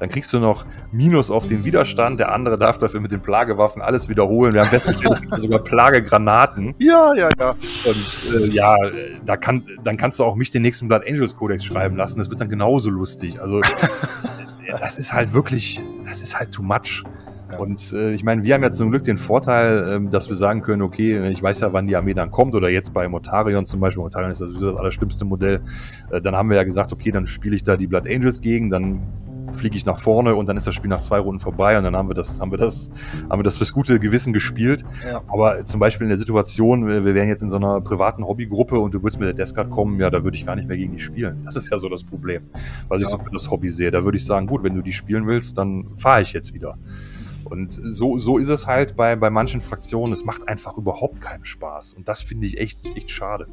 dann 0.00 0.08
kriegst 0.08 0.32
du 0.32 0.38
noch 0.38 0.64
Minus 0.92 1.30
auf 1.30 1.46
den 1.46 1.64
Widerstand, 1.64 2.20
der 2.20 2.32
andere 2.32 2.58
darf 2.58 2.78
dafür 2.78 3.00
mit 3.00 3.12
den 3.12 3.20
Plagewaffen 3.20 3.82
alles 3.82 4.08
wiederholen. 4.08 4.54
Wir 4.54 4.62
haben 4.62 4.70
festgestellt, 4.70 5.14
es 5.14 5.20
gibt 5.20 5.40
sogar 5.40 5.55
Plagegranaten. 5.58 6.74
Ja, 6.78 7.14
ja, 7.14 7.28
ja. 7.38 7.50
Und 7.50 8.34
äh, 8.34 8.48
ja, 8.48 8.76
da 9.24 9.36
kann, 9.36 9.64
dann 9.82 9.96
kannst 9.96 10.18
du 10.18 10.24
auch 10.24 10.36
mich 10.36 10.50
den 10.50 10.62
nächsten 10.62 10.88
Blood 10.88 11.02
Angels 11.08 11.36
Codex 11.36 11.64
schreiben 11.64 11.96
lassen. 11.96 12.18
Das 12.18 12.30
wird 12.30 12.40
dann 12.40 12.48
genauso 12.48 12.90
lustig. 12.90 13.40
Also, 13.40 13.60
das 14.80 14.98
ist 14.98 15.12
halt 15.12 15.32
wirklich, 15.32 15.80
das 16.08 16.22
ist 16.22 16.38
halt 16.38 16.52
too 16.52 16.62
much. 16.62 17.04
Ja. 17.50 17.58
Und 17.58 17.92
äh, 17.92 18.12
ich 18.12 18.24
meine, 18.24 18.42
wir 18.42 18.54
haben 18.54 18.62
ja 18.62 18.70
zum 18.70 18.90
Glück 18.90 19.04
den 19.04 19.18
Vorteil, 19.18 20.02
äh, 20.04 20.10
dass 20.10 20.28
wir 20.28 20.36
sagen 20.36 20.62
können, 20.62 20.82
okay, 20.82 21.28
ich 21.28 21.42
weiß 21.42 21.60
ja, 21.60 21.72
wann 21.72 21.86
die 21.86 21.94
Armee 21.94 22.14
dann 22.14 22.30
kommt 22.30 22.54
oder 22.54 22.68
jetzt 22.68 22.92
bei 22.92 23.08
Motarion 23.08 23.66
zum 23.66 23.80
Beispiel, 23.80 24.02
Motarion 24.02 24.32
ist 24.32 24.40
das, 24.40 24.50
das 24.54 24.76
allerschlimmste 24.76 25.24
Modell, 25.24 25.60
äh, 26.10 26.20
dann 26.20 26.34
haben 26.34 26.50
wir 26.50 26.56
ja 26.56 26.64
gesagt, 26.64 26.92
okay, 26.92 27.12
dann 27.12 27.26
spiele 27.26 27.54
ich 27.54 27.62
da 27.62 27.76
die 27.76 27.86
Blood 27.86 28.08
Angels 28.08 28.40
gegen, 28.40 28.68
dann 28.70 29.00
fliege 29.52 29.76
ich 29.76 29.86
nach 29.86 29.98
vorne 29.98 30.34
und 30.34 30.46
dann 30.46 30.56
ist 30.56 30.66
das 30.66 30.74
Spiel 30.74 30.90
nach 30.90 31.00
zwei 31.00 31.18
Runden 31.18 31.40
vorbei 31.40 31.78
und 31.78 31.84
dann 31.84 31.96
haben 31.96 32.08
wir 32.08 32.14
das, 32.14 32.40
haben 32.40 32.50
wir 32.50 32.58
das, 32.58 32.90
haben 33.30 33.38
wir 33.38 33.44
das 33.44 33.56
fürs 33.56 33.72
gute 33.72 33.98
Gewissen 33.98 34.32
gespielt. 34.32 34.84
Ja. 35.06 35.22
Aber 35.28 35.64
zum 35.64 35.80
Beispiel 35.80 36.04
in 36.04 36.10
der 36.10 36.18
Situation, 36.18 36.86
wir 36.86 37.04
wären 37.04 37.28
jetzt 37.28 37.42
in 37.42 37.50
so 37.50 37.56
einer 37.56 37.80
privaten 37.80 38.24
Hobbygruppe 38.24 38.78
und 38.78 38.94
du 38.94 39.02
würdest 39.02 39.18
mit 39.18 39.28
der 39.28 39.34
Deskart 39.34 39.70
kommen, 39.70 40.00
ja, 40.00 40.10
da 40.10 40.24
würde 40.24 40.36
ich 40.36 40.46
gar 40.46 40.56
nicht 40.56 40.68
mehr 40.68 40.76
gegen 40.76 40.92
die 40.92 40.98
spielen. 40.98 41.42
Das 41.44 41.56
ist 41.56 41.70
ja 41.70 41.78
so 41.78 41.88
das 41.88 42.04
Problem, 42.04 42.42
ja. 42.90 42.96
ich 42.96 43.06
so 43.06 43.18
für 43.18 43.30
das 43.30 43.50
Hobby 43.50 43.70
sehe. 43.70 43.90
Da 43.90 44.04
würde 44.04 44.16
ich 44.16 44.24
sagen, 44.24 44.46
gut, 44.46 44.62
wenn 44.62 44.74
du 44.74 44.82
die 44.82 44.92
spielen 44.92 45.26
willst, 45.26 45.58
dann 45.58 45.96
fahre 45.96 46.22
ich 46.22 46.32
jetzt 46.32 46.54
wieder. 46.54 46.78
Und 47.44 47.72
so, 47.72 48.18
so 48.18 48.38
ist 48.38 48.48
es 48.48 48.66
halt 48.66 48.96
bei, 48.96 49.14
bei 49.14 49.30
manchen 49.30 49.60
Fraktionen. 49.60 50.12
Es 50.12 50.24
macht 50.24 50.48
einfach 50.48 50.76
überhaupt 50.76 51.20
keinen 51.20 51.44
Spaß. 51.44 51.94
Und 51.94 52.08
das 52.08 52.22
finde 52.22 52.46
ich 52.46 52.58
echt, 52.58 52.84
echt 52.96 53.10
schade. 53.10 53.46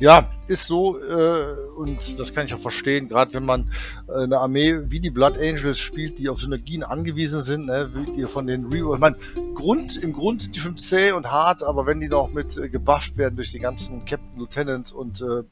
Ja, 0.00 0.30
ist 0.46 0.66
so 0.66 0.98
äh, 0.98 1.54
und 1.76 2.18
das 2.18 2.34
kann 2.34 2.46
ich 2.46 2.54
auch 2.54 2.58
verstehen, 2.58 3.08
gerade 3.08 3.32
wenn 3.34 3.44
man 3.44 3.70
äh, 4.08 4.22
eine 4.22 4.38
Armee 4.38 4.90
wie 4.90 5.00
die 5.00 5.10
Blood 5.10 5.38
Angels 5.38 5.78
spielt, 5.78 6.18
die 6.18 6.28
auf 6.28 6.40
Synergien 6.40 6.82
angewiesen 6.82 7.42
sind, 7.42 7.66
ne, 7.66 7.90
wie 7.94 8.12
die 8.12 8.22
von 8.24 8.46
den 8.46 8.66
Reroll. 8.66 8.96
Ich 8.96 9.00
meine, 9.00 9.16
Grund, 9.54 9.96
im 9.96 10.12
Grund 10.12 10.42
sind 10.42 10.56
die 10.56 10.60
schon 10.60 10.76
zäh 10.76 11.12
und 11.12 11.30
hart, 11.30 11.62
aber 11.62 11.86
wenn 11.86 12.00
die 12.00 12.08
noch 12.08 12.32
mit 12.32 12.56
äh, 12.56 12.68
gebufft 12.68 13.16
werden 13.16 13.36
durch 13.36 13.52
die 13.52 13.60
ganzen 13.60 14.04
Captain 14.04 14.38
Lieutenants 14.38 14.92
und 14.92 15.20
äh, 15.20 15.42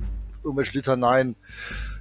irgendwelche 0.45 0.77
Litaneien, 0.77 1.37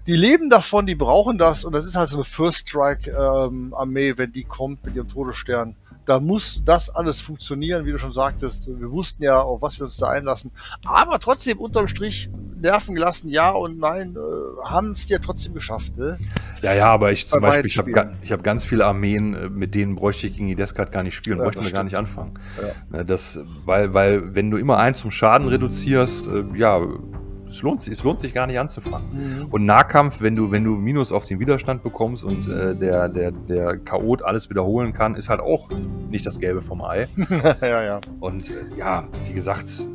die 0.07 0.15
leben 0.15 0.49
davon, 0.49 0.87
die 0.87 0.95
brauchen 0.95 1.37
das 1.37 1.63
und 1.63 1.73
das 1.73 1.85
ist 1.85 1.95
halt 1.95 2.09
so 2.09 2.17
eine 2.17 2.23
First 2.23 2.69
Strike 2.69 3.11
ähm, 3.11 3.73
Armee, 3.73 4.17
wenn 4.17 4.31
die 4.31 4.43
kommt 4.43 4.83
mit 4.83 4.95
ihrem 4.95 5.07
Todesstern 5.07 5.75
da 6.05 6.19
muss 6.19 6.63
das 6.65 6.89
alles 6.89 7.19
funktionieren, 7.19 7.85
wie 7.85 7.91
du 7.91 7.99
schon 7.99 8.13
sagtest. 8.13 8.67
Wir 8.67 8.91
wussten 8.91 9.23
ja, 9.23 9.39
auf 9.41 9.61
was 9.61 9.79
wir 9.79 9.85
uns 9.85 9.97
da 9.97 10.09
einlassen. 10.09 10.51
Aber 10.83 11.19
trotzdem 11.19 11.59
unterm 11.59 11.87
Strich 11.87 12.29
nerven 12.59 12.95
gelassen, 12.95 13.29
ja 13.29 13.51
und 13.51 13.79
nein, 13.79 14.15
äh, 14.15 14.69
haben 14.69 14.91
es 14.91 15.09
ja 15.09 15.19
trotzdem 15.19 15.53
geschafft. 15.53 15.97
Ne? 15.97 16.19
Ja, 16.61 16.73
ja, 16.73 16.87
aber 16.87 17.11
ich 17.11 17.27
zum 17.27 17.41
Beispiel, 17.41 17.65
ich 17.65 17.77
habe 17.77 18.17
hab 18.29 18.43
ganz 18.43 18.63
viele 18.65 18.85
Armeen, 18.85 19.33
äh, 19.33 19.49
mit 19.49 19.75
denen 19.75 19.95
bräuchte 19.95 20.27
ich 20.27 20.33
gegen 20.33 20.47
die 20.47 20.55
Deskart 20.55 20.91
gar 20.91 21.03
nicht 21.03 21.15
spielen, 21.15 21.37
ja, 21.37 21.43
bräuchten 21.43 21.63
wir 21.63 21.71
gar 21.71 21.83
nicht 21.83 21.97
anfangen. 21.97 22.33
Ja. 22.61 22.97
Ne, 22.97 23.05
das, 23.05 23.39
weil, 23.65 23.93
weil, 23.93 24.35
wenn 24.35 24.51
du 24.51 24.57
immer 24.57 24.77
eins 24.77 24.99
zum 24.99 25.11
Schaden 25.11 25.47
reduzierst, 25.47 26.27
äh, 26.27 26.43
ja, 26.55 26.81
es 27.51 27.61
lohnt 27.61 27.81
sich, 27.81 27.93
es 27.93 28.03
lohnt 28.03 28.19
sich 28.19 28.33
gar 28.33 28.47
nicht 28.47 28.59
anzufangen. 28.59 29.07
Mhm. 29.11 29.45
Und 29.47 29.65
Nahkampf, 29.65 30.21
wenn 30.21 30.35
du, 30.35 30.51
wenn 30.51 30.63
du 30.63 30.75
Minus 30.75 31.11
auf 31.11 31.25
den 31.25 31.39
Widerstand 31.39 31.83
bekommst 31.83 32.23
und 32.23 32.47
äh, 32.47 32.75
der, 32.75 33.09
der, 33.09 33.31
der 33.31 33.77
Chaot 33.77 34.23
alles 34.23 34.49
wiederholen 34.49 34.93
kann, 34.93 35.15
ist 35.15 35.29
halt 35.29 35.41
auch 35.41 35.69
nicht 36.09 36.25
das 36.25 36.39
Gelbe 36.39 36.61
vom 36.61 36.81
Ei. 36.81 37.07
ja, 37.61 37.83
ja. 37.83 38.01
Und 38.19 38.49
äh, 38.49 38.53
ja, 38.77 39.07
wie 39.27 39.33
gesagt, 39.33 39.87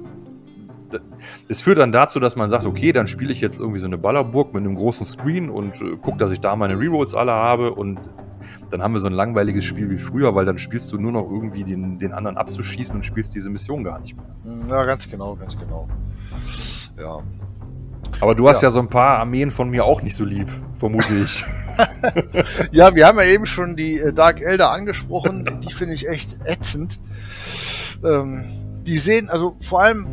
es 1.48 1.60
führt 1.60 1.78
dann 1.78 1.92
dazu, 1.92 2.20
dass 2.20 2.36
man 2.36 2.50
sagt, 2.50 2.66
okay, 2.66 2.92
dann 2.92 3.06
spiele 3.06 3.32
ich 3.32 3.40
jetzt 3.40 3.58
irgendwie 3.58 3.80
so 3.80 3.86
eine 3.86 3.98
Ballerburg 3.98 4.54
mit 4.54 4.62
einem 4.62 4.76
großen 4.76 5.06
Screen 5.06 5.50
und 5.50 5.80
äh, 5.80 5.96
gucke, 5.96 6.18
dass 6.18 6.30
ich 6.30 6.40
da 6.40 6.54
meine 6.56 6.78
Rerolls 6.78 7.14
alle 7.14 7.32
habe 7.32 7.72
und 7.72 7.98
dann 8.70 8.82
haben 8.82 8.92
wir 8.92 9.00
so 9.00 9.06
ein 9.06 9.12
langweiliges 9.12 9.64
Spiel 9.64 9.90
wie 9.90 9.98
früher, 9.98 10.34
weil 10.34 10.44
dann 10.44 10.58
spielst 10.58 10.92
du 10.92 10.98
nur 10.98 11.10
noch 11.10 11.28
irgendwie 11.30 11.64
den, 11.64 11.98
den 11.98 12.12
anderen 12.12 12.36
abzuschießen 12.36 12.94
und 12.94 13.02
spielst 13.02 13.34
diese 13.34 13.50
Mission 13.50 13.82
gar 13.82 13.98
nicht 13.98 14.16
mehr. 14.16 14.26
Ja, 14.68 14.84
ganz 14.84 15.08
genau, 15.08 15.34
ganz 15.36 15.56
genau. 15.56 15.88
Ja. 16.98 17.22
Aber 18.20 18.34
du 18.34 18.48
hast 18.48 18.62
ja. 18.62 18.68
ja 18.68 18.72
so 18.72 18.80
ein 18.80 18.88
paar 18.88 19.18
Armeen 19.18 19.50
von 19.50 19.68
mir 19.68 19.84
auch 19.84 20.02
nicht 20.02 20.16
so 20.16 20.24
lieb, 20.24 20.48
vermute 20.78 21.14
ich. 21.14 21.44
ja, 22.72 22.94
wir 22.94 23.06
haben 23.06 23.18
ja 23.18 23.24
eben 23.24 23.46
schon 23.46 23.76
die 23.76 23.98
äh, 23.98 24.12
Dark 24.12 24.40
Elder 24.40 24.72
angesprochen. 24.72 25.60
Die 25.66 25.72
finde 25.72 25.94
ich 25.94 26.08
echt 26.08 26.38
ätzend. 26.44 26.98
Ähm, 28.04 28.44
die 28.86 28.98
sehen, 28.98 29.28
also 29.28 29.56
vor 29.60 29.82
allem 29.82 30.06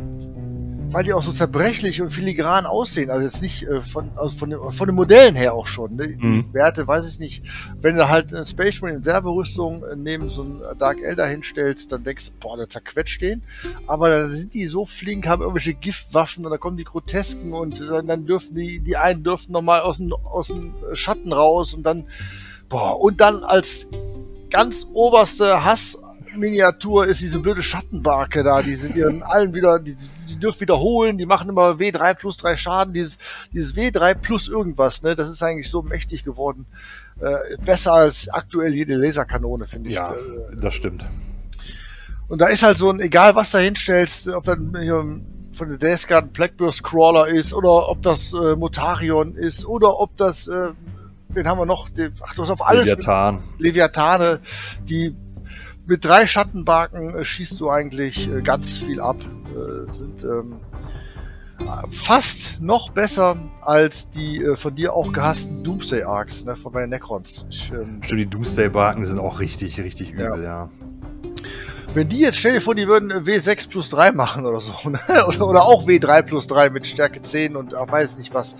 weil 0.94 1.02
die 1.02 1.12
auch 1.12 1.24
so 1.24 1.32
zerbrechlich 1.32 2.00
und 2.00 2.10
filigran 2.12 2.66
aussehen. 2.66 3.10
Also 3.10 3.24
jetzt 3.24 3.42
nicht 3.42 3.64
äh, 3.64 3.80
von, 3.80 4.12
also 4.14 4.36
von, 4.36 4.50
den, 4.50 4.70
von 4.70 4.86
den 4.86 4.94
Modellen 4.94 5.34
her 5.34 5.54
auch 5.54 5.66
schon. 5.66 5.96
Ne? 5.96 6.08
Die 6.08 6.24
mhm. 6.24 6.54
Werte, 6.54 6.86
weiß 6.86 7.12
ich 7.12 7.18
nicht. 7.18 7.42
Wenn 7.80 7.96
du 7.96 8.08
halt 8.08 8.32
eine 8.32 8.46
Space 8.46 8.80
Marine 8.80 8.98
in 8.98 9.02
Serverüstung 9.02 9.82
äh, 9.82 9.96
neben 9.96 10.30
so 10.30 10.42
einen 10.42 10.62
Dark 10.78 11.02
Elder 11.02 11.26
hinstellst, 11.26 11.90
dann 11.90 12.04
denkst 12.04 12.26
du, 12.26 12.32
boah, 12.38 12.56
der 12.56 12.68
zerquetscht 12.68 13.20
den. 13.22 13.42
Aber 13.88 14.08
dann 14.08 14.30
sind 14.30 14.54
die 14.54 14.66
so 14.66 14.84
flink, 14.84 15.26
haben 15.26 15.42
irgendwelche 15.42 15.74
Giftwaffen 15.74 16.44
und 16.44 16.52
dann 16.52 16.60
kommen 16.60 16.76
die 16.76 16.84
Grotesken 16.84 17.52
und 17.52 17.80
dann, 17.80 18.06
dann 18.06 18.24
dürfen 18.24 18.54
die, 18.54 18.78
die 18.78 18.96
einen 18.96 19.24
dürfen 19.24 19.50
nochmal 19.50 19.80
aus 19.80 19.96
dem, 19.96 20.12
aus 20.12 20.46
dem 20.46 20.74
Schatten 20.92 21.32
raus 21.32 21.74
und 21.74 21.82
dann, 21.82 22.06
boah, 22.68 23.00
und 23.00 23.20
dann 23.20 23.42
als 23.42 23.88
ganz 24.48 24.86
oberste 24.92 25.64
Hass 25.64 25.98
Miniatur 26.36 27.06
ist 27.06 27.20
diese 27.20 27.38
blöde 27.38 27.62
Schattenbarke 27.62 28.42
da. 28.42 28.62
Die 28.62 28.74
sind 28.74 28.96
ihren 28.96 29.22
allen 29.22 29.54
wieder, 29.54 29.78
die, 29.78 29.96
die 30.34 30.40
dürfen 30.40 30.60
wiederholen, 30.60 31.18
die 31.18 31.26
machen 31.26 31.48
immer 31.48 31.72
W3 31.72 32.14
plus 32.14 32.36
3 32.36 32.56
Schaden. 32.56 32.94
Dieses, 32.94 33.18
dieses 33.52 33.74
W3 33.74 34.14
plus 34.14 34.48
irgendwas, 34.48 35.02
ne, 35.02 35.14
das 35.14 35.28
ist 35.28 35.42
eigentlich 35.42 35.70
so 35.70 35.82
mächtig 35.82 36.24
geworden. 36.24 36.66
Äh, 37.20 37.56
besser 37.64 37.94
als 37.94 38.28
aktuell 38.28 38.74
jede 38.74 38.96
Laserkanone, 38.96 39.66
finde 39.66 39.90
ich. 39.90 39.96
Ja, 39.96 40.12
äh, 40.12 40.16
das 40.60 40.74
stimmt. 40.74 41.04
Und 42.28 42.40
da 42.40 42.46
ist 42.46 42.62
halt 42.62 42.76
so 42.76 42.90
ein, 42.90 43.00
egal 43.00 43.34
was 43.36 43.50
da 43.50 43.58
hinstellst, 43.58 44.28
ob 44.28 44.44
dann 44.44 44.76
hier 44.80 45.20
von 45.52 45.68
der 45.68 45.78
Death 45.78 46.08
Guard 46.08 46.32
Blackburst 46.32 46.82
Crawler 46.82 47.28
ist 47.28 47.54
oder 47.54 47.88
ob 47.88 48.02
das 48.02 48.32
äh, 48.32 48.56
Motarion 48.56 49.36
ist 49.36 49.64
oder 49.64 50.00
ob 50.00 50.16
das, 50.16 50.48
äh, 50.48 50.70
wen 51.28 51.46
haben 51.46 51.58
wir 51.58 51.66
noch? 51.66 51.88
Den, 51.90 52.12
ach, 52.22 52.34
du 52.34 52.42
hast 52.42 52.50
auf 52.50 52.66
alles. 52.66 52.86
Leviathan. 52.86 53.44
Leviathane, 53.58 54.40
die 54.82 55.14
mit 55.86 56.04
drei 56.04 56.26
Schattenbarken 56.26 57.16
äh, 57.16 57.24
schießt 57.24 57.60
du 57.60 57.70
eigentlich 57.70 58.28
äh, 58.28 58.42
ganz 58.42 58.78
viel 58.78 59.00
ab. 59.00 59.16
Äh, 59.20 59.90
sind 59.90 60.24
ähm, 60.24 60.60
fast 61.90 62.60
noch 62.60 62.90
besser 62.90 63.36
als 63.62 64.10
die 64.10 64.42
äh, 64.42 64.56
von 64.56 64.74
dir 64.74 64.92
auch 64.92 65.12
gehassten 65.12 65.62
Doomsday 65.62 66.02
Arcs 66.02 66.44
ne, 66.44 66.56
von 66.56 66.72
meinen 66.72 66.90
Necrons. 66.90 67.46
Ich, 67.50 67.70
ähm, 67.70 68.00
Stimmt, 68.02 68.20
die 68.20 68.26
Doomsday 68.26 68.68
Barken 68.68 69.06
sind 69.06 69.18
auch 69.18 69.40
richtig, 69.40 69.80
richtig 69.80 70.12
übel, 70.12 70.42
ja. 70.42 70.68
ja. 70.68 70.70
Wenn 71.94 72.08
die 72.08 72.18
jetzt, 72.18 72.38
stell 72.38 72.54
dir 72.54 72.60
vor, 72.60 72.74
die 72.74 72.88
würden 72.88 73.12
W6 73.12 73.68
plus 73.68 73.88
3 73.90 74.10
machen 74.12 74.46
oder 74.46 74.58
so. 74.58 74.72
Ne? 74.84 74.98
oder, 75.28 75.46
oder 75.46 75.62
auch 75.62 75.86
W3 75.86 76.22
plus 76.22 76.48
3 76.48 76.70
mit 76.70 76.86
Stärke 76.86 77.22
10 77.22 77.54
und 77.54 77.74
ach, 77.74 77.90
weiß 77.90 78.18
nicht 78.18 78.34
was. 78.34 78.56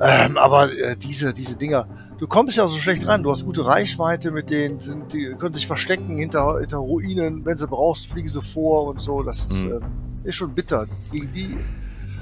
Ähm, 0.00 0.36
aber 0.36 0.72
äh, 0.72 0.96
diese, 0.96 1.32
diese 1.32 1.56
Dinger, 1.56 1.86
du 2.24 2.28
kommst 2.28 2.56
ja 2.56 2.64
auch 2.64 2.68
so 2.68 2.78
schlecht 2.78 3.06
ran. 3.06 3.22
Du 3.22 3.30
hast 3.30 3.44
gute 3.44 3.66
Reichweite 3.66 4.30
mit 4.30 4.48
denen, 4.48 4.80
sind, 4.80 5.12
die 5.12 5.34
können 5.38 5.52
sich 5.52 5.66
verstecken 5.66 6.16
hinter, 6.16 6.58
hinter 6.58 6.78
Ruinen. 6.78 7.44
Wenn 7.44 7.58
sie 7.58 7.68
brauchst, 7.68 8.06
fliegen 8.06 8.30
sie 8.30 8.40
vor 8.40 8.86
und 8.86 8.98
so. 8.98 9.22
Das 9.22 9.44
ist, 9.44 9.62
mhm. 9.62 9.82
äh, 10.24 10.28
ist 10.28 10.36
schon 10.36 10.54
bitter. 10.54 10.86
Gegen 11.12 11.30
die 11.32 11.58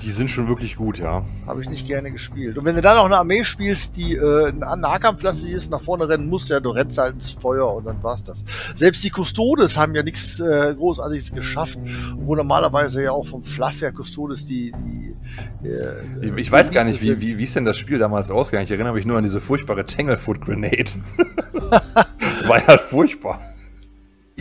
die 0.03 0.11
sind 0.11 0.29
schon 0.29 0.49
wirklich 0.49 0.77
gut, 0.77 0.99
ja. 0.99 1.25
Habe 1.47 1.63
ich 1.63 1.69
nicht 1.69 1.87
gerne 1.87 2.11
gespielt. 2.11 2.59
Und 2.59 2.65
wenn 2.65 2.75
du 2.75 2.83
dann 2.83 2.99
auch 2.99 3.05
eine 3.05 3.17
Armee 3.17 3.45
spielst, 3.45 3.97
die 3.97 4.15
äh, 4.15 4.53
nahkampflastig 4.53 5.51
ist, 5.51 5.71
nach 5.71 5.81
vorne 5.81 6.09
rennen 6.09 6.29
muss, 6.29 6.49
ja, 6.49 6.61
du 6.61 6.71
rennst 6.71 6.99
halt 6.99 7.15
ins 7.15 7.31
Feuer 7.31 7.73
und 7.75 7.87
dann 7.87 8.03
war's 8.03 8.25
das. 8.25 8.45
Selbst 8.75 9.05
die 9.05 9.11
Custodes 9.11 9.77
haben 9.77 9.95
ja 9.95 10.03
nichts 10.03 10.41
äh, 10.41 10.75
Großartiges 10.77 11.33
geschafft, 11.33 11.79
wo 12.17 12.35
normalerweise 12.35 13.03
ja 13.05 13.13
auch 13.13 13.27
vom 13.27 13.45
Fluff 13.45 13.81
her 13.81 13.93
Custodes 13.93 14.45
die. 14.45 14.73
die 14.73 15.69
äh, 15.69 16.27
ich, 16.27 16.37
ich 16.37 16.53
weiß 16.53 16.71
gar 16.71 16.85
nicht, 16.85 17.01
wie, 17.03 17.21
wie, 17.21 17.39
wie 17.39 17.45
ist 17.45 17.55
denn 17.55 17.65
das 17.65 17.79
Spiel 17.79 17.99
damals 17.99 18.31
ausgegangen? 18.31 18.65
Ich 18.65 18.73
erinnere 18.73 18.95
mich 18.95 19.07
nur 19.07 19.17
an 19.17 19.25
diese 19.25 19.41
furchtbare 19.41 19.87
Tanglefoot 19.87 20.41
Grenade. 20.41 20.91
War 22.47 22.67
ja 22.67 22.79
furchtbar. 22.79 23.41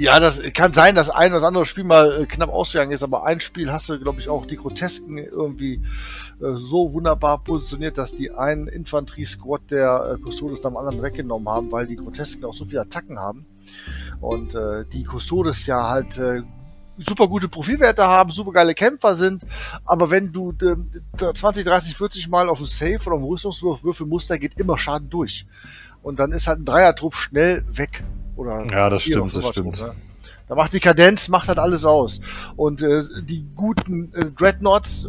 Ja, 0.02 0.20
das 0.20 0.42
kann 0.56 0.74
sein, 0.74 0.96
dass 0.96 1.12
ein 1.12 1.32
oder 1.32 1.46
andere 1.46 1.68
Spiel 1.68 1.84
mal 1.84 2.24
äh, 2.24 2.26
knapp 2.26 2.50
ausgegangen 2.50 2.92
ist, 2.92 3.04
aber 3.04 3.24
ein 3.24 3.40
Spiel 3.40 3.72
hast 3.72 3.88
du, 3.88 4.00
glaube 4.00 4.20
ich, 4.20 4.30
auch 4.30 4.48
die 4.48 4.56
Grotesken 4.56 5.20
irgendwie 5.20 5.76
äh, 6.42 6.56
so 6.56 6.92
wunderbar 6.92 7.44
positioniert, 7.44 8.00
dass 8.00 8.16
die 8.16 8.32
einen 8.32 8.66
Infanterie-Squad 8.66 9.70
der 9.70 10.18
äh, 10.18 10.28
Custodes 10.28 10.66
am 10.66 10.76
anderen 10.76 11.04
weggenommen 11.04 11.48
haben, 11.48 11.72
weil 11.72 11.86
die 11.86 11.98
Grotesken 11.98 12.46
auch 12.46 12.54
so 12.56 12.66
viele 12.66 12.82
Attacken 12.82 13.20
haben. 13.20 13.46
Und 14.22 14.56
äh, 14.56 14.86
die 14.92 15.06
Custodes 15.06 15.68
ja 15.68 15.88
halt 15.88 16.18
äh, 16.18 16.42
super 16.98 17.28
gute 17.28 17.48
Profilwerte 17.48 18.02
haben, 18.02 18.32
super 18.32 18.54
geile 18.54 18.74
Kämpfer 18.74 19.14
sind, 19.14 19.44
aber 19.86 20.10
wenn 20.10 20.32
du 20.32 20.52
äh, 20.64 21.32
20, 21.32 21.64
30, 21.64 21.96
40 21.96 22.28
Mal 22.28 22.50
auf 22.50 22.58
dem 22.58 22.66
Safe 22.66 22.98
oder 23.06 23.18
auf 23.18 23.22
dem 23.22 23.26
Rüstungswurf 23.26 23.84
würfeln 23.84 24.10
musst, 24.10 24.32
da 24.32 24.38
geht 24.38 24.58
immer 24.58 24.80
Schaden 24.80 25.12
durch. 25.12 25.46
Und 26.02 26.18
dann 26.18 26.32
ist 26.32 26.48
halt 26.48 26.58
ein 26.58 26.66
Dreier-Trupp 26.66 27.14
schnell 27.14 27.64
weg. 27.70 28.04
Oder 28.36 28.66
ja, 28.72 28.90
das 28.90 29.04
stimmt, 29.04 29.36
das 29.36 29.48
stimmt. 29.48 29.82
Ne? 29.82 29.94
Da 30.48 30.56
macht 30.56 30.74
die 30.74 30.80
Kadenz, 30.80 31.30
macht 31.30 31.48
halt 31.48 31.60
alles 31.60 31.86
aus. 31.86 32.20
Und 32.56 32.82
äh, 32.82 33.02
die 33.24 33.46
guten 33.56 34.12
äh, 34.14 34.32
Dreadnoughts 34.32 35.08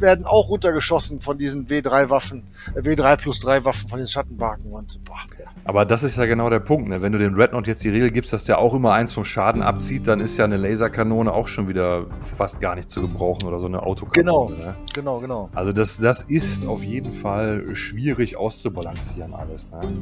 werden 0.00 0.24
auch 0.24 0.48
runtergeschossen 0.48 1.20
von 1.20 1.38
diesen 1.38 1.68
W3-Waffen, 1.68 2.44
äh, 2.74 2.80
W3 2.80 3.16
plus 3.16 3.40
3 3.40 3.64
Waffen 3.64 3.88
von 3.88 3.98
den 3.98 4.08
Schattenbarken. 4.08 4.72
Und, 4.72 5.04
boah, 5.04 5.20
ja. 5.38 5.49
Aber 5.64 5.84
das 5.84 6.02
ist 6.02 6.16
ja 6.16 6.26
genau 6.26 6.50
der 6.50 6.60
Punkt. 6.60 6.88
Ne? 6.88 7.02
Wenn 7.02 7.12
du 7.12 7.18
dem 7.18 7.34
Dreadnought 7.34 7.66
jetzt 7.66 7.84
die 7.84 7.90
Regel 7.90 8.10
gibst, 8.10 8.32
dass 8.32 8.44
der 8.44 8.58
auch 8.58 8.74
immer 8.74 8.92
eins 8.92 9.12
vom 9.12 9.24
Schaden 9.24 9.62
abzieht, 9.62 10.08
dann 10.08 10.20
ist 10.20 10.36
ja 10.36 10.44
eine 10.44 10.56
Laserkanone 10.56 11.32
auch 11.32 11.48
schon 11.48 11.68
wieder 11.68 12.06
fast 12.36 12.60
gar 12.60 12.74
nicht 12.74 12.90
zu 12.90 13.02
gebrauchen 13.02 13.46
oder 13.46 13.60
so 13.60 13.66
eine 13.66 13.82
Autokanone. 13.82 14.12
Genau, 14.12 14.48
ne? 14.48 14.76
genau, 14.92 15.20
genau. 15.20 15.50
Also 15.54 15.72
das, 15.72 15.98
das 15.98 16.22
ist 16.22 16.66
auf 16.66 16.82
jeden 16.82 17.12
Fall 17.12 17.74
schwierig 17.74 18.36
auszubalancieren 18.36 19.34
alles. 19.34 19.70
Ne? 19.70 19.96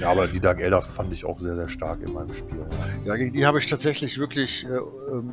Ja, 0.00 0.10
aber 0.10 0.26
die 0.26 0.40
Dark 0.40 0.60
Elder 0.60 0.82
fand 0.82 1.12
ich 1.12 1.24
auch 1.24 1.38
sehr, 1.38 1.54
sehr 1.54 1.68
stark 1.68 2.02
in 2.02 2.12
meinem 2.12 2.34
Spiel. 2.34 2.66
Ja, 3.04 3.16
gegen 3.16 3.32
die 3.32 3.46
habe 3.46 3.58
ich 3.58 3.66
tatsächlich 3.66 4.18
wirklich, 4.18 4.66
äh, 4.66 4.76
ähm, 5.12 5.32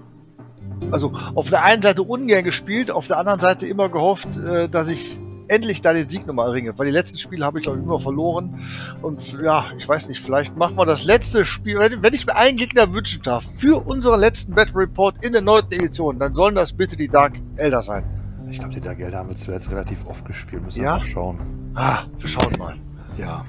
also 0.92 1.14
auf 1.36 1.50
der 1.50 1.64
einen 1.64 1.82
Seite 1.82 2.04
ungern 2.04 2.44
gespielt, 2.44 2.92
auf 2.92 3.08
der 3.08 3.18
anderen 3.18 3.40
Seite 3.40 3.68
immer 3.68 3.90
gehofft, 3.90 4.38
äh, 4.38 4.70
dass 4.70 4.90
ich 4.90 5.18
endlich 5.48 5.82
da 5.82 5.94
den 5.94 6.08
Sieg 6.10 6.26
nochmal 6.28 6.48
erringe. 6.50 6.78
Weil 6.78 6.88
die 6.88 6.92
letzten 6.92 7.18
Spiele 7.18 7.46
habe 7.46 7.60
ich, 7.60 7.64
glaube 7.64 7.80
ich, 7.80 7.84
immer 7.84 8.00
verloren. 8.00 8.60
Und 9.02 9.40
ja, 9.42 9.66
ich 9.78 9.88
weiß 9.88 10.10
nicht, 10.10 10.22
vielleicht 10.22 10.56
machen 10.58 10.76
wir 10.76 10.86
das 10.86 11.04
letzte 11.04 11.46
Spiel, 11.46 11.80
wenn, 11.80 12.02
wenn 12.02 12.14
ich 12.14 12.26
mir 12.26 12.36
einen 12.36 12.58
Gegner 12.58 12.94
wünschen 12.94 13.22
darf, 13.24 13.46
für 13.58 13.86
unseren 13.86 14.20
letzten 14.20 14.54
Battle 14.54 14.76
Report 14.76 15.16
in 15.24 15.34
der 15.34 15.42
neunten 15.42 15.74
Edition, 15.74 16.20
dann 16.20 16.34
sollen 16.34 16.56
das 16.56 16.74
bitte 16.74 16.96
die 16.96 17.08
Dark 17.08 17.34
Elder 17.58 17.82
sein. 17.82 18.04
Ich 18.50 18.60
glaube, 18.60 18.74
die 18.74 18.82
Dark 18.82 19.00
Elder 19.00 19.18
haben 19.20 19.30
wir 19.30 19.36
zuletzt 19.36 19.72
relativ 19.72 20.06
oft 20.06 20.26
gespielt. 20.26 20.64
Müssen 20.64 20.78
wir 20.82 20.86
Ja? 20.86 20.98
mal 20.98 21.06
schauen. 21.06 21.38
Ah, 21.76 22.04
wir 22.20 22.30
schauen 22.30 22.54
mal. 22.60 22.76
Ja. 23.18 23.46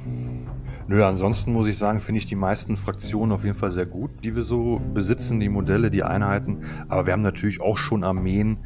Nö, 0.87 1.03
ansonsten 1.03 1.53
muss 1.55 1.67
ich 1.67 1.79
sagen, 1.79 1.99
finde 2.01 2.19
ich 2.19 2.27
die 2.27 2.35
meisten 2.35 2.77
Fraktionen 2.77 3.33
auf 3.33 3.43
jeden 3.43 3.57
Fall 3.57 3.71
sehr 3.73 3.87
gut, 3.87 4.11
die 4.23 4.37
wir 4.37 4.43
so 4.43 4.81
besitzen, 4.93 5.41
die 5.41 5.49
Modelle, 5.49 5.91
die 5.91 6.03
Einheiten. 6.03 6.63
Aber 6.91 7.07
wir 7.07 7.15
haben 7.15 7.23
natürlich 7.23 7.63
auch 7.63 7.79
schon 7.79 8.05
Armeen, 8.05 8.59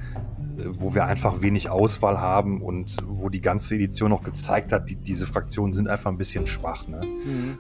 wo 0.67 0.95
wir 0.95 1.05
einfach 1.05 1.43
wenig 1.43 1.71
Auswahl 1.71 2.21
haben 2.21 2.63
und 2.63 2.97
wo 3.07 3.29
die 3.29 3.41
ganze 3.41 3.75
Edition 3.75 4.13
auch 4.13 4.23
gezeigt 4.23 4.73
hat, 4.73 4.91
die, 4.91 4.97
diese 4.97 5.27
Fraktionen 5.27 5.73
sind 5.73 5.89
einfach 5.89 6.11
ein 6.11 6.19
bisschen 6.19 6.47
schwach. 6.47 6.87
Ne? 6.89 7.01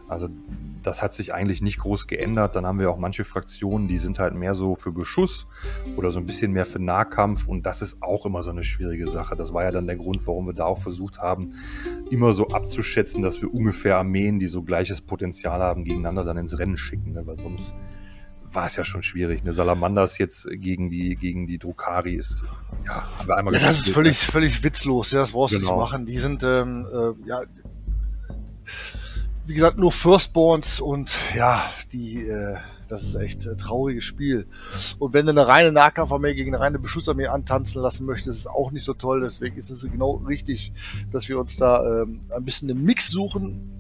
Also 0.08 0.28
das 0.82 1.02
hat 1.02 1.12
sich 1.12 1.34
eigentlich 1.34 1.62
nicht 1.62 1.78
groß 1.78 2.06
geändert. 2.06 2.56
Dann 2.56 2.66
haben 2.66 2.78
wir 2.78 2.90
auch 2.90 2.98
manche 2.98 3.24
Fraktionen, 3.24 3.88
die 3.88 3.98
sind 3.98 4.18
halt 4.18 4.34
mehr 4.34 4.54
so 4.54 4.74
für 4.74 4.92
Beschuss 4.92 5.46
oder 5.96 6.10
so 6.10 6.18
ein 6.18 6.26
bisschen 6.26 6.52
mehr 6.52 6.66
für 6.66 6.78
Nahkampf 6.78 7.46
und 7.46 7.66
das 7.66 7.82
ist 7.82 8.02
auch 8.02 8.26
immer 8.26 8.42
so 8.42 8.50
eine 8.50 8.64
schwierige 8.64 9.08
Sache. 9.08 9.36
Das 9.36 9.52
war 9.52 9.64
ja 9.64 9.70
dann 9.70 9.86
der 9.86 9.96
Grund, 9.96 10.26
warum 10.26 10.46
wir 10.46 10.54
da 10.54 10.64
auch 10.64 10.78
versucht 10.78 11.18
haben, 11.18 11.50
immer 12.10 12.32
so 12.32 12.48
abzuschätzen, 12.48 13.22
dass 13.22 13.42
wir 13.42 13.52
ungefähr 13.52 13.96
Armeen, 13.96 14.38
die 14.38 14.46
so 14.46 14.62
gleiches 14.62 15.00
Potenzial 15.00 15.60
haben, 15.60 15.84
gegeneinander 15.84 16.24
dann 16.24 16.36
ins 16.36 16.58
Rennen 16.58 16.76
schicken, 16.76 17.12
ne? 17.12 17.26
weil 17.26 17.38
sonst 17.38 17.74
war 18.52 18.66
es 18.66 18.76
ja 18.76 18.84
schon 18.84 19.02
schwierig. 19.02 19.42
Eine 19.42 19.52
Salamanders 19.52 20.18
jetzt 20.18 20.48
gegen 20.50 20.90
die, 20.90 21.16
gegen 21.16 21.46
die 21.46 21.58
Drukari 21.58 22.14
ist, 22.14 22.44
ja, 22.86 23.02
haben 23.18 23.28
wir 23.28 23.36
einmal 23.36 23.54
Ja, 23.54 23.60
das 23.60 23.80
ist 23.80 23.90
völlig, 23.90 24.18
völlig 24.18 24.62
witzlos. 24.62 25.12
Ja, 25.12 25.20
das 25.20 25.32
brauchst 25.32 25.54
du 25.54 25.60
Genau. 25.60 25.72
nicht 25.72 25.80
machen. 25.80 26.06
Die 26.06 26.18
sind, 26.18 26.42
ähm, 26.42 26.86
äh, 26.92 27.28
ja, 27.28 27.42
wie 29.46 29.54
gesagt, 29.54 29.78
nur 29.78 29.92
Firstborns 29.92 30.80
und 30.80 31.16
ja, 31.34 31.64
die, 31.92 32.22
äh, 32.26 32.56
das 32.86 33.02
ist 33.02 33.16
echt 33.16 33.46
ein 33.46 33.56
trauriges 33.56 34.04
Spiel. 34.04 34.46
Und 34.98 35.12
wenn 35.14 35.26
du 35.26 35.30
eine 35.32 35.46
reine 35.46 35.72
Nahkampfarmee 35.72 36.34
gegen 36.34 36.54
eine 36.54 36.62
reine 36.62 36.78
Beschussarmee 36.78 37.26
antanzen 37.26 37.82
lassen 37.82 38.06
möchtest, 38.06 38.28
ist 38.28 38.38
es 38.40 38.46
auch 38.46 38.70
nicht 38.70 38.84
so 38.84 38.94
toll. 38.94 39.20
Deswegen 39.20 39.56
ist 39.56 39.70
es 39.70 39.82
genau 39.82 40.12
richtig, 40.26 40.72
dass 41.10 41.28
wir 41.28 41.38
uns 41.38 41.56
da 41.56 42.02
ähm, 42.02 42.20
ein 42.34 42.44
bisschen 42.44 42.70
einen 42.70 42.82
Mix 42.84 43.08
suchen. 43.08 43.70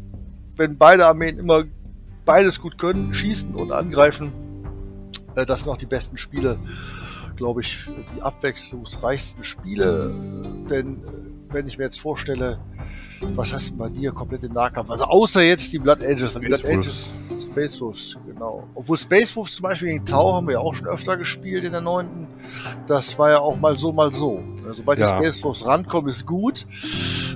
Wenn 0.56 0.76
beide 0.76 1.06
Armeen 1.06 1.38
immer 1.38 1.64
beides 2.24 2.60
gut 2.60 2.78
können, 2.78 3.14
schießen 3.14 3.54
und 3.54 3.72
angreifen, 3.72 4.26
äh, 4.28 4.47
das 5.44 5.64
sind 5.64 5.72
auch 5.72 5.76
die 5.78 5.86
besten 5.86 6.18
Spiele, 6.18 6.58
glaube 7.36 7.60
ich, 7.60 7.86
die 8.16 8.22
abwechslungsreichsten 8.22 9.44
Spiele. 9.44 10.14
Denn 10.70 10.96
äh, 10.96 11.52
wenn 11.54 11.66
ich 11.68 11.78
mir 11.78 11.84
jetzt 11.84 12.00
vorstelle, 12.00 12.58
was 13.34 13.52
hast 13.52 13.70
du 13.70 13.76
bei 13.76 13.88
dir 13.88 14.12
komplett 14.12 14.44
im 14.44 14.52
Nahkampf? 14.52 14.90
Also 14.90 15.04
außer 15.04 15.42
jetzt 15.42 15.72
die 15.72 15.78
Blood 15.78 16.02
Angels, 16.02 16.34
die 16.34 16.38
Blood 16.38 16.60
Space 16.60 16.70
Angels, 16.72 17.12
Space 17.44 17.80
Wolves, 17.80 18.16
genau. 18.26 18.68
Obwohl 18.76 18.96
Space 18.96 19.34
Wolves 19.34 19.56
zum 19.56 19.64
Beispiel 19.64 19.88
gegen 19.88 20.04
Tau 20.04 20.34
haben 20.34 20.46
wir 20.46 20.54
ja 20.54 20.60
auch 20.60 20.74
schon 20.74 20.86
öfter 20.86 21.16
gespielt 21.16 21.64
in 21.64 21.72
der 21.72 21.80
neunten. 21.80 22.28
Das 22.86 23.18
war 23.18 23.30
ja 23.30 23.38
auch 23.40 23.56
mal 23.58 23.76
so, 23.76 23.92
mal 23.92 24.12
so. 24.12 24.40
Also, 24.58 24.74
Sobald 24.74 25.00
Ja. 25.00 25.18
die 25.18 25.24
Space 25.26 25.42
Wolves 25.42 25.66
rankommen, 25.66 26.08
ist 26.10 26.26
gut. 26.26 26.64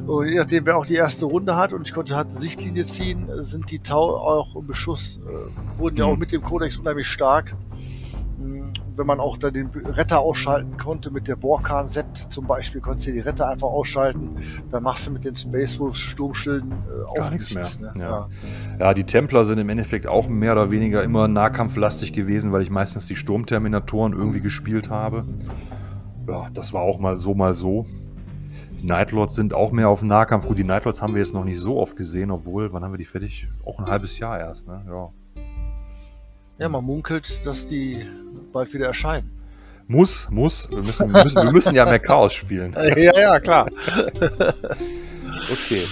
Und 0.06 0.28
je 0.28 0.36
nachdem, 0.36 0.66
wer 0.66 0.76
auch 0.78 0.86
die 0.86 0.94
erste 0.94 1.24
Runde 1.26 1.56
hat 1.56 1.72
und 1.72 1.86
ich 1.88 1.92
konnte 1.94 2.14
halt 2.14 2.32
Sichtlinie 2.32 2.84
ziehen, 2.84 3.28
sind 3.38 3.70
die 3.72 3.80
Tau 3.80 4.16
auch 4.16 4.54
im 4.54 4.66
Beschuss, 4.68 5.18
äh, 5.26 5.78
wurden 5.80 5.96
ja 5.96 6.06
Mhm. 6.06 6.12
auch 6.12 6.16
mit 6.16 6.30
dem 6.32 6.42
Kodex 6.42 6.76
unheimlich 6.76 7.08
stark. 7.08 7.56
Wenn 8.96 9.06
man 9.06 9.20
auch 9.20 9.36
da 9.36 9.50
den 9.50 9.68
Retter 9.68 10.20
ausschalten 10.20 10.76
konnte 10.76 11.10
mit 11.10 11.28
der 11.28 11.36
Borkan 11.36 11.88
Sept 11.88 12.26
zum 12.30 12.46
Beispiel, 12.46 12.80
konntest 12.80 13.08
du 13.08 13.12
die 13.12 13.20
Retter 13.20 13.48
einfach 13.48 13.68
ausschalten. 13.68 14.36
Dann 14.70 14.82
machst 14.82 15.06
du 15.06 15.10
mit 15.10 15.24
den 15.24 15.34
Space 15.34 15.78
Wolves 15.78 15.98
Sturmschilden 15.98 16.72
äh, 16.72 17.04
auch 17.08 17.14
Gar 17.14 17.30
nichts 17.30 17.54
mehr. 17.54 17.68
Ne? 17.80 17.92
Ja. 17.98 18.28
Ja, 18.78 18.94
die 18.94 19.04
Templer 19.04 19.44
sind 19.44 19.58
im 19.58 19.68
Endeffekt 19.68 20.06
auch 20.06 20.28
mehr 20.28 20.52
oder 20.52 20.70
weniger 20.70 21.02
immer 21.02 21.28
nahkampflastig 21.28 22.12
gewesen, 22.12 22.52
weil 22.52 22.62
ich 22.62 22.70
meistens 22.70 23.06
die 23.06 23.16
Sturmterminatoren 23.16 24.12
irgendwie 24.12 24.40
gespielt 24.40 24.90
habe. 24.90 25.24
Ja, 26.28 26.48
das 26.52 26.72
war 26.72 26.82
auch 26.82 26.98
mal 26.98 27.16
so, 27.16 27.34
mal 27.34 27.54
so. 27.54 27.86
Die 28.80 28.86
Nightlords 28.86 29.36
sind 29.36 29.54
auch 29.54 29.70
mehr 29.72 29.88
auf 29.88 30.02
Nahkampf. 30.02 30.46
Gut, 30.46 30.58
die 30.58 30.64
Nightlords 30.64 31.00
haben 31.00 31.14
wir 31.14 31.22
jetzt 31.22 31.34
noch 31.34 31.44
nicht 31.44 31.58
so 31.58 31.78
oft 31.78 31.96
gesehen, 31.96 32.30
obwohl, 32.30 32.72
wann 32.72 32.82
haben 32.82 32.92
wir 32.92 32.98
die 32.98 33.04
fertig? 33.04 33.48
Auch 33.64 33.78
ein 33.78 33.86
halbes 33.86 34.18
Jahr 34.18 34.38
erst, 34.38 34.66
ne? 34.66 34.84
Ja. 34.88 35.10
Ja, 36.58 36.68
man 36.68 36.84
munkelt, 36.84 37.44
dass 37.44 37.66
die 37.66 38.06
bald 38.52 38.72
wieder 38.72 38.86
erscheinen. 38.86 39.30
Muss, 39.88 40.28
muss. 40.30 40.70
Wir 40.70 40.82
müssen, 40.82 41.12
wir 41.12 41.24
müssen, 41.24 41.42
wir 41.42 41.52
müssen 41.52 41.74
ja 41.74 41.84
mehr 41.84 41.98
Chaos 41.98 42.34
spielen. 42.34 42.74
ja, 42.96 43.12
ja, 43.18 43.40
klar. 43.40 43.68
Okay. 45.50 45.82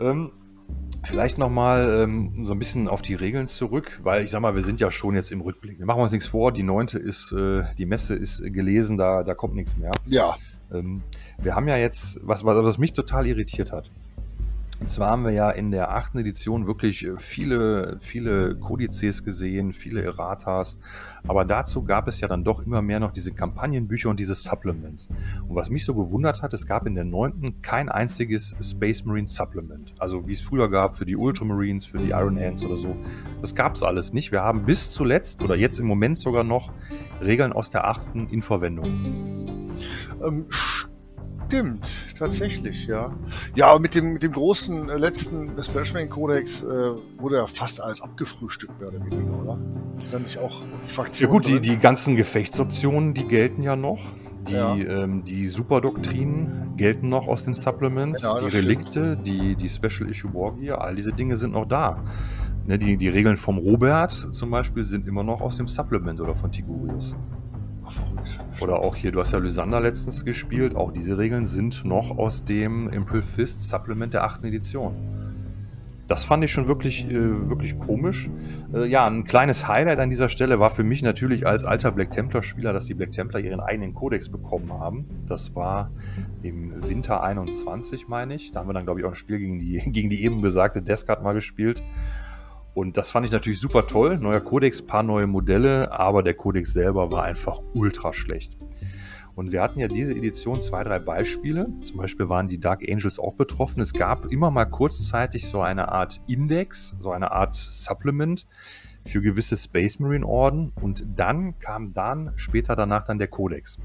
Ähm, 0.00 0.32
vielleicht 1.04 1.38
nochmal 1.38 2.02
ähm, 2.02 2.44
so 2.44 2.52
ein 2.52 2.58
bisschen 2.58 2.88
auf 2.88 3.02
die 3.02 3.14
Regeln 3.14 3.46
zurück, 3.46 4.00
weil 4.02 4.24
ich 4.24 4.32
sag 4.32 4.40
mal, 4.40 4.54
wir 4.54 4.62
sind 4.62 4.80
ja 4.80 4.90
schon 4.90 5.14
jetzt 5.14 5.30
im 5.30 5.40
Rückblick. 5.40 5.78
Wir 5.78 5.86
machen 5.86 6.02
uns 6.02 6.12
nichts 6.12 6.26
vor, 6.26 6.52
die 6.52 6.64
neunte 6.64 6.98
ist, 6.98 7.32
äh, 7.32 7.62
die 7.78 7.86
Messe 7.86 8.16
ist 8.16 8.42
gelesen, 8.42 8.98
da, 8.98 9.22
da 9.22 9.34
kommt 9.34 9.54
nichts 9.54 9.76
mehr. 9.76 9.92
Ja. 10.06 10.34
Ähm, 10.72 11.02
wir 11.38 11.54
haben 11.54 11.68
ja 11.68 11.76
jetzt, 11.76 12.18
was, 12.22 12.44
was, 12.44 12.56
was 12.56 12.78
mich 12.78 12.92
total 12.92 13.26
irritiert 13.26 13.72
hat. 13.72 13.90
Und 14.80 14.88
zwar 14.88 15.10
haben 15.10 15.24
wir 15.24 15.32
ja 15.32 15.50
in 15.50 15.70
der 15.70 15.92
achten 15.94 16.18
Edition 16.18 16.66
wirklich 16.66 17.04
äh, 17.04 17.16
viele, 17.18 17.98
viele 18.00 18.56
Kodizes 18.56 19.22
gesehen, 19.22 19.74
viele 19.74 20.02
Erratas. 20.02 20.78
Aber 21.28 21.44
dazu 21.44 21.84
gab 21.84 22.08
es 22.08 22.20
ja 22.20 22.28
dann 22.28 22.44
doch 22.44 22.64
immer 22.64 22.80
mehr 22.80 22.98
noch 22.98 23.12
diese 23.12 23.32
Kampagnenbücher 23.32 24.08
und 24.08 24.18
diese 24.18 24.34
Supplements. 24.34 25.08
Und 25.46 25.54
was 25.54 25.68
mich 25.68 25.84
so 25.84 25.94
gewundert 25.94 26.40
hat, 26.40 26.54
es 26.54 26.66
gab 26.66 26.86
in 26.86 26.94
der 26.94 27.04
neunten 27.04 27.60
kein 27.60 27.90
einziges 27.90 28.56
Space 28.62 29.04
Marine 29.04 29.28
Supplement. 29.28 29.92
Also 29.98 30.26
wie 30.26 30.32
es 30.32 30.40
früher 30.40 30.70
gab 30.70 30.96
für 30.96 31.04
die 31.04 31.16
Ultramarines, 31.16 31.84
für 31.84 31.98
die 31.98 32.10
Iron 32.10 32.40
Hands 32.40 32.64
oder 32.64 32.78
so. 32.78 32.96
Das 33.42 33.54
gab 33.54 33.74
es 33.74 33.82
alles 33.82 34.14
nicht. 34.14 34.32
Wir 34.32 34.40
haben 34.40 34.64
bis 34.64 34.92
zuletzt 34.92 35.42
oder 35.42 35.56
jetzt 35.56 35.78
im 35.78 35.86
Moment 35.86 36.16
sogar 36.16 36.42
noch 36.42 36.72
Regeln 37.20 37.52
aus 37.52 37.68
der 37.68 37.86
achten 37.86 38.28
in 38.28 38.40
Verwendung. 38.40 38.86
Ähm, 40.22 40.46
stimmt, 41.50 41.90
tatsächlich, 42.16 42.86
ja. 42.86 43.12
Ja, 43.56 43.78
mit 43.78 43.94
dem, 43.94 44.12
mit 44.14 44.22
dem 44.22 44.32
großen 44.32 44.88
äh, 44.88 44.96
letzten 44.96 45.50
Special 45.62 46.06
Codex 46.08 46.62
äh, 46.62 46.66
wurde 47.18 47.36
ja 47.36 47.46
fast 47.46 47.80
alles 47.82 48.00
abgefrühstückt, 48.00 48.78
mehr 48.78 48.88
oder 48.88 49.04
weniger, 49.04 49.32
oder? 49.42 49.58
Ist 50.02 50.12
ja 50.12 50.18
nicht 50.20 50.38
auch 50.38 50.60
die 50.60 50.88
Ja 50.88 50.92
Fraktion 50.94 51.30
gut, 51.30 51.46
die, 51.46 51.52
drin? 51.54 51.62
die 51.62 51.78
ganzen 51.78 52.16
Gefechtsoptionen, 52.16 53.14
die 53.14 53.26
gelten 53.26 53.62
ja 53.62 53.74
noch. 53.76 54.00
Die, 54.48 54.52
Ja. 54.54 54.74
ähm, 54.74 55.24
die 55.24 55.46
Superdoktrinen 55.48 56.76
gelten 56.76 57.08
noch 57.08 57.26
aus 57.26 57.44
den 57.44 57.54
Supplements. 57.54 58.22
Ja, 58.22 58.34
die 58.38 58.44
das 58.46 58.54
Relikte, 58.54 59.16
die, 59.16 59.56
die 59.56 59.68
Special 59.68 60.08
Issue 60.08 60.32
Wargear, 60.32 60.80
all 60.80 60.94
diese 60.94 61.12
Dinge 61.12 61.36
sind 61.36 61.52
noch 61.52 61.66
da. 61.66 62.02
Ne, 62.66 62.78
die, 62.78 62.96
die 62.96 63.08
Regeln 63.08 63.36
vom 63.36 63.58
Robert 63.58 64.12
zum 64.12 64.50
Beispiel 64.50 64.84
sind 64.84 65.06
immer 65.08 65.24
noch 65.24 65.40
aus 65.40 65.56
dem 65.56 65.66
Supplement 65.68 66.20
oder 66.20 66.34
von 66.36 66.52
Tigurius. 66.52 67.16
Oder 68.60 68.80
auch 68.80 68.96
hier, 68.96 69.12
du 69.12 69.20
hast 69.20 69.32
ja 69.32 69.38
Lysander 69.38 69.80
letztens 69.80 70.24
gespielt, 70.24 70.76
auch 70.76 70.92
diese 70.92 71.18
Regeln 71.18 71.46
sind 71.46 71.84
noch 71.84 72.18
aus 72.18 72.44
dem 72.44 72.88
Impel 72.88 73.22
Fist 73.22 73.68
Supplement 73.68 74.14
der 74.14 74.24
achten 74.24 74.46
Edition. 74.46 74.94
Das 76.10 76.24
fand 76.24 76.42
ich 76.42 76.50
schon 76.50 76.66
wirklich, 76.66 77.08
äh, 77.08 77.48
wirklich 77.48 77.78
komisch. 77.78 78.28
Äh, 78.74 78.86
ja, 78.86 79.06
ein 79.06 79.22
kleines 79.22 79.68
Highlight 79.68 80.00
an 80.00 80.10
dieser 80.10 80.28
Stelle 80.28 80.58
war 80.58 80.70
für 80.70 80.82
mich 80.82 81.02
natürlich 81.02 81.46
als 81.46 81.66
alter 81.66 81.92
Black 81.92 82.10
Templar-Spieler, 82.10 82.72
dass 82.72 82.86
die 82.86 82.94
Black 82.94 83.12
Templar 83.12 83.40
ihren 83.40 83.60
eigenen 83.60 83.94
Kodex 83.94 84.28
bekommen 84.28 84.72
haben. 84.72 85.04
Das 85.28 85.54
war 85.54 85.92
im 86.42 86.82
Winter 86.88 87.22
21, 87.22 88.08
meine 88.08 88.34
ich. 88.34 88.50
Da 88.50 88.58
haben 88.58 88.68
wir 88.68 88.72
dann, 88.72 88.86
glaube 88.86 88.98
ich, 88.98 89.06
auch 89.06 89.10
ein 89.10 89.14
Spiel 89.14 89.38
gegen 89.38 89.60
die, 89.60 89.78
gegen 89.92 90.10
die 90.10 90.24
eben 90.24 90.40
besagte 90.40 90.82
Descard 90.82 91.22
mal 91.22 91.32
gespielt. 91.32 91.84
Und 92.74 92.96
das 92.96 93.10
fand 93.10 93.26
ich 93.26 93.32
natürlich 93.32 93.60
super 93.60 93.86
toll. 93.86 94.18
Neuer 94.18 94.40
Kodex, 94.40 94.82
paar 94.82 95.02
neue 95.02 95.26
Modelle, 95.26 95.90
aber 95.92 96.22
der 96.22 96.34
Kodex 96.34 96.72
selber 96.72 97.10
war 97.10 97.24
einfach 97.24 97.60
ultra 97.74 98.12
schlecht. 98.12 98.56
Und 99.34 99.52
wir 99.52 99.62
hatten 99.62 99.80
ja 99.80 99.88
diese 99.88 100.12
Edition 100.12 100.60
zwei, 100.60 100.84
drei 100.84 100.98
Beispiele. 100.98 101.68
Zum 101.82 101.96
Beispiel 101.96 102.28
waren 102.28 102.46
die 102.46 102.60
Dark 102.60 102.82
Angels 102.88 103.18
auch 103.18 103.34
betroffen. 103.34 103.80
Es 103.80 103.92
gab 103.92 104.26
immer 104.26 104.50
mal 104.50 104.66
kurzzeitig 104.66 105.48
so 105.48 105.60
eine 105.60 105.90
Art 105.90 106.20
Index, 106.26 106.96
so 107.00 107.10
eine 107.10 107.30
Art 107.30 107.56
Supplement 107.56 108.46
für 109.04 109.22
gewisse 109.22 109.56
Space 109.56 109.98
Marine 109.98 110.26
Orden. 110.26 110.72
Und 110.80 111.06
dann 111.16 111.58
kam 111.58 111.92
dann 111.92 112.32
später 112.36 112.76
danach 112.76 113.04
dann 113.04 113.18
der 113.18 113.28
Codex. 113.28 113.78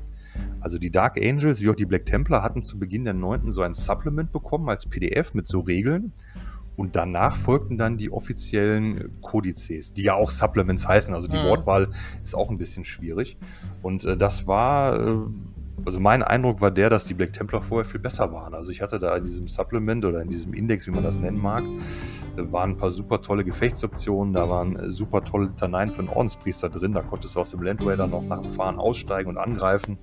Also 0.59 0.77
die 0.77 0.91
Dark 0.91 1.17
Angels 1.17 1.61
wie 1.61 1.69
auch 1.69 1.75
die 1.75 1.85
Black 1.85 2.05
Templar 2.05 2.41
hatten 2.41 2.61
zu 2.61 2.77
Beginn 2.77 3.05
der 3.05 3.13
9. 3.13 3.51
so 3.51 3.61
ein 3.61 3.73
Supplement 3.73 4.31
bekommen 4.31 4.67
als 4.67 4.85
PDF 4.85 5.33
mit 5.33 5.47
so 5.47 5.61
Regeln. 5.61 6.11
Und 6.75 6.95
danach 6.95 7.35
folgten 7.35 7.77
dann 7.77 7.97
die 7.97 8.11
offiziellen 8.11 9.21
Kodizes, 9.21 9.93
die 9.93 10.03
ja 10.03 10.15
auch 10.15 10.29
Supplements 10.29 10.87
heißen. 10.87 11.13
Also 11.13 11.27
die 11.27 11.37
mhm. 11.37 11.45
Wortwahl 11.45 11.89
ist 12.23 12.35
auch 12.35 12.49
ein 12.49 12.57
bisschen 12.57 12.85
schwierig. 12.85 13.37
Und 13.81 14.03
äh, 14.05 14.17
das 14.17 14.45
war, 14.45 14.99
äh, 14.99 15.17
also 15.85 15.99
mein 15.99 16.21
Eindruck 16.21 16.61
war 16.61 16.71
der, 16.71 16.89
dass 16.89 17.05
die 17.05 17.13
Black 17.13 17.33
Templar 17.33 17.61
vorher 17.61 17.85
viel 17.85 17.99
besser 17.99 18.31
waren. 18.33 18.53
Also 18.53 18.71
ich 18.71 18.81
hatte 18.81 18.99
da 18.99 19.15
in 19.15 19.25
diesem 19.25 19.47
Supplement 19.47 20.03
oder 20.03 20.21
in 20.21 20.29
diesem 20.29 20.53
Index, 20.53 20.87
wie 20.87 20.91
man 20.91 21.03
das 21.03 21.17
nennen 21.17 21.41
mag, 21.41 21.63
äh, 21.63 22.51
waren 22.51 22.71
ein 22.71 22.77
paar 22.77 22.91
super 22.91 23.21
tolle 23.21 23.45
Gefechtsoptionen. 23.45 24.33
Da 24.33 24.49
waren 24.49 24.75
äh, 24.75 24.89
super 24.89 25.23
tolle 25.23 25.45
Litaneien 25.45 25.91
für 25.91 25.99
einen 25.99 26.09
Ordenspriester 26.09 26.69
drin. 26.69 26.91
Da 26.91 27.01
konntest 27.03 27.35
du 27.35 27.39
aus 27.39 27.51
dem 27.51 27.61
Land 27.61 27.85
Raider 27.85 28.07
noch 28.07 28.23
nach 28.23 28.41
dem 28.41 28.51
Fahren 28.51 28.79
aussteigen 28.79 29.29
und 29.29 29.37
angreifen. 29.37 29.97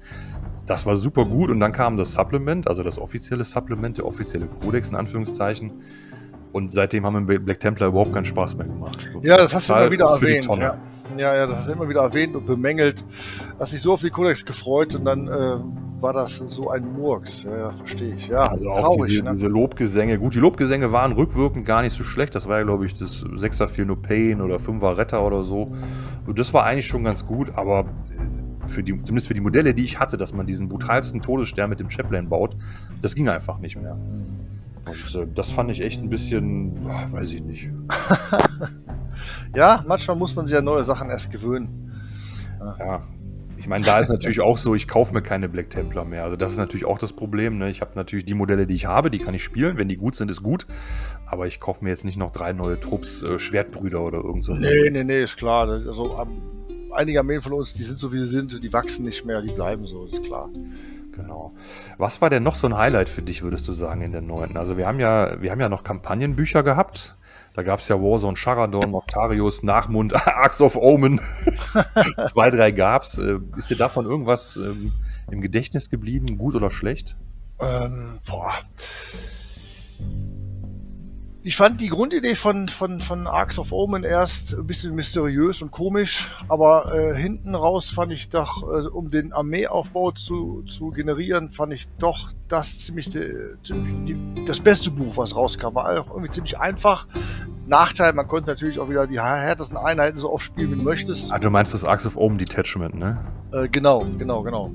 Das 0.65 0.87
war 0.87 0.97
super 0.97 1.27
gut. 1.27 1.51
Und 1.51 1.61
dann 1.61 1.73
kam 1.73 1.99
das 1.99 2.15
Supplement, 2.15 2.67
also 2.67 2.83
das 2.83 2.99
offizielle 2.99 3.45
Supplement, 3.45 3.99
der 3.99 4.07
offizielle 4.07 4.47
Kodex 4.47 4.89
in 4.89 4.95
Anführungszeichen. 4.95 5.73
Und 6.53 6.73
seitdem 6.73 7.07
haben 7.07 7.27
wir 7.29 7.39
Black 7.39 7.61
Templar 7.61 7.89
überhaupt 7.89 8.13
keinen 8.13 8.25
Spaß 8.25 8.57
mehr 8.57 8.67
gemacht. 8.67 8.99
Ja, 9.23 9.39
das 9.39 9.55
hast 9.55 9.71
du 9.71 9.75
immer 9.75 9.91
wieder 9.91 10.07
erwähnt. 10.07 10.47
Ja. 10.47 10.79
ja. 11.17 11.35
ja, 11.35 11.47
das 11.47 11.59
hast 11.59 11.69
du 11.69 11.73
immer 11.73 11.89
wieder 11.89 12.03
erwähnt 12.03 12.37
und 12.37 12.47
bemängelt. 12.47 13.05
Hast 13.59 13.73
dich 13.73 13.81
so 13.81 13.95
auf 13.95 14.03
die 14.03 14.11
Codex 14.11 14.45
gefreut 14.45 14.95
und 14.95 15.05
dann 15.05 15.29
äh, 15.29 15.59
war 16.03 16.13
das 16.13 16.37
so 16.47 16.69
ein 16.69 16.93
Murks. 16.93 17.45
Ja, 17.45 17.57
ja 17.57 17.71
verstehe 17.71 18.15
ich. 18.15 18.29
Ja, 18.29 18.43
also 18.43 18.71
auch 18.71 18.81
traurig, 18.81 19.11
diese, 19.11 19.23
ne? 19.23 19.31
diese, 19.33 19.47
Lobgesänge. 19.47 20.19
Gut, 20.19 20.35
die 20.35 20.41
Lobgesänge 20.41 20.93
waren 20.93 21.13
rückwirkend 21.13 21.65
gar 21.65 21.81
nicht 21.83 21.95
so 21.95 22.05
schlecht. 22.05 22.35
Das 22.35 22.49
war 22.49 22.59
ja, 22.59 22.65
glaube 22.65 22.85
ich, 22.85 22.95
das 22.95 23.25
6er 23.25 23.69
4 23.69 23.87
No 23.87 23.97
Pain 23.97 24.43
oder 24.43 24.57
5er 24.57 24.99
Retter 24.99 25.25
oder 25.25 25.45
so. 25.45 25.73
Und 26.27 26.39
das 26.39 26.53
war 26.53 26.65
eigentlich 26.65 26.87
schon 26.87 27.05
ganz 27.05 27.25
gut, 27.25 27.53
aber 27.57 27.87
für 28.67 28.83
die, 28.83 28.93
zumindest 29.03 29.29
für 29.29 29.35
die 29.35 29.41
Modelle, 29.41 29.75
die 29.75 29.85
ich 29.85 29.99
hatte, 29.99 30.17
dass 30.17 30.33
man 30.33 30.47
diesen 30.47 30.69
brutalsten 30.69 31.21
Todesstern 31.21 31.71
mit 31.71 31.81
dem 31.81 31.91
Chaplain 31.91 32.29
baut, 32.29 32.57
das 33.01 33.15
ging 33.15 33.29
einfach 33.29 33.59
nicht 33.59 33.77
mehr. 33.77 33.97
Und 34.85 35.15
äh, 35.15 35.27
das 35.35 35.51
fand 35.51 35.71
ich 35.71 35.83
echt 35.85 36.03
ein 36.03 36.09
bisschen, 36.09 36.87
ach, 36.89 37.13
weiß 37.13 37.33
ich 37.33 37.43
nicht. 37.43 37.71
ja, 39.55 39.85
manchmal 39.87 40.17
muss 40.17 40.35
man 40.35 40.47
sich 40.47 40.57
an 40.57 40.65
neue 40.65 40.85
Sachen 40.85 41.11
erst 41.11 41.31
gewöhnen. 41.31 41.93
Ja. 42.79 43.03
Ich 43.63 43.69
meine, 43.69 43.85
da 43.85 44.01
ist 44.01 44.09
natürlich 44.09 44.41
auch 44.41 44.59
so, 44.59 44.75
ich 44.75 44.89
kaufe 44.89 45.15
mir 45.15 45.23
keine 45.23 45.49
Black 45.49 45.71
Templar 45.71 46.05
mehr. 46.05 46.25
Also 46.25 46.35
das 46.35 46.51
ist 46.51 46.59
natürlich 46.59 46.85
auch 46.85 46.99
das 46.99 47.13
Problem. 47.13 47.59
Ne? 47.59 47.71
Ich 47.71 47.81
habe 47.81 47.93
natürlich 47.95 48.25
die 48.25 48.35
Modelle, 48.35 48.67
die 48.67 48.75
ich 48.75 48.87
habe, 48.87 49.09
die 49.09 49.21
kann 49.21 49.35
ich 49.35 49.45
spielen. 49.45 49.77
Wenn 49.77 49.89
die 49.89 49.97
gut 49.97 50.17
sind, 50.17 50.33
ist 50.33 50.43
gut. 50.43 50.67
Aber 51.27 51.47
ich 51.47 51.61
kaufe 51.61 51.85
mir 51.85 51.91
jetzt 51.91 52.05
nicht 52.05 52.17
noch 52.17 52.33
drei 52.33 52.53
neue 52.53 52.81
Trupps, 52.81 53.23
äh, 53.23 53.39
Schwertbrüder 53.39 54.03
oder 54.03 54.19
irgend 54.19 54.43
so. 54.43 54.55
Nee, 54.55 54.91
nee, 54.91 55.05
nee, 55.05 55.23
ist 55.23 55.37
klar. 55.37 55.69
Also 55.69 56.13
um, 56.13 56.91
einige 56.93 57.21
Armeen 57.21 57.41
von 57.41 57.53
uns, 57.53 57.73
die 57.75 57.85
sind 57.85 58.01
so 58.01 58.13
wie 58.13 58.19
sie 58.19 58.27
sind, 58.27 58.65
die 58.65 58.73
wachsen 58.73 59.05
nicht 59.05 59.25
mehr, 59.25 59.41
die 59.43 59.53
bleiben 59.53 59.87
so, 59.87 60.07
ist 60.07 60.25
klar. 60.25 60.51
Genau. 61.13 61.53
Was 61.99 62.21
war 62.23 62.31
denn 62.31 62.43
noch 62.43 62.55
so 62.55 62.67
ein 62.67 62.77
Highlight 62.77 63.09
für 63.09 63.23
dich, 63.23 63.43
würdest 63.43 63.69
du 63.69 63.73
sagen, 63.73 64.01
in 64.01 64.13
der 64.13 64.23
neunten? 64.23 64.57
Also 64.57 64.77
wir 64.77 64.87
haben 64.87 64.99
ja, 64.99 65.41
wir 65.41 65.51
haben 65.51 65.61
ja 65.61 65.69
noch 65.69 65.85
Kampagnenbücher 65.85 66.63
gehabt. 66.63 67.17
Da 67.55 67.63
gab 67.63 67.81
es 67.81 67.89
ja 67.89 67.97
Warzone, 68.01 68.37
Charadon, 68.37 68.95
Octarius, 68.95 69.63
Nachmund, 69.63 70.15
Axe 70.27 70.65
of 70.65 70.77
Omen. 70.77 71.21
Zwei, 72.27 72.51
drei 72.51 72.71
gab's. 72.71 73.19
Äh, 73.19 73.41
ist 73.57 73.69
dir 73.69 73.77
davon 73.77 74.07
irgendwas 74.07 74.57
ähm, 74.57 74.93
im 75.31 75.43
Gedächtnis 75.43 75.91
geblieben, 75.91 76.39
gut 76.39 76.55
oder 76.55 76.71
schlecht? 76.71 77.17
Ähm, 77.61 78.19
boah. 78.27 78.55
Ich 81.45 81.57
fand 81.57 81.81
die 81.81 81.89
Grundidee 81.89 82.37
von, 82.37 82.69
von, 82.69 83.01
von 83.01 83.27
Arcs 83.27 83.59
of 83.59 83.73
Omen 83.73 84.05
erst 84.05 84.55
ein 84.55 84.65
bisschen 84.65 84.95
mysteriös 84.95 85.61
und 85.61 85.73
komisch, 85.73 86.31
aber 86.49 86.95
äh, 86.95 87.17
hinten 87.17 87.57
raus 87.57 87.89
fand 87.89 88.13
ich 88.13 88.29
doch, 88.29 88.63
äh, 88.63 88.87
um 88.87 89.11
den 89.11 89.33
Armeeaufbau 89.33 90.13
zu, 90.13 90.63
zu 90.69 90.91
generieren, 90.91 91.51
fand 91.51 91.73
ich 91.75 91.89
doch 91.99 92.31
das 92.47 92.85
ziemlich, 92.85 93.11
ziemlich 93.11 94.17
das 94.47 94.61
beste 94.61 94.93
Buch, 94.93 95.17
was 95.17 95.35
rauskam. 95.35 95.75
War 95.75 96.01
auch 96.01 96.11
irgendwie 96.11 96.31
ziemlich 96.31 96.61
einfach. 96.61 97.09
Nachteil, 97.67 98.13
man 98.13 98.29
konnte 98.29 98.49
natürlich 98.49 98.79
auch 98.79 98.89
wieder 98.89 99.09
die 99.09 99.21
härtesten 99.21 99.77
Einheiten 99.77 100.19
so 100.19 100.33
oft 100.33 100.45
spielen, 100.45 100.71
wie 100.71 100.77
du 100.77 100.83
möchtest. 100.83 101.33
Ah, 101.33 101.41
du 101.41 101.51
meinst 101.51 101.75
das 101.75 101.85
Arcs 101.85 102.07
of 102.07 102.17
Omen 102.17 102.39
Detachment, 102.39 102.95
ne? 102.95 103.19
Äh, 103.51 103.69
genau, 103.69 104.07
genau, 104.17 104.43
genau. 104.45 104.71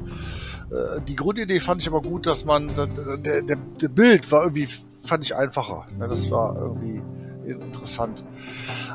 Äh, 0.70 1.00
die 1.08 1.16
Grundidee 1.16 1.62
fand 1.62 1.82
ich 1.82 1.88
aber 1.88 2.02
gut, 2.02 2.26
dass 2.26 2.44
man, 2.44 2.76
der, 3.24 3.42
der, 3.42 3.56
der 3.56 3.88
Bild 3.88 4.30
war 4.34 4.44
irgendwie 4.44 4.68
fand 5.08 5.24
ich 5.24 5.36
einfacher. 5.36 5.88
Ne? 5.98 6.08
Das 6.08 6.30
war 6.30 6.56
irgendwie 6.56 7.02
interessant. 7.46 8.24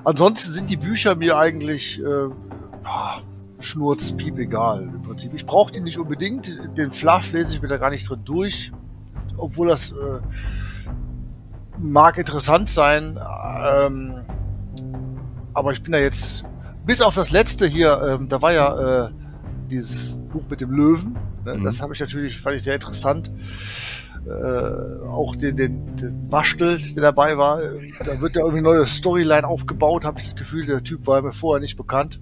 Ansonsten 0.05 0.53
sind 0.53 0.71
die 0.71 0.77
Bücher 0.77 1.15
mir 1.17 1.39
eigentlich 1.39 2.01
äh, 2.01 2.29
Schnurz, 3.61 4.13
piep 4.13 4.39
egal 4.39 4.83
im 4.83 5.03
Prinzip. 5.03 5.33
Ich 5.35 5.47
brauche 5.47 5.73
die 5.73 5.81
nicht 5.81 5.99
unbedingt. 5.99 6.59
Den 6.77 6.93
Fluff 6.93 7.33
lese 7.33 7.55
ich 7.55 7.63
mir 7.63 7.69
da 7.69 7.79
gar 7.79 7.91
nicht 7.91 8.09
drin 8.09 8.21
durch. 8.25 8.73
Obwohl 9.37 9.69
das 9.69 9.93
äh, 9.93 10.21
mag 11.79 12.19
interessant 12.19 12.69
sein. 12.69 13.19
Ähm, 13.65 14.21
aber 15.55 15.73
ich 15.73 15.83
bin 15.83 15.93
da 15.93 15.99
jetzt, 15.99 16.45
bis 16.85 17.01
auf 17.01 17.15
das 17.15 17.31
letzte 17.31 17.67
hier, 17.67 18.01
ähm, 18.03 18.29
da 18.29 18.43
war 18.43 18.53
ja 18.53 19.07
äh, 19.07 19.11
dieses 19.71 20.19
Buch 20.33 20.43
mit 20.49 20.61
dem 20.61 20.73
Löwen. 20.73 21.17
Ne? 21.45 21.55
Mhm. 21.55 21.65
Das 21.65 21.81
habe 21.81 21.95
ich 21.95 22.01
natürlich, 22.01 22.41
fand 22.41 22.57
ich 22.57 22.63
sehr 22.63 22.75
interessant 22.75 23.31
äh, 24.27 25.07
auch 25.07 25.35
den, 25.37 25.57
den, 25.57 25.97
den 25.97 26.31
Waschtel, 26.31 26.81
der 26.95 27.03
dabei 27.03 27.37
war. 27.37 27.61
Da 28.05 28.21
wird 28.21 28.37
ja 28.37 28.43
irgendwie 28.43 28.59
eine 28.59 28.69
neue 28.69 28.87
Storyline 28.87 29.47
aufgebaut, 29.47 30.05
habe 30.05 30.21
ich 30.21 30.27
das 30.27 30.37
Gefühl, 30.37 30.67
der 30.67 30.83
Typ 30.83 31.07
war 31.07 31.21
mir 31.23 31.33
vorher 31.33 31.61
nicht 31.61 31.77
bekannt. 31.77 32.21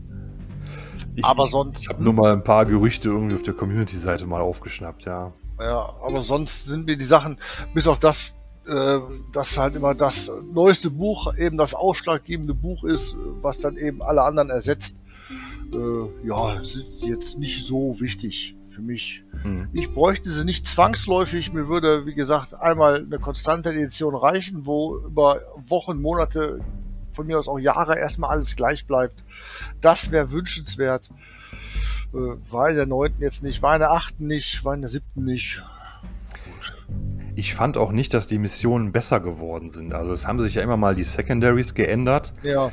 Ich, 1.15 1.25
aber 1.25 1.47
sonst. 1.47 1.83
Ich, 1.83 1.89
habe 1.89 2.03
nur 2.03 2.15
mal 2.15 2.33
ein 2.33 2.45
paar 2.45 2.65
Gerüchte 2.65 3.11
irgendwie 3.11 3.35
auf 3.35 3.43
der 3.43 3.55
Community-Seite 3.55 4.27
mal 4.27 4.41
aufgeschnappt, 4.41 5.05
ja. 5.05 5.33
Ja, 5.59 5.95
aber 6.03 6.23
sonst 6.23 6.65
sind 6.65 6.87
mir 6.87 6.97
die 6.97 7.05
Sachen, 7.05 7.39
bis 7.75 7.87
auf 7.87 7.99
das, 7.99 8.33
äh, 8.67 8.99
dass 9.33 9.59
halt 9.59 9.75
immer 9.75 9.95
das 9.95 10.33
neueste 10.53 10.91
Buch 10.91 11.35
eben 11.37 11.59
das 11.59 11.75
ausschlaggebende 11.75 12.55
Buch 12.55 12.85
ist, 12.85 13.17
was 13.43 13.59
dann 13.59 13.77
eben 13.77 14.01
alle 14.01 14.23
anderen 14.23 14.49
ersetzt, 14.49 14.97
äh, 15.73 16.27
ja, 16.27 16.65
sind 16.65 16.87
jetzt 17.03 17.39
nicht 17.39 17.67
so 17.67 18.01
wichtig 18.01 18.57
für 18.71 18.83
mich. 18.83 19.25
Mhm. 19.45 19.69
Ich 19.73 19.93
bräuchte 19.93 20.31
sie 20.31 20.45
nicht 20.45 20.67
zwangsläufig. 20.67 21.53
Mir 21.53 21.69
würde, 21.69 22.07
wie 22.07 22.15
gesagt, 22.15 22.55
einmal 22.55 22.97
eine 22.97 23.19
konstante 23.19 23.71
Edition 23.71 24.15
reichen, 24.15 24.65
wo 24.67 24.97
über 24.99 25.43
Wochen, 25.67 26.01
Monate, 26.01 26.61
von 27.13 27.27
mir 27.27 27.39
aus 27.39 27.49
auch 27.49 27.59
Jahre 27.59 27.99
erstmal 27.99 28.31
alles 28.31 28.57
gleich 28.57 28.87
bleibt. 28.87 29.23
Das 29.81 30.11
wäre 30.11 30.31
wünschenswert. 30.31 31.11
Äh, 32.13 32.17
war 32.51 32.71
in 32.71 32.77
der 32.77 32.87
neunten 32.87 33.23
jetzt 33.23 33.43
nicht, 33.43 33.63
war 33.63 33.75
in 33.75 33.81
der 33.81 33.93
achten 33.93 34.27
nicht, 34.27 34.65
war 34.65 34.75
in 34.75 34.81
der 34.81 34.91
siebten 34.91 35.25
nicht. 35.25 35.63
Ich 37.35 37.55
fand 37.55 37.77
auch 37.77 37.93
nicht, 37.93 38.15
dass 38.15 38.27
die 38.27 38.39
Missionen 38.39 38.93
besser 38.93 39.21
geworden 39.21 39.71
sind. 39.71 39.95
Also 39.95 40.13
es 40.13 40.27
haben 40.27 40.39
sich 40.41 40.55
ja 40.55 40.63
immer 40.63 40.77
mal 40.77 40.95
die 40.95 41.05
Secondaries 41.05 41.75
geändert. 41.75 42.33
Ja. 42.43 42.71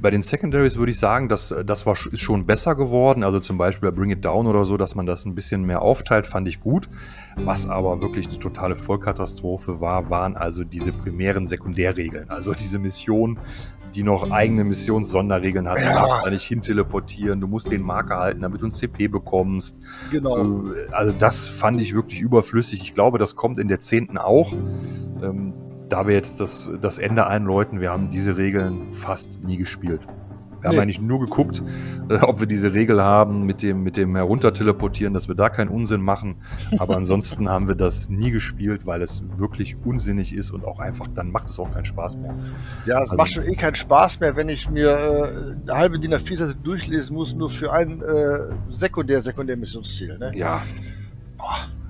Bei 0.00 0.10
den 0.10 0.22
Secondaries 0.22 0.76
würde 0.76 0.92
ich 0.92 0.98
sagen, 0.98 1.28
dass 1.28 1.54
das 1.64 1.86
war, 1.86 1.94
ist 1.94 2.20
schon 2.20 2.46
besser 2.46 2.74
geworden. 2.74 3.22
Also 3.22 3.40
zum 3.40 3.58
Beispiel 3.58 3.90
bei 3.90 3.96
Bring 3.96 4.10
It 4.10 4.24
Down 4.24 4.46
oder 4.46 4.64
so, 4.64 4.76
dass 4.76 4.94
man 4.94 5.06
das 5.06 5.24
ein 5.24 5.34
bisschen 5.34 5.64
mehr 5.64 5.82
aufteilt, 5.82 6.26
fand 6.26 6.48
ich 6.48 6.60
gut. 6.60 6.88
Was 7.36 7.68
aber 7.68 8.00
wirklich 8.00 8.28
eine 8.28 8.38
totale 8.38 8.76
Vollkatastrophe 8.76 9.80
war, 9.80 10.10
waren 10.10 10.36
also 10.36 10.64
diese 10.64 10.92
primären 10.92 11.46
Sekundärregeln. 11.46 12.30
Also 12.30 12.54
diese 12.54 12.78
Mission 12.78 13.38
die 13.94 14.02
noch 14.02 14.30
eigene 14.30 14.64
Missions-Sonderregeln 14.64 15.68
hat. 15.68 15.80
Ja. 15.80 15.88
Du 15.88 15.94
darfst 15.94 16.26
da 16.26 16.30
nicht 16.30 16.44
hinteleportieren, 16.44 17.40
du 17.40 17.46
musst 17.46 17.70
den 17.70 17.82
Marker 17.82 18.18
halten, 18.18 18.42
damit 18.42 18.60
du 18.60 18.66
ein 18.66 18.72
CP 18.72 19.08
bekommst. 19.08 19.78
Genau. 20.10 20.64
Also 20.92 21.12
das 21.12 21.46
fand 21.46 21.80
ich 21.80 21.94
wirklich 21.94 22.20
überflüssig. 22.20 22.82
Ich 22.82 22.94
glaube, 22.94 23.18
das 23.18 23.36
kommt 23.36 23.58
in 23.58 23.68
der 23.68 23.80
zehnten 23.80 24.18
auch. 24.18 24.52
Ähm, 25.22 25.54
da 25.88 26.06
wir 26.06 26.14
jetzt 26.14 26.40
das, 26.40 26.70
das 26.80 26.98
Ende 26.98 27.26
einläuten, 27.28 27.80
wir 27.80 27.90
haben 27.90 28.10
diese 28.10 28.36
Regeln 28.36 28.90
fast 28.90 29.42
nie 29.44 29.56
gespielt. 29.56 30.06
Wir 30.66 30.72
nee. 30.72 30.76
haben 30.78 30.82
eigentlich 30.82 31.00
nur 31.00 31.20
geguckt, 31.20 31.62
äh, 32.08 32.16
ob 32.16 32.40
wir 32.40 32.48
diese 32.48 32.74
Regel 32.74 33.00
haben 33.00 33.46
mit 33.46 33.62
dem, 33.62 33.84
mit 33.84 33.96
dem 33.96 34.16
Herunterteleportieren, 34.16 35.14
dass 35.14 35.28
wir 35.28 35.36
da 35.36 35.48
keinen 35.48 35.68
Unsinn 35.68 36.00
machen. 36.00 36.36
Aber 36.78 36.96
ansonsten 36.96 37.48
haben 37.48 37.68
wir 37.68 37.76
das 37.76 38.08
nie 38.08 38.32
gespielt, 38.32 38.84
weil 38.84 39.02
es 39.02 39.22
wirklich 39.36 39.76
unsinnig 39.84 40.34
ist 40.34 40.50
und 40.50 40.64
auch 40.64 40.80
einfach, 40.80 41.06
dann 41.06 41.30
macht 41.30 41.48
es 41.48 41.60
auch 41.60 41.70
keinen 41.70 41.84
Spaß 41.84 42.16
mehr. 42.16 42.34
Ja, 42.84 42.96
es 42.96 43.10
also, 43.10 43.16
macht 43.16 43.30
schon 43.30 43.44
eh 43.44 43.54
keinen 43.54 43.76
Spaß 43.76 44.18
mehr, 44.18 44.34
wenn 44.34 44.48
ich 44.48 44.68
mir 44.68 44.90
äh, 44.90 45.70
eine 45.70 45.78
halbe 45.78 46.00
DIN 46.00 46.14
A4-Seite 46.14 46.56
durchlesen 46.56 47.14
muss, 47.14 47.34
nur 47.34 47.50
für 47.50 47.72
ein 47.72 48.02
äh, 48.02 48.38
Sekundär-Sekundär-Missionsziel. 48.68 50.18
Ne? 50.18 50.32
Ja. 50.34 50.62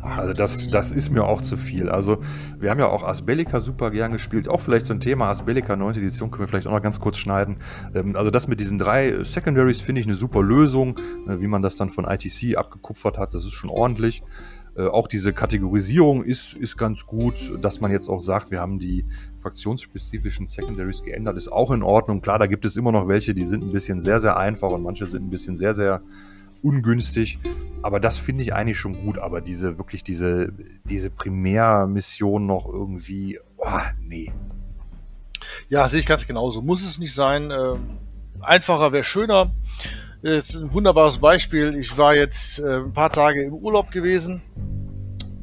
Also 0.07 0.33
das, 0.33 0.71
das 0.71 0.93
ist 0.93 1.11
mir 1.11 1.25
auch 1.25 1.43
zu 1.43 1.57
viel. 1.57 1.89
Also 1.89 2.19
wir 2.59 2.71
haben 2.71 2.79
ja 2.79 2.89
auch 2.89 3.03
Asbellica 3.03 3.61
super 3.61 3.91
gern 3.91 4.13
gespielt. 4.13 4.49
Auch 4.49 4.61
vielleicht 4.61 4.87
so 4.87 4.95
ein 4.95 5.01
Thema 5.01 5.29
Asbellica 5.31 5.77
9. 5.77 5.97
Edition 5.97 6.31
können 6.31 6.43
wir 6.43 6.49
vielleicht 6.49 6.67
auch 6.67 6.73
noch 6.73 6.83
ganz 6.83 7.01
kurz 7.01 7.19
schneiden. 7.19 7.59
Ähm, 7.95 8.17
also 8.17 8.31
das 8.31 8.49
mit 8.49 8.61
diesen 8.61 8.79
drei 8.79 9.23
Secondaries 9.25 9.81
finde 9.81 10.01
ich 10.01 10.07
eine 10.07 10.17
super 10.17 10.43
Lösung. 10.43 10.99
Äh, 11.29 11.41
wie 11.41 11.47
man 11.47 11.63
das 11.63 11.77
dann 11.77 11.91
von 11.91 12.05
ITC 12.05 12.57
abgekupfert 12.57 13.19
hat, 13.19 13.35
das 13.35 13.45
ist 13.45 13.53
schon 13.53 13.71
ordentlich. 13.71 14.23
Äh, 14.77 14.89
auch 14.89 15.09
diese 15.09 15.33
Kategorisierung 15.33 16.23
ist, 16.23 16.55
ist 16.55 16.77
ganz 16.77 17.07
gut, 17.07 17.53
dass 17.63 17.81
man 17.81 17.91
jetzt 17.91 18.09
auch 18.09 18.21
sagt, 18.21 18.51
wir 18.51 18.61
haben 18.61 18.79
die 18.79 19.07
fraktionsspezifischen 19.39 20.49
Secondaries 20.49 21.03
geändert, 21.03 21.37
ist 21.37 21.49
auch 21.49 21.71
in 21.71 21.83
Ordnung. 21.83 22.21
Klar, 22.21 22.39
da 22.39 22.47
gibt 22.47 22.65
es 22.65 22.77
immer 22.77 22.93
noch 22.93 23.09
welche, 23.09 23.35
die 23.35 23.45
sind 23.45 23.65
ein 23.65 23.73
bisschen 23.73 24.01
sehr, 24.01 24.21
sehr 24.21 24.37
einfach 24.37 24.71
und 24.71 24.83
manche 24.83 25.07
sind 25.07 25.27
ein 25.27 25.31
bisschen 25.31 25.57
sehr, 25.57 25.73
sehr 25.73 26.03
ungünstig. 26.67 27.39
Aber 27.83 28.01
das 28.01 28.19
finde 28.19 28.43
ich 28.43 28.55
eigentlich 28.55 28.79
schon 28.79 29.05
gut. 29.05 29.19
Aber 29.19 29.41
diese, 29.41 29.79
wirklich 29.79 30.03
diese, 30.03 30.53
diese 30.85 31.11
Primärmission 31.11 32.47
noch 32.47 32.67
irgendwie, 32.67 33.39
oh, 33.57 33.81
nee. 34.01 34.33
Ja, 35.69 35.87
sehe 35.89 36.01
ich 36.01 36.07
ganz 36.07 36.27
genauso. 36.27 36.63
Muss 36.63 36.85
es 36.85 36.99
nicht 36.99 37.15
sein. 37.15 37.51
Ähm, 37.51 37.99
einfacher 38.41 38.93
wäre 38.93 39.05
schöner. 39.05 39.53
Jetzt 40.23 40.57
ein 40.57 40.73
wunderbares 40.73 41.19
Beispiel. 41.19 41.77
Ich 41.77 41.97
war 41.97 42.17
jetzt 42.17 42.59
äh, 42.59 42.79
ein 42.79 42.93
paar 42.93 43.11
Tage 43.11 43.45
im 43.45 43.55
Urlaub 43.55 43.93
gewesen 43.93 44.43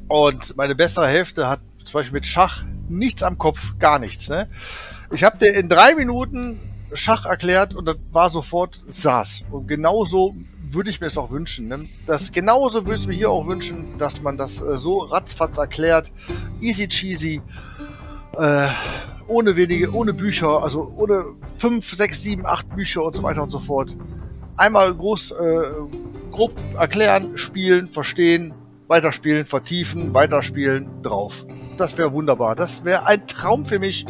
und 0.08 0.56
meine 0.58 0.76
bessere 0.76 1.08
Hälfte 1.08 1.48
hat 1.48 1.62
zum 1.86 1.94
Beispiel 1.94 2.14
mit 2.14 2.28
Schach 2.28 2.66
nichts 2.90 3.24
am 3.24 3.38
Kopf, 3.38 3.78
gar 3.80 4.00
nichts. 4.00 4.30
Ne? 4.30 4.48
Ich 5.12 5.24
habe 5.24 5.38
dir 5.38 5.56
in 5.56 5.70
drei 5.70 5.95
Minuten 5.95 6.60
Schach 6.94 7.26
erklärt 7.26 7.74
und 7.74 7.86
das 7.86 7.98
war 8.12 8.30
sofort 8.30 8.84
saß. 8.88 9.45
Und 9.52 9.68
genauso 9.68 10.36
würde 10.74 10.90
ich 10.90 11.02
mir 11.02 11.08
es 11.08 11.18
auch 11.18 11.32
wünschen. 11.32 11.68
Ne? 11.68 11.88
Das 12.06 12.32
genauso 12.32 12.86
würde 12.86 13.00
ich 13.00 13.08
mir 13.08 13.16
hier 13.16 13.30
auch 13.30 13.48
wünschen, 13.48 13.98
dass 13.98 14.22
man 14.22 14.38
das 14.38 14.62
äh, 14.62 14.78
so 14.78 15.00
ratzfatz 15.00 15.58
erklärt, 15.58 16.12
easy 16.60 16.88
cheesy, 16.88 17.41
äh, 18.38 18.68
ohne 19.28 19.56
wenige, 19.56 19.94
ohne 19.94 20.14
Bücher, 20.14 20.62
also 20.62 20.91
ohne 20.98 21.24
fünf, 21.58 21.94
sechs, 21.94 22.24
sieben, 22.24 22.45
acht 22.45 22.68
Bücher 22.76 23.04
und 23.04 23.16
so 23.16 23.24
weiter 23.24 23.44
und 23.44 23.50
so 23.50 23.60
fort. 23.60 23.95
Einmal 24.58 24.94
groß, 24.94 25.32
äh, 25.32 25.64
grob 26.32 26.54
erklären, 26.78 27.38
spielen, 27.38 27.90
verstehen, 27.90 28.54
weiterspielen, 28.88 29.45
vertiefen, 29.45 30.14
weiterspielen, 30.14 31.02
drauf. 31.02 31.45
Das 31.78 31.98
wäre 31.98 32.14
wunderbar. 32.14 32.56
Das 32.56 32.84
wäre 32.84 33.06
ein 33.08 33.26
Traum 33.28 33.66
für 33.66 33.80
mich. 33.80 34.06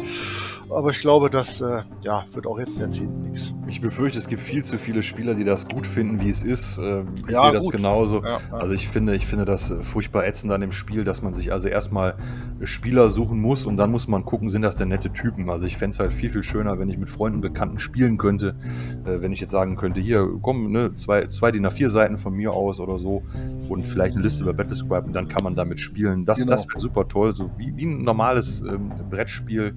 Aber 0.74 0.90
ich 0.90 0.98
glaube, 0.98 1.30
das 1.30 1.60
äh, 1.60 1.82
ja, 2.02 2.24
wird 2.32 2.46
auch 2.46 2.58
jetzt 2.58 2.80
Jahrzehnten 2.80 3.22
nichts. 3.22 3.54
Ich 3.68 3.80
befürchte, 3.80 4.18
es 4.18 4.26
gibt 4.26 4.42
viel 4.42 4.64
zu 4.64 4.76
viele 4.76 5.02
Spieler, 5.02 5.34
die 5.34 5.44
das 5.44 5.68
gut 5.68 5.86
finden, 5.86 6.20
wie 6.20 6.28
es 6.28 6.42
ist. 6.42 6.78
Ähm, 6.78 7.06
ich 7.26 7.32
ja, 7.32 7.42
sehe 7.42 7.52
das 7.52 7.68
genauso. 7.68 8.22
Ja, 8.22 8.40
ja. 8.50 8.56
Also 8.56 8.74
ich 8.74 8.88
finde, 8.88 9.14
ich 9.14 9.26
finde 9.26 9.44
das 9.44 9.70
äh, 9.70 9.82
furchtbar 9.82 10.26
ätzend 10.26 10.52
an 10.52 10.60
dem 10.60 10.72
Spiel, 10.72 11.04
dass 11.04 11.22
man 11.22 11.32
sich 11.32 11.52
also 11.52 11.68
erstmal 11.68 12.16
Spieler 12.64 13.08
suchen 13.08 13.40
muss 13.40 13.66
und 13.66 13.76
dann 13.76 13.90
muss 13.90 14.08
man 14.08 14.24
gucken, 14.24 14.50
sind 14.50 14.62
das 14.62 14.74
denn 14.74 14.88
nette 14.88 15.12
Typen. 15.12 15.48
Also 15.48 15.66
ich 15.66 15.76
fände 15.76 15.94
es 15.94 16.00
halt 16.00 16.12
viel, 16.12 16.30
viel 16.30 16.42
schöner, 16.42 16.78
wenn 16.78 16.88
ich 16.88 16.98
mit 16.98 17.08
Freunden, 17.08 17.40
Bekannten 17.40 17.78
spielen 17.78 18.18
könnte. 18.18 18.56
Äh, 19.04 19.20
wenn 19.20 19.32
ich 19.32 19.40
jetzt 19.40 19.52
sagen 19.52 19.76
könnte, 19.76 20.00
hier, 20.00 20.28
komm, 20.42 20.72
ne, 20.72 20.94
zwei, 20.94 21.26
zwei 21.26 21.52
DIN 21.52 21.66
A4 21.66 21.88
Seiten 21.88 22.18
von 22.18 22.34
mir 22.34 22.52
aus 22.52 22.80
oder 22.80 22.98
so 22.98 23.22
und 23.68 23.86
vielleicht 23.86 24.14
eine 24.14 24.22
Liste 24.22 24.42
über 24.42 24.52
Battlescribe 24.52 25.06
und 25.06 25.12
dann 25.12 25.28
kann 25.28 25.44
man 25.44 25.54
damit 25.54 25.78
spielen. 25.78 26.24
Das, 26.24 26.38
genau. 26.38 26.50
das 26.50 26.66
wäre 26.68 26.80
super 26.80 27.06
toll, 27.06 27.32
so 27.32 27.50
wie, 27.56 27.76
wie 27.76 27.86
ein 27.86 28.02
normales 28.02 28.60
ähm, 28.62 28.92
Brettspiel. 29.08 29.76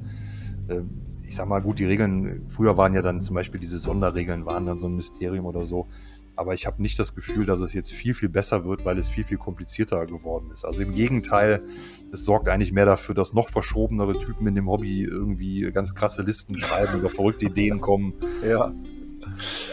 Ähm, 0.69 0.89
ich 1.23 1.35
sag 1.35 1.47
mal, 1.47 1.61
gut, 1.61 1.79
die 1.79 1.85
Regeln, 1.85 2.45
früher 2.47 2.77
waren 2.77 2.93
ja 2.93 3.01
dann 3.01 3.19
zum 3.21 3.35
Beispiel 3.35 3.59
diese 3.59 3.79
Sonderregeln, 3.79 4.45
waren 4.45 4.65
dann 4.65 4.79
so 4.79 4.87
ein 4.87 4.95
Mysterium 4.95 5.45
oder 5.45 5.65
so. 5.65 5.87
Aber 6.37 6.53
ich 6.53 6.67
habe 6.67 6.81
nicht 6.81 6.99
das 6.99 7.15
Gefühl, 7.15 7.45
dass 7.47 7.59
es 7.59 7.73
jetzt 7.73 7.91
viel, 7.91 8.13
viel 8.13 8.29
besser 8.29 8.63
wird, 8.63 8.85
weil 8.85 8.97
es 8.99 9.09
viel, 9.09 9.23
viel 9.23 9.37
komplizierter 9.37 10.05
geworden 10.05 10.51
ist. 10.53 10.65
Also 10.65 10.83
im 10.83 10.93
Gegenteil, 10.93 11.63
es 12.13 12.23
sorgt 12.25 12.47
eigentlich 12.47 12.71
mehr 12.71 12.85
dafür, 12.85 13.15
dass 13.15 13.33
noch 13.33 13.49
verschrobenere 13.49 14.19
Typen 14.19 14.45
in 14.45 14.53
dem 14.53 14.69
Hobby 14.69 15.03
irgendwie 15.03 15.69
ganz 15.71 15.95
krasse 15.95 16.21
Listen 16.21 16.55
schreiben 16.55 16.99
oder 16.99 17.09
verrückte 17.09 17.47
Ideen 17.47 17.81
kommen. 17.81 18.13
Ja. 18.47 18.71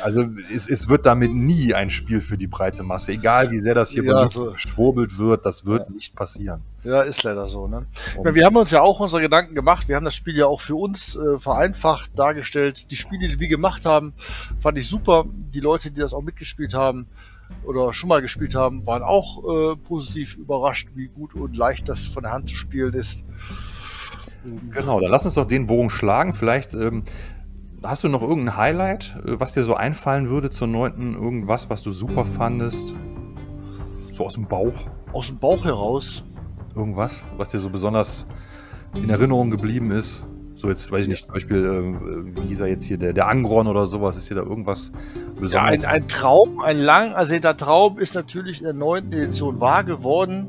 Also 0.03 0.25
es, 0.53 0.69
es 0.69 0.89
wird 0.89 1.07
damit 1.07 1.33
nie 1.33 1.75
ein 1.75 1.91
Spiel 1.91 2.21
für 2.21 2.37
die 2.37 2.47
breite 2.47 2.83
Masse. 2.83 3.13
Egal 3.13 3.51
wie 3.51 3.59
sehr 3.59 3.75
das 3.75 3.91
hier 3.91 4.05
ja, 4.05 4.27
so. 4.27 4.53
geschwurbelt 4.53 5.19
wird, 5.19 5.47
das 5.47 5.65
wird 5.65 5.89
ja. 5.89 5.95
nicht 5.95 6.15
passieren. 6.15 6.63
Ja, 6.85 7.01
ist 7.01 7.23
leider 7.23 7.49
so. 7.49 7.67
Ne? 7.67 7.87
Meine, 8.23 8.35
wir 8.35 8.45
haben 8.45 8.57
uns 8.57 8.71
ja 8.71 8.83
auch 8.83 9.01
unsere 9.01 9.23
Gedanken 9.23 9.55
gemacht. 9.55 9.89
Wir 9.89 9.97
haben 9.97 10.05
das 10.05 10.15
Spiel 10.15 10.37
ja 10.37 10.47
auch 10.47 10.61
für 10.61 10.75
uns 10.75 11.17
äh, 11.17 11.39
vereinfacht 11.39 12.11
dargestellt. 12.19 12.91
Die 12.91 12.97
Spiele, 12.97 13.29
die 13.29 13.41
wir 13.41 13.49
gemacht 13.49 13.87
haben, 13.87 14.13
fand 14.61 14.79
ich 14.79 14.89
super. 14.89 15.25
Die 15.27 15.61
Leute, 15.61 15.91
die 15.91 16.01
das 16.01 16.13
auch 16.13 16.23
mitgespielt 16.23 16.75
haben 16.75 17.07
oder 17.65 17.95
schon 17.95 18.09
mal 18.09 18.21
gespielt 18.21 18.55
haben, 18.55 18.87
waren 18.87 19.03
auch 19.03 19.73
äh, 19.73 19.77
positiv 19.77 20.37
überrascht, 20.37 20.89
wie 20.95 21.09
gut 21.09 21.35
und 21.35 21.57
leicht 21.57 21.89
das 21.89 22.07
von 22.07 22.23
der 22.23 22.33
Hand 22.33 22.51
zu 22.51 22.57
spielen 22.57 22.93
ist. 22.93 23.25
Genau, 24.71 25.01
dann 25.01 25.11
lass 25.11 25.25
uns 25.25 25.35
doch 25.35 25.47
den 25.47 25.67
Bogen 25.67 25.89
schlagen. 25.89 26.35
Vielleicht 26.35 26.75
ähm, 26.75 27.05
Hast 27.85 28.03
du 28.03 28.09
noch 28.09 28.23
irgendein 28.23 28.57
Highlight, 28.57 29.15
äh, 29.27 29.39
was 29.39 29.53
dir 29.53 29.63
so 29.63 29.75
einfallen 29.75 30.31
würde 30.31 30.49
zur 30.49 30.69
neunten? 30.69 31.15
Irgendwas, 31.15 31.69
was 31.69 31.83
du 31.83 31.93
super 31.93 32.25
fandest? 32.25 32.95
So 34.11 34.25
aus 34.25 34.35
dem 34.35 34.47
Bauch? 34.47 34.73
Aus 35.13 35.27
dem 35.27 35.39
Bauch 35.39 35.63
heraus. 35.65 36.25
Irgendwas, 36.75 37.27
was 37.37 37.51
dir 37.51 37.61
so 37.61 37.69
besonders 37.69 38.27
in 38.95 39.11
Erinnerung 39.11 39.51
geblieben 39.51 39.91
ist? 39.91 40.27
So 40.55 40.69
jetzt, 40.69 40.91
weiß 40.91 41.03
ich 41.03 41.09
nicht, 41.09 41.27
zum 41.27 41.35
Beispiel, 41.35 41.63
äh, 41.63 42.37
wie 42.37 42.49
hieß 42.49 42.61
er 42.61 42.69
jetzt 42.69 42.85
hier, 42.85 42.97
der, 42.97 43.13
der 43.13 43.29
Angron 43.29 43.67
oder 43.67 43.85
sowas, 43.85 44.17
ist 44.17 44.29
hier 44.29 44.37
da 44.37 44.43
irgendwas 44.45 44.91
Besonderes? 45.39 45.53
Ja, 45.53 45.65
ein, 45.65 45.85
ein 45.85 46.09
Traum, 46.09 46.61
ein 46.63 46.79
lang 46.79 47.13
ersehnter 47.13 47.55
Traum 47.55 47.99
ist 47.99 48.15
natürlich 48.15 48.61
in 48.61 48.65
der 48.65 48.73
neunten 48.73 49.13
Edition 49.13 49.61
wahr 49.61 49.85
geworden. 49.85 50.47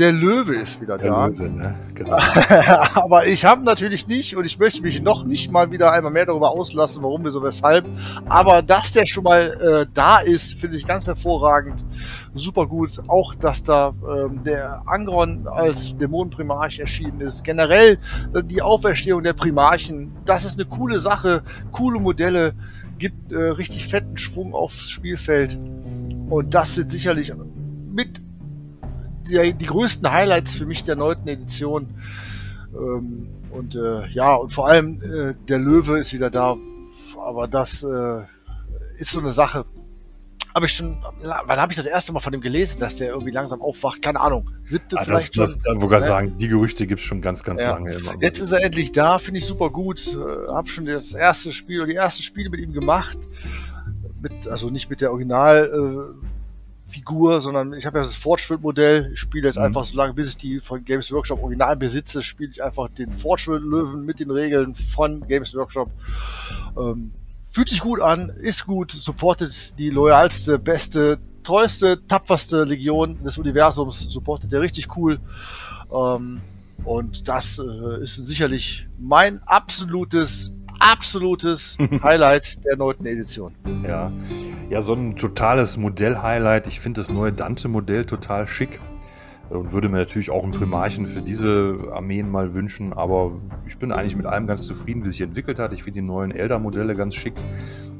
Der 0.00 0.12
Löwe 0.12 0.54
ist 0.54 0.80
wieder 0.80 0.96
der 0.96 1.10
da. 1.10 1.26
Löwe, 1.26 1.50
ne? 1.50 1.74
genau. 1.94 2.16
Aber 2.94 3.26
ich 3.26 3.44
habe 3.44 3.62
natürlich 3.64 4.06
nicht 4.08 4.34
und 4.34 4.46
ich 4.46 4.58
möchte 4.58 4.80
mich 4.80 5.02
noch 5.02 5.24
nicht 5.24 5.52
mal 5.52 5.70
wieder 5.70 5.92
einmal 5.92 6.10
mehr 6.10 6.24
darüber 6.24 6.52
auslassen, 6.52 7.02
warum, 7.02 7.22
wieso, 7.26 7.42
weshalb. 7.42 7.86
Aber 8.26 8.62
dass 8.62 8.92
der 8.92 9.04
schon 9.04 9.24
mal 9.24 9.52
äh, 9.60 9.86
da 9.92 10.20
ist, 10.20 10.54
finde 10.54 10.78
ich 10.78 10.86
ganz 10.86 11.06
hervorragend. 11.06 11.84
Super 12.32 12.66
gut. 12.66 12.98
Auch, 13.08 13.34
dass 13.34 13.62
da 13.62 13.92
ähm, 14.08 14.42
der 14.42 14.80
Angron 14.86 15.46
als 15.46 15.94
Dämonenprimarch 15.98 16.78
erschienen 16.78 17.20
ist. 17.20 17.44
Generell 17.44 17.98
äh, 18.32 18.42
die 18.42 18.62
Auferstehung 18.62 19.22
der 19.22 19.34
Primarchen. 19.34 20.12
Das 20.24 20.46
ist 20.46 20.58
eine 20.58 20.66
coole 20.66 20.98
Sache. 20.98 21.42
Coole 21.72 22.00
Modelle. 22.00 22.54
Gibt 22.96 23.32
äh, 23.32 23.36
richtig 23.36 23.86
fetten 23.86 24.16
Schwung 24.16 24.54
aufs 24.54 24.88
Spielfeld. 24.88 25.58
Und 26.30 26.54
das 26.54 26.74
sind 26.76 26.90
sicherlich 26.90 27.34
mit 27.92 28.22
die, 29.30 29.54
die 29.54 29.66
größten 29.66 30.10
Highlights 30.10 30.54
für 30.54 30.66
mich 30.66 30.84
der 30.84 30.96
neunten 30.96 31.28
Edition. 31.28 31.88
Ähm, 32.74 33.28
und 33.50 33.74
äh, 33.74 34.06
ja, 34.08 34.34
und 34.34 34.52
vor 34.52 34.68
allem 34.68 35.00
äh, 35.02 35.34
der 35.48 35.58
Löwe 35.58 35.98
ist 35.98 36.12
wieder 36.12 36.30
da. 36.30 36.56
Aber 37.18 37.48
das 37.48 37.82
äh, 37.82 38.22
ist 38.98 39.10
so 39.10 39.20
eine 39.20 39.32
Sache. 39.32 39.64
Habe 40.54 40.66
ich 40.66 40.72
schon, 40.72 40.96
wann 41.22 41.60
habe 41.60 41.72
ich 41.72 41.76
das 41.76 41.86
erste 41.86 42.12
Mal 42.12 42.20
von 42.20 42.32
dem 42.32 42.40
gelesen, 42.40 42.80
dass 42.80 42.96
der 42.96 43.10
irgendwie 43.10 43.30
langsam 43.30 43.62
aufwacht? 43.62 44.02
Keine 44.02 44.20
Ahnung. 44.20 44.50
Siebte 44.66 44.96
ah, 44.98 45.04
vielleicht. 45.04 45.36
Das, 45.38 45.58
das, 45.58 45.60
das 45.60 45.80
wollte 45.80 46.00
ne? 46.00 46.02
sagen, 46.04 46.36
die 46.38 46.48
Gerüchte 46.48 46.88
gibt 46.88 47.00
es 47.00 47.06
schon 47.06 47.20
ganz, 47.20 47.44
ganz 47.44 47.62
ja. 47.62 47.70
lange. 47.70 47.92
Immer. 47.92 48.16
Jetzt 48.20 48.40
ist 48.40 48.50
er 48.50 48.64
endlich 48.64 48.90
da, 48.90 49.18
finde 49.20 49.38
ich 49.38 49.46
super 49.46 49.70
gut. 49.70 50.08
Äh, 50.08 50.48
habe 50.52 50.68
schon 50.68 50.86
das 50.86 51.14
erste 51.14 51.52
Spiel 51.52 51.78
oder 51.78 51.88
die 51.88 51.94
ersten 51.94 52.22
Spiele 52.22 52.50
mit 52.50 52.60
ihm 52.60 52.72
gemacht. 52.72 53.18
Mit, 54.20 54.48
also 54.48 54.70
nicht 54.70 54.90
mit 54.90 55.00
der 55.00 55.12
Original. 55.12 56.14
Figur, 56.90 57.40
sondern 57.40 57.72
ich 57.72 57.86
habe 57.86 57.98
ja 57.98 58.04
das 58.04 58.14
Fortschritt-Modell. 58.14 59.10
Ich 59.14 59.20
spiele 59.20 59.46
jetzt 59.46 59.56
mhm. 59.56 59.64
einfach 59.64 59.84
so 59.84 59.96
lange, 59.96 60.14
bis 60.14 60.28
ich 60.30 60.36
die 60.36 60.60
von 60.60 60.84
Games 60.84 61.10
Workshop 61.12 61.42
original 61.42 61.76
besitze, 61.76 62.22
spiele 62.22 62.50
ich 62.50 62.62
einfach 62.62 62.88
den 62.90 63.14
Fortschritt-Löwen 63.14 64.04
mit 64.04 64.20
den 64.20 64.30
Regeln 64.30 64.74
von 64.74 65.26
Games 65.26 65.54
Workshop. 65.54 65.90
Ähm, 66.76 67.12
fühlt 67.50 67.68
sich 67.68 67.80
gut 67.80 68.00
an, 68.00 68.28
ist 68.28 68.66
gut, 68.66 68.92
supportet 68.92 69.78
die 69.78 69.90
loyalste, 69.90 70.58
beste, 70.58 71.18
treueste, 71.42 72.06
tapferste 72.06 72.64
Legion 72.64 73.22
des 73.22 73.38
Universums, 73.38 74.00
supportet 74.00 74.52
der 74.52 74.60
richtig 74.60 74.96
cool. 74.96 75.18
Ähm, 75.92 76.40
und 76.84 77.28
das 77.28 77.58
äh, 77.58 78.02
ist 78.02 78.16
sicherlich 78.16 78.88
mein 78.98 79.42
absolutes 79.44 80.52
absolutes 80.80 81.78
Highlight 82.02 82.64
der 82.64 82.76
neunten 82.76 83.06
Edition. 83.06 83.54
Ja. 83.86 84.10
ja, 84.68 84.82
so 84.82 84.94
ein 84.94 85.16
totales 85.16 85.76
Modell-Highlight. 85.76 86.66
Ich 86.66 86.80
finde 86.80 87.00
das 87.00 87.10
neue 87.10 87.32
Dante-Modell 87.32 88.04
total 88.04 88.48
schick 88.48 88.80
und 89.50 89.72
würde 89.72 89.88
mir 89.88 89.98
natürlich 89.98 90.30
auch 90.30 90.44
ein 90.44 90.52
Primarchen 90.52 91.06
für 91.06 91.22
diese 91.22 91.90
Armeen 91.92 92.30
mal 92.30 92.54
wünschen, 92.54 92.92
aber 92.92 93.32
ich 93.66 93.78
bin 93.78 93.90
eigentlich 93.90 94.16
mit 94.16 94.26
allem 94.26 94.46
ganz 94.46 94.64
zufrieden, 94.64 95.04
wie 95.04 95.10
sich 95.10 95.20
entwickelt 95.20 95.58
hat. 95.58 95.72
Ich 95.72 95.82
finde 95.82 96.00
die 96.00 96.06
neuen 96.06 96.30
Elder-Modelle 96.30 96.94
ganz 96.94 97.14
schick. 97.14 97.34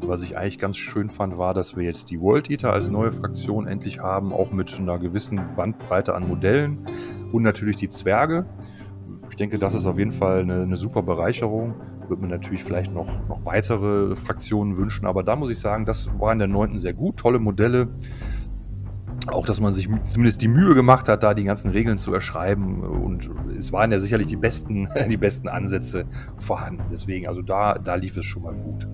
Was 0.00 0.22
ich 0.22 0.38
eigentlich 0.38 0.58
ganz 0.58 0.76
schön 0.76 1.10
fand, 1.10 1.36
war, 1.38 1.52
dass 1.52 1.76
wir 1.76 1.84
jetzt 1.84 2.10
die 2.10 2.20
World 2.20 2.50
Eater 2.50 2.72
als 2.72 2.88
neue 2.88 3.12
Fraktion 3.12 3.66
endlich 3.66 3.98
haben, 3.98 4.32
auch 4.32 4.52
mit 4.52 4.78
einer 4.78 4.98
gewissen 4.98 5.40
Bandbreite 5.56 6.14
an 6.14 6.26
Modellen 6.26 6.86
und 7.32 7.42
natürlich 7.42 7.76
die 7.76 7.88
Zwerge. 7.88 8.46
Ich 9.28 9.36
denke, 9.36 9.58
das 9.58 9.74
ist 9.74 9.86
auf 9.86 9.98
jeden 9.98 10.12
Fall 10.12 10.40
eine, 10.40 10.62
eine 10.62 10.76
super 10.76 11.02
Bereicherung 11.02 11.74
würde 12.10 12.22
mir 12.22 12.28
natürlich 12.28 12.62
vielleicht 12.62 12.92
noch, 12.92 13.26
noch 13.28 13.46
weitere 13.46 14.14
Fraktionen 14.16 14.76
wünschen, 14.76 15.06
aber 15.06 15.22
da 15.22 15.36
muss 15.36 15.50
ich 15.50 15.58
sagen, 15.58 15.86
das 15.86 16.10
war 16.18 16.32
in 16.32 16.38
der 16.38 16.48
9. 16.48 16.78
sehr 16.78 16.92
gut, 16.92 17.16
tolle 17.16 17.38
Modelle. 17.38 17.88
auch, 19.32 19.46
dass 19.46 19.60
man 19.60 19.72
sich 19.72 19.88
zumindest 20.08 20.42
die 20.42 20.48
Mühe 20.48 20.74
gemacht 20.74 21.08
hat, 21.08 21.22
da 21.22 21.34
die 21.34 21.44
ganzen 21.44 21.70
Regeln 21.70 21.98
zu 21.98 22.12
erschreiben. 22.12 22.80
Und 22.80 23.30
es 23.56 23.72
waren 23.72 23.92
ja 23.92 24.00
sicherlich 24.00 24.26
die 24.26 24.36
besten, 24.36 24.88
die 25.08 25.16
besten 25.16 25.48
Ansätze 25.48 26.04
vorhanden. 26.38 26.82
Deswegen, 26.90 27.28
also 27.28 27.42
da, 27.42 27.74
da 27.74 27.94
lief 27.94 28.16
es 28.16 28.24
schon 28.24 28.42
mal 28.42 28.54
gut. 28.54 28.88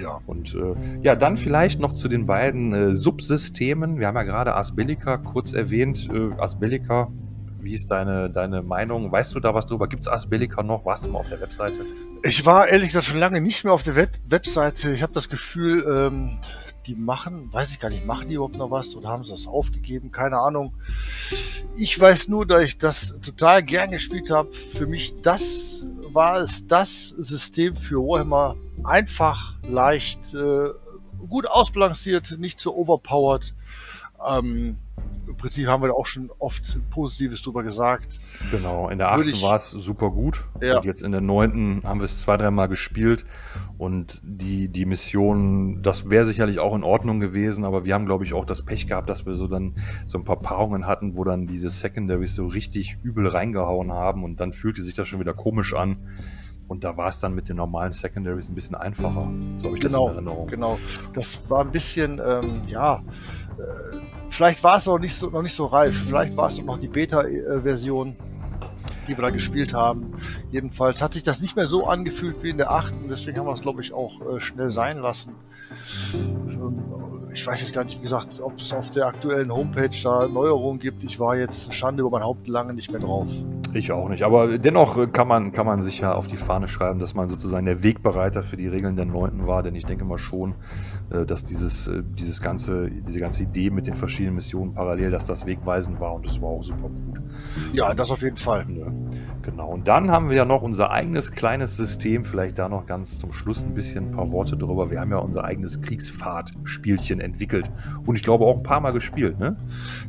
Ja. 0.00 0.20
Und 0.26 0.54
äh, 0.54 0.74
ja, 1.02 1.16
dann 1.16 1.36
vielleicht 1.36 1.80
noch 1.80 1.92
zu 1.92 2.08
den 2.08 2.26
beiden 2.26 2.72
äh, 2.72 2.94
Subsystemen. 2.94 3.98
Wir 3.98 4.06
haben 4.06 4.16
ja 4.16 4.22
gerade 4.22 4.54
Asbellica 4.56 5.16
kurz 5.18 5.52
erwähnt. 5.52 6.08
Äh, 6.12 6.40
Asbellica, 6.40 7.08
wie 7.62 7.74
ist 7.74 7.90
deine, 7.90 8.28
deine 8.28 8.62
Meinung? 8.62 9.12
Weißt 9.12 9.34
du 9.34 9.40
da 9.40 9.54
was 9.54 9.66
drüber? 9.66 9.88
Gibt 9.88 10.02
es 10.02 10.08
Asbellica 10.08 10.62
noch? 10.62 10.84
Warst 10.84 11.04
du 11.04 11.10
mal 11.10 11.20
auf 11.20 11.28
der 11.28 11.40
Webseite? 11.40 11.86
Ich 12.22 12.44
war 12.44 12.68
ehrlich 12.68 12.88
gesagt 12.88 13.06
schon 13.06 13.18
lange 13.18 13.40
nicht 13.40 13.64
mehr 13.64 13.72
auf 13.72 13.84
der 13.84 13.94
Web 13.94 14.18
Webseite. 14.28 14.92
Ich 14.92 15.02
habe 15.02 15.12
das 15.12 15.28
Gefühl, 15.28 15.84
ähm, 15.88 16.38
die 16.86 16.96
machen, 16.96 17.52
weiß 17.52 17.70
ich 17.70 17.78
gar 17.78 17.90
nicht, 17.90 18.04
machen 18.04 18.28
die 18.28 18.34
überhaupt 18.34 18.56
noch 18.56 18.70
was 18.70 18.96
oder 18.96 19.08
haben 19.08 19.22
sie 19.22 19.30
das 19.30 19.46
aufgegeben? 19.46 20.10
Keine 20.10 20.38
Ahnung. 20.38 20.74
Ich 21.76 21.98
weiß 21.98 22.28
nur, 22.28 22.46
dass 22.46 22.62
ich 22.62 22.78
das 22.78 23.20
total 23.20 23.62
gern 23.62 23.92
gespielt 23.92 24.30
habe. 24.30 24.52
Für 24.52 24.86
mich 24.86 25.14
das 25.22 25.84
war 26.12 26.40
es 26.40 26.66
das 26.66 27.10
System 27.10 27.76
für 27.76 27.96
Warhammer 27.96 28.56
einfach, 28.82 29.56
leicht, 29.62 30.34
äh, 30.34 30.70
gut 31.28 31.46
ausbalanciert, 31.46 32.38
nicht 32.38 32.58
zu 32.58 32.76
overpowered. 32.76 33.54
Ähm, 34.28 34.78
im 35.26 35.36
Prinzip 35.36 35.66
haben 35.66 35.82
wir 35.82 35.88
da 35.88 35.94
auch 35.94 36.06
schon 36.06 36.30
oft 36.38 36.78
Positives 36.90 37.42
drüber 37.42 37.62
gesagt. 37.62 38.20
Genau, 38.50 38.88
in 38.88 38.98
der 38.98 39.12
achten 39.12 39.40
war 39.42 39.56
es 39.56 39.70
super 39.70 40.10
gut. 40.10 40.44
Ja. 40.60 40.76
Und 40.76 40.84
jetzt 40.84 41.02
in 41.02 41.12
der 41.12 41.20
neunten 41.20 41.82
haben 41.84 42.00
wir 42.00 42.04
es 42.04 42.20
zwei, 42.20 42.36
dreimal 42.36 42.68
gespielt. 42.68 43.24
Und 43.78 44.20
die, 44.24 44.68
die 44.68 44.84
Mission, 44.84 45.82
das 45.82 46.10
wäre 46.10 46.24
sicherlich 46.24 46.58
auch 46.60 46.74
in 46.74 46.84
Ordnung 46.84 47.20
gewesen, 47.20 47.64
aber 47.64 47.84
wir 47.84 47.94
haben, 47.94 48.06
glaube 48.06 48.24
ich, 48.24 48.34
auch 48.34 48.44
das 48.44 48.62
Pech 48.62 48.86
gehabt, 48.86 49.08
dass 49.08 49.26
wir 49.26 49.34
so 49.34 49.48
dann 49.48 49.74
so 50.06 50.18
ein 50.18 50.24
paar 50.24 50.40
Paarungen 50.40 50.86
hatten, 50.86 51.16
wo 51.16 51.24
dann 51.24 51.46
diese 51.46 51.68
Secondaries 51.68 52.34
so 52.34 52.46
richtig 52.46 52.98
übel 53.02 53.26
reingehauen 53.26 53.92
haben 53.92 54.24
und 54.24 54.40
dann 54.40 54.52
fühlte 54.52 54.82
sich 54.82 54.94
das 54.94 55.08
schon 55.08 55.20
wieder 55.20 55.34
komisch 55.34 55.74
an. 55.74 55.98
Und 56.68 56.84
da 56.84 56.96
war 56.96 57.08
es 57.08 57.18
dann 57.18 57.34
mit 57.34 57.48
den 57.48 57.56
normalen 57.56 57.92
Secondaries 57.92 58.48
ein 58.48 58.54
bisschen 58.54 58.76
einfacher. 58.76 59.30
So 59.56 59.66
habe 59.66 59.76
ich 59.76 59.82
genau, 59.82 60.08
das 60.08 60.18
in 60.18 60.26
Erinnerung. 60.26 60.46
Genau. 60.46 60.78
Das 61.12 61.38
war 61.50 61.60
ein 61.60 61.70
bisschen, 61.70 62.20
ähm, 62.24 62.62
ja, 62.66 63.02
äh, 63.58 63.91
vielleicht 64.32 64.64
war 64.64 64.78
es 64.78 64.86
noch 64.86 64.98
nicht 64.98 65.14
so, 65.14 65.30
noch 65.30 65.42
nicht 65.42 65.54
so 65.54 65.66
reif. 65.66 65.96
Vielleicht 66.06 66.36
war 66.36 66.48
es 66.48 66.60
noch 66.60 66.78
die 66.78 66.88
Beta-Version, 66.88 68.16
die 69.06 69.16
wir 69.16 69.22
da 69.22 69.30
gespielt 69.30 69.74
haben. 69.74 70.14
Jedenfalls 70.50 71.02
hat 71.02 71.14
sich 71.14 71.22
das 71.22 71.40
nicht 71.40 71.54
mehr 71.54 71.66
so 71.66 71.86
angefühlt 71.86 72.42
wie 72.42 72.50
in 72.50 72.56
der 72.56 72.70
achten. 72.70 73.08
Deswegen 73.08 73.38
haben 73.38 73.46
wir 73.46 73.52
es, 73.52 73.62
glaube 73.62 73.82
ich, 73.82 73.92
auch 73.92 74.20
äh, 74.20 74.40
schnell 74.40 74.70
sein 74.70 74.98
lassen. 74.98 75.34
Ähm, 76.14 76.78
ich 77.34 77.46
weiß 77.46 77.60
jetzt 77.60 77.72
gar 77.72 77.84
nicht, 77.84 77.96
wie 77.98 78.02
gesagt, 78.02 78.40
ob 78.42 78.58
es 78.58 78.72
auf 78.72 78.90
der 78.90 79.06
aktuellen 79.06 79.52
Homepage 79.52 79.96
da 80.02 80.28
Neuerungen 80.28 80.80
gibt. 80.80 81.02
Ich 81.02 81.18
war 81.18 81.36
jetzt 81.36 81.72
Schande 81.72 82.02
über 82.02 82.10
mein 82.10 82.22
Haupt 82.22 82.46
lange 82.46 82.74
nicht 82.74 82.90
mehr 82.90 83.00
drauf. 83.00 83.30
Ich 83.72 83.90
auch 83.90 84.10
nicht. 84.10 84.22
Aber 84.22 84.58
dennoch 84.58 85.10
kann 85.12 85.28
man, 85.28 85.52
kann 85.52 85.64
man 85.64 85.82
sich 85.82 86.00
ja 86.00 86.12
auf 86.12 86.26
die 86.26 86.36
Fahne 86.36 86.68
schreiben, 86.68 86.98
dass 86.98 87.14
man 87.14 87.28
sozusagen 87.28 87.64
der 87.64 87.82
Wegbereiter 87.82 88.42
für 88.42 88.58
die 88.58 88.68
Regeln 88.68 88.96
der 88.96 89.06
Neunten 89.06 89.46
war. 89.46 89.62
Denn 89.62 89.74
ich 89.74 89.86
denke 89.86 90.04
mal 90.04 90.18
schon, 90.18 90.52
äh, 90.52 90.54
dass 91.26 91.42
dieses, 91.44 91.88
äh, 91.88 92.02
dieses 92.18 92.42
ganze, 92.42 92.90
diese 92.90 93.20
ganze 93.20 93.44
Idee 93.44 93.70
mit 93.70 93.86
den 93.86 93.94
verschiedenen 93.94 94.34
Missionen 94.34 94.74
parallel, 94.74 95.10
dass 95.10 95.26
das 95.26 95.46
wegweisend 95.46 95.98
war 96.00 96.14
und 96.14 96.26
das 96.26 96.40
war 96.42 96.50
auch 96.50 96.62
super 96.62 96.88
gut. 96.88 97.20
Ja, 97.72 97.94
das 97.94 98.10
auf 98.10 98.20
jeden 98.22 98.36
Fall. 98.36 98.66
Ja, 98.68 98.86
genau. 99.40 99.70
Und 99.70 99.88
dann 99.88 100.10
haben 100.10 100.28
wir 100.28 100.36
ja 100.36 100.44
noch 100.44 100.62
unser 100.62 100.90
eigenes 100.90 101.32
kleines 101.32 101.76
System. 101.76 102.24
Vielleicht 102.26 102.58
da 102.58 102.68
noch 102.68 102.84
ganz 102.84 103.18
zum 103.18 103.32
Schluss 103.32 103.62
ein 103.62 103.72
bisschen 103.74 104.08
ein 104.08 104.10
paar 104.12 104.30
Worte 104.32 104.56
drüber. 104.56 104.90
Wir 104.90 105.00
haben 105.00 105.10
ja 105.10 105.18
unser 105.18 105.44
eigenes 105.44 105.80
Kriegsfahrt-Spielchen 105.80 107.20
entwickelt. 107.20 107.70
Und 108.04 108.16
ich 108.16 108.22
glaube 108.22 108.44
auch 108.44 108.58
ein 108.58 108.62
paar 108.62 108.80
Mal 108.80 108.92
gespielt, 108.92 109.38
ne? 109.38 109.56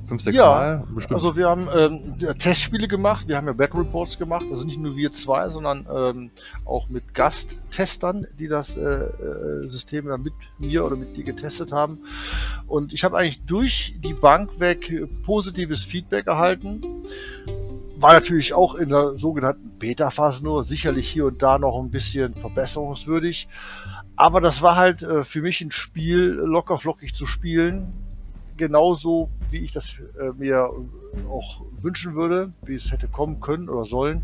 Fünf, 0.03 0.21
sechs 0.21 0.37
ja, 0.37 0.45
Mal 0.45 0.83
bestimmt. 0.93 1.15
Also 1.15 1.37
wir 1.37 1.47
haben 1.47 1.67
ähm, 1.73 2.17
Testspiele 2.37 2.89
gemacht. 2.89 3.27
Wir 3.27 3.37
haben 3.37 3.47
ja 3.47 3.53
ja 3.53 3.67
Battle 3.67 3.79
Reports 3.81 4.17
gemacht, 4.17 4.45
also 4.49 4.65
nicht 4.65 4.79
nur 4.79 4.95
wir 4.95 5.11
zwei, 5.11 5.49
sondern 5.49 5.85
ähm, 5.91 6.31
auch 6.65 6.89
mit 6.89 7.13
Gasttestern, 7.13 8.27
die 8.39 8.47
das 8.47 8.75
äh, 8.75 8.81
äh, 8.81 9.67
System 9.67 10.07
dann 10.07 10.23
mit 10.23 10.33
mir 10.57 10.85
oder 10.85 10.92
mit 10.95 11.15
dir 11.17 11.23
getestet 11.23 11.71
haben. 11.71 11.99
Und 12.67 12.93
ich 12.93 13.03
habe 13.03 13.17
eigentlich 13.17 13.43
durch 13.45 13.95
die 14.03 14.13
Bank 14.13 14.59
weg 14.59 14.91
positives 15.23 15.83
Feedback 15.83 16.27
erhalten. 16.27 16.81
War 17.97 18.13
natürlich 18.13 18.53
auch 18.53 18.75
in 18.75 18.89
der 18.89 19.15
sogenannten 19.15 19.77
Beta-Phase 19.79 20.43
nur, 20.43 20.63
sicherlich 20.63 21.09
hier 21.09 21.25
und 21.25 21.41
da 21.41 21.57
noch 21.57 21.79
ein 21.79 21.91
bisschen 21.91 22.33
verbesserungswürdig. 22.35 23.47
Aber 24.15 24.41
das 24.41 24.61
war 24.61 24.75
halt 24.75 25.01
äh, 25.01 25.23
für 25.23 25.41
mich 25.41 25.61
ein 25.61 25.71
Spiel, 25.71 26.25
locker 26.25 26.77
flockig 26.77 27.15
zu 27.15 27.25
spielen. 27.25 27.93
Genauso 28.57 29.29
wie 29.49 29.59
ich 29.59 29.71
das 29.71 29.95
äh, 30.19 30.31
mir 30.37 30.69
auch 31.29 31.61
wünschen 31.81 32.15
würde, 32.15 32.53
wie 32.63 32.75
es 32.75 32.91
hätte 32.91 33.07
kommen 33.07 33.39
können 33.39 33.69
oder 33.69 33.85
sollen. 33.85 34.23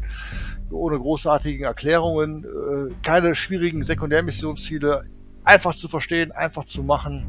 Ohne 0.69 0.99
großartigen 0.99 1.65
Erklärungen, 1.65 2.43
äh, 2.43 2.93
keine 3.01 3.33
schwierigen 3.33 3.83
Sekundärmissionsziele, 3.83 5.05
einfach 5.49 5.75
zu 5.75 5.87
verstehen, 5.87 6.31
einfach 6.31 6.65
zu 6.65 6.83
machen. 6.83 7.25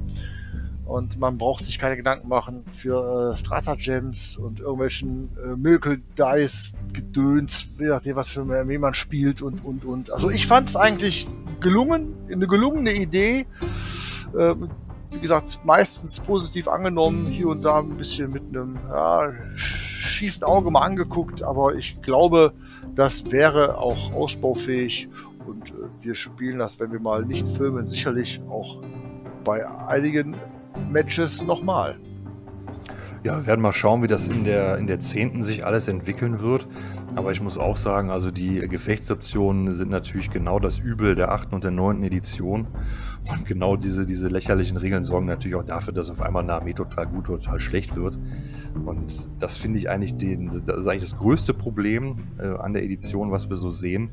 Und 0.85 1.19
man 1.19 1.39
braucht 1.39 1.65
sich 1.65 1.79
keine 1.79 1.97
Gedanken 1.97 2.29
machen 2.29 2.67
für 2.69 3.33
äh, 3.33 3.37
Strata-Gems 3.37 4.37
und 4.37 4.61
irgendwelchen 4.61 5.31
äh, 5.39 5.57
Miracle-Dice-Gedöns, 5.57 7.67
je 7.79 7.87
nachdem, 7.87 8.17
was 8.17 8.29
für 8.31 8.69
wie 8.69 8.79
man 8.79 8.93
spielt 8.95 9.41
und, 9.41 9.65
und, 9.65 9.85
und. 9.85 10.13
Also 10.13 10.31
ich 10.31 10.49
fand 10.49 10.69
es 10.69 10.75
eigentlich 10.77 11.29
gelungen, 11.61 12.17
eine 12.31 12.49
gelungene 12.49 12.93
Idee. 12.93 13.47
Äh, 14.37 14.55
wie 15.13 15.21
gesagt, 15.21 15.61
meistens 15.65 16.21
positiv 16.21 16.69
angenommen, 16.69 17.27
hier 17.27 17.49
und 17.49 17.63
da 17.63 17.79
ein 17.79 17.97
bisschen 17.97 18.31
mit 18.33 18.43
einem 18.49 18.79
ja, 18.89 19.33
schiefen 19.55 20.45
Auge 20.45 20.71
mal 20.71 20.83
angeguckt, 20.83 21.43
aber 21.43 21.75
ich 21.75 22.01
glaube, 22.03 22.53
das 22.95 23.25
wäre 23.31 23.79
auch 23.79 24.13
ausbaufähig 24.13 25.09
und 25.47 25.71
äh, 25.71 25.75
wir 26.01 26.15
spielen 26.15 26.59
das, 26.59 26.79
wenn 26.81 26.93
wir 26.93 27.01
mal 27.01 27.25
nicht 27.25 27.47
filmen, 27.49 27.87
sicherlich 27.87 28.41
auch 28.49 28.83
bei 29.45 29.67
einigen 29.87 30.37
Matches 30.91 31.43
nochmal. 31.43 31.99
Ja, 33.23 33.37
wir 33.37 33.47
werden 33.47 33.61
mal 33.61 33.75
schauen, 33.75 34.03
wie 34.03 34.09
das 34.09 34.29
in 34.29 34.45
der, 34.45 34.79
in 34.79 34.87
der 34.87 34.99
10. 34.99 35.43
sich 35.43 35.67
alles 35.67 35.89
entwickeln 35.89 36.41
wird. 36.41 36.67
Aber 37.17 37.33
ich 37.33 37.43
muss 37.43 37.59
auch 37.59 37.77
sagen, 37.77 38.09
also 38.09 38.31
die 38.31 38.61
Gefechtsoptionen 38.61 39.75
sind 39.75 39.91
natürlich 39.91 40.31
genau 40.31 40.59
das 40.59 40.79
Übel 40.79 41.15
der 41.15 41.31
8. 41.31 41.53
und 41.53 41.63
der 41.63 41.71
9. 41.71 42.03
Edition. 42.03 42.69
Und 43.31 43.45
genau 43.45 43.77
diese, 43.77 44.07
diese 44.07 44.29
lächerlichen 44.29 44.79
Regeln 44.79 45.05
sorgen 45.05 45.27
natürlich 45.27 45.57
auch 45.57 45.65
dafür, 45.65 45.93
dass 45.93 46.09
auf 46.09 46.23
einmal 46.23 46.45
eine 46.45 46.55
Armee 46.55 46.73
total 46.73 47.09
gut 47.09 47.29
oder 47.29 47.41
total 47.41 47.61
schlecht 47.61 47.95
wird. 47.95 48.19
Und 48.87 49.29
das 49.39 49.59
finde 49.59 49.79
ich 49.79 49.91
eigentlich, 49.91 50.17
den, 50.17 50.49
das 50.49 50.81
ist 50.81 50.87
eigentlich 50.87 51.11
das 51.11 51.19
größte 51.19 51.53
Problem 51.53 52.17
äh, 52.39 52.47
an 52.47 52.73
der 52.73 52.85
Edition, 52.85 53.31
was 53.31 53.51
wir 53.51 53.57
so 53.57 53.69
sehen. 53.69 54.11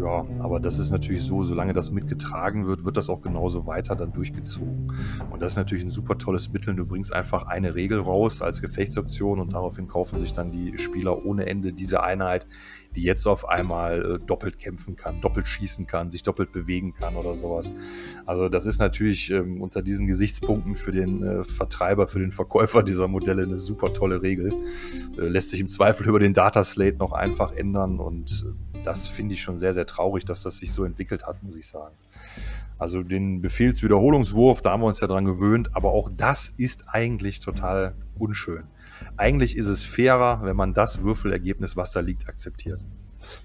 Ja, 0.00 0.24
aber 0.40 0.60
das 0.60 0.78
ist 0.78 0.90
natürlich 0.90 1.22
so, 1.22 1.42
solange 1.42 1.72
das 1.72 1.90
mitgetragen 1.90 2.66
wird, 2.66 2.84
wird 2.84 2.96
das 2.96 3.08
auch 3.08 3.20
genauso 3.20 3.66
weiter 3.66 3.96
dann 3.96 4.12
durchgezogen. 4.12 4.86
Und 5.30 5.42
das 5.42 5.52
ist 5.52 5.56
natürlich 5.56 5.84
ein 5.84 5.90
super 5.90 6.18
tolles 6.18 6.52
Mittel. 6.52 6.74
Du 6.74 6.86
bringst 6.86 7.12
einfach 7.12 7.46
eine 7.46 7.74
Regel 7.74 8.00
raus 8.00 8.42
als 8.42 8.60
Gefechtsoption 8.60 9.40
und 9.40 9.52
daraufhin 9.52 9.88
kaufen 9.88 10.18
sich 10.18 10.32
dann 10.32 10.50
die 10.50 10.78
Spieler 10.78 11.24
ohne 11.24 11.46
Ende 11.46 11.72
diese 11.72 12.02
Einheit, 12.02 12.46
die 12.96 13.02
jetzt 13.02 13.26
auf 13.26 13.48
einmal 13.48 14.16
äh, 14.16 14.18
doppelt 14.26 14.58
kämpfen 14.58 14.96
kann, 14.96 15.20
doppelt 15.20 15.46
schießen 15.46 15.86
kann, 15.86 16.10
sich 16.10 16.22
doppelt 16.22 16.52
bewegen 16.52 16.94
kann 16.94 17.16
oder 17.16 17.34
sowas. 17.34 17.72
Also 18.26 18.48
das 18.48 18.66
ist 18.66 18.78
natürlich 18.78 19.30
ähm, 19.30 19.60
unter 19.60 19.82
diesen 19.82 20.06
Gesichtspunkten 20.06 20.74
für 20.74 20.92
den 20.92 21.22
äh, 21.22 21.44
Vertreiber, 21.44 22.08
für 22.08 22.18
den 22.18 22.32
Verkäufer 22.32 22.82
dieser 22.82 23.08
Modelle 23.08 23.42
eine 23.42 23.56
super 23.56 23.92
tolle 23.92 24.22
Regel. 24.22 24.52
Äh, 25.16 25.28
lässt 25.28 25.50
sich 25.50 25.60
im 25.60 25.68
Zweifel 25.68 26.08
über 26.08 26.18
den 26.18 26.34
Dataslate 26.34 26.98
noch 26.98 27.12
einfach 27.12 27.52
ändern 27.52 28.00
und 28.00 28.46
äh, 28.46 28.69
das 28.84 29.08
finde 29.08 29.34
ich 29.34 29.42
schon 29.42 29.58
sehr, 29.58 29.74
sehr 29.74 29.86
traurig, 29.86 30.24
dass 30.24 30.42
das 30.42 30.58
sich 30.58 30.72
so 30.72 30.84
entwickelt 30.84 31.26
hat, 31.26 31.42
muss 31.42 31.56
ich 31.56 31.68
sagen. 31.68 31.94
Also 32.78 33.02
den 33.02 33.42
Befehlswiederholungswurf, 33.42 34.62
da 34.62 34.70
haben 34.70 34.82
wir 34.82 34.86
uns 34.86 35.00
ja 35.00 35.06
dran 35.06 35.26
gewöhnt, 35.26 35.76
aber 35.76 35.92
auch 35.92 36.10
das 36.16 36.48
ist 36.48 36.84
eigentlich 36.88 37.40
total 37.40 37.94
unschön. 38.18 38.64
Eigentlich 39.16 39.56
ist 39.56 39.66
es 39.66 39.84
fairer, 39.84 40.40
wenn 40.42 40.56
man 40.56 40.72
das 40.72 41.02
Würfelergebnis, 41.02 41.76
was 41.76 41.92
da 41.92 42.00
liegt, 42.00 42.28
akzeptiert. 42.28 42.86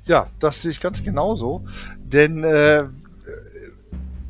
Ja, 0.05 0.27
das 0.39 0.61
sehe 0.61 0.71
ich 0.71 0.79
ganz 0.79 1.03
genauso. 1.03 1.65
Denn 1.97 2.43
äh, 2.43 2.85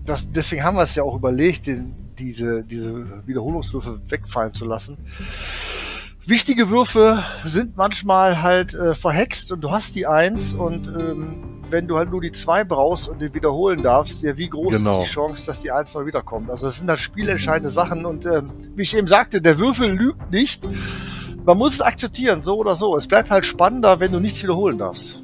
das, 0.06 0.32
deswegen 0.32 0.64
haben 0.64 0.78
wir 0.78 0.84
es 0.84 0.96
ja 0.96 1.04
auch 1.04 1.16
überlegt, 1.16 1.68
den, 1.68 1.94
diese, 2.18 2.64
diese 2.64 3.28
Wiederholungswürfe 3.28 4.02
wegfallen 4.08 4.54
zu 4.54 4.66
lassen. 4.66 4.98
Wichtige 6.28 6.70
Würfe 6.70 7.24
sind 7.44 7.78
manchmal 7.78 8.42
halt 8.42 8.74
äh, 8.74 8.96
verhext 8.96 9.52
und 9.52 9.62
du 9.62 9.72
hast 9.72 9.96
die 9.96 10.08
Eins 10.08 10.54
und 10.54 10.88
ähm, 10.88 11.62
wenn 11.70 11.88
du 11.88 11.98
halt 11.98 12.10
nur 12.10 12.22
die 12.22 12.32
zwei 12.32 12.64
brauchst 12.64 13.08
und 13.08 13.22
den 13.22 13.34
wiederholen 13.34 13.84
darfst, 13.84 14.24
ja, 14.24 14.36
wie 14.38 14.50
groß 14.50 14.78
genau. 14.78 15.02
ist 15.02 15.10
die 15.10 15.14
Chance, 15.14 15.46
dass 15.46 15.62
die 15.62 15.72
Eins 15.72 15.94
noch 15.94 16.06
wiederkommt? 16.06 16.50
Also 16.50 16.68
das 16.68 16.78
sind 16.80 16.90
halt 16.90 17.00
spielentscheidende 17.00 17.70
Sachen 17.70 18.06
und 18.06 18.26
ähm, 18.26 18.52
wie 18.76 18.84
ich 18.84 18.96
eben 18.96 19.08
sagte, 19.08 19.42
der 19.42 19.60
Würfel 19.60 19.92
lügt 19.92 20.32
nicht 20.32 20.68
man 21.46 21.58
muss 21.58 21.76
es 21.76 21.82
akzeptieren, 21.82 22.42
so 22.42 22.58
oder 22.58 22.76
so. 22.76 22.98
Es 22.98 23.08
bleibt 23.08 23.30
halt 23.30 23.46
spannender, 23.46 24.00
wenn 24.00 24.12
du 24.12 24.20
nichts 24.20 24.42
wiederholen 24.42 24.78
darfst. 24.78 25.20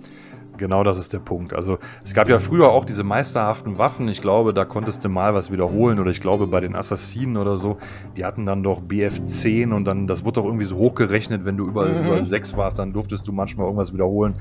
Genau 0.61 0.83
das 0.83 0.99
ist 0.99 1.11
der 1.11 1.17
Punkt. 1.17 1.53
Also 1.53 1.79
es 2.03 2.13
gab 2.13 2.29
ja 2.29 2.37
früher 2.37 2.69
auch 2.69 2.85
diese 2.85 3.03
meisterhaften 3.03 3.79
Waffen. 3.79 4.07
Ich 4.09 4.21
glaube, 4.21 4.53
da 4.53 4.63
konntest 4.63 5.03
du 5.03 5.09
mal 5.09 5.33
was 5.33 5.51
wiederholen. 5.51 5.99
Oder 5.99 6.11
ich 6.11 6.21
glaube, 6.21 6.45
bei 6.45 6.59
den 6.59 6.75
Assassinen 6.75 7.37
oder 7.37 7.57
so, 7.57 7.77
die 8.15 8.25
hatten 8.25 8.45
dann 8.45 8.61
doch 8.61 8.79
BF10 8.79 9.73
und 9.73 9.85
dann, 9.85 10.05
das 10.05 10.23
wurde 10.23 10.33
doch 10.33 10.45
irgendwie 10.45 10.65
so 10.65 10.77
hochgerechnet, 10.77 11.45
wenn 11.45 11.57
du 11.57 11.65
über, 11.65 11.89
mhm. 11.89 12.05
über 12.05 12.23
6 12.23 12.55
warst, 12.57 12.77
dann 12.77 12.93
durftest 12.93 13.27
du 13.27 13.31
manchmal 13.31 13.65
irgendwas 13.65 13.91
wiederholen. 13.91 14.35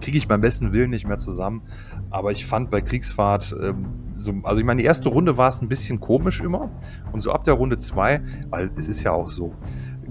Kriege 0.00 0.18
ich 0.18 0.26
beim 0.26 0.40
besten 0.40 0.72
Willen 0.72 0.90
nicht 0.90 1.06
mehr 1.06 1.18
zusammen. 1.18 1.62
Aber 2.10 2.32
ich 2.32 2.44
fand 2.44 2.72
bei 2.72 2.80
Kriegsfahrt, 2.80 3.54
ähm, 3.62 3.86
so, 4.16 4.34
also 4.42 4.60
ich 4.60 4.66
meine, 4.66 4.82
die 4.82 4.86
erste 4.86 5.08
Runde 5.08 5.36
war 5.36 5.50
es 5.50 5.62
ein 5.62 5.68
bisschen 5.68 6.00
komisch 6.00 6.40
immer. 6.40 6.68
Und 7.12 7.20
so 7.20 7.30
ab 7.30 7.44
der 7.44 7.54
Runde 7.54 7.76
2, 7.76 8.20
weil 8.50 8.72
es 8.76 8.88
ist 8.88 9.04
ja 9.04 9.12
auch 9.12 9.28
so, 9.28 9.54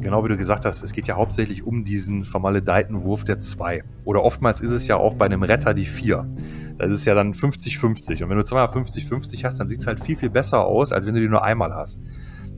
genau 0.01 0.23
wie 0.23 0.29
du 0.29 0.37
gesagt 0.37 0.65
hast, 0.65 0.83
es 0.83 0.93
geht 0.93 1.07
ja 1.07 1.15
hauptsächlich 1.15 1.63
um 1.63 1.83
diesen 1.83 2.25
vermaledeiten 2.25 3.03
Wurf 3.03 3.23
der 3.23 3.39
2. 3.39 3.83
Oder 4.05 4.23
oftmals 4.23 4.61
ist 4.61 4.71
es 4.71 4.87
ja 4.87 4.97
auch 4.97 5.13
bei 5.13 5.25
einem 5.25 5.43
Retter 5.43 5.73
die 5.73 5.85
4. 5.85 6.27
Das 6.77 6.91
ist 6.91 7.05
ja 7.05 7.13
dann 7.13 7.33
50-50. 7.33 8.23
Und 8.23 8.29
wenn 8.29 8.37
du 8.37 8.43
zweimal 8.43 8.67
50-50 8.67 9.43
hast, 9.43 9.59
dann 9.59 9.67
sieht 9.67 9.81
es 9.81 9.87
halt 9.87 10.03
viel, 10.03 10.15
viel 10.15 10.29
besser 10.29 10.65
aus, 10.65 10.91
als 10.91 11.05
wenn 11.05 11.13
du 11.13 11.19
die 11.19 11.27
nur 11.27 11.43
einmal 11.43 11.73
hast. 11.73 11.99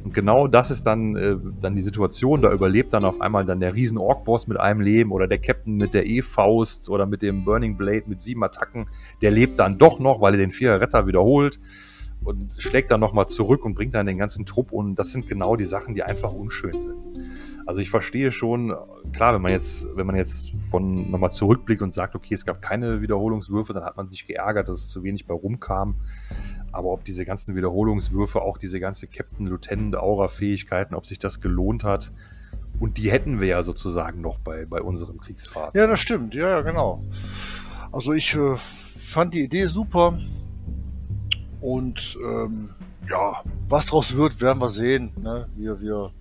Und 0.04 0.14
genau 0.14 0.48
das 0.48 0.72
ist 0.72 0.84
dann, 0.84 1.16
äh, 1.16 1.36
dann 1.60 1.76
die 1.76 1.82
Situation. 1.82 2.42
Da 2.42 2.52
überlebt 2.52 2.94
dann 2.94 3.06
auf 3.06 3.22
einmal 3.22 3.46
dann 3.46 3.60
der 3.60 3.76
riesen 3.76 3.98
Ork-Boss 3.98 4.48
mit 4.48 4.60
einem 4.60 4.82
Leben 4.82 5.12
oder 5.12 5.28
der 5.28 5.40
Captain 5.40 5.76
mit 5.76 5.94
der 5.94 6.06
E-Faust 6.06 6.90
oder 6.90 7.06
mit 7.06 7.22
dem 7.22 7.46
Burning 7.46 7.78
Blade 7.78 8.04
mit 8.08 8.22
sieben 8.22 8.44
Attacken. 8.44 8.88
Der 9.22 9.32
lebt 9.32 9.60
dann 9.60 9.78
doch 9.78 10.00
noch, 10.00 10.22
weil 10.22 10.34
er 10.34 10.40
den 10.40 10.52
Vierer 10.52 10.82
Retter 10.82 11.08
wiederholt 11.08 11.60
und 12.24 12.56
schlägt 12.60 12.92
dann 12.92 13.00
nochmal 13.00 13.28
zurück 13.28 13.66
und 13.66 13.74
bringt 13.74 13.94
dann 13.94 14.06
den 14.06 14.18
ganzen 14.18 14.46
Trupp. 14.46 14.72
Und 14.72 14.96
das 14.96 15.12
sind 15.12 15.28
genau 15.28 15.56
die 15.56 15.64
Sachen, 15.64 15.96
die 15.96 16.04
einfach 16.04 16.32
unschön 16.32 16.80
sind. 16.82 17.08
Also 17.66 17.82
ich 17.82 17.90
verstehe 17.90 18.32
schon, 18.32 18.76
klar, 19.14 19.34
wenn 19.34 19.42
man 19.42 19.52
jetzt, 19.52 19.88
wenn 19.96 20.06
man 20.08 20.16
jetzt 20.16 20.52
von 20.70 21.10
nochmal 21.10 21.32
zurückblickt 21.32 21.82
und 21.82 21.92
sagt, 21.92 22.16
okay, 22.16 22.34
es 22.34 22.46
gab 22.46 22.62
keine 22.62 23.02
Wiederholungswürfe, 23.02 23.74
dann 23.74 23.84
hat 23.84 23.98
man 23.98 24.10
sich 24.10 24.26
geärgert, 24.26 24.68
dass 24.68 24.78
es 24.78 24.90
zu 24.90 25.04
wenig 25.04 25.26
bei 25.26 25.34
rumkam. 25.34 25.96
Aber 26.72 26.90
ob 26.90 27.04
diese 27.04 27.26
ganzen 27.26 27.56
Wiederholungswürfe, 27.56 28.42
auch 28.42 28.58
diese 28.58 28.80
ganze 28.80 29.08
Captain 29.08 29.48
Lieutenant 29.48 29.96
Aura 29.98 30.28
Fähigkeiten, 30.28 30.96
ob 30.96 31.06
sich 31.06 31.20
das 31.20 31.42
gelohnt 31.42 31.84
hat, 31.84 32.12
und 32.80 32.98
die 32.98 33.12
hätten 33.12 33.40
wir 33.40 33.48
ja 33.48 33.64
sozusagen 33.64 34.22
noch 34.22 34.40
bei, 34.40 34.66
bei 34.66 34.82
unserem 34.82 35.20
Kriegsfahrt. 35.20 35.76
Ja, 35.76 35.86
das 35.86 36.00
stimmt, 36.00 36.34
ja, 36.34 36.50
ja, 36.50 36.62
genau. 36.62 37.04
Also 37.92 38.14
ich 38.14 38.34
äh, 38.34 38.56
fand 38.56 39.36
die 39.36 39.44
Idee 39.44 39.66
super. 39.66 40.20
Und 41.62 42.18
ähm, 42.24 42.70
ja, 43.10 43.42
was 43.70 43.86
draus 43.86 44.16
wird, 44.16 44.42
werden 44.42 44.60
wir 44.60 44.70
sehen. 44.70 45.12
Ne? 45.22 45.48
Wir, 45.56 45.80
wir 45.80 46.12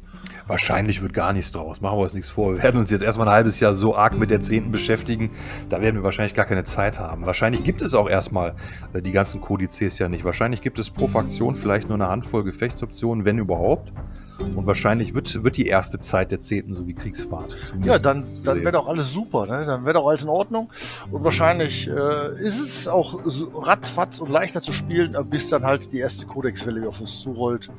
Wahrscheinlich 0.46 1.00
wird 1.02 1.12
gar 1.12 1.32
nichts 1.32 1.52
draus. 1.52 1.80
Machen 1.80 1.98
wir 1.98 2.02
uns 2.02 2.14
nichts 2.14 2.30
vor. 2.30 2.54
Wir 2.54 2.62
werden 2.62 2.80
uns 2.80 2.90
jetzt 2.90 3.02
erstmal 3.02 3.28
ein 3.28 3.34
halbes 3.34 3.60
Jahr 3.60 3.74
so 3.74 3.96
arg 3.96 4.18
mit 4.18 4.30
der 4.30 4.40
Zehnten 4.40 4.72
beschäftigen. 4.72 5.30
Da 5.68 5.80
werden 5.80 5.96
wir 5.96 6.02
wahrscheinlich 6.02 6.34
gar 6.34 6.44
keine 6.44 6.64
Zeit 6.64 6.98
haben. 6.98 7.24
Wahrscheinlich 7.26 7.62
gibt 7.62 7.82
es 7.82 7.94
auch 7.94 8.08
erstmal 8.08 8.54
äh, 8.92 9.00
die 9.00 9.12
ganzen 9.12 9.40
Kodizes 9.40 9.98
ja 9.98 10.08
nicht. 10.08 10.24
Wahrscheinlich 10.24 10.60
gibt 10.60 10.78
es 10.78 10.90
pro 10.90 11.06
Fraktion 11.06 11.54
vielleicht 11.54 11.88
nur 11.88 11.96
eine 11.96 12.08
Handvoll 12.08 12.44
Gefechtsoptionen, 12.44 13.24
wenn 13.24 13.38
überhaupt. 13.38 13.92
Und 14.40 14.66
wahrscheinlich 14.66 15.14
wird, 15.14 15.44
wird 15.44 15.56
die 15.56 15.66
erste 15.66 15.98
Zeit 15.98 16.32
der 16.32 16.38
Zehnten 16.38 16.74
so 16.74 16.86
wie 16.86 16.94
Kriegsfahrt. 16.94 17.56
Ja, 17.84 17.98
dann, 17.98 18.26
dann 18.44 18.60
wäre 18.60 18.72
doch 18.72 18.88
alles 18.88 19.12
super, 19.12 19.46
ne? 19.46 19.64
Dann 19.66 19.84
wäre 19.84 19.94
doch 19.94 20.06
alles 20.06 20.22
in 20.22 20.28
Ordnung. 20.28 20.70
Und 21.10 21.24
wahrscheinlich 21.24 21.88
äh, 21.88 22.34
ist 22.40 22.60
es 22.60 22.88
auch 22.88 23.20
so 23.26 23.48
ratzfatz 23.58 24.18
und 24.18 24.30
leichter 24.30 24.60
zu 24.62 24.72
spielen, 24.72 25.14
äh, 25.14 25.22
bis 25.22 25.48
dann 25.48 25.64
halt 25.64 25.92
die 25.92 25.98
erste 25.98 26.26
Codex-Welle 26.26 26.88
auf 26.88 27.00
uns 27.00 27.20
zurollt. 27.20 27.70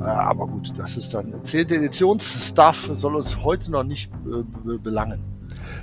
Äh, 0.00 0.04
aber 0.04 0.46
gut, 0.46 0.72
das 0.76 0.96
ist 0.96 1.14
dann 1.14 1.32
10. 1.42 1.70
Editionsstuff, 1.70 2.90
soll 2.94 3.16
uns 3.16 3.38
heute 3.42 3.70
noch 3.70 3.84
nicht 3.84 4.10
äh, 4.26 4.78
belangen. 4.78 5.20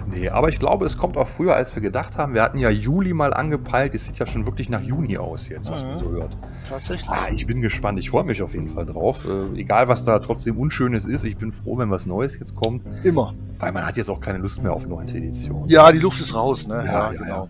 Nee, 0.09 0.29
aber 0.29 0.49
ich 0.49 0.59
glaube, 0.59 0.85
es 0.85 0.97
kommt 0.97 1.17
auch 1.17 1.27
früher, 1.27 1.55
als 1.55 1.75
wir 1.75 1.81
gedacht 1.81 2.17
haben. 2.17 2.33
Wir 2.33 2.41
hatten 2.41 2.57
ja 2.57 2.69
Juli 2.69 3.13
mal 3.13 3.33
angepeilt. 3.33 3.95
Es 3.95 4.05
sieht 4.05 4.17
ja 4.17 4.25
schon 4.25 4.45
wirklich 4.45 4.69
nach 4.69 4.81
Juni 4.81 5.17
aus 5.17 5.49
jetzt, 5.49 5.71
was 5.71 5.83
mhm. 5.83 5.89
man 5.89 5.99
so 5.99 6.11
hört. 6.11 6.37
Tatsächlich. 6.69 7.09
Ah, 7.09 7.27
ich 7.31 7.45
bin 7.47 7.61
gespannt. 7.61 7.99
Ich 7.99 8.09
freue 8.09 8.23
mich 8.23 8.41
auf 8.41 8.53
jeden 8.53 8.69
Fall 8.69 8.85
drauf. 8.85 9.25
Äh, 9.25 9.59
egal, 9.59 9.87
was 9.87 10.03
da 10.03 10.19
trotzdem 10.19 10.57
Unschönes 10.57 11.05
ist. 11.05 11.23
Ich 11.23 11.37
bin 11.37 11.51
froh, 11.51 11.77
wenn 11.77 11.89
was 11.89 12.05
Neues 12.05 12.37
jetzt 12.39 12.55
kommt. 12.55 12.83
Immer. 13.03 13.33
Weil 13.59 13.71
man 13.73 13.85
hat 13.85 13.97
jetzt 13.97 14.09
auch 14.09 14.21
keine 14.21 14.39
Lust 14.39 14.63
mehr 14.63 14.73
auf 14.73 14.87
neunte 14.87 15.17
Edition. 15.17 15.67
Ja, 15.67 15.91
die 15.91 15.99
Luft 15.99 16.21
ist 16.21 16.33
raus, 16.33 16.65
ne? 16.65 16.75
Ja, 16.75 16.83
ja, 16.83 17.11
ja 17.11 17.19
genau. 17.19 17.49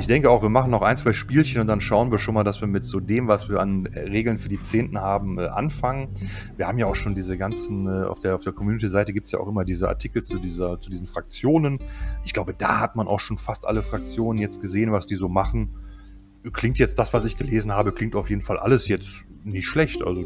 Ich 0.00 0.06
denke 0.06 0.30
auch, 0.30 0.40
wir 0.40 0.48
machen 0.48 0.70
noch 0.70 0.80
ein, 0.80 0.96
zwei 0.96 1.12
Spielchen 1.12 1.60
und 1.60 1.66
dann 1.66 1.82
schauen 1.82 2.10
wir 2.10 2.18
schon 2.18 2.32
mal, 2.32 2.42
dass 2.42 2.62
wir 2.62 2.68
mit 2.68 2.84
so 2.84 3.00
dem, 3.00 3.28
was 3.28 3.50
wir 3.50 3.60
an 3.60 3.86
Regeln 3.86 4.38
für 4.38 4.48
die 4.48 4.58
Zehnten 4.58 4.98
haben, 4.98 5.38
äh, 5.38 5.48
anfangen. 5.48 6.08
Wir 6.56 6.66
haben 6.66 6.78
ja 6.78 6.86
auch 6.86 6.94
schon 6.94 7.14
diese 7.14 7.36
ganzen, 7.36 7.86
äh, 7.86 8.06
auf 8.06 8.18
der, 8.18 8.34
auf 8.34 8.42
der 8.42 8.54
Community-Seite 8.54 9.12
gibt 9.12 9.26
es 9.26 9.32
ja 9.32 9.40
auch 9.40 9.46
immer 9.46 9.66
diese 9.66 9.90
Artikel 9.90 10.22
zu, 10.22 10.38
dieser, 10.38 10.80
zu 10.80 10.88
diesen 10.88 11.06
Fraktionen. 11.06 11.80
Ich 12.24 12.32
glaube, 12.32 12.54
da 12.54 12.80
hat 12.80 12.96
man 12.96 13.08
auch 13.08 13.20
schon 13.20 13.36
fast 13.36 13.66
alle 13.66 13.82
Fraktionen 13.82 14.40
jetzt 14.40 14.62
gesehen, 14.62 14.90
was 14.90 15.04
die 15.04 15.16
so 15.16 15.28
machen. 15.28 15.74
Klingt 16.52 16.78
jetzt 16.78 16.98
das, 16.98 17.12
was 17.12 17.24
ich 17.24 17.36
gelesen 17.36 17.72
habe, 17.72 17.92
klingt 17.92 18.16
auf 18.16 18.30
jeden 18.30 18.42
Fall 18.42 18.58
alles 18.58 18.88
jetzt 18.88 19.24
nicht 19.44 19.66
schlecht. 19.66 20.02
Also 20.02 20.22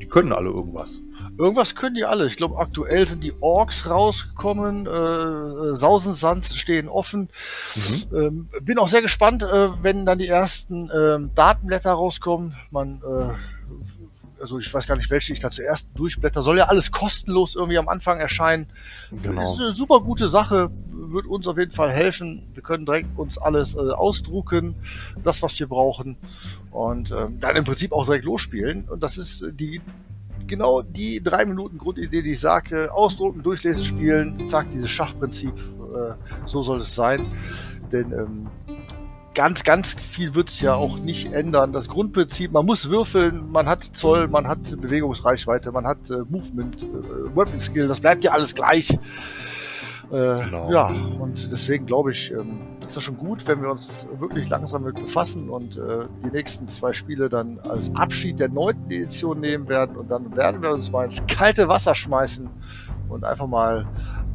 die 0.00 0.06
können 0.06 0.32
alle 0.32 0.50
irgendwas. 0.50 1.00
Irgendwas 1.38 1.74
können 1.74 1.94
die 1.94 2.04
alle. 2.04 2.26
Ich 2.26 2.36
glaube, 2.36 2.58
aktuell 2.58 3.08
sind 3.08 3.24
die 3.24 3.32
Orks 3.40 3.88
rausgekommen. 3.88 4.86
Äh, 4.86 5.74
Sausensands 5.74 6.56
stehen 6.56 6.88
offen. 6.88 7.30
Mhm. 7.74 8.16
Ähm, 8.16 8.48
bin 8.62 8.78
auch 8.78 8.88
sehr 8.88 9.02
gespannt, 9.02 9.42
äh, 9.42 9.68
wenn 9.82 10.04
dann 10.04 10.18
die 10.18 10.28
ersten 10.28 10.90
äh, 10.90 11.18
Datenblätter 11.34 11.92
rauskommen. 11.92 12.54
Man, 12.70 13.02
äh, 13.02 13.34
also 14.42 14.58
ich 14.58 14.72
weiß 14.72 14.86
gar 14.86 14.96
nicht, 14.96 15.10
welche 15.10 15.32
ich 15.32 15.40
da 15.40 15.50
zuerst 15.50 15.88
durchblätter. 15.94 16.42
Soll 16.42 16.58
ja 16.58 16.66
alles 16.66 16.90
kostenlos 16.90 17.54
irgendwie 17.54 17.78
am 17.78 17.88
Anfang 17.88 18.18
erscheinen. 18.18 18.66
Genau. 19.22 19.40
Das 19.40 19.54
ist 19.54 19.60
eine 19.60 19.72
super 19.72 20.00
gute 20.00 20.28
Sache. 20.28 20.70
Wird 20.90 21.26
uns 21.26 21.46
auf 21.46 21.56
jeden 21.56 21.70
Fall 21.70 21.90
helfen. 21.90 22.48
Wir 22.52 22.62
können 22.62 22.84
direkt 22.84 23.16
uns 23.16 23.38
alles 23.38 23.74
äh, 23.74 23.78
ausdrucken, 23.78 24.74
das, 25.22 25.42
was 25.42 25.58
wir 25.58 25.68
brauchen. 25.68 26.16
Und 26.70 27.12
ähm, 27.12 27.40
dann 27.40 27.56
im 27.56 27.64
Prinzip 27.64 27.92
auch 27.92 28.04
direkt 28.04 28.24
losspielen. 28.24 28.88
Und 28.88 29.02
das 29.02 29.16
ist 29.16 29.46
die 29.52 29.80
genau 30.46 30.82
die 30.82 31.22
drei 31.22 31.44
Minuten 31.44 31.78
Grundidee, 31.78 32.20
die 32.20 32.32
ich 32.32 32.40
sage, 32.40 32.92
ausdrucken, 32.92 33.42
durchlesen, 33.42 33.84
spielen, 33.84 34.48
zack, 34.48 34.68
dieses 34.70 34.90
Schachprinzip, 34.90 35.54
äh, 35.56 36.14
so 36.44 36.62
soll 36.62 36.78
es 36.78 36.94
sein. 36.94 37.26
Denn 37.92 38.12
ähm, 38.12 38.48
ganz, 39.34 39.64
ganz 39.64 39.94
viel 39.94 40.34
wird 40.34 40.50
es 40.50 40.60
ja 40.60 40.74
auch 40.74 40.98
nicht 40.98 41.32
ändern. 41.32 41.72
Das 41.72 41.88
Grundprinzip, 41.88 42.52
man 42.52 42.66
muss 42.66 42.90
würfeln, 42.90 43.50
man 43.50 43.66
hat 43.66 43.84
Zoll, 43.92 44.28
man 44.28 44.46
hat 44.46 44.80
Bewegungsreichweite, 44.80 45.72
man 45.72 45.86
hat 45.86 46.10
äh, 46.10 46.18
Movement, 46.28 46.82
äh, 46.82 47.36
Weapon 47.36 47.60
Skill, 47.60 47.88
das 47.88 48.00
bleibt 48.00 48.24
ja 48.24 48.32
alles 48.32 48.54
gleich. 48.54 48.90
Äh, 48.90 50.44
genau. 50.44 50.70
Ja, 50.70 50.88
und 50.88 51.50
deswegen 51.50 51.86
glaube 51.86 52.12
ich, 52.12 52.30
ähm, 52.32 52.60
ist 52.82 52.96
das 52.96 53.02
schon 53.02 53.16
gut, 53.16 53.48
wenn 53.48 53.62
wir 53.62 53.70
uns 53.70 54.06
wirklich 54.18 54.48
langsam 54.50 54.84
mit 54.84 54.96
befassen 54.96 55.48
und 55.48 55.78
äh, 55.78 56.06
die 56.22 56.30
nächsten 56.30 56.68
zwei 56.68 56.92
Spiele 56.92 57.30
dann 57.30 57.58
als 57.60 57.94
Abschied 57.94 58.38
der 58.38 58.50
neunten 58.50 58.90
Edition 58.90 59.40
nehmen 59.40 59.68
werden. 59.68 59.96
Und 59.96 60.10
dann 60.10 60.36
werden 60.36 60.60
wir 60.60 60.70
uns 60.70 60.90
mal 60.90 61.04
ins 61.04 61.26
kalte 61.26 61.66
Wasser 61.68 61.94
schmeißen 61.94 62.50
und 63.08 63.24
einfach 63.24 63.46
mal 63.46 63.86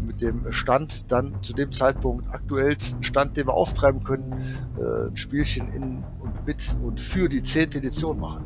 mit 0.06 0.22
dem 0.22 0.52
Stand 0.52 1.12
dann 1.12 1.42
zu 1.42 1.54
dem 1.54 1.72
Zeitpunkt 1.72 2.30
aktuellsten 2.34 3.04
Stand, 3.04 3.38
den 3.38 3.48
wir 3.48 3.54
auftreiben 3.54 4.04
können, 4.04 4.58
äh, 4.78 5.10
ein 5.10 5.18
Spielchen 5.18 5.74
in 5.74 6.04
und 6.20 6.46
mit 6.46 6.76
und 6.84 7.00
für 7.00 7.30
die 7.30 7.42
zehnte 7.42 7.78
Edition 7.80 8.20
machen. 8.20 8.46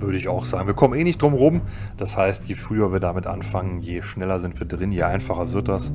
Würde 0.00 0.16
ich 0.16 0.28
auch 0.28 0.44
sagen. 0.44 0.66
Wir 0.66 0.74
kommen 0.74 0.94
eh 0.94 1.02
nicht 1.02 1.20
drum 1.20 1.34
rum. 1.34 1.62
Das 1.96 2.16
heißt, 2.16 2.44
je 2.44 2.54
früher 2.54 2.92
wir 2.92 3.00
damit 3.00 3.26
anfangen, 3.26 3.80
je 3.80 4.02
schneller 4.02 4.38
sind 4.38 4.58
wir 4.60 4.66
drin, 4.66 4.92
je 4.92 5.02
einfacher 5.02 5.52
wird 5.52 5.68
das. 5.68 5.92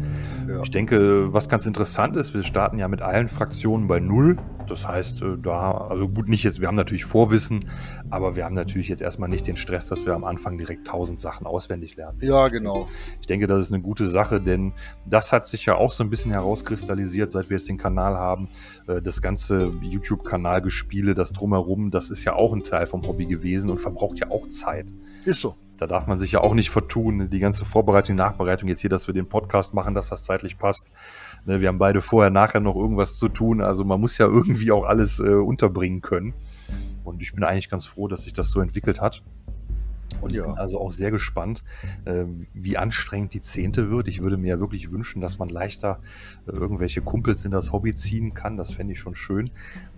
Ja. 0.48 0.62
Ich 0.62 0.72
denke, 0.72 1.32
was 1.32 1.48
ganz 1.48 1.66
interessant 1.66 2.18
ist, 2.18 2.34
wir 2.34 2.44
starten 2.44 2.78
ja 2.78 2.88
mit 2.88 3.02
allen 3.02 3.30
Fraktionen 3.30 3.88
bei 3.88 4.00
Null. 4.00 4.38
Das 4.68 4.88
heißt, 4.88 5.22
äh, 5.22 5.38
da, 5.42 5.72
also 5.72 6.08
gut, 6.08 6.28
nicht 6.28 6.44
jetzt, 6.44 6.62
wir 6.62 6.68
haben 6.68 6.76
natürlich 6.76 7.06
Vorwissen, 7.06 7.60
aber 8.10 8.36
wir 8.36 8.46
haben 8.46 8.56
natürlich 8.56 8.90
jetzt 8.90 9.02
erstmal 9.02 9.30
nicht 9.30 9.48
den 9.48 9.56
Stress, 9.56 9.88
dass 9.88 10.06
wir 10.06 10.14
am 10.14 10.24
Anfang 10.24 10.58
direkt 10.58 10.88
tausend 10.88 11.20
Sachen 11.20 11.46
auswendig 11.48 11.96
lernen. 11.96 12.20
Ja, 12.22 12.48
genau. 12.48 12.88
Ich 13.22 13.28
denke, 13.28 13.48
das 13.48 13.60
ist 13.66 13.74
eine 13.74 13.82
gute 13.82 14.08
Sache, 14.08 14.42
denn 14.42 14.74
das 15.06 15.32
hat 15.32 15.48
sich 15.48 15.66
ja 15.66 15.76
auch 15.76 15.92
so 15.92 16.04
ein 16.04 16.10
bisschen 16.10 16.32
herauskristallisiert, 16.32 17.32
seit 17.32 17.50
wir 17.50 17.58
jetzt 17.58 17.70
den 17.70 17.78
Kanal 17.78 18.18
haben. 18.18 18.50
Äh, 18.88 19.02
das 19.02 19.22
ganze 19.22 19.72
YouTube-Kanalgespiele, 19.82 21.14
das 21.14 21.34
Drumherum, 21.34 21.92
das 21.92 22.10
ist 22.10 22.24
ja 22.24 22.34
auch 22.34 22.54
ein 22.54 22.64
Teil 22.64 22.88
vom 22.88 23.06
Hobby 23.08 23.26
gewesen 23.26 23.70
und 23.70 23.80
verbraucht 23.80 24.20
ja 24.20 24.32
auch 24.32 24.48
Zeit. 24.48 24.94
Ist 25.26 25.42
so. 25.42 25.56
Da 25.78 25.88
darf 25.88 26.08
man 26.08 26.18
sich 26.18 26.32
ja 26.32 26.42
auch 26.42 26.54
nicht 26.54 26.70
vertun. 26.70 27.30
Die 27.30 27.40
ganze 27.40 27.66
Vorbereitung, 27.66 28.16
Nachbereitung, 28.16 28.70
jetzt 28.70 28.82
hier, 28.82 28.90
dass 28.90 29.08
wir 29.08 29.14
den 29.14 29.28
Podcast 29.28 29.74
machen, 29.74 29.94
dass 29.96 30.10
das 30.10 30.24
zeitlich 30.24 30.58
passt. 30.58 30.92
Ne, 31.46 31.60
wir 31.60 31.68
haben 31.68 31.78
beide 31.78 32.02
vorher, 32.02 32.30
nachher 32.30 32.62
noch 32.62 32.76
irgendwas 32.76 33.18
zu 33.18 33.28
tun. 33.28 33.62
Also 33.62 33.84
man 33.84 34.00
muss 34.00 34.18
ja 34.18 34.28
irgendwie 34.28 34.72
auch 34.72 34.86
alles 34.86 35.20
äh, 35.20 35.34
unterbringen 35.34 36.02
können. 36.02 36.34
Und 37.04 37.22
ich 37.22 37.34
bin 37.34 37.44
eigentlich 37.44 37.70
ganz 37.70 37.86
froh, 37.86 38.08
dass 38.08 38.24
sich 38.24 38.34
das 38.34 38.50
so 38.50 38.62
entwickelt 38.62 39.02
hat. 39.02 39.24
Und 40.22 40.32
ja. 40.32 40.46
bin 40.46 40.58
also 40.58 40.80
auch 40.80 40.92
sehr 40.92 41.12
gespannt, 41.12 41.64
äh, 42.06 42.24
wie 42.54 42.78
anstrengend 42.78 43.34
die 43.34 43.42
Zehnte 43.42 43.92
wird. 43.92 44.08
Ich 44.08 44.22
würde 44.22 44.38
mir 44.38 44.50
ja 44.50 44.60
wirklich 44.60 44.92
wünschen, 44.92 45.22
dass 45.22 45.38
man 45.38 45.50
leichter 45.50 46.00
äh, 46.48 46.52
irgendwelche 46.52 47.02
Kumpels 47.02 47.44
in 47.44 47.52
das 47.52 47.74
Hobby 47.74 47.94
ziehen 47.94 48.34
kann. 48.34 48.56
Das 48.56 48.72
fände 48.72 48.94
ich 48.94 49.00
schon 49.00 49.16
schön. 49.16 49.52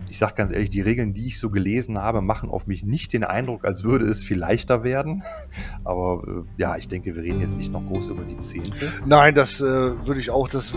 Ich 0.08 0.18
sage 0.18 0.34
ganz 0.34 0.52
ehrlich, 0.52 0.70
die 0.70 0.80
Regeln, 0.80 1.14
die 1.14 1.26
ich 1.26 1.38
so 1.38 1.50
gelesen 1.50 1.98
habe, 1.98 2.22
machen 2.22 2.50
auf 2.50 2.66
mich 2.66 2.84
nicht 2.84 3.12
den 3.12 3.22
Eindruck, 3.22 3.64
als 3.64 3.84
würde 3.84 4.06
es 4.06 4.24
viel 4.24 4.38
leichter 4.38 4.82
werden. 4.82 5.22
Aber 5.84 6.24
äh, 6.26 6.60
ja, 6.60 6.76
ich 6.76 6.88
denke, 6.88 7.14
wir 7.14 7.22
reden 7.22 7.40
jetzt 7.40 7.56
nicht 7.56 7.72
noch 7.72 7.86
groß 7.86 8.08
über 8.08 8.24
die 8.24 8.38
Zehnte. 8.38 8.92
Nein, 9.04 9.34
das 9.34 9.60
äh, 9.60 9.64
würde 9.64 10.18
ich 10.18 10.30
auch. 10.30 10.48
Das 10.48 10.72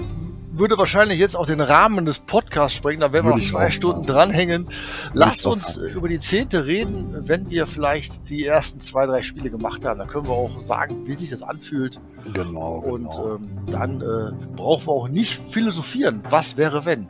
würde 0.51 0.77
wahrscheinlich 0.77 1.19
jetzt 1.19 1.35
auch 1.35 1.45
den 1.45 1.61
Rahmen 1.61 2.05
des 2.05 2.19
Podcasts 2.19 2.75
sprengen, 2.77 3.01
da 3.01 3.13
werden 3.13 3.25
wir 3.25 3.29
Würde 3.31 3.37
noch 3.37 3.43
ich 3.43 3.49
zwei 3.51 3.69
Stunden 3.69 4.07
sagen. 4.07 4.07
dranhängen. 4.07 4.67
Lasst 5.13 5.45
uns 5.45 5.75
sagen. 5.75 5.87
über 5.89 6.07
die 6.07 6.19
zehnte 6.19 6.65
reden, 6.65 7.15
wenn 7.27 7.49
wir 7.49 7.67
vielleicht 7.67 8.29
die 8.29 8.45
ersten 8.45 8.79
zwei, 8.79 9.05
drei 9.05 9.21
Spiele 9.21 9.49
gemacht 9.49 9.85
haben. 9.85 9.99
Da 9.99 10.05
können 10.05 10.25
wir 10.27 10.33
auch 10.33 10.59
sagen, 10.59 11.05
wie 11.07 11.13
sich 11.13 11.29
das 11.29 11.41
anfühlt. 11.41 11.99
Genau, 12.33 12.75
Und 12.77 13.03
genau. 13.11 13.35
ähm, 13.35 13.49
dann 13.69 14.01
äh, 14.01 14.55
brauchen 14.55 14.87
wir 14.87 14.91
auch 14.93 15.07
nicht 15.07 15.39
philosophieren. 15.49 16.21
Was 16.29 16.57
wäre, 16.57 16.85
wenn? 16.85 17.07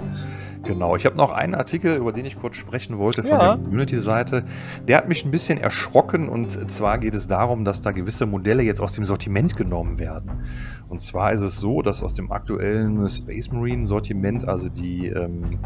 Genau, 0.66 0.98
ich 0.98 1.06
habe 1.06 1.16
noch 1.16 1.32
einen 1.32 1.56
Artikel, 1.56 1.96
über 1.96 2.12
den 2.12 2.26
ich 2.26 2.38
kurz 2.38 2.58
sprechen 2.58 2.98
wollte 2.98 3.22
von 3.24 3.32
Ja. 3.32 3.56
der 3.56 3.64
Community-Seite. 3.64 4.44
Der 4.88 4.98
hat 4.98 5.08
mich 5.08 5.24
ein 5.24 5.32
bisschen 5.32 5.58
erschrocken 5.58 6.28
und 6.28 6.70
zwar 6.70 6.98
geht 6.98 7.14
es 7.14 7.28
darum, 7.28 7.64
dass 7.64 7.80
da 7.80 7.92
gewisse 7.92 8.26
Modelle 8.26 8.62
jetzt 8.62 8.82
aus 8.82 8.92
dem 8.94 9.06
Sortiment 9.06 9.56
genommen 9.56 10.00
werden. 10.00 10.46
Und 10.90 11.00
zwar 11.02 11.32
ist 11.32 11.42
es 11.42 11.58
so, 11.58 11.82
dass 11.82 12.04
aus 12.04 12.16
dem 12.16 12.32
aktuellen 12.32 13.08
Space 13.08 13.52
Marine 13.52 13.86
Sortiment, 13.86 14.48
also 14.48 14.70
die 14.70 15.08
ähm, 15.08 15.60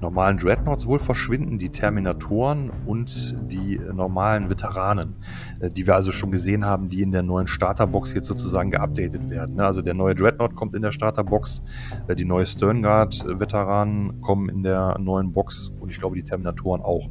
normalen 0.00 0.36
Dreadnoughts 0.36 0.86
wohl 0.86 0.98
verschwinden, 0.98 1.58
die 1.58 1.70
Terminatoren 1.70 2.70
und 2.84 3.36
die 3.50 3.80
normalen 3.92 4.50
Veteranen, 4.50 5.14
äh, 5.60 5.70
die 5.70 5.86
wir 5.86 5.94
also 5.94 6.12
schon 6.12 6.30
gesehen 6.30 6.64
haben, 6.64 6.88
die 6.88 7.02
in 7.02 7.12
der 7.12 7.22
neuen 7.22 7.46
Starterbox 7.46 8.14
jetzt 8.14 8.26
sozusagen 8.26 8.70
geupdatet 8.70 9.30
werden. 9.30 9.54
ne? 9.56 9.64
Also 9.64 9.80
der 9.80 9.94
neue 9.94 10.14
Dreadnought 10.14 10.56
kommt 10.56 10.74
in 10.74 10.82
der 10.82 10.92
Starterbox, 10.92 11.62
äh, 12.08 12.16
die 12.16 12.24
neue 12.24 12.44
Sternguard-Veteranen 12.44 14.20
kommen 14.20 14.48
in 14.48 14.62
der 14.62 14.98
neuen 14.98 15.32
Box 15.32 15.72
und 15.80 15.90
ich 15.90 15.98
glaube 15.98 16.16
die 16.16 16.24
Terminatoren 16.24 16.82
auch. 16.82 17.08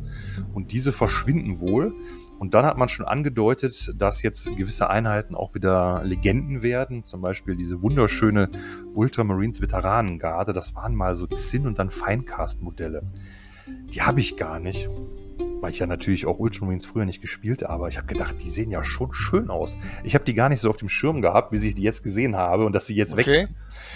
Und 0.53 0.73
diese 0.73 0.91
verschwinden 0.91 1.59
wohl. 1.59 1.93
Und 2.43 2.53
dann 2.53 2.65
hat 2.65 2.77
man 2.77 2.89
schon 2.89 3.05
angedeutet, 3.05 3.93
dass 3.95 4.21
jetzt 4.21 4.53
gewisse 4.57 4.89
Einheiten 4.89 5.33
auch 5.33 5.55
wieder 5.55 6.01
Legenden 6.03 6.61
werden. 6.61 7.05
Zum 7.05 7.21
Beispiel 7.21 7.55
diese 7.55 7.81
wunderschöne 7.81 8.49
Ultramarines 8.93 9.61
Veteranengarde. 9.61 10.51
Das 10.51 10.75
waren 10.75 10.93
mal 10.93 11.15
so 11.15 11.25
Zinn- 11.25 11.65
und 11.65 11.79
dann 11.79 11.89
Finecast-Modelle. 11.89 13.03
Die 13.93 14.01
habe 14.01 14.19
ich 14.19 14.35
gar 14.35 14.59
nicht. 14.59 14.89
Weil 15.61 15.71
ich 15.71 15.79
ja 15.79 15.87
natürlich 15.87 16.25
auch 16.25 16.37
Ultramarines 16.37 16.85
früher 16.85 17.05
nicht 17.05 17.21
gespielt 17.21 17.61
habe. 17.61 17.71
Aber 17.71 17.87
ich 17.87 17.95
habe 17.95 18.07
gedacht, 18.07 18.35
die 18.43 18.49
sehen 18.49 18.71
ja 18.71 18.83
schon 18.83 19.13
schön 19.13 19.49
aus. 19.49 19.77
Ich 20.03 20.13
habe 20.13 20.25
die 20.25 20.33
gar 20.33 20.49
nicht 20.49 20.59
so 20.59 20.69
auf 20.69 20.75
dem 20.75 20.89
Schirm 20.89 21.21
gehabt, 21.21 21.51
bis 21.51 21.63
ich 21.63 21.75
die 21.75 21.83
jetzt 21.83 22.03
gesehen 22.03 22.35
habe 22.35 22.65
und 22.65 22.75
dass 22.75 22.87
sie 22.87 22.95
jetzt 22.95 23.15
weg 23.15 23.25
Okay. 23.25 23.47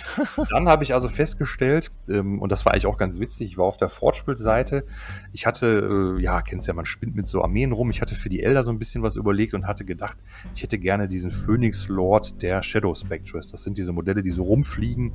dann 0.49 0.67
habe 0.67 0.83
ich 0.83 0.93
also 0.93 1.09
festgestellt, 1.09 1.91
ähm, 2.09 2.39
und 2.39 2.51
das 2.51 2.65
war 2.65 2.73
eigentlich 2.73 2.87
auch 2.87 2.97
ganz 2.97 3.19
witzig, 3.19 3.47
ich 3.51 3.57
war 3.57 3.65
auf 3.65 3.77
der 3.77 3.89
Fortspiel-Seite. 3.89 4.85
Ich 5.33 5.45
hatte, 5.45 6.15
äh, 6.17 6.21
ja, 6.21 6.41
kennst 6.41 6.67
ja, 6.67 6.73
man 6.73 6.85
spinnt 6.85 7.15
mit 7.15 7.27
so 7.27 7.41
Armeen 7.43 7.71
rum. 7.71 7.89
Ich 7.89 8.01
hatte 8.01 8.15
für 8.15 8.29
die 8.29 8.43
Elder 8.43 8.63
so 8.63 8.71
ein 8.71 8.79
bisschen 8.79 9.03
was 9.03 9.15
überlegt 9.15 9.53
und 9.53 9.67
hatte 9.67 9.85
gedacht, 9.85 10.17
ich 10.53 10.63
hätte 10.63 10.77
gerne 10.79 11.07
diesen 11.07 11.31
Phoenix 11.31 11.87
Lord 11.87 12.41
der 12.41 12.63
Shadow 12.63 12.93
Spectres. 12.93 13.51
Das 13.51 13.63
sind 13.63 13.77
diese 13.77 13.93
Modelle, 13.93 14.23
die 14.23 14.31
so 14.31 14.43
rumfliegen 14.43 15.13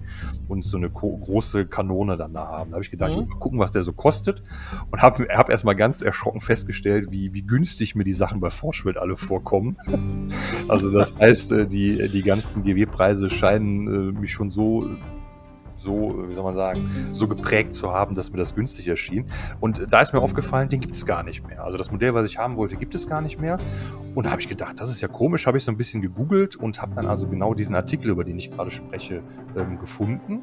und 0.49 0.65
so 0.65 0.77
eine 0.77 0.91
große 0.91 1.67
Kanone 1.67 2.17
dann 2.17 2.33
da 2.35 2.47
haben. 2.49 2.71
Da 2.71 2.75
habe 2.75 2.85
ich 2.85 2.91
gedacht, 2.91 3.13
Mhm. 3.13 3.29
gucken, 3.39 3.59
was 3.59 3.71
der 3.73 3.83
so 3.83 3.93
kostet. 3.93 4.43
Und 4.91 5.03
habe 5.03 5.27
hab 5.31 5.51
erstmal 5.51 5.77
ganz 5.77 6.03
erschrocken 6.03 6.41
festgestellt, 6.41 7.11
wie, 7.11 7.33
wie 7.35 7.43
günstig 7.43 7.95
mir 7.95 8.05
die 8.05 8.13
Sachen 8.13 8.41
bei 8.41 8.51
Fortspiel 8.51 8.99
alle 8.99 9.17
vorkommen. 9.17 9.77
Also 10.69 10.91
das 10.91 11.15
heißt, 11.17 11.53
äh, 11.53 11.67
die, 11.67 12.09
die 12.09 12.23
ganzen 12.23 12.63
GW-Preise 12.63 13.29
scheinen 13.31 13.87
äh, 13.89 14.21
mich 14.21 14.33
schon 14.33 14.51
so, 14.53 14.89
so, 15.77 16.29
wie 16.29 16.35
soll 16.35 16.45
man 16.45 16.55
sagen, 16.55 16.91
so 17.13 17.27
geprägt 17.27 17.73
zu 17.73 17.93
haben, 17.93 18.15
dass 18.15 18.31
mir 18.31 18.39
das 18.39 18.55
günstig 18.55 18.87
erschien. 18.87 19.27
Und 19.61 19.87
da 19.91 20.01
ist 20.01 20.13
mir 20.13 20.21
aufgefallen, 20.21 20.69
den 20.69 20.81
gibt 20.81 20.95
es 20.95 21.07
gar 21.07 21.23
nicht 21.23 21.47
mehr. 21.47 21.65
Also 21.65 21.79
das 21.79 21.91
Modell, 21.91 22.15
was 22.15 22.29
ich 22.29 22.39
haben 22.39 22.57
wollte, 22.57 22.77
gibt 22.77 22.95
es 22.95 23.09
gar 23.09 23.21
nicht 23.21 23.41
mehr. 23.41 23.59
Und 24.15 24.25
da 24.27 24.31
habe 24.31 24.41
ich 24.41 24.49
gedacht, 24.49 24.79
das 24.79 24.91
ist 24.91 25.01
ja 25.01 25.09
komisch, 25.09 25.47
habe 25.47 25.59
ich 25.59 25.65
so 25.65 25.73
ein 25.73 25.77
bisschen 25.77 26.03
gegoogelt 26.03 26.57
und 26.57 26.81
habe 26.81 26.95
dann 26.95 27.07
also 27.07 27.27
genau 27.27 27.55
diesen 27.55 27.75
Artikel, 27.75 28.11
über 28.11 28.25
den 28.25 28.39
ich 28.39 28.51
gerade 28.51 28.71
spreche, 28.71 29.23
ähm, 29.57 29.79
gefunden. 29.79 30.43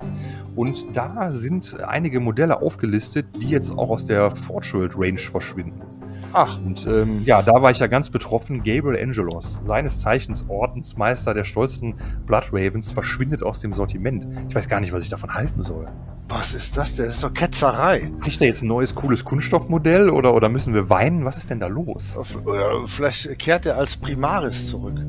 Und 0.55 0.87
da 0.93 1.31
sind 1.31 1.79
einige 1.79 2.19
Modelle 2.19 2.61
aufgelistet, 2.61 3.27
die 3.41 3.49
jetzt 3.49 3.71
auch 3.71 3.89
aus 3.89 4.05
der 4.05 4.31
Forge 4.31 4.89
Range 4.97 5.19
verschwinden. 5.19 5.98
Ach, 6.33 6.59
Und 6.59 6.85
ähm, 6.85 7.23
ja, 7.25 7.41
da 7.41 7.61
war 7.61 7.71
ich 7.71 7.79
ja 7.79 7.87
ganz 7.87 8.09
betroffen. 8.09 8.57
Gabriel 8.63 9.01
Angelos, 9.01 9.61
seines 9.63 9.99
Zeichens 9.99 10.45
Ordensmeister 10.47 11.33
der 11.33 11.43
stolzen 11.43 11.95
Blood 12.25 12.49
Ravens, 12.51 12.91
verschwindet 12.91 13.43
aus 13.43 13.59
dem 13.59 13.73
Sortiment. 13.73 14.27
Ich 14.47 14.55
weiß 14.55 14.67
gar 14.69 14.79
nicht, 14.79 14.93
was 14.93 15.03
ich 15.03 15.09
davon 15.09 15.33
halten 15.33 15.61
soll. 15.61 15.87
Was 16.29 16.53
ist 16.53 16.77
das 16.77 16.95
denn? 16.95 17.07
Das 17.07 17.15
ist 17.15 17.23
doch 17.23 17.33
Ketzerei. 17.33 18.11
Kriegt 18.21 18.39
er 18.39 18.47
jetzt 18.47 18.61
ein 18.61 18.67
neues, 18.67 18.93
cooles 18.93 19.25
Kunststoffmodell 19.25 20.09
oder, 20.09 20.33
oder 20.33 20.47
müssen 20.47 20.73
wir 20.73 20.89
weinen? 20.89 21.25
Was 21.25 21.37
ist 21.37 21.49
denn 21.49 21.59
da 21.59 21.67
los? 21.67 22.15
Oder 22.45 22.87
vielleicht 22.87 23.37
kehrt 23.39 23.65
er 23.65 23.77
als 23.77 23.97
Primaris 23.97 24.67
zurück. 24.67 24.99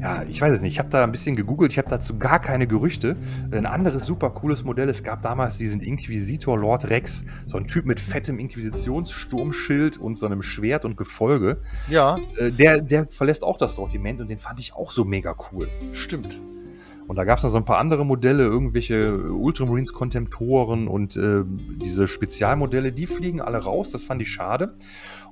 Ja, 0.00 0.24
ich 0.24 0.40
weiß 0.40 0.52
es 0.54 0.62
nicht. 0.62 0.72
Ich 0.72 0.78
habe 0.78 0.88
da 0.88 1.04
ein 1.04 1.12
bisschen 1.12 1.36
gegoogelt. 1.36 1.72
Ich 1.72 1.78
habe 1.78 1.88
dazu 1.88 2.18
gar 2.18 2.40
keine 2.40 2.66
Gerüchte. 2.66 3.16
Ein 3.50 3.66
anderes 3.66 4.04
super 4.04 4.30
cooles 4.30 4.64
Modell. 4.64 4.88
Es 4.88 5.02
gab 5.04 5.22
damals 5.22 5.58
diesen 5.58 5.80
Inquisitor 5.80 6.58
Lord 6.58 6.90
Rex. 6.90 7.24
So 7.46 7.56
ein 7.58 7.66
Typ 7.66 7.86
mit 7.86 8.00
fettem 8.00 8.38
Inquisitionssturmschild 8.38 9.98
und 9.98 10.16
so 10.18 10.26
einem 10.26 10.42
Schwert 10.42 10.84
und 10.84 10.96
Gefolge. 10.96 11.60
Ja, 11.88 12.18
Äh, 12.38 12.50
der, 12.50 12.80
der 12.80 13.06
verlässt 13.10 13.44
auch 13.44 13.58
das 13.58 13.74
Sortiment 13.76 14.20
und 14.20 14.28
den 14.28 14.38
fand 14.38 14.58
ich 14.58 14.74
auch 14.74 14.90
so 14.90 15.04
mega 15.04 15.34
cool. 15.52 15.68
stimmt. 15.92 16.40
Und 17.08 17.16
da 17.16 17.24
gab 17.24 17.38
es 17.38 17.44
noch 17.44 17.50
so 17.50 17.56
ein 17.56 17.64
paar 17.64 17.78
andere 17.78 18.06
Modelle, 18.06 18.44
irgendwelche 18.44 19.32
Ultramarines 19.32 19.92
Kontemptoren 19.92 20.88
und 20.88 21.16
äh, 21.16 21.42
diese 21.46 22.08
Spezialmodelle, 22.08 22.92
die 22.92 23.06
fliegen 23.06 23.40
alle 23.40 23.58
raus, 23.58 23.90
das 23.90 24.04
fand 24.04 24.22
ich 24.22 24.30
schade. 24.30 24.76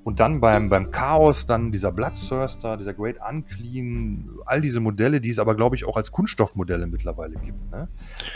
Und 0.02 0.18
dann 0.18 0.40
beim, 0.40 0.70
beim 0.70 0.90
Chaos, 0.90 1.44
dann 1.44 1.72
dieser 1.72 1.92
Bloodthirster, 1.92 2.78
dieser 2.78 2.94
Great 2.94 3.16
Unclean, 3.20 4.30
all 4.46 4.62
diese 4.62 4.80
Modelle, 4.80 5.20
die 5.20 5.28
es 5.28 5.38
aber, 5.38 5.54
glaube 5.54 5.76
ich, 5.76 5.84
auch 5.84 5.96
als 5.96 6.10
Kunststoffmodelle 6.10 6.86
mittlerweile 6.86 7.36
gibt. 7.36 7.70
Ne? 7.70 7.88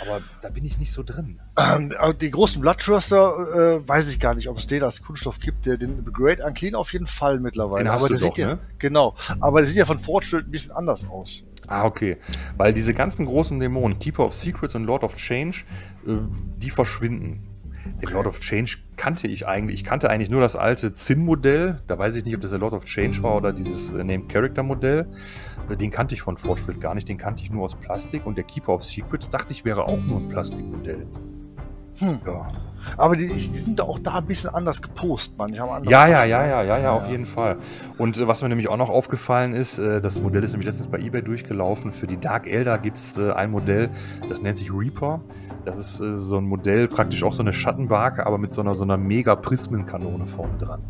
Aber 0.02 0.20
da 0.42 0.50
bin 0.50 0.66
ich 0.66 0.78
nicht 0.78 0.92
so 0.92 1.02
drin. 1.02 1.40
Ähm, 1.56 1.94
die 2.20 2.30
großen 2.30 2.60
Bloodthirster 2.60 3.78
äh, 3.78 3.88
weiß 3.88 4.10
ich 4.10 4.20
gar 4.20 4.34
nicht, 4.34 4.48
ob 4.48 4.58
es 4.58 4.66
den 4.66 4.82
als 4.82 5.02
Kunststoff 5.02 5.38
gibt. 5.38 5.64
Der, 5.64 5.78
den 5.78 6.04
Great 6.12 6.40
Unclean 6.40 6.74
auf 6.74 6.92
jeden 6.92 7.06
Fall 7.06 7.40
mittlerweile. 7.40 7.84
Den 7.84 7.92
aber 7.92 8.08
der 8.08 8.18
doch, 8.18 8.24
sieht 8.24 8.38
ja, 8.38 8.46
ne? 8.48 8.58
genau. 8.78 9.14
Aber 9.40 9.60
der 9.60 9.68
sieht 9.68 9.78
ja 9.78 9.86
von 9.86 9.98
Fortschritt 9.98 10.46
ein 10.46 10.50
bisschen 10.50 10.72
anders 10.72 11.08
aus. 11.08 11.44
Ah, 11.66 11.84
okay. 11.84 12.16
Weil 12.56 12.72
diese 12.72 12.94
ganzen 12.94 13.26
großen 13.26 13.58
Dämonen, 13.58 13.98
Keeper 13.98 14.26
of 14.26 14.34
Secrets 14.34 14.74
und 14.74 14.84
Lord 14.84 15.04
of 15.04 15.16
Change, 15.16 15.64
äh, 16.06 16.12
die 16.58 16.70
verschwinden. 16.70 17.48
Den 18.00 18.10
Lord 18.10 18.26
of 18.26 18.40
Change 18.40 18.78
kannte 18.96 19.26
ich 19.26 19.46
eigentlich. 19.46 19.80
Ich 19.80 19.84
kannte 19.84 20.08
eigentlich 20.08 20.30
nur 20.30 20.40
das 20.40 20.56
alte 20.56 20.92
Zinn-Modell. 20.92 21.82
Da 21.86 21.98
weiß 21.98 22.16
ich 22.16 22.24
nicht, 22.24 22.34
ob 22.34 22.40
das 22.40 22.50
der 22.50 22.58
Lord 22.58 22.72
of 22.72 22.84
Change 22.84 23.22
war 23.22 23.36
oder 23.36 23.52
dieses 23.52 23.90
äh, 23.90 24.02
Named 24.02 24.28
Character-Modell. 24.30 25.06
Äh, 25.68 25.76
Den 25.76 25.90
kannte 25.90 26.14
ich 26.14 26.22
von 26.22 26.36
Fortschritt 26.36 26.80
gar 26.80 26.94
nicht. 26.94 27.08
Den 27.08 27.18
kannte 27.18 27.42
ich 27.42 27.50
nur 27.50 27.64
aus 27.64 27.74
Plastik. 27.74 28.26
Und 28.26 28.36
der 28.36 28.44
Keeper 28.44 28.74
of 28.74 28.84
Secrets 28.84 29.28
dachte 29.28 29.52
ich 29.52 29.64
wäre 29.64 29.84
auch 29.84 30.02
nur 30.02 30.20
ein 30.20 30.28
Plastikmodell. 30.28 31.06
Hm. 31.98 32.20
Ja. 32.26 32.52
Aber 32.96 33.16
die, 33.16 33.28
die 33.28 33.38
sind 33.38 33.80
auch 33.80 33.98
da 33.98 34.14
ein 34.18 34.26
bisschen 34.26 34.54
anders 34.54 34.82
gepost, 34.82 35.36
man. 35.38 35.52
Ja, 35.52 35.80
ja, 35.82 36.08
ja, 36.08 36.24
ja, 36.24 36.62
ja, 36.62 36.78
ja, 36.78 36.92
auf 36.92 37.08
jeden 37.08 37.26
Fall. 37.26 37.56
Und 37.98 38.18
äh, 38.18 38.26
was 38.26 38.42
mir 38.42 38.48
nämlich 38.48 38.68
auch 38.68 38.76
noch 38.76 38.90
aufgefallen 38.90 39.54
ist, 39.54 39.78
äh, 39.78 40.00
das 40.00 40.20
Modell 40.20 40.44
ist 40.44 40.52
nämlich 40.52 40.66
letztens 40.66 40.88
bei 40.88 40.98
eBay 40.98 41.22
durchgelaufen. 41.22 41.92
Für 41.92 42.06
die 42.06 42.18
Dark 42.18 42.46
Elder 42.46 42.78
gibt 42.78 42.98
es 42.98 43.18
äh, 43.18 43.32
ein 43.32 43.50
Modell, 43.50 43.90
das 44.28 44.42
nennt 44.42 44.56
sich 44.56 44.72
Reaper. 44.72 45.20
Das 45.64 45.78
ist 45.78 45.96
so 45.96 46.36
ein 46.36 46.44
Modell, 46.44 46.88
praktisch 46.88 47.22
auch 47.22 47.32
so 47.32 47.42
eine 47.42 47.52
Schattenbarke, 47.52 48.26
aber 48.26 48.38
mit 48.38 48.52
so 48.52 48.60
einer, 48.60 48.74
so 48.74 48.84
einer 48.84 48.98
mega 48.98 49.34
Prismenkanone 49.34 50.26
vorne 50.26 50.58
dran. 50.58 50.82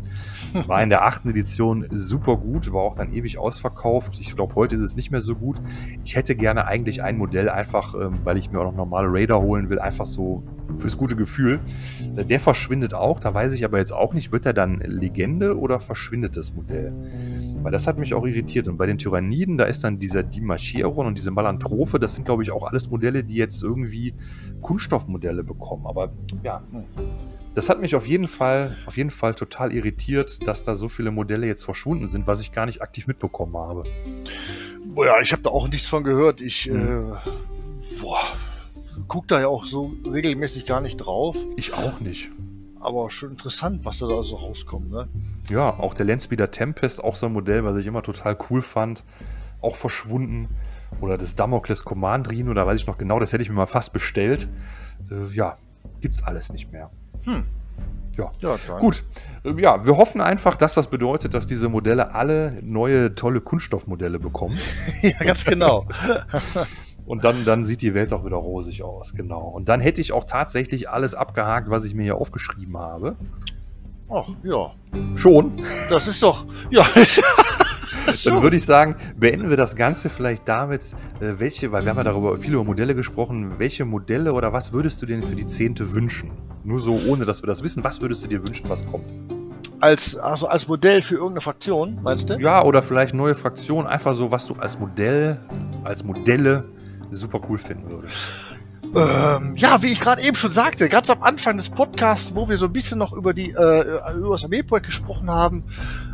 War 0.67 0.81
in 0.81 0.89
der 0.89 1.05
achten 1.05 1.29
Edition 1.29 1.85
super 1.91 2.37
gut, 2.37 2.71
war 2.71 2.81
auch 2.81 2.95
dann 2.95 3.11
ewig 3.13 3.37
ausverkauft. 3.37 4.19
Ich 4.19 4.35
glaube, 4.35 4.55
heute 4.55 4.75
ist 4.75 4.81
es 4.81 4.95
nicht 4.95 5.11
mehr 5.11 5.21
so 5.21 5.35
gut. 5.35 5.57
Ich 6.03 6.15
hätte 6.15 6.35
gerne 6.35 6.65
eigentlich 6.65 7.03
ein 7.03 7.17
Modell, 7.17 7.49
einfach, 7.49 7.93
ähm, 7.93 8.19
weil 8.23 8.37
ich 8.37 8.51
mir 8.51 8.59
auch 8.59 8.65
noch 8.65 8.75
normale 8.75 9.07
Raider 9.11 9.41
holen 9.41 9.69
will, 9.69 9.79
einfach 9.79 10.05
so 10.05 10.43
fürs 10.77 10.97
gute 10.97 11.15
Gefühl. 11.15 11.59
Der 12.15 12.39
verschwindet 12.39 12.93
auch, 12.93 13.19
da 13.19 13.33
weiß 13.33 13.53
ich 13.53 13.65
aber 13.65 13.77
jetzt 13.77 13.91
auch 13.91 14.13
nicht, 14.13 14.31
wird 14.31 14.45
er 14.45 14.53
dann 14.53 14.75
Legende 14.79 15.57
oder 15.57 15.79
verschwindet 15.79 16.37
das 16.37 16.53
Modell? 16.53 16.93
Weil 17.61 17.71
das 17.71 17.87
hat 17.87 17.97
mich 17.97 18.13
auch 18.13 18.25
irritiert. 18.25 18.67
Und 18.67 18.77
bei 18.77 18.85
den 18.85 18.97
Tyranniden, 18.97 19.57
da 19.57 19.65
ist 19.65 19.83
dann 19.83 19.99
dieser 19.99 20.23
Dimacheron 20.23 21.07
und 21.07 21.17
diese 21.17 21.31
Malantrophe, 21.31 21.99
das 21.99 22.15
sind, 22.15 22.25
glaube 22.25 22.43
ich, 22.43 22.51
auch 22.51 22.67
alles 22.67 22.89
Modelle, 22.89 23.23
die 23.23 23.35
jetzt 23.35 23.61
irgendwie 23.61 24.13
Kunststoffmodelle 24.61 25.43
bekommen. 25.43 25.85
Aber 25.85 26.11
ja, 26.43 26.63
das 27.55 27.69
hat 27.69 27.79
mich 27.81 27.95
auf 27.95 28.05
jeden 28.05 28.27
Fall, 28.27 28.77
auf 28.85 28.97
jeden 28.97 29.11
Fall 29.11 29.33
total 29.33 29.73
irritiert, 29.73 30.45
dass 30.47 30.63
da 30.63 30.75
so 30.75 30.89
viele 30.89 31.09
Modelle 31.11 31.47
jetzt 31.47 31.63
verschwunden 31.63 32.07
sind, 32.07 32.27
was 32.27 32.41
ich 32.41 32.51
gar 32.51 32.65
nicht 32.65 32.81
aktiv 32.81 33.07
mitbekommen 33.07 33.57
habe. 33.57 33.83
Ja, 34.95 35.19
ich 35.21 35.31
habe 35.31 35.41
da 35.41 35.49
auch 35.49 35.67
nichts 35.67 35.87
von 35.87 36.03
gehört. 36.03 36.41
Ich 36.41 36.69
Mhm. 36.69 37.15
äh, 37.25 37.99
boah, 38.01 38.21
guck 39.07 39.27
da 39.27 39.39
ja 39.39 39.47
auch 39.47 39.65
so 39.65 39.93
regelmäßig 40.05 40.65
gar 40.65 40.81
nicht 40.81 40.97
drauf. 40.97 41.37
Ich 41.57 41.73
auch 41.73 41.99
nicht. 41.99 42.31
Aber 42.79 43.09
schon 43.09 43.31
interessant, 43.31 43.83
was 43.83 43.99
da 43.99 44.21
so 44.21 44.35
rauskommt. 44.35 44.91
Ne? 44.91 45.07
Ja, 45.49 45.79
auch 45.79 45.93
der 45.95 46.05
Landspeeder 46.05 46.51
Tempest, 46.51 47.03
auch 47.03 47.15
so 47.15 47.25
ein 47.25 47.33
Modell, 47.33 47.63
was 47.65 47.77
ich 47.77 47.87
immer 47.87 48.03
total 48.03 48.37
cool 48.49 48.61
fand, 48.61 49.03
auch 49.61 49.75
verschwunden. 49.75 50.49
Oder 51.01 51.17
das 51.17 51.35
Damocles 51.35 51.83
Commandrin, 51.83 52.47
oder 52.47 52.67
weiß 52.67 52.79
ich 52.81 52.87
noch 52.87 52.97
genau, 52.97 53.19
das 53.19 53.33
hätte 53.33 53.41
ich 53.41 53.49
mir 53.49 53.55
mal 53.55 53.65
fast 53.65 53.91
bestellt. 53.91 54.47
Äh, 55.09 55.33
ja, 55.33 55.57
gibt's 55.99 56.23
alles 56.23 56.51
nicht 56.53 56.71
mehr. 56.71 56.91
Hm. 57.25 57.43
Ja. 58.17 58.31
Ja. 58.39 58.79
Gut, 58.79 59.03
äh, 59.43 59.61
ja, 59.61 59.85
wir 59.85 59.97
hoffen 59.97 60.21
einfach, 60.21 60.55
dass 60.57 60.73
das 60.73 60.89
bedeutet, 60.89 61.33
dass 61.33 61.47
diese 61.47 61.69
Modelle 61.69 62.13
alle 62.13 62.59
neue, 62.61 63.13
tolle 63.15 63.41
Kunststoffmodelle 63.41 64.19
bekommen. 64.19 64.57
ja, 65.01 65.17
ganz 65.19 65.43
genau. 65.45 65.85
Und 67.05 67.23
dann, 67.23 67.45
dann 67.45 67.65
sieht 67.65 67.81
die 67.83 67.93
Welt 67.93 68.11
auch 68.13 68.25
wieder 68.25 68.37
rosig 68.37 68.81
aus, 68.81 69.13
genau. 69.13 69.47
Und 69.47 69.69
dann 69.69 69.79
hätte 69.79 70.01
ich 70.01 70.11
auch 70.11 70.23
tatsächlich 70.23 70.89
alles 70.89 71.13
abgehakt, 71.13 71.69
was 71.69 71.85
ich 71.85 71.93
mir 71.93 72.01
hier 72.01 72.15
aufgeschrieben 72.15 72.77
habe. 72.77 73.15
Ach, 74.09 74.27
ja. 74.43 74.71
Schon. 75.15 75.61
Das 75.89 76.07
ist 76.07 76.23
doch, 76.23 76.45
ja. 76.69 76.85
Dann 78.23 78.41
würde 78.41 78.57
ich 78.57 78.65
sagen, 78.65 78.95
beenden 79.17 79.49
wir 79.49 79.57
das 79.57 79.75
Ganze 79.75 80.09
vielleicht 80.09 80.47
damit, 80.47 80.95
äh, 81.19 81.33
welche, 81.37 81.71
weil 81.71 81.83
wir 81.83 81.89
haben 81.89 81.97
ja 81.97 82.03
darüber 82.03 82.37
viel 82.37 82.53
über 82.53 82.63
Modelle 82.63 82.95
gesprochen, 82.95 83.59
welche 83.59 83.85
Modelle 83.85 84.33
oder 84.33 84.53
was 84.53 84.73
würdest 84.73 85.01
du 85.01 85.05
denn 85.05 85.21
für 85.21 85.35
die 85.35 85.45
Zehnte 85.45 85.91
wünschen? 85.91 86.31
Nur 86.65 86.79
so, 86.79 86.99
ohne 87.07 87.25
dass 87.25 87.43
wir 87.43 87.47
das 87.47 87.63
wissen, 87.63 87.83
was 87.83 88.01
würdest 88.01 88.23
du 88.23 88.27
dir 88.27 88.43
wünschen, 88.43 88.67
was 88.69 88.83
kommt? 88.85 89.05
Als, 89.79 90.15
also 90.17 90.47
als 90.47 90.67
Modell 90.67 91.01
für 91.03 91.15
irgendeine 91.15 91.41
Fraktion, 91.41 91.99
meinst 92.01 92.29
du? 92.29 92.39
Ja, 92.39 92.63
oder 92.63 92.81
vielleicht 92.81 93.13
neue 93.13 93.35
Fraktion, 93.35 93.85
einfach 93.85 94.15
so, 94.15 94.31
was 94.31 94.47
du 94.47 94.55
als 94.55 94.79
Modell, 94.79 95.39
als 95.83 96.03
Modelle 96.03 96.65
super 97.11 97.39
cool 97.47 97.59
finden 97.59 97.89
würdest. 97.89 98.15
Ähm, 98.95 99.55
ja, 99.57 99.81
wie 99.83 99.87
ich 99.87 99.99
gerade 99.99 100.23
eben 100.23 100.35
schon 100.35 100.51
sagte, 100.51 100.89
ganz 100.89 101.09
am 101.09 101.21
Anfang 101.21 101.57
des 101.57 101.69
Podcasts, 101.69 102.33
wo 102.33 102.47
wir 102.49 102.57
so 102.57 102.65
ein 102.65 102.73
bisschen 102.73 102.97
noch 102.97 103.13
über 103.13 103.33
die 103.33 103.51
äh, 103.51 104.13
über 104.15 104.31
das 104.31 104.43
Armeeprojekt 104.45 104.87
gesprochen 104.87 105.29
haben, 105.29 105.63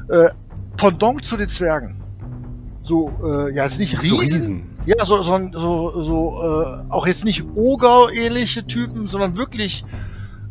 äh, 0.09 0.29
Pendant 0.77 1.23
zu 1.23 1.37
den 1.37 1.47
Zwergen. 1.47 2.01
So, 2.81 3.11
äh, 3.23 3.55
ja, 3.55 3.63
jetzt 3.63 3.79
nicht 3.79 3.95
Ach 3.97 4.01
so, 4.01 4.15
Riesen, 4.15 4.37
Riesen. 4.37 4.69
ja, 4.85 5.05
so, 5.05 5.21
so, 5.21 5.39
so, 5.53 6.03
so 6.03 6.41
äh, 6.41 6.91
auch 6.91 7.05
jetzt 7.05 7.23
nicht 7.23 7.45
Oger-ähnliche 7.55 8.65
Typen, 8.65 9.07
sondern 9.07 9.37
wirklich 9.37 9.85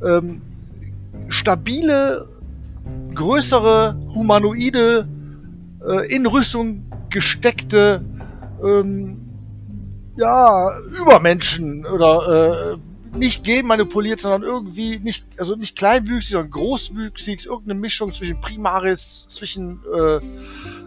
ähm, 0.05 0.43
stabile, 1.29 2.27
größere, 3.15 3.97
humanoide, 4.15 5.09
äh, 5.87 6.15
in 6.15 6.27
Rüstung 6.27 6.85
gesteckte, 7.11 8.03
ähm, 8.63 9.21
ja, 10.17 10.69
Übermenschen 11.01 11.87
oder 11.87 12.75
äh, 12.75 13.17
nicht 13.17 13.43
genmanipuliert, 13.43 14.21
sondern 14.21 14.43
irgendwie 14.43 14.99
nicht, 15.01 15.25
also 15.37 15.57
nicht 15.57 15.77
kleinwüchsig, 15.77 16.33
sondern 16.33 16.51
großwüchsig, 16.51 17.47
irgendeine 17.47 17.81
Mischung 17.81 18.13
zwischen 18.13 18.41
Primaris, 18.41 19.27
zwischen 19.29 19.81
äh, 19.93 20.21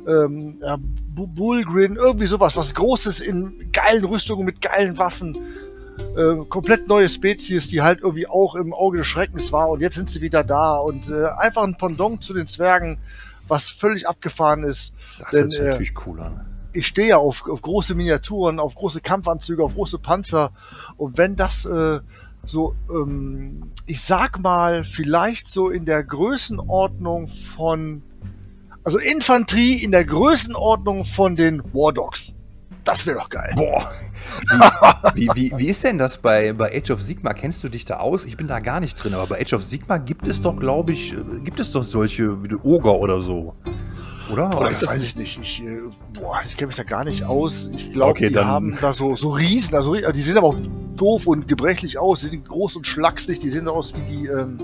ähm, 0.09 0.57
ja, 0.61 0.77
Bu- 0.77 1.27
Bullgrin, 1.27 1.95
irgendwie 1.95 2.27
sowas, 2.27 2.55
was 2.55 2.73
Großes 2.73 3.19
in 3.19 3.69
geilen 3.73 4.05
Rüstungen 4.05 4.45
mit 4.45 4.61
geilen 4.61 4.97
Waffen. 4.97 5.37
Äh, 6.15 6.45
komplett 6.47 6.87
neue 6.87 7.09
Spezies, 7.09 7.69
die 7.69 7.81
halt 7.81 8.01
irgendwie 8.01 8.27
auch 8.27 8.53
im 8.55 8.73
Auge 8.73 8.99
des 8.99 9.07
Schreckens 9.07 9.51
war 9.51 9.69
und 9.69 9.81
jetzt 9.81 9.95
sind 9.95 10.09
sie 10.09 10.21
wieder 10.21 10.43
da 10.43 10.77
und 10.77 11.09
äh, 11.09 11.25
einfach 11.25 11.63
ein 11.63 11.75
Pendant 11.75 12.23
zu 12.23 12.33
den 12.33 12.45
Zwergen, 12.45 12.99
was 13.47 13.69
völlig 13.69 14.07
abgefahren 14.07 14.63
ist. 14.63 14.93
Das 15.19 15.31
Denn, 15.31 15.49
sich 15.49 15.59
äh, 15.59 15.69
natürlich 15.69 15.93
cool 16.05 16.21
an. 16.21 16.45
ich 16.71 16.85
stehe 16.85 17.09
ja 17.09 17.17
auf, 17.17 17.47
auf 17.49 17.61
große 17.61 17.95
Miniaturen, 17.95 18.59
auf 18.59 18.75
große 18.75 19.01
Kampfanzüge, 19.01 19.63
auf 19.63 19.73
große 19.73 19.97
Panzer. 19.97 20.51
Und 20.97 21.17
wenn 21.17 21.35
das 21.35 21.65
äh, 21.65 21.99
so, 22.45 22.75
ähm, 22.91 23.71
ich 23.87 24.01
sag 24.01 24.39
mal, 24.39 24.83
vielleicht 24.83 25.47
so 25.47 25.69
in 25.69 25.85
der 25.85 26.03
Größenordnung 26.03 27.27
von, 27.27 28.03
also 28.83 28.99
Infanterie 28.99 29.83
in 29.83 29.91
der 29.91 30.05
Größenordnung 30.05 31.05
von 31.05 31.35
den 31.35 31.63
War 31.73 31.91
Dogs. 31.91 32.33
Das 32.83 33.05
wäre 33.05 33.19
doch 33.19 33.29
geil. 33.29 33.53
Boah. 33.55 33.89
Wie, 35.15 35.27
wie, 35.35 35.51
wie, 35.51 35.57
wie 35.57 35.67
ist 35.69 35.83
denn 35.83 35.97
das 35.97 36.17
bei, 36.17 36.51
bei 36.53 36.75
Age 36.77 36.91
of 36.91 37.01
Sigma? 37.01 37.33
Kennst 37.33 37.63
du 37.63 37.69
dich 37.69 37.85
da 37.85 37.97
aus? 37.97 38.25
Ich 38.25 38.35
bin 38.35 38.47
da 38.47 38.59
gar 38.59 38.79
nicht 38.79 38.95
drin, 38.95 39.13
aber 39.13 39.27
bei 39.27 39.41
Age 39.41 39.53
of 39.53 39.63
Sigma 39.63 39.97
gibt 39.97 40.27
es 40.27 40.41
doch, 40.41 40.57
glaube 40.59 40.91
ich, 40.91 41.13
äh, 41.13 41.39
gibt 41.43 41.59
es 41.59 41.71
doch 41.71 41.83
solche 41.83 42.43
wie 42.43 42.49
die 42.49 42.55
Oger 42.57 42.95
oder 42.95 43.21
so. 43.21 43.55
Oder? 44.31 44.49
Boah, 44.49 44.61
oder 44.61 44.69
das 44.69 44.85
weiß 44.85 45.03
ich 45.03 45.15
nicht. 45.15 45.39
Ich, 45.41 45.63
äh, 45.63 45.79
boah, 46.13 46.41
ich 46.45 46.55
kenne 46.57 46.67
mich 46.67 46.75
da 46.75 46.83
gar 46.83 47.03
nicht 47.03 47.23
aus. 47.23 47.69
Ich 47.73 47.91
glaube, 47.91 48.11
Okay, 48.11 48.27
die 48.27 48.33
dann- 48.33 48.47
haben 48.47 48.77
da 48.81 48.91
so, 48.93 49.15
so 49.15 49.29
Riesen. 49.29 49.75
Also, 49.75 49.95
die 49.95 50.21
sehen 50.21 50.37
aber 50.37 50.47
auch 50.47 50.55
doof 50.95 51.27
und 51.27 51.47
gebrechlich 51.47 51.97
aus. 51.97 52.21
Die 52.21 52.27
sind 52.27 52.47
groß 52.47 52.75
und 52.77 52.87
schlaksig. 52.87 53.39
Die 53.39 53.49
sehen 53.49 53.65
so 53.65 53.71
aus 53.71 53.93
wie 53.95 54.01
die, 54.01 54.25
ähm, 54.27 54.59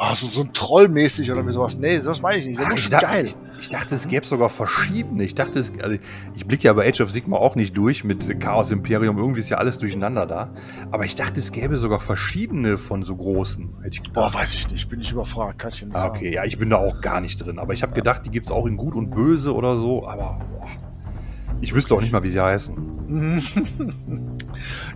ah, 0.00 0.14
so, 0.14 0.26
so 0.26 0.42
ein 0.42 0.52
Trollmäßig 0.52 1.30
oder 1.30 1.50
sowas. 1.52 1.76
Nee, 1.78 1.98
sowas 1.98 2.22
meine 2.22 2.38
ich 2.38 2.46
nicht. 2.46 2.58
Das 2.58 2.66
Ach, 2.66 2.72
ist 2.72 2.84
ich, 2.84 2.90
dachte, 2.90 3.06
geil. 3.06 3.24
ich, 3.26 3.36
ich 3.60 3.68
dachte, 3.68 3.94
es 3.94 4.08
gäbe 4.08 4.26
sogar 4.26 4.48
verschiedene. 4.48 5.22
Ich 5.22 5.34
dachte, 5.34 5.58
es, 5.58 5.72
also 5.82 5.96
ich 6.34 6.46
blicke 6.46 6.64
ja 6.64 6.72
bei 6.72 6.88
Age 6.88 7.02
of 7.02 7.10
Sigma 7.10 7.36
auch 7.36 7.54
nicht 7.54 7.76
durch 7.76 8.02
mit 8.02 8.40
Chaos 8.40 8.70
Imperium. 8.70 9.18
Irgendwie 9.18 9.40
ist 9.40 9.50
ja 9.50 9.58
alles 9.58 9.78
durcheinander 9.78 10.26
da. 10.26 10.54
Aber 10.90 11.04
ich 11.04 11.14
dachte, 11.14 11.38
es 11.38 11.52
gäbe 11.52 11.76
sogar 11.76 12.00
verschiedene 12.00 12.78
von 12.78 13.02
so 13.02 13.14
großen. 13.14 13.74
Hätte 13.82 14.00
ich 14.02 14.12
Boah, 14.12 14.32
weiß 14.32 14.54
ich 14.54 14.70
nicht. 14.70 14.88
Bin 14.88 15.00
ich 15.00 15.12
überfragt. 15.12 15.58
Kann 15.58 15.70
ich 15.70 15.82
nicht 15.84 15.94
Ah, 15.94 16.06
okay, 16.06 16.32
ja, 16.34 16.44
ich 16.44 16.58
bin 16.58 16.70
da 16.70 16.76
auch 16.76 17.00
gar 17.00 17.20
nicht 17.20 17.36
drin. 17.36 17.58
Aber 17.58 17.74
ich 17.74 17.82
habe 17.82 17.92
gedacht, 17.92 18.24
die 18.24 18.30
gibt 18.30 18.46
es 18.46 18.52
auch 18.52 18.66
in 18.66 18.76
Gut 18.76 18.94
und 18.94 19.10
Böse 19.10 19.54
oder 19.54 19.76
so. 19.76 20.08
Aber 20.08 20.40
boah, 20.50 20.89
ich 21.60 21.74
wüsste 21.74 21.94
auch 21.94 22.00
nicht 22.00 22.12
mal, 22.12 22.22
wie 22.22 22.28
sie 22.28 22.42
heißen. 22.42 22.76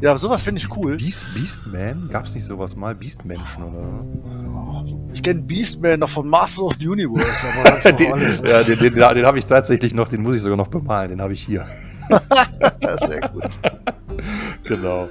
Ja, 0.01 0.19
sowas 0.19 0.43
finde 0.43 0.61
ich 0.61 0.77
cool. 0.77 0.97
Beast, 0.97 1.27
Beastman? 1.35 2.09
Gab 2.11 2.27
es 2.27 2.35
nicht 2.35 2.45
sowas 2.45 2.77
mal? 2.77 2.95
Beastmenschen 2.95 3.63
oder? 3.63 4.05
Ich 5.13 5.23
kenne 5.23 5.43
Beastman 5.43 6.01
noch 6.01 6.11
von 6.11 6.29
Masters 6.29 6.63
of 6.63 6.75
the 6.75 6.89
Universe, 6.89 7.47
aber 7.49 7.93
den, 7.97 8.13
alles. 8.13 8.43
ja, 8.45 8.63
den, 8.63 8.79
den, 8.79 8.95
den 8.95 9.27
habe 9.27 9.39
ich 9.39 9.47
tatsächlich 9.47 9.95
noch, 9.95 10.09
den 10.09 10.23
muss 10.23 10.37
ich 10.37 10.43
sogar 10.43 10.57
noch 10.57 10.69
bemalen. 10.69 11.11
Den 11.11 11.21
habe 11.23 11.33
ich 11.33 11.43
hier. 11.43 11.65
Sehr 13.07 13.21
gut. 13.29 13.59
Genau. 14.65 15.09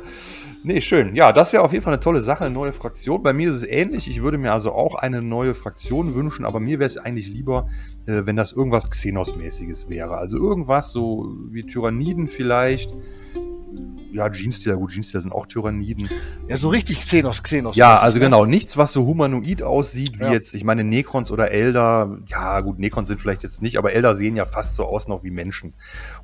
Nee, 0.66 0.80
schön. 0.80 1.14
Ja, 1.14 1.34
das 1.34 1.52
wäre 1.52 1.64
auf 1.64 1.74
jeden 1.74 1.84
Fall 1.84 1.94
eine 1.94 2.00
tolle 2.00 2.22
Sache, 2.22 2.46
eine 2.46 2.54
neue 2.54 2.72
Fraktion. 2.72 3.22
Bei 3.22 3.34
mir 3.34 3.50
ist 3.50 3.58
es 3.58 3.68
ähnlich. 3.68 4.10
Ich 4.10 4.22
würde 4.22 4.38
mir 4.38 4.54
also 4.54 4.72
auch 4.72 4.96
eine 4.96 5.22
neue 5.22 5.56
Fraktion 5.56 6.16
wünschen, 6.16 6.46
aber 6.46 6.62
mir 6.62 6.80
wäre 6.80 6.88
es 6.88 6.98
eigentlich 6.98 7.28
lieber, 7.28 7.68
äh, 8.06 8.26
wenn 8.26 8.36
das 8.36 8.52
irgendwas 8.52 8.90
Xenos-mäßiges 8.92 9.90
wäre. 9.90 10.18
Also 10.18 10.38
irgendwas 10.38 10.92
so 10.92 11.34
wie 11.50 11.64
Tyranniden 11.64 12.28
vielleicht. 12.28 12.94
Ja, 14.12 14.28
Genestealer, 14.28 14.78
gut, 14.78 14.92
Genestealer 14.92 15.24
sind 15.24 15.32
auch 15.32 15.48
Tyranniden. 15.48 16.08
Ja, 16.48 16.58
so 16.58 16.70
richtig 16.70 17.00
Xenos, 17.00 17.42
Xenos. 17.42 17.76
Ja, 17.76 17.90
mäßig, 17.94 18.04
also 18.04 18.20
ne? 18.20 18.26
genau, 18.26 18.46
nichts, 18.46 18.78
was 18.78 18.94
so 18.94 19.08
humanoid 19.08 19.64
aussieht, 19.64 20.20
wie 20.20 20.26
Ja. 20.26 20.32
jetzt, 20.32 20.54
ich 20.54 20.64
meine, 20.64 20.84
Necrons 20.84 21.32
oder 21.32 21.50
Elder, 21.50 22.20
ja 22.28 22.60
gut, 22.60 22.78
Necrons 22.78 23.08
sind 23.08 23.20
vielleicht 23.20 23.42
jetzt 23.42 23.64
nicht, 23.64 23.80
aber 23.80 23.94
Elder 23.94 24.14
sehen 24.14 24.36
ja 24.36 24.46
fast 24.46 24.76
so 24.76 24.86
aus 24.86 25.08
noch 25.08 25.24
wie 25.24 25.32
Menschen. 25.32 25.74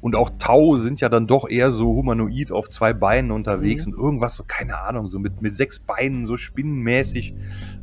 Und 0.02 0.16
auch 0.16 0.30
Tau 0.38 0.76
sind 0.76 1.02
ja 1.02 1.10
dann 1.10 1.26
doch 1.26 1.50
eher 1.50 1.72
so 1.72 1.88
humanoid 1.96 2.52
auf 2.52 2.70
zwei 2.70 2.94
Beinen 2.94 3.32
unterwegs 3.32 3.88
Mhm. 3.88 3.94
und 3.94 4.00
irgendwas 4.00 4.36
so, 4.36 4.44
keine 4.48 4.80
Ahnung, 4.82 5.08
so 5.08 5.18
mit, 5.18 5.42
mit 5.42 5.56
sechs 5.56 5.80
Beinen, 5.80 6.28
so 6.28 6.38
spinnenmäßig, 6.38 7.34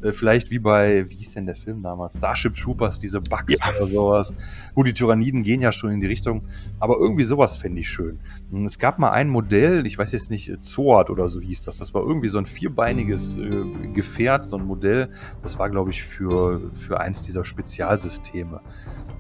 äh, 0.05 0.13
vielleicht 0.13 0.53
wie 0.53 0.61
bei, 0.61 1.11
wie 1.11 1.17
hieß 1.17 1.35
denn 1.35 1.47
der 1.47 1.57
Film 1.57 1.83
damals? 1.83 2.15
Starship 2.17 2.55
Troopers, 2.55 3.01
diese 3.01 3.21
Bugs 3.21 3.57
Ja. 3.59 3.71
oder 3.77 3.86
sowas. 3.87 4.35
Gut, 4.75 4.87
die 4.87 4.95
Tyranniden 4.95 5.43
gehen 5.43 5.61
ja 5.61 5.73
schon 5.73 5.91
in 5.91 6.01
die 6.01 6.07
Richtung, 6.07 6.43
aber 6.79 6.97
irgendwie 6.99 7.25
sowas 7.25 7.57
fände 7.57 7.81
ich 7.81 7.89
schön. 7.89 8.19
Und 8.51 8.65
Es 8.67 8.79
gab 8.79 8.99
mal 8.99 9.11
ein 9.11 9.29
Modell, 9.29 9.87
ich 9.87 9.99
weiß 9.99 10.13
jetzt 10.13 10.31
nicht, 10.31 10.63
Zoat 10.63 11.11
oder 11.11 11.29
so 11.29 11.41
hieß 11.41 11.63
das. 11.63 11.79
Das 11.79 11.95
war 11.95 12.03
irgendwie 12.03 12.29
so 12.29 12.39
ein 12.39 12.47
vierbeiniges 12.47 13.37
äh, 13.37 13.89
Gefährt, 13.93 14.45
so 14.47 14.57
ein 14.57 14.65
Modell. 14.65 15.09
Das 15.41 15.59
war, 15.59 15.71
glaube 15.71 15.91
ich, 15.91 16.03
für, 16.03 16.71
für 16.75 17.01
eins 17.01 17.23
dieser 17.23 17.45
Spezialsysteme. 17.45 18.61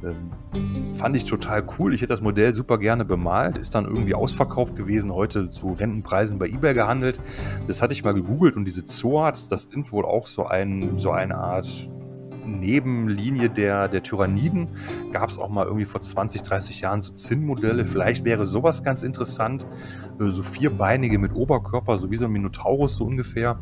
Ähm, 0.05 0.95
fand 0.95 1.17
ich 1.17 1.25
total 1.25 1.65
cool. 1.79 1.95
Ich 1.95 2.03
hätte 2.03 2.13
das 2.13 2.21
Modell 2.21 2.55
super 2.55 2.79
gerne 2.79 3.05
bemalt. 3.05 3.59
Ist 3.59 3.75
dann 3.75 3.85
irgendwie 3.85 4.15
ausverkauft 4.15 4.77
gewesen, 4.77 5.13
heute 5.13 5.51
zu 5.51 5.73
Rentenpreisen 5.73 6.39
bei 6.39 6.47
eBay 6.47 6.75
gehandelt. 6.75 7.21
Das 7.67 7.83
hatte 7.83 7.95
ich 7.95 8.05
mal 8.05 8.15
gegoogelt 8.15 8.57
und 8.57 8.65
diese 8.65 8.85
Zoats, 8.85 9.49
das 9.49 9.65
sind 9.65 9.91
wohl 9.93 10.05
auch 10.05 10.27
so, 10.27 10.47
ein, 10.47 10.99
so 10.99 11.11
eine 11.11 11.37
Art 11.37 11.89
Nebenlinie 12.47 13.51
der, 13.51 13.89
der 13.89 14.03
Tyranniden. 14.03 14.69
Gab 15.13 15.29
es 15.29 15.39
auch 15.39 15.49
mal 15.49 15.65
irgendwie 15.65 15.85
vor 15.85 16.01
20, 16.01 16.43
30 16.43 16.81
Jahren 16.81 17.03
so 17.03 17.13
Zinnmodelle. 17.13 17.85
Vielleicht 17.85 18.25
wäre 18.25 18.47
sowas 18.47 18.83
ganz 18.83 19.03
interessant. 19.03 19.67
Äh, 20.21 20.31
So 20.31 20.43
vierbeinige 20.43 21.19
mit 21.19 21.35
Oberkörper, 21.35 21.97
so 21.99 22.11
wie 22.11 22.17
so 22.17 22.27
ein 22.27 22.33
Minotaurus 22.33 22.97
so 22.97 23.05
ungefähr. 23.05 23.59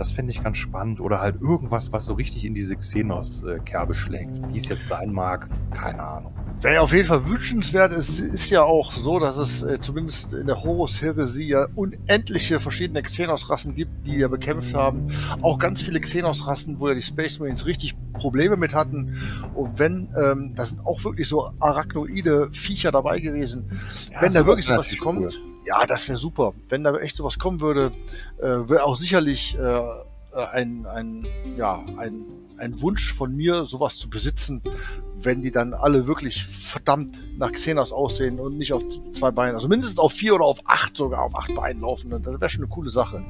Das 0.00 0.12
fände 0.12 0.32
ich 0.32 0.42
ganz 0.42 0.56
spannend. 0.56 0.98
Oder 0.98 1.20
halt 1.20 1.42
irgendwas, 1.42 1.92
was 1.92 2.06
so 2.06 2.14
richtig 2.14 2.46
in 2.46 2.54
diese 2.54 2.74
Xenos-Kerbe 2.74 3.92
schlägt. 3.92 4.40
Wie 4.48 4.56
es 4.56 4.66
jetzt 4.70 4.88
sein 4.88 5.12
mag, 5.12 5.50
keine 5.74 6.02
Ahnung. 6.02 6.32
Wäre 6.62 6.80
auf 6.80 6.94
jeden 6.94 7.06
Fall 7.06 7.28
wünschenswert. 7.28 7.92
Es 7.92 8.18
ist 8.18 8.48
ja 8.48 8.62
auch 8.62 8.92
so, 8.92 9.18
dass 9.18 9.36
es 9.36 9.62
äh, 9.62 9.78
zumindest 9.78 10.32
in 10.32 10.46
der 10.46 10.62
Horus-Heresie 10.62 11.48
ja 11.48 11.66
unendliche 11.74 12.60
verschiedene 12.60 13.02
Xenos-Rassen 13.02 13.74
gibt, 13.74 14.06
die 14.06 14.16
ja 14.16 14.28
bekämpft 14.28 14.74
haben. 14.74 15.08
Auch 15.42 15.58
ganz 15.58 15.82
viele 15.82 16.00
Xenos-Rassen, 16.00 16.80
wo 16.80 16.88
ja 16.88 16.94
die 16.94 17.02
Space 17.02 17.38
Marines 17.38 17.66
richtig 17.66 17.94
Probleme 18.14 18.56
mit 18.56 18.74
hatten. 18.74 19.18
Und 19.54 19.78
wenn, 19.78 20.08
ähm, 20.16 20.54
da 20.54 20.64
sind 20.64 20.80
auch 20.86 21.04
wirklich 21.04 21.28
so 21.28 21.50
arachnoide 21.60 22.48
Viecher 22.52 22.90
dabei 22.90 23.20
gewesen. 23.20 23.78
Ja, 24.10 24.22
wenn 24.22 24.32
da 24.32 24.46
wirklich 24.46 24.70
natürlich 24.70 25.00
kommt, 25.00 25.20
cool. 25.20 25.49
Ja, 25.64 25.86
das 25.86 26.08
wäre 26.08 26.18
super. 26.18 26.54
Wenn 26.68 26.84
da 26.84 26.96
echt 26.96 27.16
sowas 27.16 27.38
kommen 27.38 27.60
würde, 27.60 27.92
äh, 28.38 28.68
wäre 28.68 28.84
auch 28.84 28.96
sicherlich 28.96 29.56
äh, 29.58 29.60
äh, 30.32 30.46
ein, 30.52 30.86
ein, 30.86 31.26
ja, 31.56 31.84
ein, 31.96 32.24
ein 32.56 32.80
Wunsch 32.80 33.12
von 33.12 33.34
mir, 33.34 33.64
sowas 33.64 33.96
zu 33.96 34.08
besitzen, 34.08 34.62
wenn 35.16 35.42
die 35.42 35.50
dann 35.50 35.74
alle 35.74 36.06
wirklich 36.06 36.44
verdammt 36.44 37.18
nach 37.38 37.52
Xenos 37.52 37.92
aussehen 37.92 38.38
und 38.38 38.56
nicht 38.56 38.72
auf 38.72 38.82
zwei 39.12 39.30
Beinen, 39.30 39.54
also 39.54 39.68
mindestens 39.68 39.98
auf 39.98 40.12
vier 40.12 40.34
oder 40.34 40.44
auf 40.44 40.60
acht 40.64 40.96
sogar, 40.96 41.22
auf 41.22 41.34
acht 41.34 41.54
Beinen 41.54 41.82
laufen. 41.82 42.10
Das 42.10 42.24
wäre 42.24 42.48
schon 42.48 42.64
eine 42.64 42.70
coole 42.72 42.90
Sache. 42.90 43.24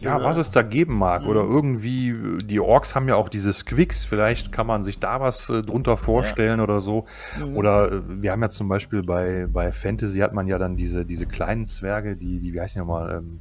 Ja, 0.00 0.22
was 0.22 0.36
es 0.36 0.50
da 0.50 0.62
geben 0.62 0.96
mag. 0.96 1.26
Oder 1.26 1.44
Mhm. 1.44 1.52
irgendwie, 1.52 2.44
die 2.44 2.60
Orks 2.60 2.94
haben 2.94 3.08
ja 3.08 3.16
auch 3.16 3.28
diese 3.28 3.52
Squicks, 3.52 4.04
vielleicht 4.04 4.52
kann 4.52 4.66
man 4.66 4.84
sich 4.84 4.98
da 4.98 5.20
was 5.20 5.48
äh, 5.50 5.62
drunter 5.62 5.96
vorstellen 5.96 6.60
oder 6.60 6.80
so. 6.80 7.06
Mhm. 7.38 7.56
Oder 7.56 7.92
äh, 7.92 8.00
wir 8.06 8.32
haben 8.32 8.42
ja 8.42 8.48
zum 8.48 8.68
Beispiel 8.68 9.02
bei, 9.02 9.46
bei 9.52 9.72
Fantasy 9.72 10.18
hat 10.20 10.32
man 10.32 10.46
ja 10.46 10.58
dann 10.58 10.76
diese, 10.76 11.04
diese 11.04 11.26
kleinen 11.26 11.64
Zwerge, 11.64 12.16
die, 12.16 12.38
die 12.38 12.54
wie 12.54 12.60
heißen 12.60 12.80
die 12.80 12.86
nochmal, 12.86 13.18
ähm, 13.18 13.40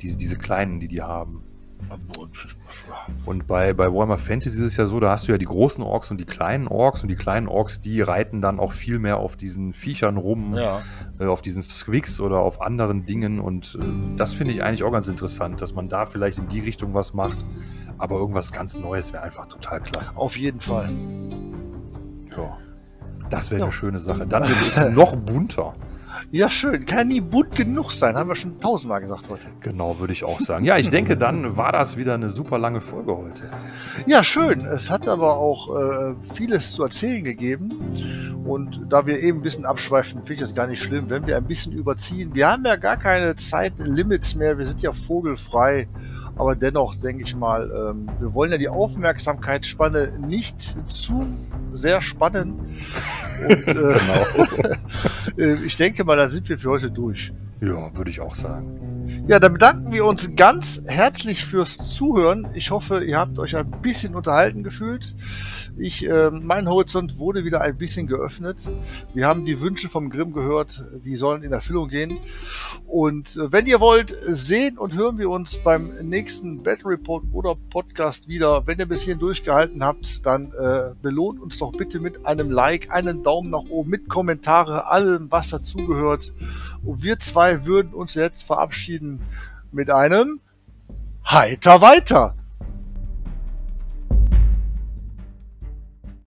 diese, 0.00 0.16
diese 0.16 0.36
kleinen, 0.36 0.80
die 0.80 0.88
die 0.88 1.02
haben. 1.02 1.42
Und 3.24 3.46
bei, 3.46 3.72
bei 3.72 3.92
Warhammer 3.92 4.18
Fantasy 4.18 4.58
ist 4.58 4.64
es 4.64 4.76
ja 4.76 4.86
so, 4.86 5.00
da 5.00 5.10
hast 5.10 5.28
du 5.28 5.32
ja 5.32 5.38
die 5.38 5.44
großen 5.46 5.82
Orks 5.82 6.10
und 6.10 6.18
die 6.20 6.24
kleinen 6.24 6.66
Orks 6.68 7.02
und 7.02 7.08
die 7.08 7.16
kleinen 7.16 7.46
Orks, 7.48 7.80
die 7.80 8.00
reiten 8.02 8.40
dann 8.40 8.58
auch 8.58 8.72
viel 8.72 8.98
mehr 8.98 9.18
auf 9.18 9.36
diesen 9.36 9.72
Viechern 9.72 10.16
rum, 10.16 10.54
Ja. 10.54 10.80
äh, 11.18 11.26
auf 11.26 11.42
diesen 11.42 11.62
Squicks 11.62 12.20
oder 12.20 12.38
auf 12.40 12.60
anderen 12.62 13.04
Dingen 13.04 13.40
und 13.40 13.78
äh, 13.80 14.16
das 14.16 14.32
finde 14.34 14.52
ich 14.54 14.62
eigentlich 14.62 14.82
auch 14.84 14.92
ganz 14.92 15.08
interessant, 15.08 15.60
dass 15.62 15.74
man 15.74 15.88
da 15.88 16.06
vielleicht 16.06 16.38
in 16.38 16.48
die 16.48 16.60
Richtung 16.60 16.94
was 16.94 17.14
macht, 17.14 17.38
aber 17.98 18.16
irgendwas 18.16 18.52
ganz 18.52 18.76
Neues 18.76 19.12
wäre 19.12 19.22
einfach 19.22 19.46
total 19.46 19.80
klasse. 19.80 20.12
Auf 20.14 20.36
jeden 20.36 20.60
Fall. 20.60 20.90
Ja. 22.36 22.56
Das 23.30 23.50
wäre 23.50 23.60
Ja. 23.60 23.64
eine 23.66 23.72
schöne 23.72 23.98
Sache. 23.98 24.26
Dann 24.28 24.48
wird 24.48 24.58
es 24.68 24.90
noch 24.94 25.14
bunter. 25.16 25.74
Ja, 26.30 26.50
schön. 26.50 26.84
Kann 26.84 27.08
nie 27.08 27.22
bunt 27.22 27.54
genug 27.54 27.90
sein, 27.90 28.14
haben 28.14 28.28
wir 28.28 28.36
schon 28.36 28.60
tausendmal 28.60 29.00
gesagt 29.00 29.30
heute. 29.30 29.46
Genau, 29.60 29.98
würde 29.98 30.12
ich 30.12 30.24
auch 30.24 30.38
sagen. 30.40 30.62
Ja, 30.62 30.76
ich 30.76 30.90
denke, 30.90 31.16
dann 31.16 31.56
war 31.56 31.72
das 31.72 31.96
wieder 31.96 32.14
eine 32.14 32.28
super 32.28 32.58
lange 32.58 32.82
Folge 32.82 33.16
heute. 33.16 33.42
Ja, 34.06 34.22
schön. 34.22 34.60
Es 34.66 34.90
hat 34.90 35.08
aber 35.08 35.38
auch 35.38 35.74
äh, 35.74 36.14
vieles 36.34 36.72
zu 36.72 36.82
erzählen 36.82 37.24
gegeben. 37.24 38.42
Und 38.44 38.86
da 38.90 39.06
wir 39.06 39.20
eben 39.22 39.38
ein 39.38 39.42
bisschen 39.42 39.64
abschweifen, 39.64 40.20
finde 40.20 40.34
ich 40.34 40.40
das 40.40 40.54
gar 40.54 40.66
nicht 40.66 40.82
schlimm, 40.82 41.08
wenn 41.08 41.26
wir 41.26 41.38
ein 41.38 41.46
bisschen 41.46 41.72
überziehen. 41.72 42.34
Wir 42.34 42.50
haben 42.50 42.64
ja 42.66 42.76
gar 42.76 42.98
keine 42.98 43.34
Zeitlimits 43.34 44.34
mehr. 44.34 44.58
Wir 44.58 44.66
sind 44.66 44.82
ja 44.82 44.92
vogelfrei. 44.92 45.88
Aber 46.38 46.54
dennoch 46.54 46.96
denke 46.96 47.24
ich 47.24 47.34
mal, 47.34 47.70
ähm, 47.70 48.08
wir 48.20 48.32
wollen 48.32 48.52
ja 48.52 48.58
die 48.58 48.68
Aufmerksamkeitsspanne 48.68 50.18
nicht 50.26 50.76
zu 50.88 51.26
sehr 51.72 52.00
spannen. 52.00 52.76
Und, 53.48 53.66
äh, 53.66 53.98
äh, 55.36 55.54
ich 55.64 55.76
denke 55.76 56.04
mal, 56.04 56.16
da 56.16 56.28
sind 56.28 56.48
wir 56.48 56.58
für 56.58 56.70
heute 56.70 56.90
durch. 56.90 57.32
Ja, 57.60 57.94
würde 57.96 58.10
ich 58.10 58.20
auch 58.20 58.36
sagen. 58.36 59.24
Ja, 59.26 59.40
dann 59.40 59.54
bedanken 59.54 59.92
wir 59.92 60.04
uns 60.04 60.36
ganz 60.36 60.82
herzlich 60.86 61.44
fürs 61.44 61.76
Zuhören. 61.76 62.48
Ich 62.54 62.70
hoffe, 62.70 63.02
ihr 63.02 63.18
habt 63.18 63.38
euch 63.38 63.56
ein 63.56 63.70
bisschen 63.82 64.14
unterhalten 64.14 64.62
gefühlt. 64.62 65.14
Ich, 65.80 66.04
äh, 66.04 66.30
mein 66.30 66.68
Horizont 66.68 67.18
wurde 67.18 67.44
wieder 67.44 67.60
ein 67.60 67.78
bisschen 67.78 68.08
geöffnet. 68.08 68.68
Wir 69.14 69.26
haben 69.26 69.44
die 69.44 69.60
Wünsche 69.60 69.88
vom 69.88 70.10
Grimm 70.10 70.32
gehört, 70.32 70.82
die 71.04 71.16
sollen 71.16 71.42
in 71.44 71.52
Erfüllung 71.52 71.88
gehen. 71.88 72.18
Und 72.86 73.36
äh, 73.36 73.52
wenn 73.52 73.66
ihr 73.66 73.78
wollt, 73.78 74.14
sehen 74.26 74.76
und 74.76 74.94
hören 74.94 75.18
wir 75.18 75.30
uns 75.30 75.58
beim 75.58 75.94
nächsten 76.02 76.62
Battle 76.64 76.90
Report 76.90 77.24
oder 77.32 77.54
Podcast 77.70 78.26
wieder. 78.26 78.66
Wenn 78.66 78.78
ihr 78.80 78.86
bis 78.86 79.02
hierhin 79.02 79.20
durchgehalten 79.20 79.84
habt, 79.84 80.26
dann 80.26 80.52
äh, 80.52 80.94
belohnt 81.00 81.40
uns 81.40 81.58
doch 81.58 81.70
bitte 81.70 82.00
mit 82.00 82.26
einem 82.26 82.50
Like, 82.50 82.90
einen 82.90 83.22
Daumen 83.22 83.50
nach 83.50 83.68
oben, 83.70 83.90
mit 83.90 84.08
Kommentare, 84.08 84.88
allem, 84.88 85.30
was 85.30 85.50
dazugehört. 85.50 86.32
Und 86.84 87.02
wir 87.02 87.20
zwei 87.20 87.66
würden 87.66 87.94
uns 87.94 88.14
jetzt 88.14 88.42
verabschieden 88.42 89.20
mit 89.70 89.90
einem 89.90 90.40
Heiter 91.24 91.80
weiter. 91.80 92.37